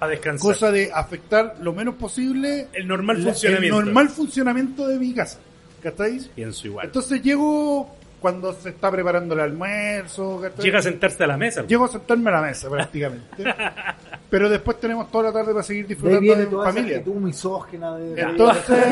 A 0.00 0.06
descansar. 0.08 0.40
cosa 0.52 0.70
de 0.70 0.90
afectar 0.92 1.56
lo 1.60 1.72
menos 1.72 1.94
posible 1.94 2.68
el 2.72 2.86
normal 2.88 3.18
la- 3.24 3.30
funcionamiento. 3.32 3.78
el 3.78 3.84
normal 3.86 4.08
funcionamiento 4.08 4.88
de 4.88 4.98
mi 4.98 5.14
casa. 5.14 5.38
¿Cachai? 5.82 6.20
Pienso 6.34 6.66
igual. 6.66 6.86
Entonces 6.86 7.22
llego 7.22 7.96
cuando 8.20 8.52
se 8.52 8.68
está 8.68 8.90
preparando 8.90 9.32
el 9.34 9.40
almuerzo. 9.40 10.40
¿cachai? 10.42 10.62
Llega 10.64 10.80
a 10.80 10.82
sentarse 10.82 11.24
a 11.24 11.26
la 11.26 11.36
mesa. 11.38 11.66
Llego 11.66 11.86
a 11.86 11.88
sentarme 11.88 12.28
a 12.28 12.34
la 12.34 12.42
mesa 12.42 12.68
prácticamente. 12.68 13.44
Pero 14.30 14.48
después 14.50 14.78
tenemos 14.78 15.10
toda 15.10 15.24
la 15.24 15.32
tarde 15.32 15.52
para 15.52 15.62
seguir 15.64 15.84
De 15.86 15.94
disfrutando 15.94 16.34
de 16.36 16.46
toda 16.46 16.68
esa 16.70 16.72
familia. 16.78 17.02
misógina 17.06 17.96
de... 17.96 18.14
de- 18.14 18.20
Entonces, 18.22 18.84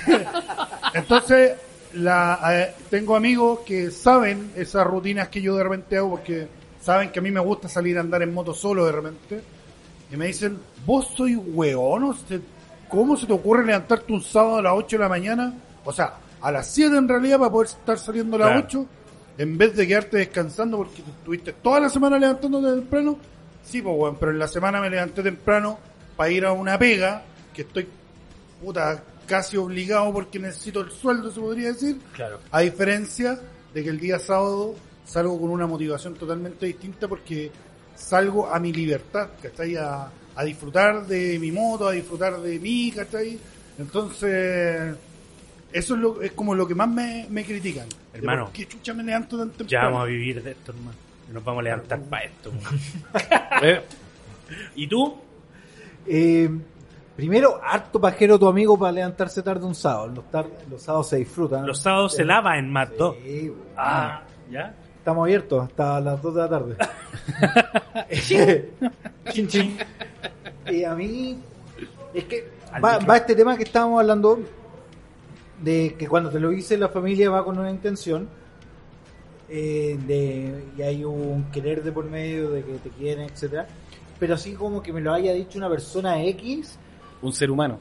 entonces 0.94 1.52
la, 1.94 2.38
eh, 2.52 2.74
tengo 2.88 3.16
amigos 3.16 3.60
que 3.60 3.90
saben 3.90 4.52
esas 4.56 4.86
rutinas 4.86 5.28
que 5.28 5.40
yo 5.42 5.56
de 5.56 5.64
repente 5.64 5.96
hago 5.96 6.10
porque 6.10 6.48
saben 6.80 7.10
que 7.10 7.18
a 7.18 7.22
mí 7.22 7.30
me 7.30 7.40
gusta 7.40 7.68
salir 7.68 7.98
a 7.98 8.00
andar 8.00 8.22
en 8.22 8.32
moto 8.32 8.54
solo 8.54 8.86
de 8.86 8.92
repente 8.92 9.42
y 10.12 10.16
me 10.16 10.26
dicen, 10.26 10.58
vos 10.86 11.08
soy 11.16 11.36
hueón, 11.36 12.14
¿cómo 12.88 13.16
se 13.16 13.26
te 13.26 13.32
ocurre 13.32 13.64
levantarte 13.64 14.12
un 14.12 14.22
sábado 14.22 14.56
a 14.58 14.62
las 14.62 14.72
8 14.74 14.96
de 14.96 15.02
la 15.02 15.08
mañana? 15.08 15.54
O 15.84 15.92
sea, 15.92 16.14
a 16.40 16.50
las 16.50 16.66
7 16.70 16.96
en 16.96 17.08
realidad 17.08 17.38
para 17.38 17.50
poder 17.50 17.68
estar 17.68 17.98
saliendo 17.98 18.36
a 18.36 18.40
las 18.40 18.48
Claro. 18.48 18.66
8 18.66 18.86
en 19.38 19.56
vez 19.56 19.74
de 19.76 19.86
quedarte 19.86 20.18
descansando 20.18 20.76
porque 20.78 21.02
estuviste 21.02 21.52
toda 21.54 21.80
la 21.80 21.88
semana 21.88 22.18
levantándote 22.18 22.74
temprano. 22.80 23.16
Sí, 23.64 23.80
pues 23.80 23.96
bueno, 23.96 24.16
pero 24.18 24.32
en 24.32 24.38
la 24.38 24.48
semana 24.48 24.80
me 24.80 24.90
levanté 24.90 25.22
temprano 25.22 25.78
para 26.16 26.30
ir 26.30 26.44
a 26.44 26.52
una 26.52 26.78
pega 26.78 27.22
que 27.54 27.62
estoy 27.62 27.86
puta 28.62 29.02
casi 29.30 29.56
obligado 29.56 30.12
porque 30.12 30.40
necesito 30.40 30.80
el 30.80 30.90
sueldo, 30.90 31.30
se 31.30 31.40
podría 31.40 31.68
decir. 31.68 31.98
Claro. 32.12 32.40
A 32.50 32.60
diferencia 32.62 33.38
de 33.72 33.84
que 33.84 33.88
el 33.88 34.00
día 34.00 34.18
sábado 34.18 34.74
salgo 35.04 35.40
con 35.40 35.50
una 35.50 35.68
motivación 35.68 36.14
totalmente 36.14 36.66
distinta 36.66 37.06
porque 37.06 37.52
salgo 37.94 38.52
a 38.52 38.58
mi 38.58 38.72
libertad, 38.72 39.28
¿cachai? 39.40 39.76
A, 39.76 40.10
a 40.34 40.44
disfrutar 40.44 41.06
de 41.06 41.38
mi 41.38 41.52
moto, 41.52 41.86
a 41.86 41.92
disfrutar 41.92 42.40
de 42.40 42.58
mí, 42.58 42.90
¿cachai? 42.90 43.38
Entonces, 43.78 44.96
eso 45.72 45.94
es, 45.94 46.00
lo, 46.00 46.20
es 46.22 46.32
como 46.32 46.52
lo 46.56 46.66
que 46.66 46.74
más 46.74 46.88
me, 46.88 47.28
me 47.30 47.44
critican. 47.44 47.86
Hermano. 48.12 48.46
¿Por 48.46 48.52
qué 48.52 48.66
chucha 48.66 48.92
me 48.94 49.04
levanto 49.04 49.38
tan 49.38 49.50
Ya 49.52 49.56
temprano? 49.58 49.86
vamos 49.90 50.02
a 50.02 50.06
vivir 50.06 50.42
de 50.42 50.50
esto, 50.50 50.72
hermano. 50.72 50.96
Nos 51.32 51.44
vamos 51.44 51.60
a 51.60 51.62
levantar 51.62 52.00
para 52.02 52.24
esto. 52.24 52.52
Eh, 53.62 53.80
¿Y 54.74 54.88
tú? 54.88 55.16
Eh, 56.06 56.50
primero, 57.20 57.60
harto 57.62 58.00
pajero 58.00 58.38
tu 58.38 58.48
amigo 58.48 58.78
para 58.78 58.92
levantarse 58.92 59.42
tarde 59.42 59.66
un 59.66 59.74
sábado. 59.74 60.08
Los, 60.08 60.30
tar- 60.30 60.46
los 60.70 60.80
sábados 60.82 61.08
se 61.08 61.16
disfrutan. 61.16 61.66
Los 61.66 61.78
sábados 61.80 62.14
se 62.14 62.24
lava 62.24 62.58
en 62.58 62.72
Mad 62.72 62.88
Dog. 62.98 63.16
Sí. 63.22 63.52
Ah, 63.76 64.22
¿ya? 64.50 64.74
Estamos 64.96 65.24
abiertos 65.24 65.64
hasta 65.64 66.00
las 66.00 66.22
2 66.22 66.34
de 66.34 66.40
la 66.40 66.48
tarde. 66.48 66.76
chin, 69.32 69.48
chin. 69.48 69.76
Y 70.70 70.84
a 70.84 70.94
mí, 70.94 71.38
es 72.14 72.24
que 72.24 72.48
va, 72.82 73.16
este 73.16 73.34
tema 73.34 73.56
que 73.56 73.64
estábamos 73.64 74.00
hablando 74.00 74.40
de 75.62 75.94
que 75.98 76.08
cuando 76.08 76.30
te 76.30 76.40
lo 76.40 76.48
dice 76.48 76.78
la 76.78 76.88
familia 76.88 77.28
va 77.28 77.44
con 77.44 77.58
una 77.58 77.70
intención 77.70 78.28
eh, 79.48 79.98
de 80.06 80.64
y 80.78 80.82
hay 80.82 81.04
un 81.04 81.50
querer 81.52 81.82
de 81.82 81.92
por 81.92 82.04
medio 82.06 82.50
de 82.50 82.62
que 82.64 82.72
te 82.78 82.88
quieren, 82.90 83.26
etcétera. 83.28 83.66
Pero 84.18 84.34
así 84.34 84.52
como 84.54 84.82
que 84.82 84.92
me 84.92 85.00
lo 85.00 85.12
haya 85.12 85.32
dicho 85.32 85.58
una 85.58 85.68
persona 85.68 86.22
X, 86.24 86.78
un 87.22 87.32
ser 87.32 87.50
humano. 87.50 87.78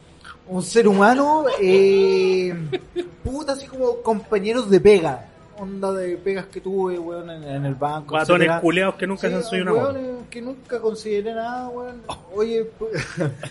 un 0.48 0.64
ser 0.64 0.88
humano, 0.88 1.46
eh, 1.62 2.56
puta, 3.24 3.54
así 3.54 3.68
como 3.68 4.02
compañeros 4.02 4.70
de 4.70 4.80
pega. 4.80 5.26
Onda 5.62 5.92
de 5.92 6.16
pegas 6.16 6.46
que 6.46 6.62
tuve, 6.62 6.98
weón, 6.98 7.30
en, 7.30 7.44
en 7.44 7.66
el 7.66 7.76
banco. 7.76 8.18
Etcétera. 8.18 8.62
culeados 8.62 8.96
que 8.96 9.06
nunca 9.06 9.28
se 9.28 9.36
han 9.36 9.44
subido 9.44 9.64
una 9.64 9.74
moto. 9.74 9.94
weones 9.94 10.12
que 10.30 10.42
nunca 10.42 10.80
consideré 10.80 11.34
nada, 11.34 11.68
weón. 11.68 12.02
Oye, 12.34 12.66
pu- 12.80 12.88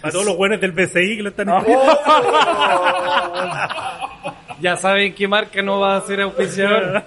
Para 0.01 0.11
todos 0.13 0.25
los 0.25 0.35
buenos 0.39 0.59
del 0.59 0.73
BCI 0.73 1.17
que 1.19 1.23
lo 1.23 1.29
están 1.29 1.51
Oh. 1.51 1.63
Ya 4.61 4.77
saben 4.77 5.15
qué 5.15 5.29
marca 5.29 5.63
no 5.63 5.79
va 5.81 5.99
a 5.99 6.01
ser 6.01 6.21
auspiciador. 6.23 7.05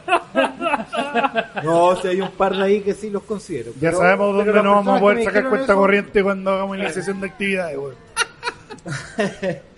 no, 1.63 1.95
si 1.97 2.07
hay 2.07 2.21
un 2.21 2.31
par 2.31 2.55
de 2.55 2.63
ahí 2.63 2.81
que 2.81 2.93
sí 2.93 3.09
los 3.09 3.23
considero. 3.23 3.71
Ya 3.73 3.89
Pero- 3.89 3.97
sabemos 3.97 4.35
dónde 4.37 4.53
nos 4.53 4.63
vamos 4.63 4.97
a 4.97 4.99
poder 5.01 5.23
sacar 5.23 5.49
cuenta 5.49 5.65
eso- 5.73 5.75
corriente 5.75 6.23
cuando 6.23 6.51
hagamos 6.51 6.77
iniciación 6.77 7.19
de 7.19 7.27
actividades, 7.27 7.77
weón. 7.77 7.95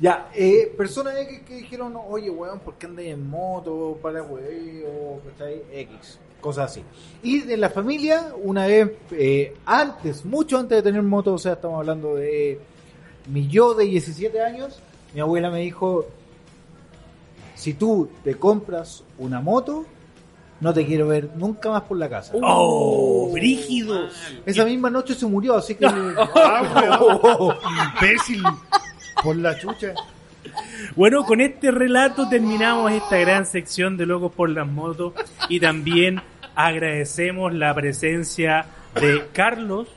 Ya, 0.00 0.30
eh, 0.34 0.72
personas 0.76 1.16
X 1.18 1.40
que 1.46 1.56
dijeron, 1.56 1.94
oye, 2.08 2.30
weón, 2.30 2.58
¿por 2.60 2.74
qué 2.74 2.86
andas 2.86 3.04
en 3.04 3.28
moto? 3.28 3.98
Para 4.02 4.22
weón, 4.22 5.20
¿cachai? 5.30 5.62
X, 5.72 6.18
cosas 6.40 6.70
así. 6.70 6.82
Y 7.22 7.40
de 7.42 7.56
la 7.56 7.70
familia, 7.70 8.32
una 8.42 8.66
vez, 8.66 8.90
eh, 9.12 9.54
antes, 9.64 10.24
mucho 10.24 10.58
antes 10.58 10.78
de 10.78 10.82
tener 10.82 11.02
moto, 11.02 11.34
o 11.34 11.38
sea, 11.38 11.52
estamos 11.52 11.78
hablando 11.78 12.16
de 12.16 12.58
mi 13.30 13.48
yo 13.48 13.74
de 13.74 13.84
17 13.84 14.40
años, 14.40 14.80
mi 15.14 15.20
abuela 15.20 15.50
me 15.50 15.60
dijo, 15.60 16.06
si 17.54 17.74
tú 17.74 18.08
te 18.24 18.34
compras 18.34 19.04
una 19.18 19.40
moto, 19.40 19.86
no 20.60 20.72
te 20.72 20.86
quiero 20.86 21.08
ver 21.08 21.30
nunca 21.36 21.70
más 21.70 21.82
por 21.82 21.98
la 21.98 22.08
casa. 22.08 22.32
¡Oh! 22.40 23.30
¡Brígido! 23.32 24.08
Esa 24.46 24.64
misma 24.64 24.90
noche 24.90 25.14
se 25.14 25.26
murió, 25.26 25.56
así 25.56 25.74
que... 25.74 25.86
Ah, 26.34 26.62
weón. 26.74 27.56
Imbécil. 28.02 28.42
Por 29.22 29.36
la 29.36 29.58
chucha. 29.58 29.94
Bueno, 30.96 31.24
con 31.24 31.40
este 31.40 31.70
relato 31.70 32.28
terminamos 32.28 32.92
esta 32.92 33.16
gran 33.18 33.46
sección 33.46 33.96
de 33.96 34.06
Locos 34.06 34.32
por 34.32 34.50
las 34.50 34.66
Motos 34.66 35.14
y 35.48 35.58
también 35.58 36.20
agradecemos 36.54 37.52
la 37.52 37.74
presencia 37.74 38.66
de 38.94 39.24
Carlos, 39.32 39.88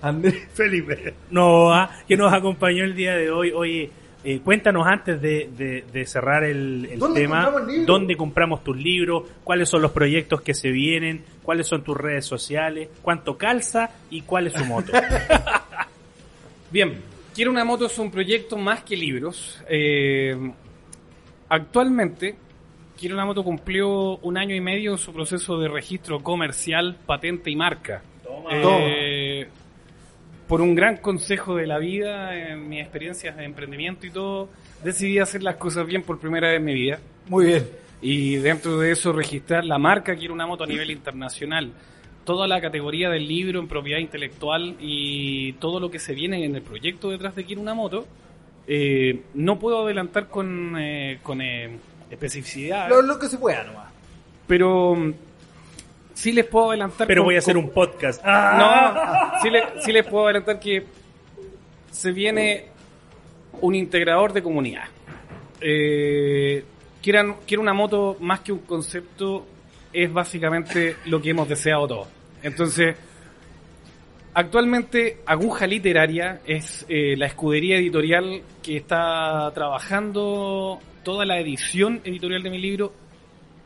Andrés. 0.00 0.46
Felipe. 0.54 1.14
Noah, 1.30 1.90
que 2.06 2.16
nos 2.16 2.32
acompañó 2.32 2.84
el 2.84 2.94
día 2.94 3.16
de 3.16 3.30
hoy. 3.30 3.50
Oye, 3.52 3.90
eh, 4.24 4.40
cuéntanos 4.40 4.86
antes 4.86 5.20
de, 5.20 5.48
de- 5.56 5.84
de 5.92 6.06
cerrar 6.06 6.44
el, 6.44 6.88
el 6.90 6.98
¿Dónde 6.98 7.20
tema, 7.22 7.44
compramos 7.44 7.68
el 7.70 7.76
libro? 7.76 7.92
dónde 7.92 8.16
compramos 8.16 8.64
tus 8.64 8.76
libros, 8.76 9.22
cuáles 9.44 9.68
son 9.68 9.82
los 9.82 9.92
proyectos 9.92 10.40
que 10.42 10.54
se 10.54 10.70
vienen, 10.70 11.24
cuáles 11.42 11.66
son 11.66 11.82
tus 11.84 11.96
redes 11.96 12.24
sociales, 12.26 12.88
cuánto 13.02 13.36
calza 13.38 13.90
y 14.10 14.22
cuál 14.22 14.48
es 14.48 14.54
su 14.54 14.64
moto. 14.64 14.92
Bien, 16.70 17.00
Quiero 17.34 17.52
una 17.52 17.64
moto 17.64 17.86
es 17.86 17.96
un 18.00 18.10
proyecto 18.10 18.56
más 18.56 18.82
que 18.82 18.96
libros. 18.96 19.62
Eh, 19.68 20.36
actualmente, 21.48 22.34
Quiero 22.98 23.14
una 23.14 23.24
moto 23.24 23.44
cumplió 23.44 24.16
un 24.18 24.36
año 24.36 24.56
y 24.56 24.60
medio 24.60 24.96
su 24.98 25.12
proceso 25.12 25.56
de 25.60 25.68
registro 25.68 26.20
comercial, 26.20 26.96
patente 27.06 27.48
y 27.48 27.54
marca. 27.54 28.02
Eh, 28.50 29.46
por 30.48 30.60
un 30.62 30.74
gran 30.74 30.96
consejo 30.96 31.56
de 31.56 31.66
la 31.66 31.78
vida, 31.78 32.34
en 32.36 32.68
mis 32.68 32.80
experiencias 32.80 33.36
de 33.36 33.44
emprendimiento 33.44 34.06
y 34.06 34.10
todo, 34.10 34.48
decidí 34.82 35.18
hacer 35.18 35.42
las 35.42 35.56
cosas 35.56 35.86
bien 35.86 36.02
por 36.02 36.18
primera 36.18 36.48
vez 36.48 36.56
en 36.58 36.64
mi 36.64 36.74
vida. 36.74 36.98
Muy 37.28 37.46
bien. 37.46 37.68
Y 38.00 38.36
dentro 38.36 38.78
de 38.78 38.92
eso 38.92 39.12
registrar 39.12 39.64
la 39.64 39.76
marca 39.78 40.14
Quiero 40.16 40.32
una 40.32 40.46
moto 40.46 40.64
a 40.64 40.66
nivel 40.66 40.90
internacional. 40.90 41.72
Toda 42.24 42.46
la 42.46 42.60
categoría 42.60 43.10
del 43.10 43.26
libro 43.26 43.58
en 43.60 43.68
propiedad 43.68 43.98
intelectual 44.00 44.76
y 44.80 45.52
todo 45.54 45.80
lo 45.80 45.90
que 45.90 45.98
se 45.98 46.14
viene 46.14 46.44
en 46.44 46.54
el 46.54 46.62
proyecto 46.62 47.10
detrás 47.10 47.34
de 47.34 47.44
Quiero 47.44 47.60
una 47.60 47.74
moto. 47.74 48.06
eh, 48.66 49.20
no 49.34 49.58
puedo 49.58 49.84
adelantar 49.84 50.28
con, 50.28 50.76
eh, 50.78 51.18
con 51.22 51.40
eh, 51.40 51.70
especificidad, 52.10 52.88
Lo, 52.88 53.00
lo 53.02 53.18
que 53.18 53.26
se 53.28 53.38
pueda 53.38 53.64
nomás. 53.64 53.90
pero 54.46 54.94
sí 56.18 56.32
les 56.32 56.44
puedo 56.46 56.70
adelantar. 56.70 57.06
Pero 57.06 57.22
con- 57.22 57.26
voy 57.28 57.36
a 57.36 57.38
hacer 57.38 57.54
con- 57.54 57.64
un 57.64 57.70
podcast. 57.70 58.24
no, 58.24 59.40
sí, 59.40 59.50
le- 59.50 59.80
sí 59.80 59.92
les 59.92 60.04
puedo 60.06 60.24
adelantar 60.24 60.58
que 60.58 60.84
se 61.90 62.10
viene 62.12 62.64
un 63.60 63.74
integrador 63.74 64.32
de 64.32 64.42
comunidad. 64.42 64.84
Eh, 65.60 66.64
quieran, 67.02 67.36
quiero 67.46 67.62
una 67.62 67.72
moto 67.72 68.16
más 68.20 68.40
que 68.40 68.52
un 68.52 68.60
concepto, 68.60 69.46
es 69.92 70.12
básicamente 70.12 70.96
lo 71.06 71.20
que 71.22 71.30
hemos 71.30 71.48
deseado 71.48 71.86
todos. 71.88 72.08
Entonces, 72.42 72.96
actualmente 74.34 75.18
Aguja 75.26 75.66
Literaria 75.66 76.40
es 76.46 76.84
eh, 76.88 77.16
la 77.16 77.26
escudería 77.26 77.76
editorial 77.76 78.42
que 78.62 78.76
está 78.76 79.50
trabajando 79.54 80.78
toda 81.02 81.24
la 81.24 81.38
edición 81.38 82.00
editorial 82.04 82.42
de 82.42 82.50
mi 82.50 82.58
libro 82.58 82.92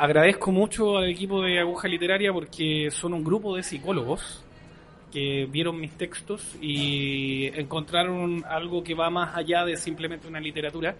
agradezco 0.03 0.51
mucho 0.51 0.97
al 0.97 1.09
equipo 1.09 1.43
de 1.43 1.61
Aguja 1.61 1.87
Literaria 1.87 2.33
porque 2.33 2.91
son 2.91 3.15
un 3.15 3.23
grupo 3.23 3.55
de 3.55 3.62
psicólogos 3.62 4.43
que 5.12 5.47
vieron 5.49 5.79
mis 5.79 5.93
textos 5.93 6.57
y 6.61 7.47
encontraron 7.57 8.43
algo 8.49 8.83
que 8.83 8.95
va 8.95 9.11
más 9.11 9.37
allá 9.37 9.65
de 9.65 9.77
simplemente 9.77 10.27
una 10.27 10.41
literatura. 10.41 10.97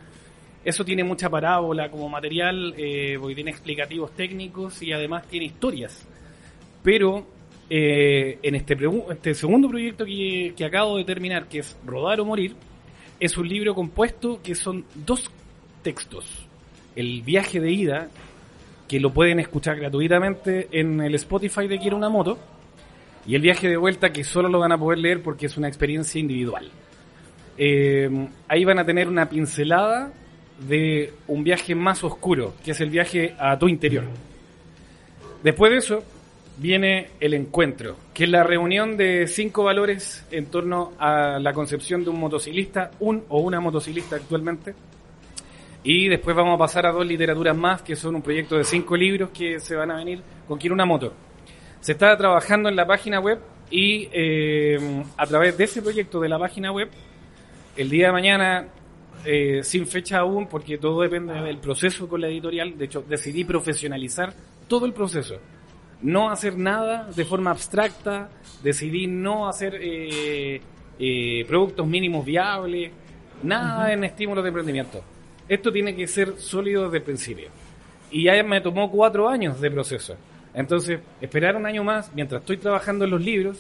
Eso 0.65 0.85
tiene 0.85 1.03
mucha 1.03 1.29
parábola 1.29 1.91
como 1.91 2.09
material, 2.09 2.75
eh, 2.77 3.17
porque 3.19 3.35
tiene 3.35 3.51
explicativos 3.51 4.13
técnicos 4.13 4.81
y 4.85 4.93
además 4.93 5.27
tiene 5.27 5.47
historias. 5.47 6.07
Pero 6.85 7.27
eh, 7.69 8.39
en 8.41 8.55
este, 8.55 8.77
este 9.11 9.35
segundo 9.35 9.69
proyecto 9.69 10.05
que 10.05 10.65
acabo 10.65 10.97
de 10.99 11.05
terminar, 11.05 11.49
que 11.49 11.59
es 11.59 11.77
Rodar 11.85 12.21
o 12.21 12.25
Morir, 12.25 12.55
es 13.19 13.37
un 13.37 13.49
libro 13.49 13.75
compuesto 13.75 14.41
que 14.41 14.55
son 14.55 14.85
dos 14.95 15.29
textos. 15.83 16.47
El 16.95 17.23
viaje 17.23 17.59
de 17.59 17.73
ida, 17.73 18.09
que 18.93 19.01
lo 19.01 19.11
pueden 19.11 19.41
escuchar 19.41 19.79
gratuitamente 19.79 20.69
en 20.71 21.01
el 21.01 21.15
Spotify 21.15 21.67
de 21.67 21.79
Quiero 21.79 21.97
una 21.97 22.11
moto, 22.11 22.37
y 23.27 23.35
el 23.35 23.41
viaje 23.41 23.67
de 23.67 23.79
vuelta 23.79 24.13
que 24.13 24.23
solo 24.23 24.51
lo 24.51 24.59
van 24.59 24.71
a 24.71 24.77
poder 24.77 24.99
leer 24.99 25.23
porque 25.23 25.47
es 25.47 25.57
una 25.57 25.67
experiencia 25.67 26.21
individual. 26.21 26.69
Eh, 27.57 28.29
ahí 28.49 28.67
van 28.67 28.81
a 28.81 28.85
tener 28.85 29.09
una 29.09 29.31
pincelada 29.31 30.13
de 30.69 31.11
un 31.27 31.43
viaje 31.43 31.75
más 31.75 32.05
oscuro, 32.05 32.53
que 32.63 32.73
es 32.73 32.83
el 32.83 32.91
viaje 32.91 33.35
a 33.39 33.59
tu 33.59 33.67
interior. 33.67 34.05
Después 35.43 35.73
de 35.73 35.79
eso 35.79 36.05
viene 36.59 37.13
el 37.19 37.33
encuentro, 37.33 37.97
que 38.13 38.25
es 38.25 38.31
la 38.31 38.45
reunión 38.45 38.99
de 38.99 39.27
cinco 39.27 39.65
valores 39.65 40.27
en 40.31 40.45
torno 40.51 40.93
a 40.99 41.39
la 41.39 41.55
concepción 41.55 42.05
de 42.05 42.11
un 42.11 42.21
motociclista, 42.21 42.91
un 43.01 43.25
o 43.31 43.41
una 43.41 43.59
motociclista 43.59 44.17
actualmente. 44.17 44.75
Y 45.85 46.09
después 46.09 46.37
vamos 46.37 46.55
a 46.55 46.59
pasar 46.59 46.87
a 46.87 46.93
dos 46.93 47.05
literaturas 47.05 47.57
más, 47.57 47.83
que 47.83 47.97
son 47.97 48.15
un 48.15 48.23
proyecto 48.23 48.57
de 48.57 48.65
cinco 48.65 48.97
libros 48.97 49.31
que 49.31 49.59
se 49.59 49.75
van 49.75 49.91
a 49.91 49.97
venir 49.97 50.23
con 50.47 50.59
Quiero 50.59 50.75
una 50.75 50.85
moto. 50.85 51.13
Se 51.81 51.93
está 51.93 52.17
trabajando 52.17 52.69
en 52.69 52.77
la 52.77 52.87
página 52.87 53.19
web 53.19 53.41
y 53.71 54.09
eh, 54.13 55.05
a 55.17 55.27
través 55.27 55.59
de 55.59 55.65
ese 55.65 55.83
proyecto 55.83 56.21
de 56.21 56.29
la 56.29 56.39
página 56.39 56.71
web, 56.71 56.89
el 57.77 57.91
día 57.91 58.07
de 58.07 58.13
mañana, 58.13 58.69
eh, 59.25 59.63
sin 59.63 59.87
fecha 59.87 60.19
aún, 60.19 60.47
porque 60.47 60.79
todo 60.79 61.03
depende 61.03 61.35
del 61.35 61.59
proceso 61.59 62.09
con 62.09 62.21
la 62.21 62.29
editorial, 62.29 62.77
de 62.77 62.87
hecho 62.87 63.05
decidí 63.09 63.45
profesionalizar 63.45 64.35
todo 64.67 64.85
el 64.87 64.93
proceso. 64.93 65.37
No 66.03 66.31
hacer 66.31 66.57
nada 66.59 67.09
de 67.15 67.25
forma 67.25 67.53
abstracta, 67.53 68.31
decidí 68.63 69.07
no 69.07 69.49
hacer 69.49 69.77
eh, 69.81 70.61
eh, 70.99 71.45
productos 71.47 71.87
mínimos 71.87 72.25
viables, 72.25 72.91
nada 73.45 73.93
en 73.93 74.03
estímulos 74.03 74.43
de 74.43 74.49
emprendimiento. 74.49 75.05
Esto 75.53 75.71
tiene 75.71 75.95
que 75.95 76.07
ser 76.07 76.39
sólido 76.39 76.85
desde 76.85 76.97
el 76.97 77.03
principio. 77.03 77.49
Y 78.11 78.25
ya 78.25 78.43
me 78.43 78.63
tomó 78.63 78.91
cuatro 78.91 79.29
años 79.29 79.61
de 79.61 79.71
proceso. 79.71 80.17
Entonces, 80.55 81.01
esperar 81.21 81.57
un 81.57 81.67
año 81.67 81.85
más 81.85 82.11
mientras 82.15 82.41
estoy 82.41 82.57
trabajando 82.57 83.05
en 83.05 83.11
los 83.11 83.21
libros 83.21 83.59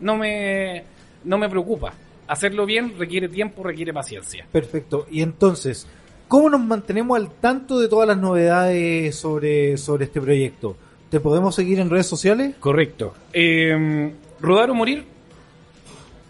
no 0.00 0.16
me, 0.16 0.84
no 1.22 1.36
me 1.36 1.50
preocupa. 1.50 1.92
Hacerlo 2.28 2.64
bien 2.64 2.94
requiere 2.98 3.28
tiempo, 3.28 3.62
requiere 3.62 3.92
paciencia. 3.92 4.46
Perfecto. 4.50 5.06
Y 5.10 5.20
entonces, 5.20 5.86
¿cómo 6.28 6.48
nos 6.48 6.62
mantenemos 6.62 7.14
al 7.14 7.30
tanto 7.32 7.78
de 7.78 7.88
todas 7.88 8.08
las 8.08 8.16
novedades 8.16 9.14
sobre, 9.14 9.76
sobre 9.76 10.06
este 10.06 10.22
proyecto? 10.22 10.78
¿Te 11.10 11.20
podemos 11.20 11.54
seguir 11.54 11.78
en 11.78 11.90
redes 11.90 12.06
sociales? 12.06 12.54
Correcto. 12.58 13.12
Eh, 13.34 14.14
Rodar 14.40 14.70
o 14.70 14.74
Morir 14.74 15.04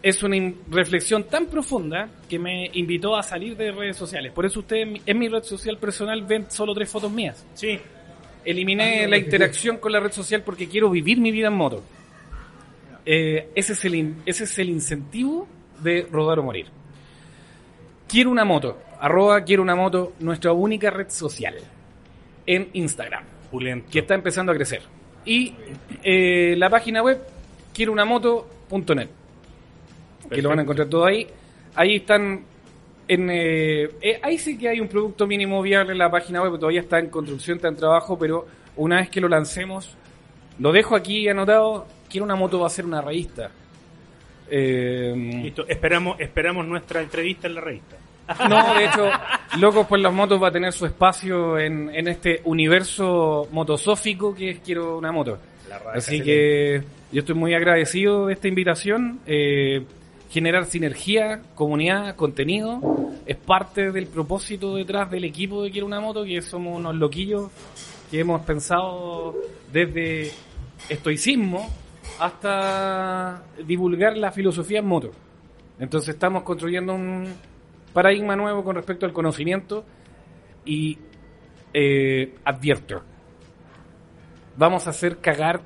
es 0.05 0.23
una 0.23 0.37
reflexión 0.71 1.25
tan 1.25 1.47
profunda 1.47 2.11
que 2.29 2.39
me 2.39 2.71
invitó 2.75 3.17
a 3.17 3.23
salir 3.23 3.57
de 3.57 3.73
redes 3.73 3.97
sociales. 3.97 4.33
Por 4.33 4.45
eso 4.45 4.61
ustedes 4.61 5.01
en 5.07 5.19
mi- 5.19 5.29
red 5.31 5.43
social 5.43 5.79
personal 5.79 6.23
ven 6.25 6.51
solo 6.51 6.75
tres 6.75 6.91
fotos 6.91 7.11
mías. 7.11 7.43
Sí. 7.55 7.81
Eliminé 8.45 9.09
la 9.09 9.17
interacción 9.17 9.79
con 9.79 9.91
la 9.93 10.01
red 10.01 10.13
social 10.13 10.43
porque 10.43 10.69
quiero 10.69 10.91
vivir 10.91 11.17
mi 11.19 11.31
vida 11.33 11.49
en 11.49 11.55
moto. 11.55 11.83
Eh, 13.07 13.49
ese, 13.55 13.73
es 13.73 13.85
el 13.87 14.15
ese 14.27 14.45
es 14.45 14.59
el 14.59 14.69
incentivo 14.69 15.49
de 15.83 16.07
Rodar 16.13 16.39
o 16.39 16.43
Morir. 16.43 16.67
Quiero 18.07 18.31
una 18.31 18.45
moto. 18.45 18.79
Arroba 19.01 19.43
quiero 19.43 19.63
una 19.63 19.75
moto, 19.75 20.13
nuestra 20.21 20.53
única 20.53 20.91
red 20.91 21.09
social 21.09 21.55
en 22.47 22.69
Instagram 22.75 23.25
Pulento. 23.51 23.89
que 23.91 24.01
está 24.01 24.15
empezando 24.15 24.53
a 24.53 24.55
crecer. 24.55 24.83
Y 25.25 25.55
eh, 26.03 26.55
la 26.59 26.69
página 26.69 27.03
web 27.03 27.23
quiero 27.73 27.91
una 27.93 28.05
moto.net 28.05 29.09
que 30.35 30.43
lo 30.43 30.49
van 30.51 30.59
a 30.59 30.63
encontrar 30.63 30.89
todo 30.89 31.05
ahí. 31.07 31.27
Ahí 31.75 31.97
están 31.97 32.45
en 33.09 33.31
eh, 33.31 33.91
eh, 34.01 34.21
ahí 34.23 34.39
sí 34.39 34.57
que 34.57 34.69
hay 34.69 34.81
un 34.81 34.89
producto 34.89 35.27
mínimo 35.27 35.61
viable 35.63 35.93
en 35.93 35.99
la 35.99 36.11
página 36.11 36.43
web, 36.43 36.59
todavía 36.59 36.81
está 36.81 36.99
en 36.99 37.11
construcción, 37.11 37.57
está 37.57 37.69
en 37.69 37.77
trabajo, 37.77 38.19
pero 38.19 38.47
una 38.77 38.97
vez 38.97 39.11
que 39.11 39.21
lo 39.21 39.29
lancemos, 39.29 39.97
lo 40.59 40.73
dejo 40.73 40.97
aquí 40.97 41.29
anotado, 41.29 41.87
quiero 42.09 42.25
una 42.25 42.35
moto 42.35 42.61
va 42.61 42.67
a 42.67 42.71
ser 42.71 42.87
una 42.87 43.01
revista. 43.03 43.51
Eh, 44.51 45.41
Listo. 45.43 45.67
Esperamos, 45.67 46.19
esperamos 46.21 46.67
nuestra 46.67 47.01
entrevista 47.01 47.47
en 47.47 47.55
la 47.55 47.61
revista. 47.61 47.97
no, 48.49 48.75
de 48.75 48.87
hecho, 48.87 49.11
Locos 49.59 49.87
por 49.87 49.99
las 49.99 50.13
Motos 50.13 50.43
va 50.43 50.49
a 50.49 50.53
tener 50.53 50.73
su 50.73 50.87
espacio 50.87 51.59
en, 51.59 51.91
en 51.95 52.09
este 52.09 52.41
universo 52.45 53.49
motosófico 53.51 54.35
que 54.35 54.51
es 54.51 54.59
Quiero 54.61 54.97
una 54.97 55.13
moto. 55.13 55.39
Así 55.93 56.23
que 56.23 56.83
yo 57.13 57.21
estoy 57.21 57.35
muy 57.35 57.53
agradecido 57.53 58.27
de 58.27 58.35
esta 58.35 58.49
invitación. 58.49 59.21
Eh, 59.27 59.85
generar 60.35 60.65
sinergia, 60.65 61.43
comunidad, 61.55 62.17
contenido, 62.17 62.81
es 63.25 63.37
parte 63.37 63.93
del 63.93 64.09
propósito 64.09 64.75
detrás 64.75 65.09
del 65.09 65.23
equipo 65.23 65.63
de 65.63 65.71
Quiero 65.71 65.87
una 65.87 66.01
moto, 66.01 66.25
que 66.25 66.43
somos 66.43 66.77
unos 66.77 66.97
loquillos 66.97 67.53
que 68.11 68.19
hemos 68.19 68.41
pensado 68.41 69.37
desde 69.73 70.33
estoicismo 70.89 71.71
hasta 72.19 73.45
divulgar 73.65 74.17
la 74.17 74.33
filosofía 74.33 74.81
en 74.81 74.87
moto. 74.87 75.13
Entonces 75.79 76.17
estamos 76.17 76.43
construyendo 76.43 76.97
un 76.97 77.33
paradigma 77.93 78.35
nuevo 78.35 78.65
con 78.65 78.75
respecto 78.75 79.07
al 79.07 79.13
conocimiento 79.13 79.85
y 80.65 80.99
eh, 81.73 82.35
advierto, 82.45 83.03
vamos 84.57 84.89
a 84.89 84.91
hacer 84.91 85.19
cagar 85.19 85.61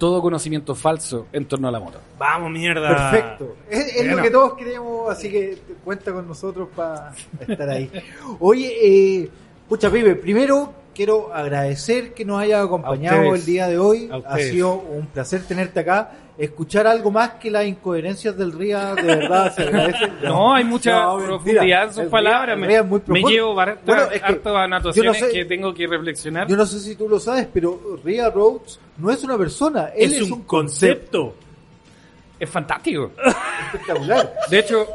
todo 0.00 0.22
conocimiento 0.22 0.74
falso 0.74 1.26
en 1.30 1.44
torno 1.44 1.68
a 1.68 1.70
la 1.70 1.78
moto. 1.78 1.98
Vamos, 2.18 2.50
mierda. 2.50 3.10
Perfecto. 3.10 3.56
Es, 3.68 3.96
es 3.96 4.06
lo 4.06 4.22
que 4.22 4.30
todos 4.30 4.54
queremos, 4.54 5.10
así 5.10 5.30
que 5.30 5.58
cuenta 5.84 6.10
con 6.10 6.26
nosotros 6.26 6.70
para 6.74 7.12
estar 7.46 7.68
ahí. 7.68 7.90
Oye, 8.40 8.72
eh, 8.82 9.30
pucha, 9.68 9.90
Pipe, 9.90 10.16
primero 10.16 10.72
quiero 11.00 11.32
agradecer 11.32 12.12
que 12.12 12.26
nos 12.26 12.42
hayas 12.42 12.62
acompañado 12.62 13.34
el 13.34 13.42
día 13.46 13.66
de 13.68 13.78
hoy. 13.78 14.10
A 14.12 14.34
Ha 14.34 14.38
sido 14.38 14.74
un 14.74 15.06
placer 15.06 15.42
tenerte 15.48 15.80
acá. 15.80 16.10
Escuchar 16.36 16.86
algo 16.86 17.10
más 17.10 17.30
que 17.40 17.50
las 17.50 17.64
incoherencias 17.64 18.36
del 18.36 18.52
RIA, 18.52 18.94
de 18.96 19.02
verdad, 19.02 19.54
se 19.54 19.62
agradece. 19.62 20.08
No, 20.22 20.52
hay 20.54 20.62
mucha 20.64 20.92
No, 20.92 21.16
mentira. 21.16 21.26
profundidad 21.38 21.84
en 21.84 21.90
sus 21.94 22.02
El 22.04 22.08
palabras. 22.10 22.54
el 22.54 22.60
Me, 22.60 23.22
llevo 23.22 23.54
Bueno, 23.54 23.72
es 24.12 24.20
que 24.22 24.40
anotaciones 24.48 24.94
yo 24.94 25.04
no 25.04 25.14
sé- 25.14 25.32
que 25.38 25.44
tengo 25.46 25.72
que 25.72 25.86
reflexionar. 25.86 26.46
Yo 26.48 26.56
no 26.58 26.66
sé 26.66 26.80
si 26.80 26.94
tú 26.96 27.08
lo 27.08 27.18
sabes, 27.18 27.48
pero 27.50 27.98
Ria 28.04 28.28
Rhodes 28.28 28.78
no 28.98 29.10
es 29.10 29.24
una 29.24 29.38
persona, 29.38 29.90
él 29.96 30.12
Es, 30.12 30.30
un, 30.30 30.42
concepto. 30.42 31.34
Es 32.38 32.50
fantástico. 32.50 33.12
espectacular. 33.72 34.34
De 34.50 34.58
hecho, 34.58 34.86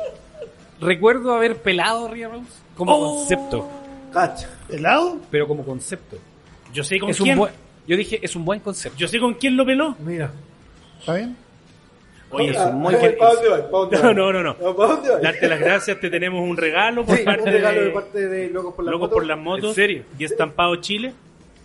recuerdo 0.79 1.33
haber 1.33 1.57
pelado 1.57 2.07
Ria 2.09 2.27
Rose 2.29 2.45
como 2.77 2.91
Oh. 2.95 3.15
concepto. 3.17 3.67
Cacha. 4.15 4.49
¿Helado? 4.69 5.17
Pero 5.29 5.47
como 5.47 5.63
concepto. 5.65 6.17
Yo 6.73 6.83
sé 6.83 6.97
con 6.99 7.09
Es 7.09 7.19
un 7.19 7.25
quién. 7.25 7.37
buen, 7.37 7.53
yo 7.85 7.95
dije, 7.97 8.19
es 8.21 8.35
un 8.35 8.45
buen 8.45 8.59
concepto. 8.61 8.97
Yo 8.97 9.07
sé 9.07 9.19
con 9.19 9.33
quién 9.35 9.55
lo 9.57 9.65
peló. 9.65 9.95
Mira. 9.99 10.31
¿Está 10.99 11.13
bien? 11.15 11.35
Oye, 12.31 12.49
es 12.51 12.57
un 12.57 12.75
muy 12.75 12.93
¿para 12.95 13.33
dónde 13.33 13.49
vas? 13.49 13.59
¿Para 13.61 13.69
dónde 13.69 13.97
No, 14.01 14.13
no, 14.13 14.33
no, 14.33 14.43
no. 14.43 14.55
Darte 15.21 15.47
las 15.47 15.59
gracias, 15.59 15.99
te 15.99 16.09
tenemos 16.09 16.41
un 16.41 16.57
regalo 16.57 17.05
por 17.05 17.17
Sí, 17.17 17.23
parte 17.23 17.43
un 17.43 17.47
regalo 17.51 17.79
de, 17.79 17.85
de 17.85 17.91
parte 17.91 18.27
de 18.27 18.49
Locos 18.49 18.73
por 18.73 18.85
la 18.85 18.91
Locos 18.91 19.07
Moto. 19.09 19.13
por 19.15 19.25
las 19.25 19.37
Motos. 19.37 19.69
¿En 19.69 19.75
serio? 19.75 20.03
Y 20.17 20.23
Estampado 20.25 20.75
Chile. 20.77 21.13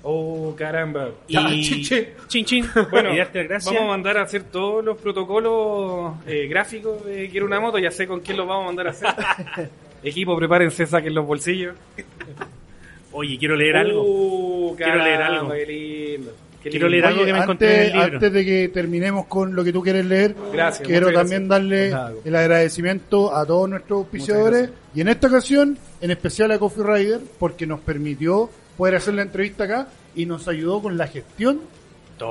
Oh, 0.02 0.54
caramba. 0.56 1.10
Y 1.28 1.34
chin, 1.62 1.82
chin. 1.82 2.06
chin, 2.28 2.44
chin. 2.44 2.66
Bueno, 2.90 3.12
y 3.14 3.18
darte 3.18 3.38
las 3.40 3.48
gracias. 3.48 3.74
vamos 3.74 3.88
a 3.88 3.92
mandar 3.92 4.16
a 4.18 4.22
hacer 4.22 4.44
todos 4.44 4.84
los 4.84 4.96
protocolos 4.98 6.14
eh, 6.26 6.46
gráficos 6.48 7.04
de 7.04 7.28
Quiero 7.28 7.46
una 7.46 7.60
moto. 7.60 7.78
Ya 7.78 7.90
sé 7.90 8.06
con 8.06 8.20
quién 8.20 8.36
los 8.36 8.46
vamos 8.46 8.64
a 8.64 8.66
mandar 8.66 8.86
a 8.88 8.90
hacer. 8.90 9.08
Equipo, 10.02 10.36
prepárense, 10.36 10.86
saquen 10.86 11.14
los 11.14 11.26
bolsillos. 11.26 11.74
Oye, 13.12 13.36
quiero 13.38 13.56
leer 13.56 13.76
algo. 13.76 14.02
Uh, 14.04 14.76
Quiero 14.76 15.02
leer 15.02 15.22
algo. 15.22 15.50
Qué 15.50 15.66
lindo. 15.66 16.32
Qué 16.62 16.68
Quiero 16.70 16.88
leer 16.90 17.06
algo 17.06 17.24
que 17.24 17.32
me 17.32 17.38
antes, 17.38 17.44
encontré 17.44 17.74
en 17.74 17.80
el 17.80 17.92
libro. 17.92 18.14
antes 18.16 18.32
de 18.34 18.44
que 18.44 18.68
terminemos 18.68 19.26
con 19.26 19.54
lo 19.56 19.64
que 19.64 19.72
tú 19.72 19.82
quieres 19.82 20.04
leer, 20.04 20.34
Gracias, 20.52 20.86
quiero 20.86 21.10
también 21.10 21.48
darle 21.48 21.90
el 22.22 22.36
agradecimiento 22.36 23.34
a 23.34 23.46
todos 23.46 23.68
nuestros 23.70 24.00
auspiciadores 24.00 24.68
y 24.94 25.00
en 25.00 25.08
esta 25.08 25.28
ocasión, 25.28 25.78
en 26.02 26.10
especial 26.10 26.50
a 26.52 26.58
Coffee 26.58 26.84
Rider, 26.84 27.20
porque 27.38 27.66
nos 27.66 27.80
permitió 27.80 28.50
poder 28.80 28.96
hacer 28.96 29.12
la 29.14 29.22
entrevista 29.22 29.64
acá 29.64 29.88
y 30.14 30.24
nos 30.24 30.48
ayudó 30.48 30.80
con 30.80 30.96
la 30.96 31.06
gestión 31.06 31.60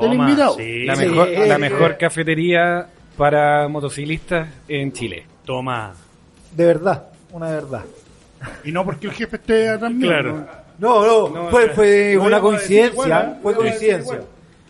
del 0.02 0.14
invitado. 0.14 0.56
sí. 0.56 0.84
La 0.86 0.96
Sí. 0.96 1.06
mejor, 1.06 1.30
la 1.30 1.56
Sí. 1.56 1.62
mejor 1.62 1.98
cafetería 1.98 2.88
para 3.18 3.68
motociclistas 3.68 4.50
en 4.68 4.92
Chile. 4.92 5.26
Toma. 5.46 5.94
De 6.56 6.66
verdad, 6.66 7.08
una 7.32 7.52
verdad. 7.52 7.86
Y 8.64 8.72
no 8.72 8.84
porque 8.84 9.06
el 9.08 9.14
jefe 9.14 9.36
esté 9.36 9.70
atrás 9.70 9.92
mío, 9.92 10.08
Claro. 10.08 10.46
¿no? 10.80 11.30
No, 11.30 11.50
fue, 11.52 11.70
fue 11.70 12.14
no 12.16 12.24
una 12.24 12.40
coincidencia. 12.40 12.92
igual, 13.04 13.12
¿eh? 13.36 13.40
Fue 13.44 13.54
coincidencia. 13.54 14.22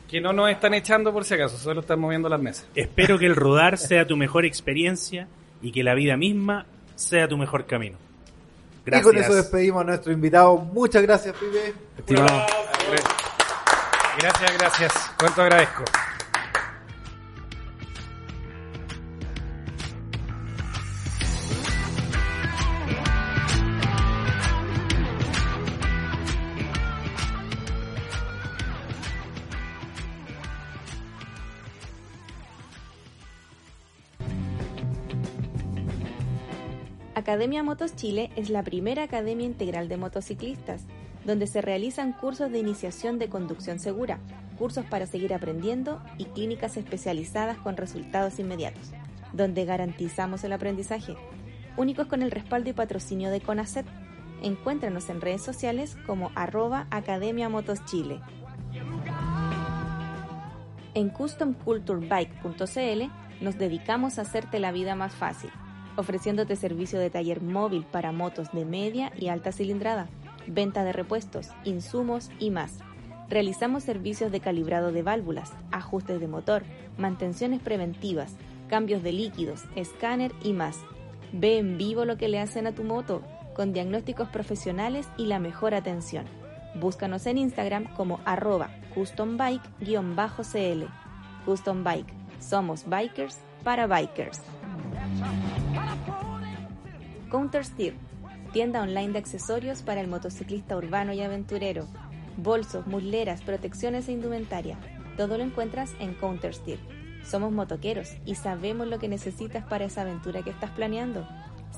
Que 0.07 0.19
no 0.19 0.33
nos 0.33 0.49
están 0.49 0.73
echando 0.73 1.13
por 1.13 1.23
si 1.23 1.35
acaso, 1.35 1.55
solo 1.57 1.79
están 1.81 1.99
moviendo 1.99 2.27
las 2.27 2.41
mesas. 2.41 2.67
Espero 2.75 3.17
que 3.19 3.25
el 3.27 3.35
rodar 3.37 3.77
sea 3.77 4.05
tu 4.05 4.17
mejor 4.17 4.43
experiencia 4.43 5.27
y 5.61 5.71
que 5.71 5.83
la 5.83 5.93
vida 5.93 6.17
misma 6.17 6.65
sea 6.95 7.27
tu 7.27 7.37
mejor 7.37 7.65
camino. 7.67 7.97
Gracias. 8.89 9.01
Y 9.01 9.03
con 9.03 9.23
eso 9.23 9.35
despedimos 9.35 9.81
a 9.81 9.85
nuestro 9.85 10.11
invitado. 10.11 10.57
Muchas 10.57 11.01
gracias, 11.03 11.35
Pipe. 11.35 11.73
Estimado. 11.97 12.45
Gracias, 14.19 14.57
gracias. 14.57 14.93
Cuánto 15.17 15.41
agradezco. 15.41 15.83
Academia 37.29 37.61
Motos 37.61 37.95
Chile 37.95 38.31
es 38.35 38.49
la 38.49 38.63
primera 38.63 39.03
academia 39.03 39.45
integral 39.45 39.87
de 39.87 39.97
motociclistas, 39.97 40.85
donde 41.25 41.45
se 41.45 41.61
realizan 41.61 42.11
cursos 42.11 42.51
de 42.51 42.57
iniciación 42.57 43.19
de 43.19 43.29
conducción 43.29 43.79
segura, 43.79 44.17
cursos 44.57 44.83
para 44.85 45.05
seguir 45.05 45.35
aprendiendo 45.35 46.01
y 46.17 46.25
clínicas 46.25 46.75
especializadas 46.75 47.59
con 47.59 47.77
resultados 47.77 48.39
inmediatos, 48.39 48.93
donde 49.31 49.65
garantizamos 49.65 50.43
el 50.43 50.53
aprendizaje, 50.53 51.15
únicos 51.77 52.07
con 52.07 52.23
el 52.23 52.31
respaldo 52.31 52.71
y 52.71 52.73
patrocinio 52.73 53.29
de 53.29 53.41
CONACET. 53.41 53.85
Encuéntranos 54.41 55.07
en 55.11 55.21
redes 55.21 55.43
sociales 55.43 55.97
como 56.07 56.31
arroba 56.33 56.87
Academia 56.89 57.47
Motos 57.47 57.85
Chile. 57.85 58.21
En 60.95 61.09
customculturebike.cl 61.09 63.03
nos 63.39 63.59
dedicamos 63.59 64.17
a 64.17 64.23
hacerte 64.23 64.59
la 64.59 64.71
vida 64.71 64.95
más 64.95 65.13
fácil, 65.13 65.51
ofreciéndote 65.99 66.55
servicio 66.55 66.99
de 66.99 67.09
taller 67.09 67.41
móvil 67.41 67.85
para 67.85 68.11
motos 68.11 68.51
de 68.51 68.65
media 68.65 69.11
y 69.17 69.27
alta 69.27 69.51
cilindrada, 69.51 70.07
venta 70.47 70.83
de 70.83 70.93
repuestos, 70.93 71.49
insumos 71.63 72.31
y 72.39 72.49
más. 72.49 72.79
Realizamos 73.29 73.83
servicios 73.83 74.31
de 74.31 74.39
calibrado 74.39 74.91
de 74.91 75.03
válvulas, 75.03 75.51
ajustes 75.71 76.19
de 76.19 76.27
motor, 76.27 76.63
mantenciones 76.97 77.61
preventivas, 77.61 78.33
cambios 78.67 79.03
de 79.03 79.11
líquidos, 79.11 79.65
escáner 79.75 80.31
y 80.43 80.53
más. 80.53 80.77
Ve 81.31 81.59
en 81.59 81.77
vivo 81.77 82.05
lo 82.05 82.17
que 82.17 82.27
le 82.27 82.39
hacen 82.39 82.65
a 82.65 82.71
tu 82.71 82.83
moto, 82.83 83.21
con 83.53 83.73
diagnósticos 83.73 84.29
profesionales 84.29 85.07
y 85.17 85.25
la 85.25 85.37
mejor 85.37 85.75
atención. 85.75 86.25
Búscanos 86.75 87.25
en 87.25 87.37
Instagram 87.37 87.93
como 87.95 88.19
arroba 88.25 88.69
custombike-cl. 88.95 90.85
Custom 91.45 91.83
Bike. 91.83 92.13
Somos 92.39 92.87
bikers 92.87 93.39
para 93.63 93.87
bikers. 93.87 94.41
Counter 97.29 97.63
Steer, 97.63 97.93
tienda 98.53 98.81
online 98.81 99.13
de 99.13 99.19
accesorios 99.19 99.81
para 99.81 100.01
el 100.01 100.07
motociclista 100.07 100.75
urbano 100.75 101.13
y 101.13 101.21
aventurero. 101.21 101.87
Bolsos, 102.37 102.87
musleras, 102.87 103.41
protecciones 103.41 104.07
e 104.07 104.13
indumentaria. 104.13 104.77
Todo 105.17 105.37
lo 105.37 105.43
encuentras 105.43 105.93
en 105.99 106.13
Counter 106.15 106.53
Steer. 106.53 106.79
Somos 107.23 107.51
motoqueros 107.51 108.15
y 108.25 108.35
sabemos 108.35 108.87
lo 108.87 108.99
que 108.99 109.07
necesitas 109.07 109.65
para 109.65 109.85
esa 109.85 110.01
aventura 110.01 110.41
que 110.41 110.49
estás 110.49 110.71
planeando. 110.71 111.27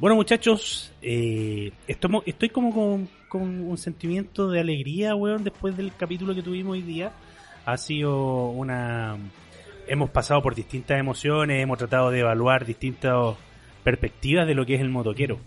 Bueno, 0.00 0.16
muchachos, 0.16 0.90
eh, 1.02 1.72
estoy, 1.86 2.22
estoy 2.24 2.48
como 2.48 2.72
con, 2.72 3.06
con 3.28 3.42
un 3.42 3.76
sentimiento 3.76 4.48
de 4.48 4.58
alegría, 4.58 5.14
weón, 5.14 5.44
después 5.44 5.76
del 5.76 5.94
capítulo 5.94 6.34
que 6.34 6.42
tuvimos 6.42 6.72
hoy 6.72 6.80
día. 6.80 7.12
Ha 7.66 7.76
sido 7.76 8.46
una... 8.48 9.18
Hemos 9.86 10.08
pasado 10.08 10.40
por 10.40 10.54
distintas 10.54 10.98
emociones, 10.98 11.62
hemos 11.62 11.76
tratado 11.76 12.10
de 12.10 12.20
evaluar 12.20 12.64
distintas 12.64 13.36
perspectivas 13.84 14.46
de 14.46 14.54
lo 14.54 14.64
que 14.64 14.76
es 14.76 14.80
el 14.80 14.88
motoquero. 14.88 15.38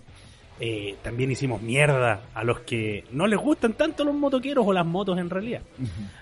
Eh, 0.60 0.98
también 1.02 1.32
hicimos 1.32 1.60
mierda 1.64 2.22
a 2.36 2.44
los 2.44 2.60
que 2.60 3.06
no 3.12 3.26
les 3.26 3.40
gustan 3.40 3.74
tanto 3.74 4.04
los 4.04 4.14
motoqueros 4.14 4.68
o 4.68 4.72
las 4.72 4.86
motos 4.86 5.18
en 5.18 5.32
realidad. 5.32 5.64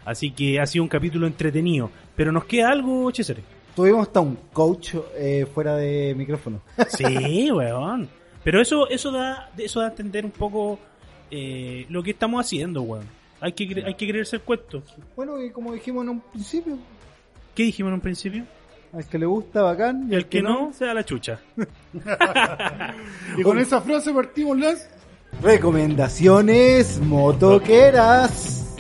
Así 0.06 0.32
que 0.32 0.58
ha 0.58 0.66
sido 0.66 0.84
un 0.84 0.90
capítulo 0.90 1.28
entretenido. 1.28 1.92
Pero 2.16 2.32
nos 2.32 2.46
queda 2.46 2.70
algo, 2.70 3.12
Cesare. 3.14 3.44
Tuvimos 3.76 4.08
hasta 4.08 4.22
un 4.22 4.38
coach 4.54 4.96
eh, 5.18 5.46
fuera 5.54 5.76
de 5.76 6.16
micrófono. 6.16 6.62
Sí, 6.88 7.52
weón. 7.52 8.21
Pero 8.44 8.62
eso, 8.62 8.90
eso 8.90 9.12
da, 9.12 9.50
eso 9.58 9.80
da 9.80 9.88
a 9.88 9.90
entender 9.90 10.26
un 10.26 10.32
poco 10.32 10.80
eh, 11.30 11.86
lo 11.90 12.02
que 12.04 12.12
estamos 12.12 12.46
haciendo, 12.46 12.82
weón. 12.82 13.06
Hay 13.40 13.54
que, 13.54 13.84
hay 13.86 13.96
que 13.96 14.08
creerse 14.08 14.36
el 14.36 14.42
cuento. 14.44 14.84
Bueno, 15.16 15.42
y 15.42 15.50
como 15.52 15.74
dijimos 15.74 16.04
en 16.04 16.10
un 16.10 16.22
principio, 16.22 16.78
¿Qué 17.56 17.64
dijimos 17.64 17.90
en 17.90 17.94
un 17.96 18.02
principio? 18.02 18.46
al 18.94 19.08
que 19.08 19.18
le 19.18 19.26
gusta, 19.26 19.62
bacán. 19.62 20.08
Y 20.12 20.16
el 20.16 20.26
que 20.28 20.42
no, 20.42 20.74
sea 20.74 20.94
la 20.94 21.06
chucha. 21.06 21.40
Y 23.38 23.42
con 23.42 23.58
esa 23.58 23.82
frase 23.82 24.14
partimos 24.14 24.60
las... 24.60 24.90
Recomendaciones 25.42 27.00
motoqueras. 27.00 28.71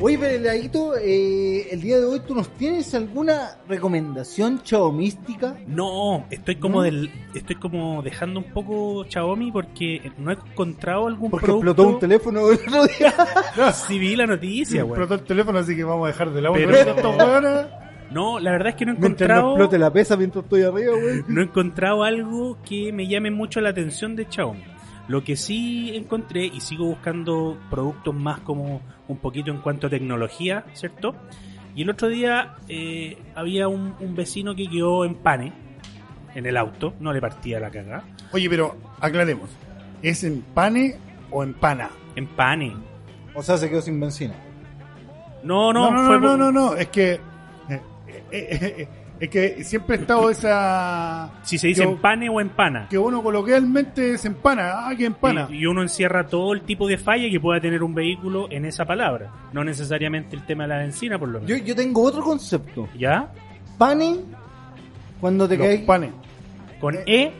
Oye, 0.00 0.18
Peladito, 0.18 0.96
eh, 0.98 1.68
el 1.70 1.80
día 1.80 1.98
de 1.98 2.04
hoy 2.04 2.20
tú 2.26 2.34
nos 2.34 2.48
tienes 2.56 2.92
alguna 2.94 3.56
recomendación 3.68 4.60
chao 4.62 4.92
mística. 4.92 5.56
No, 5.66 6.26
estoy 6.30 6.56
como 6.56 6.78
¿No? 6.78 6.82
del, 6.82 7.10
estoy 7.34 7.56
como 7.56 8.02
dejando 8.02 8.40
un 8.40 8.52
poco 8.52 9.04
Xiaomi 9.08 9.50
porque 9.52 10.12
no 10.18 10.30
he 10.30 10.34
encontrado 10.34 11.06
algún 11.06 11.30
Porque 11.30 11.46
producto. 11.46 11.70
explotó 11.70 11.88
un 11.94 12.00
teléfono 12.00 12.40
el 12.50 12.58
otro 12.58 12.86
día. 12.86 13.14
Sí 13.72 13.98
vi 13.98 14.14
la 14.16 14.26
noticia, 14.26 14.84
weón. 14.84 14.90
explotó 15.00 15.14
el 15.22 15.26
teléfono, 15.28 15.58
así 15.60 15.74
que 15.76 15.84
vamos 15.84 16.04
a 16.04 16.08
dejar 16.08 16.30
de 16.32 16.42
lado 16.42 16.54
Pero-. 16.54 17.84
No, 18.10 18.38
la 18.38 18.50
verdad 18.52 18.68
es 18.70 18.74
que 18.74 18.84
no 18.84 18.92
he 18.92 18.96
Mientras 18.96 19.28
no 19.28 19.34
encontrado, 19.34 19.50
explote 19.52 19.78
la 19.78 19.92
pesa 19.92 20.16
mientras 20.16 20.44
estoy 20.44 20.62
arriba, 20.62 20.92
güey. 21.00 21.22
no 21.28 21.40
he 21.40 21.44
encontrado 21.44 22.02
algo 22.04 22.58
que 22.68 22.92
me 22.92 23.08
llame 23.08 23.30
mucho 23.30 23.60
la 23.60 23.70
atención 23.70 24.14
de 24.16 24.26
Xiaomi. 24.28 24.62
Lo 25.08 25.22
que 25.22 25.36
sí 25.36 25.94
encontré 25.94 26.46
y 26.46 26.60
sigo 26.60 26.86
buscando 26.86 27.58
productos 27.70 28.14
más 28.14 28.40
como 28.40 28.80
un 29.08 29.16
poquito 29.18 29.50
en 29.50 29.58
cuanto 29.58 29.86
a 29.86 29.90
tecnología, 29.90 30.64
¿cierto? 30.72 31.14
Y 31.74 31.82
el 31.82 31.90
otro 31.90 32.08
día 32.08 32.54
eh, 32.68 33.18
había 33.34 33.68
un, 33.68 33.94
un 34.00 34.14
vecino 34.14 34.54
que 34.54 34.68
quedó 34.68 35.04
en 35.04 35.16
pane 35.16 35.52
en 36.34 36.46
el 36.46 36.56
auto, 36.56 36.94
no 37.00 37.12
le 37.12 37.20
partía 37.20 37.60
la 37.60 37.70
cagada. 37.70 38.04
Oye, 38.32 38.48
pero 38.48 38.76
aclaremos. 39.00 39.50
¿Es 40.02 40.24
en 40.24 40.40
pane 40.42 40.96
o 41.30 41.42
en 41.42 41.54
pana? 41.54 41.90
En 42.16 42.26
pane. 42.26 42.74
O 43.34 43.42
sea, 43.42 43.56
se 43.58 43.68
quedó 43.68 43.82
sin 43.82 44.00
benzina. 44.00 44.34
No, 45.42 45.72
no, 45.72 45.90
no, 45.90 46.00
no, 46.02 46.06
fue 46.06 46.16
no, 46.20 46.28
por- 46.28 46.38
no, 46.38 46.52
no, 46.52 46.74
es 46.76 46.88
que 46.88 47.12
eh, 47.12 47.20
eh, 47.68 47.80
eh, 48.30 48.88
es 49.24 49.30
que 49.30 49.64
siempre 49.64 49.96
ha 49.96 50.00
estado 50.00 50.30
esa 50.30 51.30
Si 51.42 51.58
se 51.58 51.68
dice 51.68 51.82
que, 51.82 51.88
en 51.88 51.98
pane 51.98 52.28
o 52.28 52.40
en 52.40 52.48
pana. 52.50 52.86
que 52.88 52.98
uno 52.98 53.22
coloquialmente 53.22 54.16
se 54.18 54.28
empana, 54.28 54.88
ah, 54.88 54.94
que 54.96 55.04
empana. 55.06 55.46
Y, 55.50 55.56
y 55.58 55.66
uno 55.66 55.82
encierra 55.82 56.26
todo 56.26 56.52
el 56.52 56.62
tipo 56.62 56.86
de 56.88 56.98
falla 56.98 57.28
que 57.30 57.38
pueda 57.40 57.60
tener 57.60 57.82
un 57.82 57.94
vehículo 57.94 58.48
en 58.50 58.64
esa 58.64 58.84
palabra. 58.84 59.30
No 59.52 59.62
necesariamente 59.64 60.34
el 60.36 60.44
tema 60.46 60.64
de 60.64 60.68
la 60.70 60.78
benzina, 60.78 61.18
por 61.18 61.28
lo 61.28 61.40
menos. 61.40 61.48
Yo, 61.58 61.64
yo 61.64 61.74
tengo 61.76 62.02
otro 62.02 62.22
concepto. 62.22 62.88
¿Ya? 62.98 63.30
Pane, 63.78 64.16
cuando 65.20 65.48
te 65.48 65.58
caes, 65.58 65.80
panes. 65.82 66.10
Con 66.80 66.96
E, 67.06 67.32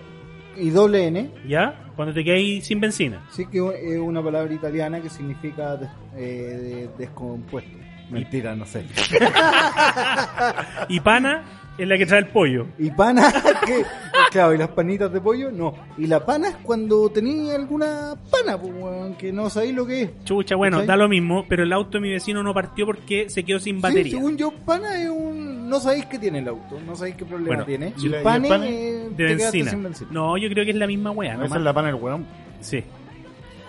y 0.57 0.71
doble 0.71 1.07
N, 1.09 1.31
¿ya? 1.47 1.81
Cuando 1.97 2.13
te 2.15 2.25
quedas 2.25 2.65
sin 2.65 2.81
benzina. 2.81 3.25
sí 3.31 3.47
que 3.47 3.59
es 3.59 3.99
una 4.01 4.23
palabra 4.23 4.53
italiana 4.53 5.01
que 5.01 5.09
significa 5.11 5.77
des- 5.77 5.89
eh, 6.17 6.19
de- 6.19 6.91
descompuesto. 6.99 7.79
Mentira, 8.11 8.55
no 8.55 8.65
sé. 8.67 8.85
Y 10.89 11.01
pana 11.01 11.43
es 11.77 11.89
la 11.89 11.99
que 11.99 12.07
trae 12.07 12.21
el 12.21 12.27
pollo. 12.29 12.67
Y 12.79 12.91
pana, 12.91 13.33
que, 13.67 13.85
claro, 14.31 14.55
y 14.55 14.59
las 14.59 14.69
panitas 14.69 15.13
de 15.13 15.21
pollo, 15.21 15.51
no. 15.51 15.75
Y 15.99 16.07
la 16.07 16.25
pana 16.25 16.49
es 16.51 16.57
cuando 16.63 17.09
tenía 17.11 17.55
alguna 17.57 18.15
pana, 18.31 18.57
pues, 18.61 18.73
weón, 18.75 19.15
que 19.17 19.33
no 19.33 19.51
sabéis 19.51 19.75
lo 19.75 19.85
que 19.87 20.03
es. 20.03 20.11
Chucha, 20.25 20.55
bueno, 20.57 20.77
¿Cachai? 20.79 20.87
da 20.89 20.97
lo 20.97 21.09
mismo, 21.09 21.45
pero 21.49 21.63
el 21.65 21.73
auto 21.73 21.99
de 21.99 22.01
mi 22.01 22.11
vecino 22.11 22.43
no 22.43 22.55
partió 22.55 22.87
porque 22.87 23.29
se 23.29 23.43
quedó 23.45 23.59
sin 23.59 23.77
Sí, 23.77 23.83
batería. 23.83 24.13
según 24.17 24.37
yo, 24.37 24.53
pana 24.65 25.03
es 25.03 25.09
un... 25.11 25.69
No 25.69 25.81
sabéis 25.81 26.07
qué 26.07 26.19
tiene 26.19 26.39
el 26.41 26.49
auto, 26.49 26.79
no 26.87 26.95
sabéis 26.95 27.17
qué 27.17 27.25
problema 27.25 27.49
Bueno, 27.49 27.65
tiene. 27.65 27.93
y 27.99 28.09
la- 28.09 28.17
y 28.17 28.19
el 28.19 28.23
pane, 28.23 28.49
pane 28.49 28.69
eh, 28.69 28.93
de 29.09 29.09
te 29.11 29.17
quedaste 29.17 29.37
benzina. 29.59 29.71
sin 29.71 29.83
benzina. 29.83 30.11
No, 30.13 30.37
yo 30.37 30.49
creo 30.51 30.65
que 30.65 30.71
es 30.71 30.77
la 30.77 30.87
misma 30.87 31.11
wea, 31.11 31.33
Esa 31.33 31.43
nomás. 31.43 31.59
es 31.59 31.65
la 31.65 31.73
pana 31.73 31.87
del 31.89 31.97
weón. 31.97 32.27
Sí. 32.61 32.85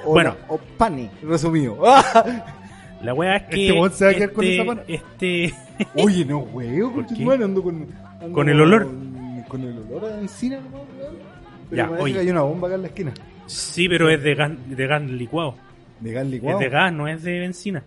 O 0.06 0.12
bueno. 0.12 0.36
la- 0.48 0.54
o 0.54 0.60
pane, 0.78 1.10
resumido. 1.24 1.78
La 3.02 3.14
wea 3.14 3.36
es 3.38 3.44
que. 3.44 3.68
Este 3.68 3.80
weón 3.80 3.92
se 3.92 4.06
va 4.06 4.12
a 4.12 4.14
quedar 4.14 4.32
con 4.32 4.44
este- 4.46 4.56
esa 4.56 4.66
pana. 4.66 4.84
Este. 4.88 5.54
Oye, 5.96 6.26
no, 6.26 6.40
weón, 6.40 6.94
¿Por 6.94 7.06
porque 7.06 7.24
qué? 7.24 7.44
ando 7.44 7.64
con... 7.64 7.88
ando 8.22 8.32
¿Con 8.34 8.50
el 8.50 8.62
olor? 8.62 8.86
Con, 8.86 9.44
con 9.48 9.62
el 9.62 9.78
olor 9.80 10.06
a 10.12 10.16
benzina, 10.18 10.60
¿no, 10.60 10.78
weón? 11.00 11.16
Pero 11.70 11.78
Ya, 11.84 11.86
parece 11.88 12.04
oye. 12.04 12.14
que 12.14 12.20
hay 12.20 12.30
una 12.30 12.42
bomba 12.42 12.68
acá 12.68 12.76
en 12.76 12.82
la 12.84 12.88
esquina. 12.88 13.14
sí, 13.48 13.90
pero 13.90 14.10
es 14.10 14.22
de 14.24 14.36
gas, 14.36 14.52
de 14.68 14.88
gas 14.88 15.02
licuado. 15.04 15.56
De 16.00 16.12
gas 16.12 16.28
licuado. 16.28 16.60
Es 16.60 16.64
de 16.66 16.70
gas, 16.70 16.94
no 16.94 17.08
es 17.08 17.24
de 17.24 17.40
benzina. 17.40 17.84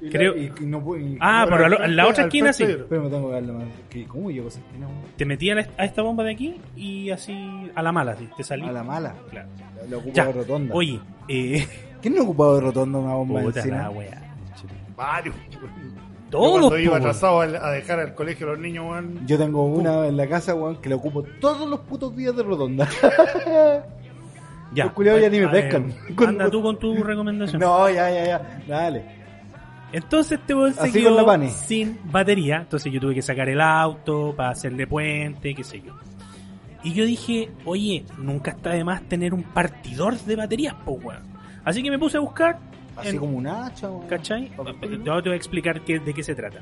Y 0.00 0.04
la- 0.06 0.10
Creo- 0.10 0.36
y- 0.36 0.52
y 0.60 0.66
no 0.66 0.82
puedo- 0.84 1.00
y- 1.00 1.16
Ah, 1.20 1.46
pero 1.48 1.64
al 1.82 1.96
la 1.96 2.06
otra 2.06 2.24
al 2.24 2.28
esquina 2.28 2.52
sí. 2.52 2.64
Pero 2.88 3.02
me 3.02 3.08
tengo 3.10 3.28
que 3.28 3.34
darle 3.34 3.52
más. 3.52 3.64
¿Qué? 3.88 4.04
¿Cómo 4.04 4.30
llego 4.30 4.44
a 4.46 4.48
esa 4.48 4.60
esquina, 4.60 4.86
weón? 4.86 5.00
Te 5.16 5.24
metí 5.24 5.50
a, 5.50 5.54
la- 5.54 5.68
a 5.78 5.84
esta 5.84 6.02
bomba 6.02 6.22
de 6.24 6.32
aquí 6.32 6.56
y 6.76 7.10
así 7.10 7.70
a 7.74 7.82
la 7.82 7.92
mala, 7.92 8.14
te 8.36 8.44
salí. 8.44 8.64
A 8.66 8.72
la 8.72 8.82
mala. 8.84 9.14
Claro. 9.30 9.48
La, 9.76 9.86
la 9.90 9.96
ocupa 9.96 10.12
Ya. 10.14 10.26
de 10.26 10.32
rotonda. 10.32 10.74
Oye, 10.74 11.00
eh. 11.28 11.66
¿Quién 12.02 12.14
no 12.14 12.22
ocupado 12.24 12.56
de 12.56 12.60
rotonda 12.60 12.98
una 12.98 13.14
bomba 13.14 13.40
de 13.40 13.46
Puta 13.46 13.66
la 13.66 13.90
wea. 13.90 14.22
Varios. 14.96 15.34
Todos, 16.30 16.54
Yo 16.54 16.60
cuando 16.60 16.78
iba 16.78 16.96
atrasado 16.96 17.40
al- 17.40 17.56
a 17.56 17.70
dejar 17.70 18.00
al 18.00 18.14
colegio 18.14 18.48
a 18.48 18.50
los 18.50 18.58
niños, 18.58 18.84
weón. 18.88 19.26
Yo 19.26 19.38
tengo 19.38 19.64
una 19.66 20.06
en 20.06 20.16
la 20.16 20.28
casa, 20.28 20.54
weón, 20.54 20.76
que 20.80 20.88
la 20.88 20.96
ocupo 20.96 21.22
todos 21.40 21.68
los 21.68 21.80
putos 21.80 22.14
días 22.16 22.34
de 22.36 22.42
rotonda. 22.42 22.88
Ya. 24.74 24.84
Los 24.84 24.94
culiados 24.94 25.22
ya 25.22 25.30
ni 25.30 25.38
me 25.40 25.48
pescan. 25.48 25.94
Anda 26.26 26.50
tú 26.50 26.60
con 26.60 26.76
tu 26.78 27.02
recomendación. 27.02 27.60
no, 27.60 27.88
ya, 27.88 28.10
ya, 28.10 28.26
ya. 28.26 28.60
Dale. 28.66 29.04
Entonces 29.92 30.40
este 30.40 30.54
weón 30.54 30.74
se 30.74 30.80
Así 30.80 31.04
con 31.04 31.16
la 31.16 31.24
quedó 31.38 31.48
sin 31.50 31.98
batería. 32.10 32.56
Entonces 32.56 32.92
yo 32.92 33.00
tuve 33.00 33.14
que 33.14 33.22
sacar 33.22 33.48
el 33.48 33.60
auto 33.60 34.34
para 34.36 34.50
hacerle 34.50 34.86
puente, 34.86 35.54
qué 35.54 35.62
sé 35.62 35.80
yo. 35.80 35.94
Y 36.82 36.92
yo 36.92 37.04
dije, 37.06 37.50
oye, 37.64 38.04
nunca 38.18 38.50
está 38.50 38.70
de 38.70 38.82
más 38.84 39.02
tener 39.08 39.32
un 39.32 39.44
partidor 39.44 40.18
de 40.18 40.34
baterías, 40.36 40.74
po 40.74 40.92
weón. 40.92 41.22
Así 41.64 41.82
que 41.82 41.90
me 41.90 41.98
puse 41.98 42.16
a 42.16 42.20
buscar. 42.20 42.58
Así 42.96 43.08
en- 43.10 43.18
como 43.18 43.36
un 43.36 43.46
hacha, 43.46 43.88
weón. 43.90 44.08
¿Cachai? 44.08 44.50
Te 44.50 45.00
voy 45.10 45.32
a 45.32 45.34
explicar 45.34 45.80
qué- 45.82 45.98
de 46.00 46.14
qué 46.14 46.22
se 46.22 46.34
trata. 46.34 46.60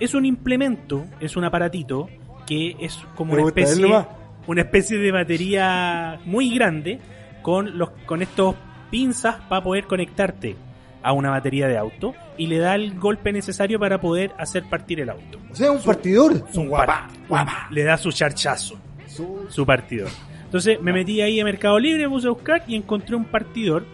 Es 0.00 0.14
un 0.14 0.24
implemento, 0.24 1.04
es 1.20 1.36
un 1.36 1.44
aparatito 1.44 2.08
que 2.46 2.76
es 2.80 2.98
como 3.14 3.34
¿Te 3.34 3.40
una 3.40 3.48
especie, 3.48 4.04
una 4.46 4.60
especie 4.62 4.98
de 4.98 5.12
batería 5.12 6.20
muy 6.24 6.54
grande 6.54 6.98
con 7.42 7.76
los 7.78 7.90
con 8.06 8.22
estos 8.22 8.54
pinzas 8.90 9.36
para 9.48 9.62
poder 9.62 9.84
conectarte 9.84 10.56
a 11.02 11.12
una 11.12 11.30
batería 11.30 11.68
de 11.68 11.76
auto 11.76 12.14
y 12.38 12.46
le 12.46 12.58
da 12.58 12.74
el 12.74 12.98
golpe 12.98 13.30
necesario 13.32 13.78
para 13.78 14.00
poder 14.00 14.32
hacer 14.38 14.64
partir 14.70 15.00
el 15.00 15.10
auto. 15.10 15.38
O 15.50 15.54
sea, 15.54 15.70
un 15.70 15.82
partidor. 15.82 16.32
Un 16.54 16.70
par- 16.70 17.08
un- 17.28 17.74
le 17.74 17.84
da 17.84 17.96
su 17.98 18.10
charchazo, 18.10 18.76
Su- 19.06 19.46
su 19.48 19.66
partidor. 19.66 20.08
Entonces 20.44 20.80
me 20.80 20.92
metí 20.92 21.20
ahí 21.20 21.40
a 21.40 21.44
Mercado 21.44 21.78
Libre, 21.78 22.04
me 22.04 22.08
puse 22.08 22.26
a 22.26 22.30
buscar 22.30 22.62
y 22.66 22.74
encontré 22.76 23.16
un 23.16 23.24
partidor 23.24 23.84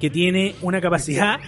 que 0.00 0.10
tiene 0.10 0.54
una 0.62 0.80
capacidad 0.80 1.38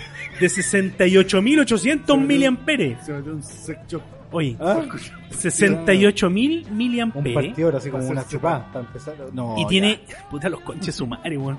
de 0.41 0.47
68.800 0.47 2.19
miliamperes. 2.21 2.99
Se 3.05 3.13
metió 3.13 3.33
un 3.33 3.43
sex 3.43 3.79
shop. 3.89 4.03
Oye, 4.31 4.57
¿Ah? 4.61 4.83
68.000 5.31 6.67
Un 6.71 6.77
miliamperes. 6.77 7.35
partidor 7.35 7.77
así 7.77 7.89
como 7.91 8.07
una 8.09 8.27
chupada. 8.29 8.67
Para 8.73 8.85
empezar. 8.85 9.15
No, 9.33 9.55
Y 9.57 9.63
ya. 9.63 9.69
tiene, 9.69 10.01
puta 10.31 10.49
los 10.51 10.61
conches 10.61 10.95
sumares, 10.95 11.39
weón. 11.39 11.59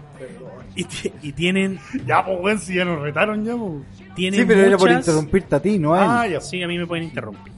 Y, 0.76 0.86
y 1.24 1.32
tienen, 1.34 1.80
Ya, 2.06 2.24
pues, 2.24 2.38
weón, 2.40 2.60
si 2.60 2.76
ya 2.76 2.86
nos 2.86 3.02
retaron 3.02 3.44
ya, 3.44 3.56
pues. 3.56 3.72
tienen 4.16 4.42
Sí, 4.42 4.46
pero 4.46 4.62
era 4.64 4.78
por 4.78 4.92
interrumpirte 4.92 5.56
a 5.56 5.60
ti, 5.60 5.80
no 5.80 5.96
a. 5.96 6.22
Ah, 6.22 6.28
ya. 6.28 6.42
Sí, 6.42 6.62
a 6.62 6.68
mí 6.68 6.78
me 6.78 6.86
pueden 6.86 7.06
interrumpir. 7.06 7.52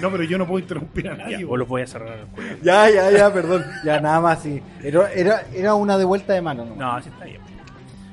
No, 0.00 0.10
pero 0.10 0.24
yo 0.24 0.36
no 0.38 0.46
puedo 0.46 0.58
interrumpir 0.58 1.08
a 1.08 1.16
nadie, 1.16 1.44
o 1.44 1.56
los 1.56 1.68
voy 1.68 1.82
a 1.82 1.86
cerrar 1.86 2.12
a 2.12 2.16
los 2.16 2.28
culiados. 2.30 2.60
Ya, 2.62 2.90
ya, 2.90 3.10
ya, 3.10 3.32
perdón. 3.32 3.64
Ya, 3.84 4.00
nada 4.00 4.20
más, 4.20 4.42
sí. 4.42 4.60
Era, 4.82 5.10
era, 5.12 5.42
era 5.54 5.74
una 5.74 5.96
de 5.96 6.04
vuelta 6.04 6.32
de 6.34 6.42
mano, 6.42 6.64
¿no? 6.66 6.74
No, 6.74 6.92
así 6.92 7.08
está 7.08 7.24
bien. 7.24 7.40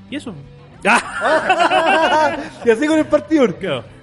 ¿Y 0.10 0.16
eso? 0.18 0.34
¡Ah! 0.88 2.38
y 2.66 2.70
así 2.70 2.88
con 2.88 2.98
el 3.00 3.06
partidor. 3.06 3.56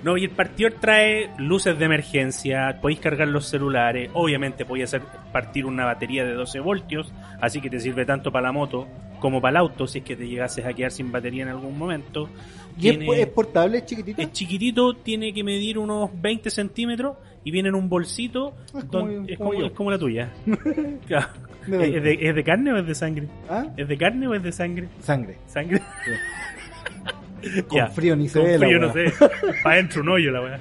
No, 0.03 0.17
y 0.17 0.25
el 0.25 0.31
partidor 0.31 0.75
trae 0.81 1.31
luces 1.39 1.79
de 1.79 1.85
emergencia, 1.85 2.79
podéis 2.81 3.01
cargar 3.01 3.29
los 3.29 3.47
celulares, 3.47 4.11
obviamente 4.15 4.65
podéis 4.65 4.85
hacer 4.87 5.03
partir 5.33 5.65
una 5.67 5.85
batería 5.85 6.25
de 6.25 6.35
12 6.35 6.61
voltios, 6.61 7.13
así 7.41 7.61
que 7.61 7.71
te 7.71 7.81
sirve 7.81 8.05
tanto 8.05 8.33
para 8.33 8.47
la 8.49 8.53
moto 8.53 8.87
como 9.21 9.41
para 9.41 9.51
el 9.51 9.57
auto, 9.59 9.87
si 9.87 9.99
es 9.99 10.05
que 10.05 10.17
te 10.17 10.27
llegases 10.27 10.65
a 10.67 10.73
quedar 10.73 10.91
sin 10.91 11.13
batería 11.13 11.45
en 11.45 11.51
algún 11.51 11.79
momento. 11.79 12.29
Y 12.79 12.89
es, 12.89 12.99
Tiene- 12.99 13.21
es 13.21 13.27
portable, 13.29 13.79
es 13.79 13.87
chiquitito. 13.87 14.21
es 14.23 14.33
chiquitito, 14.33 14.95
tiene 14.95 15.33
que 15.33 15.45
medir 15.45 15.79
unos 15.79 16.11
20 16.21 16.51
centímetros 16.51 17.17
y 17.45 17.51
viene 17.53 17.69
en 17.69 17.75
un 17.77 17.89
bolsito. 17.89 18.55
Es 18.67 18.85
como- 18.85 19.07
don- 19.09 19.31
es, 19.31 19.37
como 19.39 19.51
como, 19.51 19.61
yo. 19.61 19.67
es 19.67 19.73
como 19.73 19.91
la 19.91 19.99
tuya. 19.99 20.31
Claro. 21.07 21.29
De 21.67 21.79
20. 21.79 21.97
¿Es, 21.99 22.03
de, 22.03 22.29
es 22.29 22.35
de 22.35 22.43
carne 22.43 22.73
o 22.73 22.77
es 22.79 22.87
de 22.89 22.95
sangre? 22.97 23.29
¿Ah? 23.49 23.67
¿Es 23.77 23.87
de 23.87 23.97
carne 23.97 24.27
o 24.27 24.35
es 24.35 24.43
de 24.43 24.51
sangre? 24.51 24.89
Sangre. 25.01 25.37
¿Sangre? 25.47 25.81
Con 27.69 27.79
Ya. 27.79 27.87
frío 27.89 28.17
ni 28.17 28.29
se 28.29 28.39
Con 28.39 28.49
ve 28.49 28.59
la 28.59 28.67
frío 28.67 28.81
no 28.81 28.93
sé. 28.93 29.05
Para 29.63 29.75
adentro 29.77 30.03
un 30.03 30.09
hoyo 30.11 30.31
la 30.31 30.41
weá. 30.43 30.61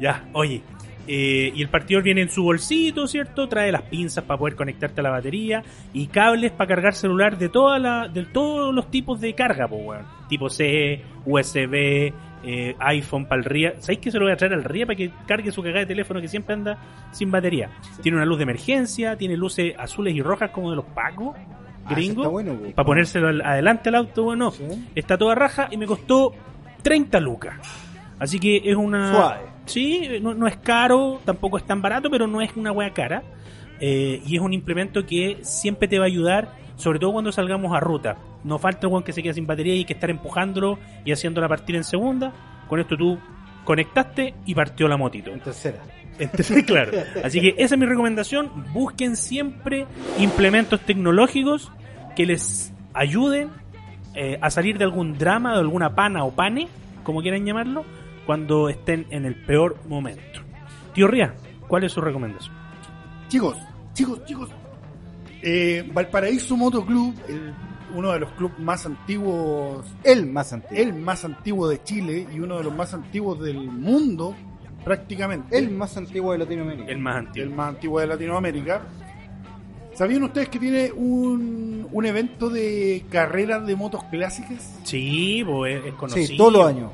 Ya, 0.00 0.24
oye. 0.32 0.62
eh, 1.08 1.52
y 1.54 1.62
el 1.62 1.68
partidor 1.68 2.02
viene 2.02 2.22
en 2.22 2.28
su 2.28 2.42
bolsito, 2.42 3.06
¿cierto? 3.06 3.48
Trae 3.48 3.70
las 3.72 3.82
pinzas 3.82 4.24
para 4.24 4.38
poder 4.38 4.54
conectarte 4.56 5.00
a 5.00 5.04
la 5.04 5.10
batería 5.10 5.62
y 5.92 6.06
cables 6.08 6.52
para 6.52 6.68
cargar 6.68 6.94
celular 6.94 7.38
de 7.38 7.48
toda 7.48 7.78
la, 7.78 8.08
de 8.08 8.24
todos 8.24 8.74
los 8.74 8.90
tipos 8.90 9.20
de 9.20 9.34
carga, 9.34 9.68
pues 9.68 9.82
weón. 9.84 10.04
Tipo 10.28 10.48
C, 10.50 11.02
USB, 11.24 12.12
eh, 12.44 12.74
iPhone 12.78 13.26
para 13.26 13.40
el 13.40 13.44
RIA. 13.44 13.74
¿Sabéis 13.80 14.00
que 14.00 14.10
se 14.10 14.18
lo 14.18 14.24
voy 14.24 14.32
a 14.32 14.36
traer 14.36 14.54
al 14.54 14.64
RIA 14.64 14.86
para 14.86 14.96
que 14.96 15.10
cargue 15.26 15.50
su 15.52 15.62
cagada 15.62 15.80
de 15.80 15.86
teléfono 15.86 16.20
que 16.20 16.28
siempre 16.28 16.54
anda 16.54 16.78
sin 17.12 17.30
batería? 17.30 17.70
Tiene 18.02 18.16
una 18.18 18.26
luz 18.26 18.38
de 18.38 18.44
emergencia, 18.44 19.16
tiene 19.16 19.36
luces 19.36 19.74
azules 19.78 20.14
y 20.14 20.22
rojas 20.22 20.50
como 20.50 20.70
de 20.70 20.76
los 20.76 20.84
pacos 20.86 21.36
Ah, 22.24 22.28
bueno, 22.28 22.54
po. 22.54 22.70
para 22.72 22.86
ponérselo 22.86 23.28
adelante 23.44 23.88
al 23.88 23.94
auto, 23.96 24.24
bueno, 24.24 24.50
Sí. 24.50 24.64
está 24.94 25.16
toda 25.16 25.34
raja 25.34 25.68
y 25.70 25.76
me 25.76 25.86
costó 25.86 26.32
30 26.82 27.20
lucas. 27.20 27.54
Así 28.18 28.38
que 28.40 28.60
es 28.64 28.76
una... 28.76 29.12
Suave. 29.12 29.40
Sí, 29.66 30.08
no, 30.22 30.32
no 30.34 30.46
es 30.46 30.56
caro, 30.58 31.20
tampoco 31.24 31.58
es 31.58 31.64
tan 31.66 31.82
barato, 31.82 32.08
pero 32.10 32.26
no 32.26 32.40
es 32.40 32.54
una 32.56 32.72
wea 32.72 32.90
cara. 32.92 33.22
Eh, 33.80 34.22
y 34.24 34.36
es 34.36 34.40
un 34.40 34.52
implemento 34.52 35.04
que 35.04 35.38
siempre 35.42 35.86
te 35.88 35.98
va 35.98 36.04
a 36.04 36.06
ayudar, 36.06 36.48
sobre 36.76 36.98
todo 36.98 37.12
cuando 37.12 37.32
salgamos 37.32 37.76
a 37.76 37.80
ruta. 37.80 38.16
No 38.44 38.58
falta 38.58 38.86
el 38.86 39.02
que 39.04 39.12
se 39.12 39.22
queda 39.22 39.34
sin 39.34 39.46
batería 39.46 39.74
y 39.74 39.78
hay 39.78 39.84
que 39.84 39.92
estar 39.94 40.08
empujándolo 40.08 40.78
y 41.04 41.12
haciéndola 41.12 41.48
partir 41.48 41.76
en 41.76 41.84
segunda. 41.84 42.32
Con 42.68 42.80
esto 42.80 42.96
tú 42.96 43.18
conectaste 43.64 44.34
y 44.46 44.54
partió 44.54 44.88
la 44.88 44.96
motito. 44.96 45.30
En 45.30 45.40
tercera. 45.40 45.78
Entonces, 46.18 46.64
claro. 46.66 46.92
Así 47.24 47.40
que 47.40 47.54
esa 47.58 47.74
es 47.74 47.78
mi 47.80 47.86
recomendación. 47.86 48.50
Busquen 48.72 49.16
siempre 49.16 49.86
implementos 50.18 50.80
tecnológicos 50.80 51.70
que 52.14 52.26
les 52.26 52.72
ayuden 52.94 53.50
eh, 54.14 54.38
a 54.40 54.50
salir 54.50 54.78
de 54.78 54.84
algún 54.84 55.18
drama, 55.18 55.52
de 55.52 55.60
alguna 55.60 55.94
pana 55.94 56.24
o 56.24 56.32
pane, 56.32 56.68
como 57.04 57.20
quieran 57.22 57.44
llamarlo, 57.44 57.84
cuando 58.24 58.68
estén 58.68 59.06
en 59.10 59.24
el 59.26 59.34
peor 59.44 59.76
momento. 59.88 60.40
Tío 60.94 61.06
Ría, 61.06 61.34
¿cuál 61.68 61.84
es 61.84 61.92
su 61.92 62.00
recomendación? 62.00 62.54
Chicos, 63.28 63.56
chicos, 63.92 64.24
chicos. 64.24 64.48
Eh, 65.42 65.88
Valparaíso 65.92 66.56
Moto 66.56 66.84
Club, 66.84 67.14
el- 67.28 67.52
uno 67.94 68.10
de 68.12 68.18
los 68.20 68.30
clubes 68.32 68.58
más 68.58 68.84
antiguos, 68.84 69.86
El 70.02 70.26
más 70.26 70.52
antiguo. 70.52 70.82
el 70.82 70.92
más 70.94 71.24
antiguo 71.24 71.68
de 71.68 71.82
Chile 71.84 72.26
y 72.34 72.40
uno 72.40 72.58
de 72.58 72.64
los 72.64 72.74
más 72.74 72.92
antiguos 72.94 73.40
del 73.40 73.58
mundo, 73.70 74.34
prácticamente. 74.86 75.58
El 75.58 75.70
más 75.72 75.96
antiguo 75.96 76.30
de 76.30 76.38
Latinoamérica. 76.38 76.92
El 76.92 76.98
más 76.98 77.16
el 77.16 77.26
antiguo. 77.26 77.56
más 77.56 77.68
antiguo 77.70 78.00
de 78.00 78.06
Latinoamérica. 78.06 78.82
¿Sabían 79.94 80.22
ustedes 80.22 80.48
que 80.48 80.60
tiene 80.60 80.92
un, 80.92 81.88
un 81.90 82.06
evento 82.06 82.48
de 82.50 83.04
carreras 83.10 83.66
de 83.66 83.74
motos 83.74 84.04
clásicas? 84.04 84.78
Sí, 84.84 85.42
pues 85.44 85.80
es, 85.80 85.86
es 85.86 85.94
conocido. 85.94 86.26
sí, 86.28 86.36
todos 86.36 86.52
los 86.52 86.66
años. 86.68 86.92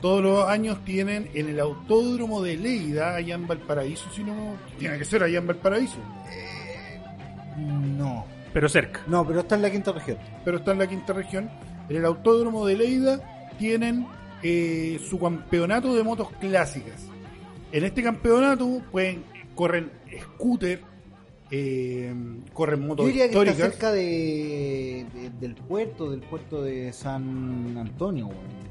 Todos 0.00 0.22
los 0.22 0.48
años 0.48 0.78
tienen 0.84 1.28
en 1.34 1.50
el 1.50 1.60
autódromo 1.60 2.40
de 2.42 2.56
Leida, 2.56 3.14
allá 3.16 3.34
en 3.34 3.46
Valparaíso, 3.46 4.10
si 4.14 4.24
no, 4.24 4.56
tiene 4.78 4.98
que 4.98 5.04
ser 5.04 5.22
allá 5.22 5.38
en 5.38 5.46
Valparaíso, 5.46 5.98
No. 7.98 8.24
Pero 8.54 8.68
cerca. 8.70 9.00
No, 9.06 9.26
pero 9.26 9.40
está 9.40 9.56
en 9.56 9.62
la 9.62 9.70
quinta 9.70 9.92
región. 9.92 10.16
pero 10.44 10.58
está 10.58 10.72
en 10.72 10.78
la 10.78 10.86
quinta 10.86 11.12
región. 11.12 11.50
En 11.90 11.96
el 11.96 12.04
autódromo 12.06 12.64
de 12.66 12.76
Leida 12.76 13.50
tienen 13.58 14.06
eh, 14.42 14.98
su 15.10 15.18
campeonato 15.18 15.94
de 15.94 16.02
motos 16.02 16.28
clásicas. 16.40 17.08
En 17.74 17.84
este 17.84 18.02
campeonato 18.02 18.80
pueden 18.92 19.24
corren 19.54 19.90
scooter, 20.20 20.80
eh, 21.50 22.14
corren 22.52 22.86
motos 22.86 23.04
Yo 23.04 23.08
diría 23.12 23.28
que 23.30 23.50
está 23.50 23.54
cerca 23.70 23.92
de, 23.92 25.06
de- 25.12 25.30
del 25.40 25.54
puerto, 25.56 26.10
del 26.10 26.20
puerto 26.20 26.62
de 26.62 26.92
San 26.92 27.76
Antonio, 27.76 28.26
weón. 28.28 28.64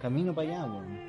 Camino 0.00 0.34
para 0.34 0.48
allá, 0.48 0.64
weón. 0.66 1.08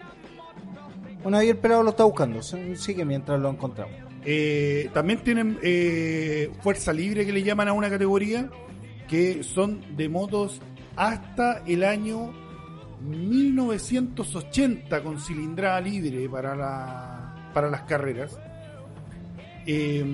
Bueno, 1.21 1.37
ahí 1.37 1.49
el 1.49 1.57
pelado 1.57 1.83
lo 1.83 1.89
está 1.89 2.05
buscando. 2.05 2.41
Sigue 2.41 3.03
mientras 3.03 3.39
lo 3.39 3.49
encontramos. 3.49 3.95
Eh, 4.23 4.89
también 4.93 5.21
tienen 5.23 5.59
eh, 5.61 6.49
fuerza 6.61 6.93
libre 6.93 7.25
que 7.25 7.33
le 7.33 7.43
llaman 7.43 7.67
a 7.67 7.73
una 7.73 7.89
categoría 7.89 8.49
que 9.09 9.43
son 9.43 9.81
de 9.97 10.07
motos 10.07 10.61
hasta 10.95 11.63
el 11.65 11.83
año 11.83 12.31
1980 13.01 15.03
con 15.03 15.19
cilindrada 15.19 15.81
libre 15.81 16.27
para, 16.29 16.55
la, 16.55 17.51
para 17.53 17.69
las 17.69 17.81
carreras. 17.83 18.37
Eh, 19.65 20.05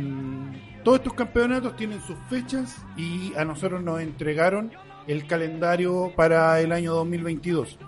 todos 0.84 1.00
estos 1.00 1.14
campeonatos 1.14 1.76
tienen 1.76 2.02
sus 2.02 2.18
fechas 2.30 2.78
y 2.96 3.34
a 3.36 3.46
nosotros 3.46 3.82
nos 3.82 4.02
entregaron 4.02 4.72
el 5.08 5.26
calendario 5.26 6.14
para 6.16 6.60
el 6.62 6.72
año 6.72 6.94
2022. 6.94 7.80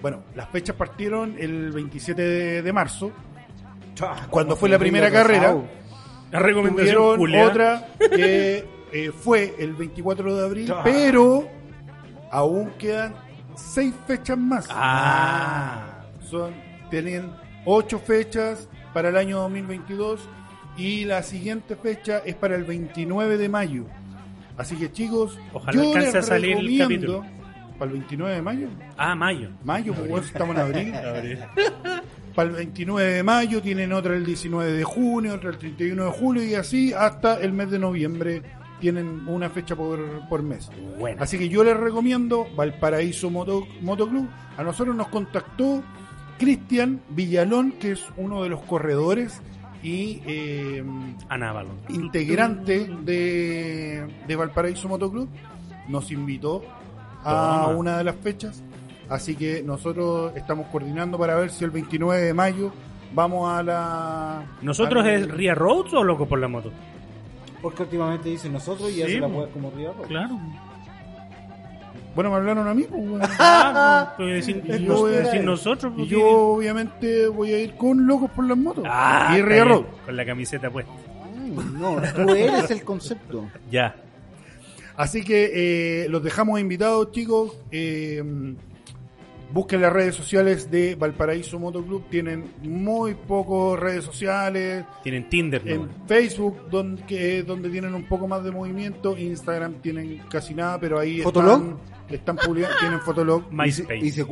Bueno, 0.00 0.22
las 0.34 0.48
fechas 0.50 0.76
partieron 0.76 1.36
el 1.38 1.72
27 1.72 2.22
de, 2.22 2.62
de 2.62 2.72
marzo, 2.72 3.12
cuando 4.30 4.56
fue 4.56 4.68
la 4.68 4.78
primera 4.78 5.10
carrera. 5.10 5.56
La 6.30 6.40
recomendación 6.40 7.20
otra 7.36 7.88
que 7.98 8.64
eh, 8.92 9.12
fue 9.12 9.54
el 9.58 9.74
24 9.74 10.36
de 10.36 10.44
abril, 10.44 10.74
pero 10.82 11.48
aún 12.30 12.70
quedan 12.78 13.14
seis 13.56 13.94
fechas 14.06 14.38
más. 14.38 14.66
Ah. 14.70 16.04
Son, 16.28 16.54
tienen 16.90 17.30
ocho 17.64 17.98
fechas 17.98 18.68
para 18.94 19.08
el 19.08 19.16
año 19.16 19.40
2022 19.40 20.28
y 20.76 21.04
la 21.04 21.22
siguiente 21.22 21.76
fecha 21.76 22.18
es 22.24 22.34
para 22.34 22.56
el 22.56 22.64
29 22.64 23.38
de 23.38 23.48
mayo. 23.48 23.86
Así 24.56 24.76
que 24.76 24.90
chicos, 24.90 25.38
Ojalá 25.52 25.72
yo 25.72 25.88
alcance 25.88 26.06
les 26.06 26.14
a 26.14 26.22
salir 26.22 26.56
el 26.56 26.78
capítulo. 26.78 27.24
¿Para 27.78 27.90
el 27.90 27.98
29 27.98 28.34
de 28.36 28.42
mayo? 28.42 28.68
Ah, 28.96 29.14
mayo. 29.14 29.50
Mayo, 29.62 29.92
pues 29.92 30.08
bueno, 30.08 30.26
estamos 30.26 30.56
en 30.56 30.62
abril. 30.62 30.94
Para 32.34 32.50
el 32.50 32.56
29 32.56 33.12
de 33.12 33.22
mayo 33.22 33.62
tienen 33.62 33.92
otra 33.92 34.14
el 34.14 34.24
19 34.24 34.72
de 34.72 34.84
junio, 34.84 35.34
otra 35.34 35.50
el 35.50 35.58
31 35.58 36.04
de 36.04 36.10
julio 36.10 36.44
y 36.44 36.54
así 36.54 36.92
hasta 36.92 37.40
el 37.40 37.52
mes 37.52 37.70
de 37.70 37.78
noviembre 37.78 38.42
tienen 38.80 39.26
una 39.28 39.48
fecha 39.50 39.74
por, 39.76 39.98
por 40.28 40.42
mes. 40.42 40.70
Bueno. 40.98 41.22
Así 41.22 41.38
que 41.38 41.48
yo 41.48 41.64
les 41.64 41.76
recomiendo 41.76 42.46
Valparaíso 42.56 43.30
Moto, 43.30 43.66
Motoclub. 43.80 44.28
A 44.56 44.62
nosotros 44.62 44.94
nos 44.96 45.08
contactó 45.08 45.82
Cristian 46.38 47.00
Villalón, 47.10 47.72
que 47.72 47.92
es 47.92 48.04
uno 48.16 48.42
de 48.42 48.48
los 48.50 48.60
corredores 48.62 49.40
y 49.82 50.20
eh, 50.26 50.84
integrante 51.88 52.88
de, 53.02 54.06
de 54.26 54.36
Valparaíso 54.36 54.88
Motoclub. 54.88 55.28
Nos 55.88 56.10
invitó 56.10 56.62
a 57.24 57.62
Toma. 57.66 57.76
una 57.78 57.98
de 57.98 58.04
las 58.04 58.16
fechas. 58.16 58.62
Así 59.08 59.36
que 59.36 59.62
nosotros 59.62 60.32
estamos 60.34 60.66
coordinando 60.66 61.16
para 61.16 61.36
ver 61.36 61.50
si 61.50 61.64
el 61.64 61.70
29 61.70 62.20
de 62.22 62.34
mayo 62.34 62.72
vamos 63.14 63.48
a 63.48 63.62
la... 63.62 64.44
¿Nosotros 64.62 65.04
a 65.04 65.06
la- 65.06 65.14
es 65.14 65.30
Ria 65.30 65.54
Roads 65.54 65.94
o 65.94 66.02
Loco 66.02 66.26
por 66.26 66.40
la 66.40 66.48
Moto? 66.48 66.72
Porque 67.66 67.82
últimamente 67.82 68.28
dicen 68.28 68.52
nosotros 68.52 68.88
y 68.90 68.94
Sí, 68.94 69.02
hace 69.02 69.18
la 69.20 69.26
weá 69.26 69.48
como 69.48 69.70
Río. 69.72 69.92
Claro. 70.06 70.38
Bueno, 72.14 72.30
me 72.30 72.36
hablaron 72.36 72.66
a 72.68 72.74
mí. 72.74 72.84
pues, 72.88 73.08
bueno. 73.08 73.26
Ah, 73.38 74.14
pues 74.16 74.46
decir, 74.46 74.62
Y 74.66 74.84
yo 74.84 74.94
voy 74.98 75.14
a- 75.14 75.18
decir 75.22 75.42
nosotros. 75.44 75.92
Y 75.94 75.96
pues, 75.96 76.08
yo 76.10 76.26
obviamente 76.28 77.26
voy 77.28 77.52
a 77.52 77.58
ir 77.58 77.74
con 77.76 78.06
Locos 78.06 78.30
por 78.30 78.44
las 78.46 78.56
Motos. 78.56 78.84
Ah, 78.88 79.34
y 79.36 79.42
Road. 79.42 79.82
Con 80.04 80.16
la 80.16 80.24
camiseta 80.24 80.70
puesta. 80.70 80.92
Ay, 81.42 81.50
no, 81.74 81.96
tú 82.14 82.30
eres 82.30 82.70
el 82.70 82.84
concepto. 82.84 83.46
Ya. 83.70 83.96
Así 84.96 85.24
que 85.24 86.04
eh, 86.04 86.08
los 86.08 86.22
dejamos 86.22 86.58
invitados, 86.60 87.10
chicos. 87.10 87.52
Eh, 87.70 88.22
busquen 89.52 89.80
las 89.80 89.92
redes 89.92 90.14
sociales 90.14 90.70
de 90.70 90.94
Valparaíso 90.94 91.58
Motoclub. 91.58 92.08
Tienen 92.08 92.52
muy 92.62 93.14
pocas 93.14 93.80
redes 93.80 94.04
sociales. 94.04 94.84
Tienen 95.02 95.28
Tinder, 95.28 95.64
¿no? 95.64 95.72
En 95.72 95.90
Facebook, 96.06 96.68
donde, 96.70 97.02
que 97.04 97.38
es 97.38 97.46
donde 97.46 97.70
tienen 97.70 97.94
un 97.94 98.04
poco 98.04 98.26
más 98.28 98.44
de 98.44 98.50
movimiento. 98.50 99.16
Instagram 99.16 99.74
tienen 99.80 100.22
casi 100.30 100.54
nada, 100.54 100.78
pero 100.78 100.98
ahí 100.98 101.20
¿Fotolog? 101.20 101.62
están, 101.62 101.78
están 102.10 102.36
publicando. 102.36 102.76
Tienen 102.80 103.00
Fotolog. 103.00 103.52
MySpace. 103.52 104.06
ICQ, 104.06 104.30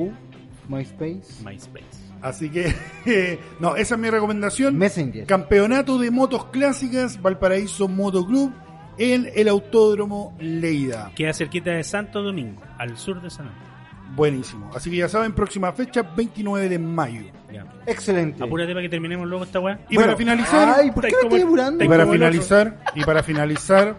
MySpace, 0.68 1.44
MySpace. 1.44 2.04
Así 2.22 2.48
que, 2.48 2.72
no, 3.60 3.76
esa 3.76 3.94
es 3.96 4.00
mi 4.00 4.08
recomendación. 4.08 4.76
Messenger. 4.78 5.26
Campeonato 5.26 5.98
de 5.98 6.10
motos 6.10 6.46
clásicas, 6.46 7.20
Valparaíso 7.20 7.86
Motoclub, 7.86 8.50
en 8.96 9.30
el 9.34 9.48
Autódromo 9.48 10.34
Leida. 10.40 11.12
Queda 11.14 11.34
cerquita 11.34 11.72
de 11.72 11.84
Santo 11.84 12.22
Domingo, 12.22 12.62
al 12.78 12.96
sur 12.96 13.20
de 13.20 13.28
San 13.28 13.48
Andrés. 13.48 13.73
Buenísimo. 14.14 14.70
Así 14.74 14.90
que 14.90 14.96
ya 14.98 15.08
saben, 15.08 15.32
próxima 15.32 15.72
fecha, 15.72 16.02
29 16.02 16.68
de 16.68 16.78
mayo. 16.78 17.22
Ya. 17.52 17.64
Excelente. 17.86 18.42
Apúrate 18.44 18.72
para 18.72 18.82
que 18.82 18.88
terminemos 18.88 19.26
luego 19.28 19.44
esta 19.44 19.60
weá. 19.60 19.78
Y 19.88 19.94
Bueno, 19.96 20.08
para 20.12 20.16
finalizar, 20.18 20.74
Ay, 20.78 20.90
¿por 20.92 21.04
qué 21.06 21.12
me 21.16 21.22
estoy 21.22 21.40
apurando? 21.42 21.84
y 21.84 21.88
para 21.88 22.02
el 22.04 22.10
finalizar, 22.10 22.78
y 22.94 23.04
para 23.04 23.22
finalizar, 23.22 23.96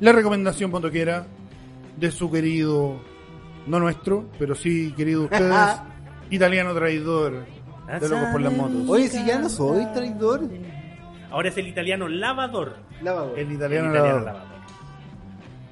la 0.00 0.12
recomendación 0.12 0.70
motoquera 0.70 1.26
de 1.96 2.10
su 2.10 2.30
querido, 2.30 3.00
no 3.66 3.80
nuestro, 3.80 4.28
pero 4.38 4.54
sí 4.54 4.92
querido 4.96 5.20
de 5.20 5.24
ustedes, 5.26 5.54
italiano 6.30 6.74
traidor 6.74 7.44
de 8.00 8.08
Locos 8.08 8.28
por 8.32 8.40
las 8.40 8.52
Motos. 8.52 8.88
Oye, 8.88 9.08
si 9.08 9.24
ya 9.24 9.38
no 9.38 9.48
soy 9.48 9.84
traidor. 9.92 10.42
Ahora 11.30 11.48
es 11.48 11.56
el 11.58 11.66
italiano 11.66 12.08
lavador. 12.08 12.76
Lavador. 13.02 13.38
El 13.38 13.48
El 13.48 13.52
italiano, 13.52 13.90
italiano 13.90 14.20
lavador. 14.20 14.24
lavador. 14.24 14.57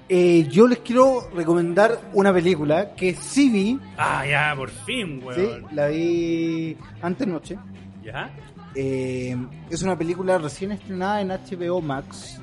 Eh, 0.09 0.47
yo 0.51 0.69
les 0.69 0.79
quiero 0.81 1.29
recomendar 1.35 1.99
una 2.13 2.33
película 2.33 2.95
que 2.95 3.15
sí 3.15 3.51
vi. 3.51 3.81
Ah, 3.99 4.25
ya, 4.25 4.55
por 4.57 4.71
fin, 4.71 5.21
Sí, 5.35 5.41
weón. 5.41 5.67
la 5.73 5.89
vi 5.89 6.77
antes 7.03 7.27
noche. 7.27 7.59
¿Ya? 8.05 8.31
Eh, 8.75 9.37
es 9.69 9.83
una 9.83 9.99
película 9.99 10.39
recién 10.39 10.71
estrenada 10.73 11.21
en 11.21 11.29
HBO 11.31 11.81
Max. 11.81 12.41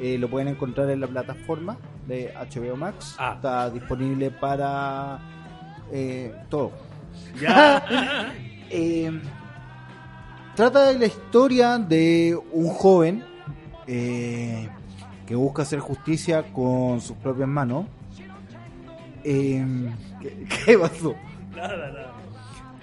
Eh, 0.00 0.18
lo 0.18 0.28
pueden 0.28 0.48
encontrar 0.48 0.90
en 0.90 1.00
la 1.00 1.06
plataforma 1.06 1.76
de 2.06 2.32
HBO 2.34 2.76
Max. 2.76 3.14
Ah. 3.18 3.34
Está 3.36 3.70
disponible 3.70 4.30
para 4.32 5.20
todo. 6.50 6.72
Ya. 7.40 8.32
Trata 10.56 10.86
de 10.86 10.98
la 10.98 11.06
historia 11.06 11.78
de 11.78 12.36
un 12.52 12.68
joven 12.68 13.24
eh, 13.86 14.68
que 15.28 15.34
busca 15.34 15.60
hacer 15.62 15.78
justicia 15.80 16.42
con 16.54 17.02
sus 17.02 17.14
propias 17.18 17.46
manos. 17.48 17.84
Eh, 19.24 19.62
¿qué, 20.22 20.46
qué 20.64 20.78
pasó? 20.78 21.14
nada, 21.54 21.76
nada. 21.76 22.12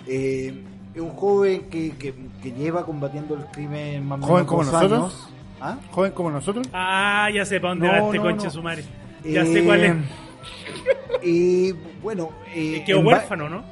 Eh, 0.06 0.64
es 0.94 1.02
un 1.02 1.10
joven 1.10 1.62
que, 1.70 1.92
que- 1.98 2.14
que 2.44 2.52
lleva 2.52 2.86
combatiendo 2.86 3.34
el 3.36 3.46
crimen 3.46 4.06
más 4.08 4.20
¿Joven 4.22 4.36
menos 4.36 4.48
como 4.48 4.64
dos 4.64 4.72
nosotros? 4.74 5.00
años. 5.02 5.30
¿Ah? 5.60 5.78
Joven 5.92 6.12
como 6.12 6.30
nosotros. 6.32 6.68
Ah, 6.72 7.30
ya 7.34 7.44
sé 7.46 7.60
para 7.60 7.70
dónde 7.72 7.88
No, 7.88 7.94
va 7.94 8.00
este 8.00 8.18
no, 8.18 8.24
conche 8.24 8.46
no. 8.46 8.52
su 8.52 8.62
madre. 8.62 8.84
Ya 9.24 9.42
Eh, 9.42 9.46
sé 9.48 9.64
cuál 9.66 9.84
es. 9.84 9.96
Y 11.24 11.72
bueno, 12.04 12.30
eh, 12.54 12.84
Quedó 12.86 13.00
huérfano, 13.00 13.50
¿no? 13.50 13.64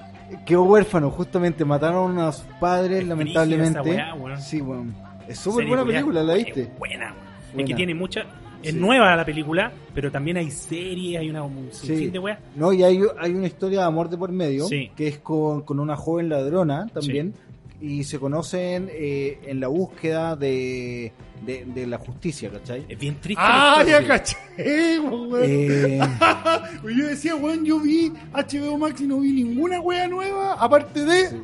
Quedó 0.47 0.63
huérfano, 0.63 1.11
justamente 1.11 1.63
mataron 1.63 2.17
a 2.17 2.31
sus 2.31 2.45
padres, 2.59 3.01
Es 3.01 3.07
lamentablemente. 3.07 3.79
weá, 3.81 4.37
sí, 4.39 4.61
bueno. 4.61 4.91
Es 5.27 5.37
súper 5.37 5.67
buena 5.67 5.85
película, 5.85 6.23
¿la 6.23 6.35
Es 6.35 6.45
viste? 6.45 6.71
Buena, 6.79 7.05
weón. 7.13 7.15
Es 7.49 7.53
Buena. 7.53 7.67
que 7.67 7.73
tiene 7.75 7.93
mucha. 7.93 8.23
Es 8.64 8.72
Sí. 8.73 8.80
nueva 8.80 9.15
la 9.15 9.26
película, 9.26 9.72
pero 9.94 10.10
también 10.11 10.38
hay 10.38 10.49
series, 10.49 11.19
hay 11.19 11.30
una 11.30 11.44
un 11.44 11.68
Sí. 11.72 11.88
sinfín 11.88 12.11
de 12.14 12.19
weas. 12.19 12.40
No, 12.56 12.72
y 12.73 12.81
hay, 12.84 12.99
hay 13.19 13.31
una 13.31 13.45
historia 13.48 13.81
de 13.81 13.85
amor 13.85 14.10
de 14.10 14.18
por 14.18 14.31
medio, 14.31 14.65
Sí. 14.68 14.90
que 14.95 15.07
es 15.07 15.18
con, 15.19 15.61
con 15.61 15.80
una 15.80 15.95
joven 15.98 16.30
ladrona 16.30 16.88
también, 16.94 17.34
y 17.81 18.06
se 18.06 18.18
conocen 18.19 18.90
eh, 18.94 19.40
en 19.45 19.60
la 19.60 19.68
búsqueda 19.68 20.38
de, 20.38 21.11
de, 21.45 21.65
de 21.65 21.85
la 21.88 21.98
justicia, 21.98 22.49
¿cachai? 22.49 22.85
Es 22.88 22.98
bien 22.98 23.19
triste. 23.19 23.44
Ah, 23.45 23.84
ya 23.85 24.02
caché, 24.07 24.38
weón. 24.99 25.41
Eh, 25.44 25.99
yo 26.98 27.07
decía, 27.07 27.35
weón, 27.35 27.65
yo 27.65 27.80
vi 27.81 28.14
HBO 28.34 28.77
Max 28.77 29.02
y 29.02 29.07
no 29.07 29.19
vi 29.19 29.34
ninguna 29.34 29.81
wea 29.81 30.07
nueva, 30.07 30.53
aparte 30.53 31.03
de... 31.03 31.30
Sí. 31.30 31.38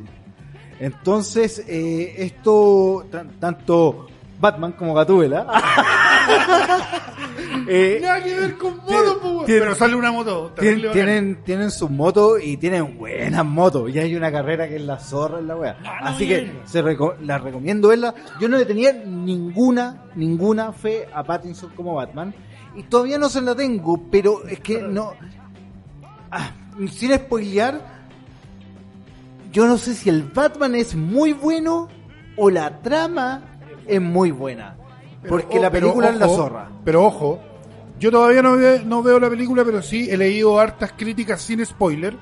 Entonces, 0.78 1.62
eh, 1.68 2.14
esto, 2.18 3.04
tan- 3.10 3.38
tanto 3.38 4.06
Batman 4.40 4.72
como 4.72 4.94
Gatúbela, 4.94 5.46
eh, 7.68 7.98
Nada 8.02 8.22
que 8.22 8.34
ver 8.40 8.56
con 8.56 8.76
moto, 8.78 9.42
tiene- 9.46 9.60
Pero 9.60 9.74
sale 9.74 9.94
una 9.94 10.12
moto. 10.12 10.52
tienen, 10.92 11.42
tienen 11.44 11.70
sus 11.70 11.90
motos 11.90 12.40
y 12.42 12.56
tienen 12.56 12.96
buenas 12.98 13.44
motos. 13.44 13.90
Y 13.90 13.98
hay 13.98 14.14
una 14.14 14.30
carrera 14.32 14.68
que 14.68 14.76
es 14.76 14.82
la 14.82 14.98
zorra 14.98 15.38
en 15.38 15.46
la 15.48 15.56
wea. 15.56 15.78
Así 16.02 16.26
que 16.26 16.52
se 16.64 16.82
reco- 16.82 17.16
la 17.20 17.38
recomiendo 17.38 17.88
verla. 17.88 18.14
Yo 18.40 18.48
no 18.48 18.56
le 18.58 18.64
tenía 18.66 18.92
ninguna, 18.92 20.04
ninguna 20.14 20.72
fe 20.72 21.08
a 21.12 21.22
Pattinson 21.22 21.70
como 21.76 21.94
Batman. 21.94 22.34
Y 22.76 22.84
todavía 22.84 23.18
no 23.18 23.28
se 23.28 23.40
la 23.42 23.54
tengo, 23.54 24.00
pero 24.10 24.46
es 24.46 24.60
que 24.60 24.80
no. 24.82 25.12
Ah, 26.30 26.52
sin 26.90 27.12
spoilear, 27.14 27.80
yo 29.52 29.66
no 29.66 29.76
sé 29.76 29.94
si 29.94 30.08
el 30.08 30.22
Batman 30.22 30.76
es 30.76 30.94
muy 30.94 31.32
bueno 31.32 31.88
o 32.36 32.48
la 32.50 32.80
trama 32.80 33.42
es 33.86 34.00
muy 34.00 34.30
buena. 34.30 34.76
Pero, 35.22 35.28
Porque 35.36 35.58
oh, 35.58 35.62
la 35.62 35.70
pero 35.70 35.86
película 35.88 36.08
es 36.10 36.16
la 36.16 36.28
zorra. 36.28 36.70
Pero 36.84 37.04
ojo, 37.04 37.40
yo 37.98 38.10
todavía 38.10 38.42
no, 38.42 38.56
ve- 38.56 38.82
no 38.84 39.02
veo 39.02 39.20
la 39.20 39.28
película, 39.28 39.64
pero 39.64 39.82
sí 39.82 40.08
he 40.10 40.16
leído 40.16 40.58
hartas 40.58 40.92
críticas 40.96 41.42
sin 41.42 41.64
spoiler. 41.64 42.16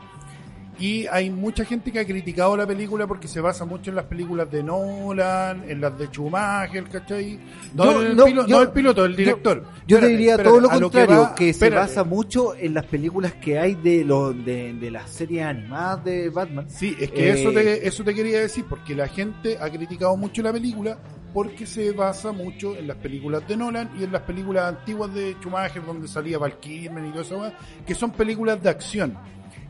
Y 0.80 1.08
hay 1.08 1.28
mucha 1.28 1.64
gente 1.64 1.90
que 1.90 1.98
ha 1.98 2.04
criticado 2.06 2.56
la 2.56 2.64
película 2.64 3.04
porque 3.08 3.26
se 3.26 3.40
basa 3.40 3.64
mucho 3.64 3.90
en 3.90 3.96
las 3.96 4.04
películas 4.04 4.48
de 4.48 4.62
Nolan, 4.62 5.64
en 5.68 5.80
las 5.80 5.98
de 5.98 6.06
Schumacher, 6.06 6.84
¿cachai? 6.84 7.40
No, 7.74 7.84
Yo- 7.84 8.02
el, 8.02 8.16
no, 8.16 8.24
pilo- 8.26 8.46
yo- 8.46 8.56
no 8.56 8.62
el 8.62 8.68
piloto, 8.70 9.04
el 9.04 9.10
yo- 9.12 9.16
director. 9.16 9.56
Yo, 9.58 9.64
te 9.64 9.72
Espérate, 9.94 10.08
diría 10.08 10.30
espérate, 10.34 10.50
todo 10.50 10.60
lo 10.60 10.68
que 10.68 10.80
contrario, 10.80 11.20
va- 11.22 11.34
que, 11.34 11.52
se 11.52 11.70
basa 11.70 12.04
mucho 12.04 12.54
en 12.54 12.74
las 12.74 12.84
películas 12.86 13.32
que 13.34 13.58
hay 13.58 13.74
de, 13.74 14.04
lo, 14.04 14.32
de, 14.32 14.72
de 14.74 14.90
las 14.92 15.10
series 15.10 15.44
animadas 15.46 16.04
de 16.04 16.30
Batman. 16.30 16.66
Sí, 16.70 16.94
es 17.00 17.10
que 17.10 17.28
Eh, 17.28 17.32
eso, 17.40 17.50
te, 17.50 17.88
eso 17.88 18.04
te 18.04 18.14
quería 18.14 18.38
decir, 18.40 18.64
porque 18.68 18.94
la 18.94 19.08
gente 19.08 19.58
ha 19.60 19.68
criticado 19.70 20.16
mucho 20.16 20.42
la 20.42 20.52
película 20.52 20.96
porque 21.32 21.66
se 21.66 21.92
basa 21.92 22.32
mucho 22.32 22.76
en 22.76 22.86
las 22.88 22.96
películas 22.96 23.46
de 23.46 23.56
Nolan 23.56 23.90
y 23.98 24.04
en 24.04 24.12
las 24.12 24.22
películas 24.22 24.64
antiguas 24.64 25.12
de 25.14 25.34
Schumacher 25.34 25.84
donde 25.84 26.08
salía 26.08 26.38
Val 26.38 26.58
Kilmer 26.58 27.04
y 27.04 27.10
todo 27.10 27.22
eso, 27.22 27.52
que 27.86 27.94
son 27.94 28.10
películas 28.12 28.62
de 28.62 28.70
acción. 28.70 29.16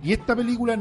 Y 0.02 0.12
esta 0.12 0.36
película 0.36 0.78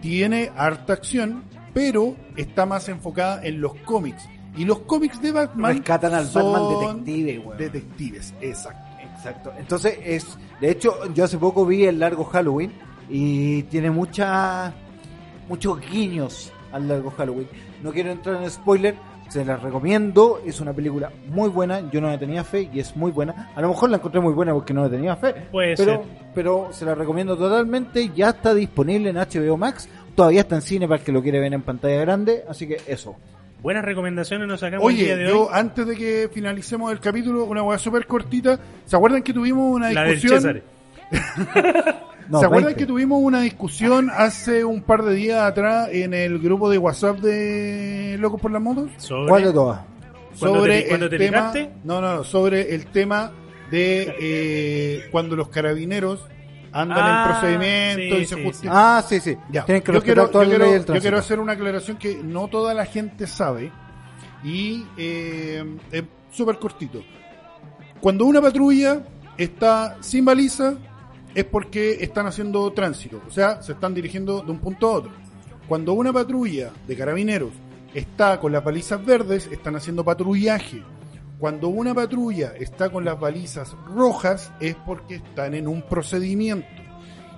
tiene 0.00 0.50
harta 0.56 0.94
acción, 0.94 1.44
pero 1.74 2.16
está 2.36 2.66
más 2.66 2.88
enfocada 2.88 3.44
en 3.44 3.60
los 3.60 3.74
cómics. 3.84 4.28
Y 4.56 4.64
los 4.64 4.80
cómics 4.80 5.20
de 5.20 5.32
Batman 5.32 5.76
Rescatan 5.76 6.14
al 6.14 6.26
son 6.26 6.52
Batman 6.52 7.04
detective, 7.04 7.38
weón. 7.40 7.58
detectives, 7.58 8.34
exacto. 8.40 8.86
Exacto. 9.16 9.52
Entonces, 9.58 9.98
es 10.02 10.38
de 10.60 10.70
hecho, 10.70 11.12
yo 11.12 11.24
hace 11.24 11.38
poco 11.38 11.66
vi 11.66 11.84
el 11.84 11.98
largo 11.98 12.24
Halloween 12.24 12.72
y 13.08 13.62
tiene 13.64 13.90
mucha, 13.90 14.72
muchos 15.48 15.80
guiños 15.80 16.52
al 16.72 16.88
largo 16.88 17.10
Halloween. 17.10 17.48
No 17.82 17.92
quiero 17.92 18.10
entrar 18.10 18.42
en 18.42 18.50
spoiler, 18.50 18.96
se 19.28 19.44
las 19.44 19.62
recomiendo. 19.62 20.40
Es 20.44 20.60
una 20.60 20.72
película 20.72 21.10
muy 21.28 21.48
buena. 21.48 21.90
Yo 21.90 22.00
no 22.00 22.10
le 22.10 22.18
tenía 22.18 22.44
fe 22.44 22.68
y 22.72 22.80
es 22.80 22.96
muy 22.96 23.10
buena. 23.10 23.50
A 23.54 23.60
lo 23.60 23.68
mejor 23.68 23.90
la 23.90 23.96
encontré 23.96 24.20
muy 24.20 24.32
buena 24.32 24.52
porque 24.52 24.72
no 24.72 24.84
le 24.84 24.90
tenía 24.90 25.16
fe. 25.16 25.34
Puede 25.50 25.76
pero, 25.76 25.92
ser. 25.92 26.00
pero 26.34 26.68
se 26.72 26.84
la 26.84 26.94
recomiendo 26.94 27.36
totalmente. 27.36 28.10
Ya 28.14 28.30
está 28.30 28.54
disponible 28.54 29.10
en 29.10 29.16
HBO 29.16 29.56
Max. 29.56 29.88
Todavía 30.14 30.40
está 30.40 30.56
en 30.56 30.62
cine 30.62 30.88
para 30.88 31.00
el 31.00 31.04
que 31.04 31.12
lo 31.12 31.22
quiere 31.22 31.40
ver 31.40 31.52
en 31.52 31.62
pantalla 31.62 32.00
grande. 32.00 32.44
Así 32.48 32.66
que 32.66 32.78
eso. 32.86 33.16
Buenas 33.62 33.84
recomendaciones 33.84 34.46
nos 34.46 34.60
sacamos 34.60 34.90
el 34.90 34.96
día 34.96 35.14
Oye, 35.14 35.24
de 35.24 35.28
yo 35.30 35.42
hoy. 35.44 35.48
antes 35.52 35.86
de 35.86 35.96
que 35.96 36.30
finalicemos 36.32 36.92
el 36.92 37.00
capítulo, 37.00 37.44
una 37.44 37.62
hueá 37.62 37.78
súper 37.78 38.06
cortita. 38.06 38.58
¿Se 38.84 38.96
acuerdan 38.96 39.22
que 39.22 39.32
tuvimos 39.32 39.74
una 39.74 39.90
La 39.92 40.02
del 40.04 40.20
discusión? 40.20 40.42
César. 40.42 40.62
No, 42.28 42.40
¿Se 42.40 42.46
acuerdan 42.46 42.66
20. 42.66 42.80
que 42.80 42.86
tuvimos 42.86 43.20
una 43.22 43.40
discusión 43.40 44.10
hace 44.12 44.64
un 44.64 44.82
par 44.82 45.02
de 45.04 45.14
días 45.14 45.40
atrás 45.42 45.88
en 45.92 46.12
el 46.14 46.38
grupo 46.40 46.68
de 46.70 46.78
WhatsApp 46.78 47.18
de 47.18 48.16
Locos 48.18 48.40
por 48.40 48.50
las 48.50 48.60
Motos? 48.62 48.90
Sobre- 48.96 49.28
¿Cuál 49.28 49.44
de 49.44 49.52
todas? 49.52 49.80
¿Cuándo 50.38 50.58
Sobre 50.60 50.82
te- 50.82 50.94
el 50.94 51.08
te 51.10 51.18
tema, 51.18 51.52
picaste? 51.52 51.70
no, 51.84 52.00
no, 52.00 52.16
no, 52.16 52.24
sobre 52.24 52.74
el 52.74 52.86
tema 52.86 53.32
de 53.70 54.14
eh, 54.20 55.08
cuando 55.10 55.34
los 55.36 55.48
carabineros 55.48 56.26
andan 56.72 56.98
Ah, 57.00 57.24
en 57.24 57.30
procedimiento 57.40 58.16
sí, 58.16 58.22
y 58.22 58.26
se 58.26 58.34
sí, 58.34 58.44
justifican. 58.44 58.76
Ah, 58.76 59.02
sí, 59.08 59.20
sí. 59.20 59.36
Ya. 59.50 59.64
Tienen 59.64 59.82
que 59.82 59.92
yo, 59.92 59.98
respetar 60.00 60.14
quiero, 60.30 60.32
yo 60.32 60.48
quiero- 60.58 60.94
yo 60.94 61.00
quiero 61.00 61.18
hacer 61.18 61.40
una 61.40 61.52
aclaración 61.52 61.96
que 61.96 62.20
no 62.22 62.48
toda 62.48 62.74
la 62.74 62.84
gente 62.84 63.26
sabe 63.26 63.72
y 64.44 64.84
eh, 64.98 65.64
es 65.90 66.04
súper 66.30 66.58
cortito. 66.58 67.02
Cuando 68.00 68.26
una 68.26 68.42
patrulla 68.42 69.00
está 69.38 69.96
sin 70.00 70.24
baliza 70.24 70.74
es 71.36 71.44
porque 71.44 71.98
están 72.00 72.26
haciendo 72.26 72.72
tránsito, 72.72 73.20
o 73.28 73.30
sea, 73.30 73.60
se 73.60 73.72
están 73.72 73.92
dirigiendo 73.92 74.40
de 74.40 74.50
un 74.50 74.58
punto 74.58 74.88
a 74.88 74.92
otro. 74.92 75.12
Cuando 75.68 75.92
una 75.92 76.10
patrulla 76.10 76.70
de 76.88 76.96
carabineros 76.96 77.50
está 77.92 78.40
con 78.40 78.52
las 78.52 78.64
balizas 78.64 79.04
verdes, 79.04 79.46
están 79.52 79.76
haciendo 79.76 80.02
patrullaje. 80.02 80.82
Cuando 81.38 81.68
una 81.68 81.94
patrulla 81.94 82.54
está 82.58 82.88
con 82.88 83.04
las 83.04 83.20
balizas 83.20 83.76
rojas 83.94 84.50
es 84.60 84.76
porque 84.86 85.16
están 85.16 85.52
en 85.52 85.68
un 85.68 85.82
procedimiento. 85.82 86.66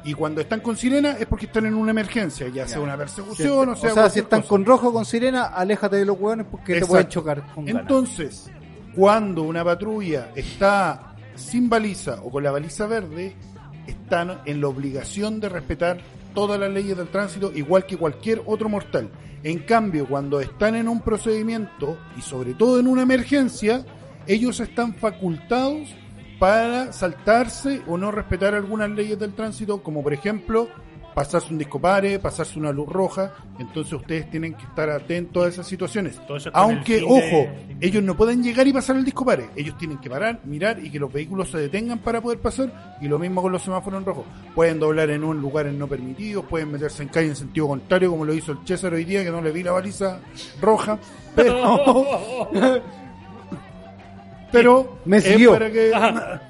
Y 0.05 0.15
cuando 0.15 0.43
están 0.43 0.61
con 0.61 0.77
sirena 0.77 1.17
es 1.19 1.27
porque 1.27 1.47
están 1.47 1.67
en 1.67 1.75
una 1.75 1.91
emergencia, 1.91 2.47
ya 2.47 2.69
sea 2.69 2.79
una 2.79 2.97
persecución 2.97 3.71
o 3.71 3.75
sea, 3.75 3.91
si 3.91 3.95
cualquier 3.97 4.25
están 4.25 4.41
cosa. 4.43 4.49
con 4.49 4.65
rojo 4.65 4.89
o 4.91 4.93
con 4.93 5.05
sirena, 5.05 5.47
aléjate 5.47 5.97
de 5.97 6.05
los 6.05 6.17
hueones 6.21 6.47
porque 6.49 6.75
Exacto. 6.75 6.87
te 6.87 6.91
pueden 6.91 7.09
chocar 7.09 7.53
con 7.53 7.65
ganas. 7.65 7.83
Entonces, 7.83 8.49
cuando 8.95 9.43
una 9.43 9.65
patrulla 9.65 10.31
está 10.37 11.17
sin 11.35 11.69
baliza 11.69 12.21
o 12.23 12.31
con 12.31 12.45
la 12.45 12.53
baliza 12.53 12.87
verde, 12.87 13.35
están 13.89 14.41
en 14.45 14.61
la 14.61 14.69
obligación 14.69 15.41
de 15.41 15.49
respetar 15.49 15.99
todas 16.35 16.61
las 16.61 16.71
leyes 16.71 16.97
del 16.97 17.09
tránsito, 17.09 17.53
igual 17.55 17.87
que 17.87 17.97
cualquier 17.97 18.43
otro 18.47 18.69
mortal. 18.69 19.11
En 19.43 19.61
cambio, 19.61 20.07
cuando 20.07 20.41
están 20.41 20.75
en 20.75 20.89
un 20.89 21.01
procedimiento 21.01 21.99
y 22.17 22.23
sobre 22.23 22.55
todo 22.55 22.79
en 22.79 22.87
una 22.87 23.03
emergencia, 23.03 23.85
ellos 24.27 24.61
están 24.61 24.95
facultados 24.95 25.95
para 26.39 26.93
saltarse 26.93 27.83
o 27.87 27.97
no 27.97 28.11
respetar 28.11 28.55
algunas 28.55 28.91
leyes 28.91 29.19
del 29.19 29.35
tránsito, 29.35 29.83
como 29.83 30.03
por 30.03 30.13
ejemplo 30.13 30.69
pasarse 31.19 31.51
un 31.53 31.59
discopare, 31.59 32.21
pasarse 32.21 32.59
una 32.61 32.71
luz 32.71 32.89
roja. 32.89 33.33
Entonces 33.59 33.93
ustedes 33.93 34.31
tienen 34.31 34.55
que 34.55 34.63
estar 34.65 34.89
atentos 34.89 35.45
a 35.45 35.49
esas 35.49 35.67
situaciones. 35.67 36.21
Aunque, 36.53 36.99
el 36.99 37.01
fin 37.07 37.09
de- 37.09 37.19
ojo, 37.43 37.51
ellos 37.81 38.03
no 38.05 38.17
pueden 38.17 38.41
llegar 38.41 38.69
y 38.69 38.73
pasar 38.73 38.95
el 38.97 39.05
discopare. 39.05 39.51
Ellos 39.57 39.77
tienen 39.77 39.99
que 39.99 40.09
parar, 40.09 40.39
mirar 40.45 40.79
y 40.79 40.91
que 40.91 41.01
los 41.01 41.13
vehículos 41.13 41.51
se 41.51 41.59
detengan 41.59 41.99
para 41.99 42.21
poder 42.21 42.39
pasar. 42.39 42.97
Y 43.01 43.09
lo 43.09 43.19
mismo 43.19 43.43
con 43.43 43.51
los 43.51 43.63
semáforos 43.63 43.99
en 43.99 44.07
rojo. 44.07 44.25
Pueden 44.55 44.79
doblar 44.79 45.11
en 45.11 45.25
un 45.25 45.41
lugares 45.41 45.75
no 45.75 45.89
permitidos, 45.89 46.45
pueden 46.45 46.71
meterse 46.71 47.03
en 47.03 47.09
calle 47.09 47.27
en 47.29 47.37
sentido 47.37 47.67
contrario, 47.67 48.11
como 48.11 48.25
lo 48.25 48.33
hizo 48.33 48.53
el 48.53 48.59
César 48.65 48.95
hoy 48.95 49.05
día, 49.05 49.25
que 49.25 49.31
no 49.33 49.43
le 49.43 49.51
vi 49.51 49.65
la 49.65 49.73
baliza 49.73 50.21
roja. 50.61 50.99
Pero. 51.35 52.49
pero. 54.53 54.99
Me 55.05 55.21
siguió. 55.21 55.53
para 55.53 55.71
que- 55.71 55.93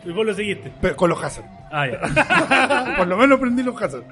y 0.05 0.13
vos 0.13 0.27
lo 0.27 0.35
seguiste. 0.35 0.73
pero 0.81 0.95
con 0.97 1.11
los 1.11 1.23
Hazard. 1.23 1.45
Ah, 1.71 1.87
ya. 1.87 2.95
Por 2.99 3.07
lo 3.09 3.17
menos 3.17 3.39
prendí 3.41 3.63
los 3.63 3.81
hazard. 3.81 4.05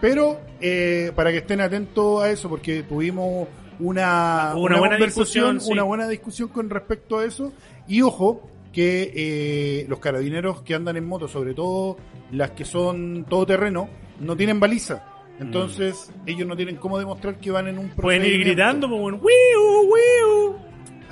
Pero 0.00 0.40
eh, 0.60 1.12
para 1.14 1.30
que 1.30 1.38
estén 1.38 1.60
atentos 1.60 2.22
a 2.22 2.30
eso, 2.30 2.48
porque 2.48 2.82
tuvimos 2.82 3.48
una, 3.78 4.52
Hubo 4.54 4.64
una 4.64 4.78
buena 4.78 4.96
discusión, 4.96 5.60
sí. 5.60 5.72
una 5.72 5.82
buena 5.82 6.08
discusión 6.08 6.48
con 6.48 6.70
respecto 6.70 7.18
a 7.18 7.24
eso. 7.24 7.52
Y 7.88 8.02
ojo, 8.02 8.50
que 8.72 9.12
eh, 9.14 9.86
los 9.88 10.00
carabineros 10.00 10.62
que 10.62 10.74
andan 10.74 10.96
en 10.96 11.06
moto, 11.06 11.28
sobre 11.28 11.54
todo 11.54 11.96
las 12.30 12.50
que 12.50 12.64
son 12.64 13.24
todoterreno, 13.28 13.88
no 14.20 14.36
tienen 14.36 14.60
baliza. 14.60 15.02
Entonces, 15.38 16.10
ellos 16.24 16.46
no 16.48 16.56
tienen 16.56 16.76
cómo 16.76 16.98
demostrar 16.98 17.38
que 17.38 17.50
van 17.50 17.68
en 17.68 17.78
un 17.78 17.86
Mm. 17.86 17.96
Pueden 17.96 18.24
ir 18.24 18.40
gritando 18.40 18.88
como 18.88 19.04
un 19.04 19.14
wiu, 19.14 19.92
wiu. 19.92 20.56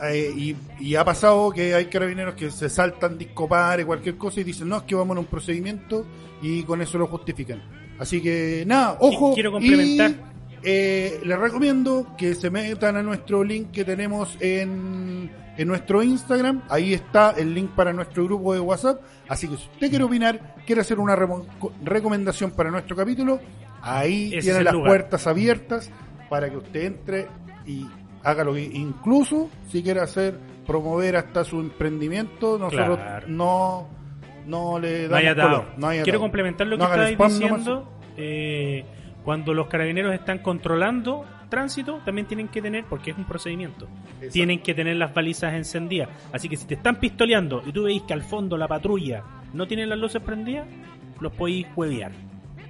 Eh, 0.02 0.32
y, 0.36 0.56
y 0.80 0.94
ha 0.96 1.04
pasado 1.04 1.50
que 1.50 1.74
hay 1.74 1.86
carabineros 1.86 2.34
que 2.34 2.50
se 2.50 2.68
saltan 2.68 3.16
discopare, 3.16 3.84
cualquier 3.86 4.16
cosa, 4.16 4.40
y 4.40 4.44
dicen, 4.44 4.68
no, 4.68 4.78
es 4.78 4.82
que 4.82 4.94
vamos 4.94 5.14
en 5.14 5.18
un 5.20 5.26
procedimiento, 5.26 6.06
y 6.42 6.62
con 6.64 6.82
eso 6.82 6.98
lo 6.98 7.06
justifican. 7.06 7.62
Así 7.98 8.20
que, 8.20 8.64
nada, 8.66 8.96
ojo. 9.00 9.34
Quiero 9.34 9.52
complementar. 9.52 10.10
y, 10.10 10.16
eh, 10.64 11.20
les 11.24 11.38
recomiendo 11.38 12.14
que 12.16 12.34
se 12.34 12.50
metan 12.50 12.96
a 12.96 13.02
nuestro 13.02 13.44
link 13.44 13.70
que 13.70 13.84
tenemos 13.84 14.36
en, 14.40 15.30
en 15.56 15.68
nuestro 15.68 16.02
Instagram. 16.02 16.62
Ahí 16.68 16.94
está 16.94 17.32
el 17.36 17.54
link 17.54 17.70
para 17.70 17.92
nuestro 17.92 18.24
grupo 18.24 18.54
de 18.54 18.60
WhatsApp. 18.60 19.00
Así 19.28 19.46
que 19.46 19.56
si 19.56 19.64
usted 19.64 19.90
quiere 19.90 20.04
opinar, 20.04 20.56
quiere 20.66 20.80
hacer 20.80 20.98
una 20.98 21.14
remo- 21.16 21.46
recomendación 21.82 22.50
para 22.52 22.70
nuestro 22.70 22.96
capítulo, 22.96 23.40
ahí 23.82 24.28
Ese 24.28 24.38
es 24.38 24.44
tiene 24.44 24.64
las 24.64 24.72
lugar. 24.74 24.88
puertas 24.90 25.26
abiertas 25.26 25.90
para 26.30 26.48
que 26.50 26.56
usted 26.56 26.84
entre 26.84 27.28
y 27.66 27.86
haga 28.22 28.42
lo 28.42 28.54
que 28.54 28.62
incluso 28.64 29.50
si 29.70 29.82
quiere 29.82 30.00
hacer 30.00 30.38
promover 30.66 31.16
hasta 31.16 31.44
su 31.44 31.60
emprendimiento 31.60 32.58
nosotros 32.58 32.96
Claro. 32.98 33.26
no 33.28 33.88
no 34.46 34.78
le 34.78 35.08
No 35.08 35.16
color 35.34 35.64
no 35.76 35.88
hay 35.88 36.00
Quiero 36.02 36.20
complementar 36.20 36.66
lo 36.66 36.76
que 36.76 36.82
No 36.82 36.88
nomás. 36.88 37.32
diciendo. 37.40 37.90
eh, 38.16 38.84
cuando 39.24 39.54
los 39.54 39.68
carabineros 39.68 40.12
están 40.14 40.40
controlando, 40.40 41.24
tránsito 41.48 42.00
también 42.04 42.26
tienen 42.26 42.48
que 42.48 42.60
tener, 42.60 42.84
porque 42.84 43.12
es 43.12 43.16
un 43.16 43.24
procedimiento, 43.24 43.88
tienen 44.32 44.60
que 44.60 44.74
tener 44.74 44.96
las 44.96 45.14
balizas 45.14 45.54
encendidas. 45.54 46.10
Así 46.32 46.48
que 46.48 46.56
si 46.56 46.66
te 46.66 46.74
están 46.74 46.96
pistoleando 46.96 47.62
y 47.64 47.72
tú 47.72 47.84
veis 47.84 48.02
que 48.02 48.12
al 48.12 48.22
fondo 48.22 48.58
la 48.58 48.68
patrulla 48.68 49.22
no 49.54 49.66
tiene 49.66 49.86
las 49.86 49.98
luces 49.98 50.20
prendidas, 50.20 50.66
los 51.20 51.32
podéis 51.32 51.66
huevear. 51.74 52.12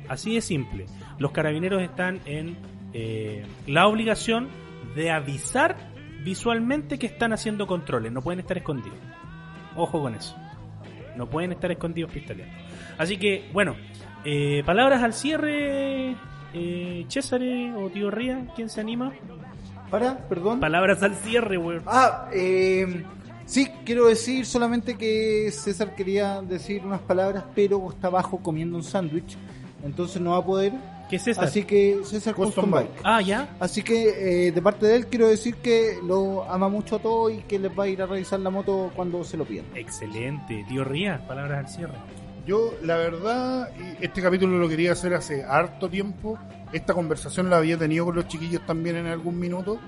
Así 0.09 0.35
de 0.35 0.41
simple. 0.41 0.87
Los 1.19 1.33
carabineros 1.33 1.83
están 1.83 2.21
en 2.25 2.57
eh, 2.93 3.45
la 3.67 3.89
obligación 3.89 4.49
de 4.95 5.11
avisar 5.11 5.77
visualmente 6.23 6.99
que 6.99 7.07
están 7.07 7.33
haciendo 7.33 7.67
controles, 7.67 8.13
no 8.13 8.23
pueden 8.23 8.41
estar 8.41 8.57
escondidos. 8.57 8.99
Ojo 9.77 10.01
con 10.03 10.15
eso. 10.15 10.37
No 11.17 11.29
pueden 11.29 11.53
estar 11.53 11.71
escondidos 11.71 12.11
pistoleando. 12.11 12.55
Así 12.99 13.17
que, 13.17 13.49
bueno, 13.53 13.77
eh, 14.25 14.63
palabras 14.65 15.03
al 15.03 15.13
cierre, 15.13 16.17
eh, 16.55 17.07
César 17.09 17.41
o 17.77 17.91
Tío 17.91 18.11
Ría, 18.11 18.47
¿quién 18.57 18.69
se 18.69 18.81
anima? 18.81 19.13
Para, 19.91 20.17
perdón. 20.29 20.61
Palabras 20.61 21.03
al 21.03 21.15
cierre, 21.15 21.59
weón. 21.59 21.83
Ah, 21.87 22.29
eh, 22.33 23.05
sí, 23.45 23.69
quiero 23.85 24.07
decir 24.07 24.47
solamente 24.47 24.97
que 24.97 25.51
César 25.53 25.95
quería 25.95 26.41
decir 26.43 26.83
unas 26.85 27.01
palabras, 27.01 27.45
pero 27.55 27.91
está 27.91 28.09
abajo 28.09 28.39
comiendo 28.43 28.77
un 28.77 28.83
sándwich, 28.83 29.37
entonces 29.85 30.21
no 30.21 30.31
va 30.31 30.39
a 30.39 30.45
poder. 30.45 30.73
¿Qué 31.09 31.17
es 31.17 31.23
César? 31.25 31.45
Así 31.45 31.65
que 31.65 32.01
César 32.05 32.35
Custom 32.35 32.65
Custom 32.65 32.71
Bike. 32.71 32.91
Bike. 32.95 33.01
Ah, 33.05 33.21
ya. 33.21 33.57
Así 33.61 33.83
que 33.83 34.47
eh, 34.49 34.53
de 34.53 34.63
parte 34.63 34.87
de 34.87 34.97
él 34.97 35.07
quiero 35.07 35.29
decir 35.29 35.57
que 35.57 35.99
lo 36.03 36.45
ama 36.51 36.69
mucho 36.69 36.97
a 36.97 36.99
todos 37.01 37.33
y 37.33 37.39
que 37.43 37.59
les 37.59 37.71
va 37.77 37.85
a 37.85 37.89
ir 37.89 38.01
a 38.03 38.07
revisar 38.07 38.41
la 38.41 38.51
moto 38.51 38.91
cuando 38.97 39.23
se 39.25 39.37
lo 39.37 39.45
pidan. 39.45 39.67
Excelente. 39.75 40.65
Tío 40.69 40.85
Ría, 40.85 41.27
palabras 41.27 41.67
al 41.67 41.69
cierre. 41.69 41.95
Yo, 42.47 42.75
la 42.83 42.97
verdad, 42.97 43.71
este 44.01 44.21
capítulo 44.21 44.59
lo 44.59 44.69
quería 44.69 44.93
hacer 44.93 45.15
hace 45.15 45.45
harto 45.45 45.89
tiempo. 45.89 46.39
Esta 46.73 46.93
conversación 46.93 47.49
la 47.49 47.57
había 47.59 47.79
tenido 47.79 48.05
con 48.07 48.17
los 48.17 48.29
chiquillos 48.29 48.65
también 48.67 48.97
en 48.97 49.07
algún 49.07 49.39
minuto. 49.39 49.79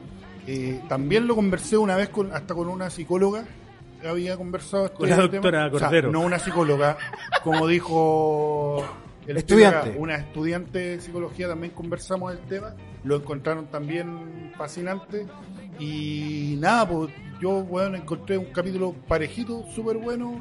Eh, 0.47 0.81
también 0.89 1.27
lo 1.27 1.35
conversé 1.35 1.77
una 1.77 1.97
vez 1.97 2.09
con, 2.09 2.33
hasta 2.33 2.55
con 2.55 2.69
una 2.69 2.89
psicóloga. 2.89 3.45
Había 4.09 4.37
conversado 4.37 4.87
este 4.87 4.97
Con 4.99 5.09
la 5.11 5.17
doctora 5.17 5.67
O 5.67 5.79
sea, 5.79 5.89
Cordero. 5.89 6.13
no 6.13 6.21
una 6.21 6.39
psicóloga, 6.39 6.97
como 7.43 7.67
dijo 7.67 8.83
el 9.27 9.36
Estudiante. 9.36 9.90
tema, 9.90 10.03
una 10.03 10.15
estudiante 10.16 10.78
de 10.78 11.01
psicología 11.01 11.48
también 11.48 11.73
conversamos 11.73 12.32
el 12.32 12.39
tema. 12.40 12.74
Lo 13.05 13.16
encontraron 13.16 13.66
también 13.66 14.53
fascinante. 14.57 15.27
Y 15.78 16.57
nada, 16.59 16.89
pues 16.89 17.11
yo, 17.40 17.62
bueno, 17.62 17.97
encontré 17.97 18.39
un 18.39 18.47
capítulo 18.47 18.94
parejito, 19.07 19.65
súper 19.74 19.97
bueno. 19.98 20.40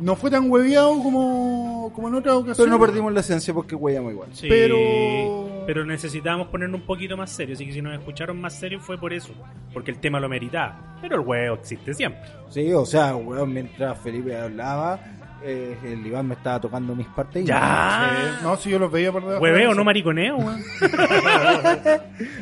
No 0.00 0.16
fue 0.16 0.28
tan 0.28 0.50
hueveado 0.50 1.00
como, 1.02 1.92
como 1.94 2.08
en 2.08 2.14
otras 2.16 2.34
ocasiones. 2.34 2.56
Pero 2.58 2.70
no 2.70 2.80
perdimos 2.80 3.12
la 3.12 3.20
esencia 3.20 3.54
porque 3.54 3.76
huellamos 3.76 4.12
igual. 4.12 4.28
Sí, 4.32 4.48
Pero- 4.48 5.64
pero 5.66 5.84
necesitábamos 5.86 6.48
ponernos 6.48 6.80
un 6.80 6.86
poquito 6.86 7.16
más 7.16 7.30
serios. 7.30 7.56
Así 7.58 7.66
que 7.66 7.72
si 7.72 7.80
nos 7.80 7.94
escucharon 7.96 8.38
más 8.40 8.54
serios 8.54 8.82
fue 8.84 8.98
por 8.98 9.12
eso. 9.14 9.32
Porque 9.72 9.92
el 9.92 9.98
tema 9.98 10.18
lo 10.20 10.28
meritaba. 10.28 10.98
Pero 11.00 11.14
el 11.14 11.26
huevo 11.26 11.54
existe 11.54 11.94
siempre. 11.94 12.20
Sí, 12.50 12.72
o 12.72 12.84
sea, 12.84 13.14
weón, 13.16 13.52
mientras 13.54 13.96
Felipe 14.00 14.36
hablaba, 14.36 14.98
eh, 15.44 15.78
el 15.84 16.06
Iván 16.06 16.26
me 16.28 16.34
estaba 16.34 16.60
tocando 16.60 16.94
mis 16.94 17.06
partes. 17.08 17.44
Ya. 17.44 18.38
No, 18.42 18.56
si 18.56 18.70
yo 18.70 18.78
los 18.78 18.90
veía 18.90 19.12
por 19.12 19.22
debajo. 19.22 19.42
Hueveo, 19.42 19.74
no 19.74 19.84
mariconeo, 19.84 20.36
weón. 20.38 20.62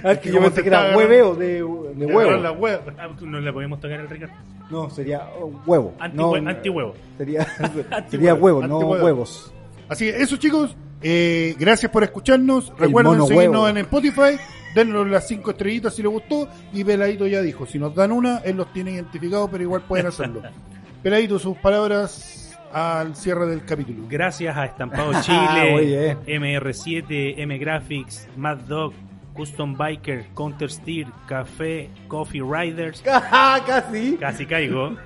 Ah, 0.04 0.16
que 0.16 0.28
yo 0.30 0.36
¿Cómo 0.36 0.46
pensé 0.48 0.62
que 0.62 0.68
era 0.68 0.96
hueveo 0.96 1.34
de, 1.34 1.62
de 1.94 2.06
La 2.40 2.52
huevo. 2.52 2.82
Ah, 2.98 3.08
No 3.20 3.40
le 3.40 3.52
podemos 3.52 3.80
tocar 3.80 4.00
el 4.00 4.08
Ricardo. 4.08 4.34
No, 4.70 4.88
sería 4.90 5.28
oh, 5.40 5.52
huevo. 5.66 5.94
Antihue- 5.98 6.42
no, 6.42 6.50
antihuevo. 6.50 6.94
Sería, 7.18 7.46
sería 8.08 8.34
huevo, 8.34 8.66
no 8.66 8.76
Antihuevo. 8.76 9.04
huevos. 9.04 9.52
Así 9.88 10.06
que 10.10 10.22
eso, 10.22 10.36
chicos. 10.36 10.74
eh, 11.02 11.54
gracias 11.58 11.90
por 11.92 12.02
escucharnos. 12.04 12.72
Recuerden 12.78 13.20
seguirnos 13.26 13.62
huevo. 13.62 13.68
en 13.68 13.76
Spotify. 13.78 14.38
Dennos 14.74 15.06
las 15.08 15.28
cinco 15.28 15.50
estrellitas 15.50 15.94
si 15.94 16.02
les 16.02 16.10
gustó. 16.10 16.48
Y 16.72 16.82
Peladito 16.84 17.26
ya 17.26 17.42
dijo: 17.42 17.66
si 17.66 17.78
nos 17.78 17.94
dan 17.94 18.12
una, 18.12 18.38
él 18.38 18.56
los 18.56 18.72
tiene 18.72 18.92
identificados, 18.92 19.50
pero 19.50 19.62
igual 19.62 19.82
pueden 19.82 20.06
hacerlo. 20.06 20.42
Peladito, 21.02 21.38
sus 21.38 21.56
palabras 21.58 22.41
al 22.72 23.14
cierre 23.16 23.46
del 23.46 23.64
capítulo. 23.64 24.04
Gracias 24.08 24.56
a 24.56 24.64
Estampado 24.64 25.12
Muy 25.12 25.22
Chile, 25.22 26.16
bien. 26.26 26.42
MR7, 26.42 27.34
M 27.38 27.58
Graphics, 27.58 28.28
Mad 28.36 28.58
Dog, 28.58 28.92
Custom 29.34 29.76
Biker, 29.76 30.26
Counter 30.34 30.70
Steer, 30.70 31.06
Café, 31.26 31.90
Coffee 32.08 32.42
Riders, 32.42 33.02
Casi. 33.66 34.16
casi 34.16 34.46
caigo, 34.46 34.96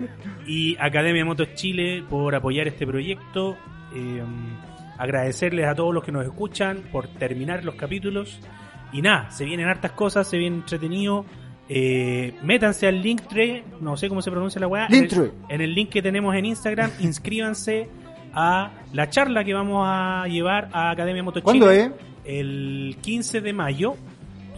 y 0.47 0.77
Academia 0.81 1.25
Motos 1.25 1.55
Chile 1.55 2.05
por 2.09 2.35
apoyar 2.35 2.67
este 2.69 2.87
proyecto. 2.87 3.57
Eh, 3.95 4.23
agradecerles 4.99 5.67
a 5.67 5.75
todos 5.75 5.95
los 5.95 6.03
que 6.05 6.13
nos 6.13 6.25
escuchan 6.25 6.83
por 6.91 7.07
terminar 7.09 7.65
los 7.65 7.75
capítulos. 7.75 8.41
Y 8.93 9.03
nada, 9.03 9.31
se 9.31 9.45
vienen 9.45 9.69
hartas 9.69 9.93
cosas, 9.93 10.27
se 10.29 10.39
viene 10.39 10.57
entretenido. 10.57 11.25
Eh, 11.69 12.35
métanse 12.43 12.87
al 12.87 13.03
Linktree, 13.03 13.65
no 13.81 13.97
sé 13.97 14.09
cómo 14.09 14.23
se 14.23 14.31
pronuncia 14.31 14.61
la 14.61 14.69
weá. 14.69 14.87
en 14.87 14.93
el- 14.95 15.01
Linktree. 15.01 15.31
En 15.49 15.61
el 15.61 15.75
link 15.75 15.91
que 15.91 16.03
tenemos 16.03 16.35
en 16.35 16.45
Instagram, 16.47 16.91
inscríbanse 17.01 17.89
a 18.33 18.71
la 18.93 19.11
charla 19.11 19.43
que 19.45 19.55
vamos 19.55 19.83
a 19.87 20.27
llevar 20.29 20.69
a 20.73 20.91
Academia 20.91 21.23
Moto 21.23 21.43
¿Cuándo 21.43 21.71
es? 21.71 21.91
el 22.25 22.97
15 23.01 23.41
de 23.41 23.53
mayo 23.53 23.95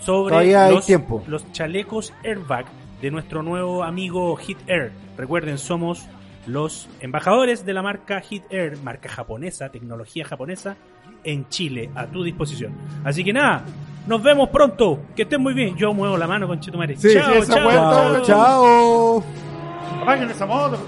sobre 0.01 0.33
Todavía 0.33 0.65
hay 0.67 0.75
los, 0.75 0.87
tiempo. 0.87 1.23
los 1.29 1.51
chalecos 1.53 2.13
airbag 2.25 2.67
de 3.01 3.11
nuestro 3.11 3.43
nuevo 3.43 3.85
amigo 3.85 4.35
Hit 4.37 4.59
Air. 4.67 4.91
Recuerden, 5.17 5.59
somos 5.59 6.07
los 6.47 6.89
embajadores 7.01 7.65
de 7.65 7.73
la 7.75 7.83
marca 7.83 8.21
Hit 8.21 8.43
Air, 8.51 8.79
marca 8.83 9.09
japonesa, 9.09 9.69
tecnología 9.71 10.25
japonesa, 10.25 10.77
en 11.25 11.49
Chile, 11.49 11.91
a 11.95 12.07
tu 12.07 12.23
disposición. 12.25 12.73
Así 13.05 13.23
que 13.25 13.33
nada, 13.33 13.65
nos 14.09 14.23
vemos 14.23 14.49
pronto. 14.49 15.01
Que 15.15 15.23
estén 15.23 15.41
muy 15.41 15.55
bien. 15.55 15.77
Yo 15.77 15.93
muevo 15.93 16.17
la 16.17 16.27
mano 16.27 16.49
con 16.49 16.59
Chetumare. 16.59 16.97
Sí, 16.97 17.13
chao, 17.13 17.33
sí, 17.33 17.39
esa 17.39 17.55
chao, 17.55 17.65
vuelta, 17.65 18.23
Chao, 18.23 18.25
chao. 18.25 19.25
Apaguen 20.03 20.31
esa 20.31 20.47
moto. 20.47 20.79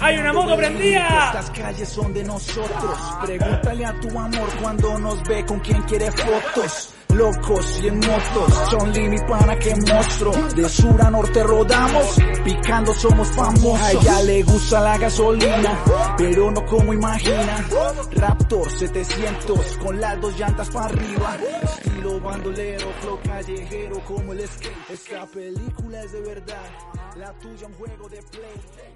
Hay 0.00 0.18
una 0.18 0.32
moto 0.32 0.56
prendida. 0.56 1.32
Estas 1.32 1.50
calles 1.50 1.88
son 1.88 2.12
de 2.12 2.22
nosotros. 2.24 2.98
Pregúntale 3.24 3.86
a 3.86 3.98
tu 4.00 4.08
amor 4.18 4.48
cuando 4.60 4.98
nos 4.98 5.22
ve 5.24 5.44
con 5.46 5.60
quien 5.60 5.80
quiere 5.82 6.12
fotos. 6.12 6.94
Locos 7.14 7.80
y 7.82 7.88
en 7.88 7.96
motos, 7.98 8.54
son 8.70 8.90
mi 9.10 9.18
pana 9.18 9.58
que 9.58 9.74
monstruo. 9.74 10.32
De 10.54 10.68
sur 10.68 11.02
a 11.02 11.10
norte 11.10 11.42
rodamos, 11.42 12.16
picando 12.44 12.92
somos 12.94 13.28
famosos. 13.28 13.80
A 13.80 13.92
ella 13.92 14.22
le 14.22 14.42
gusta 14.42 14.80
la 14.80 14.98
gasolina, 14.98 15.84
pero 16.16 16.50
no 16.50 16.64
como 16.66 16.92
imagina. 16.92 17.66
Raptor 18.12 18.70
700, 18.70 19.76
con 19.78 20.00
las 20.00 20.20
dos 20.20 20.38
llantas 20.38 20.70
para 20.70 20.86
arriba. 20.86 21.38
Estilo 21.62 22.20
bandolero, 22.20 22.92
flow 23.00 23.20
callejero 23.24 24.04
como 24.04 24.32
el 24.32 24.46
skate. 24.48 24.90
Esta 24.90 25.26
película 25.26 26.02
es 26.02 26.12
de 26.12 26.20
verdad, 26.20 26.70
la 27.16 27.32
tuya 27.38 27.66
un 27.66 27.74
juego 27.74 28.08
de 28.08 28.22
play. 28.22 28.89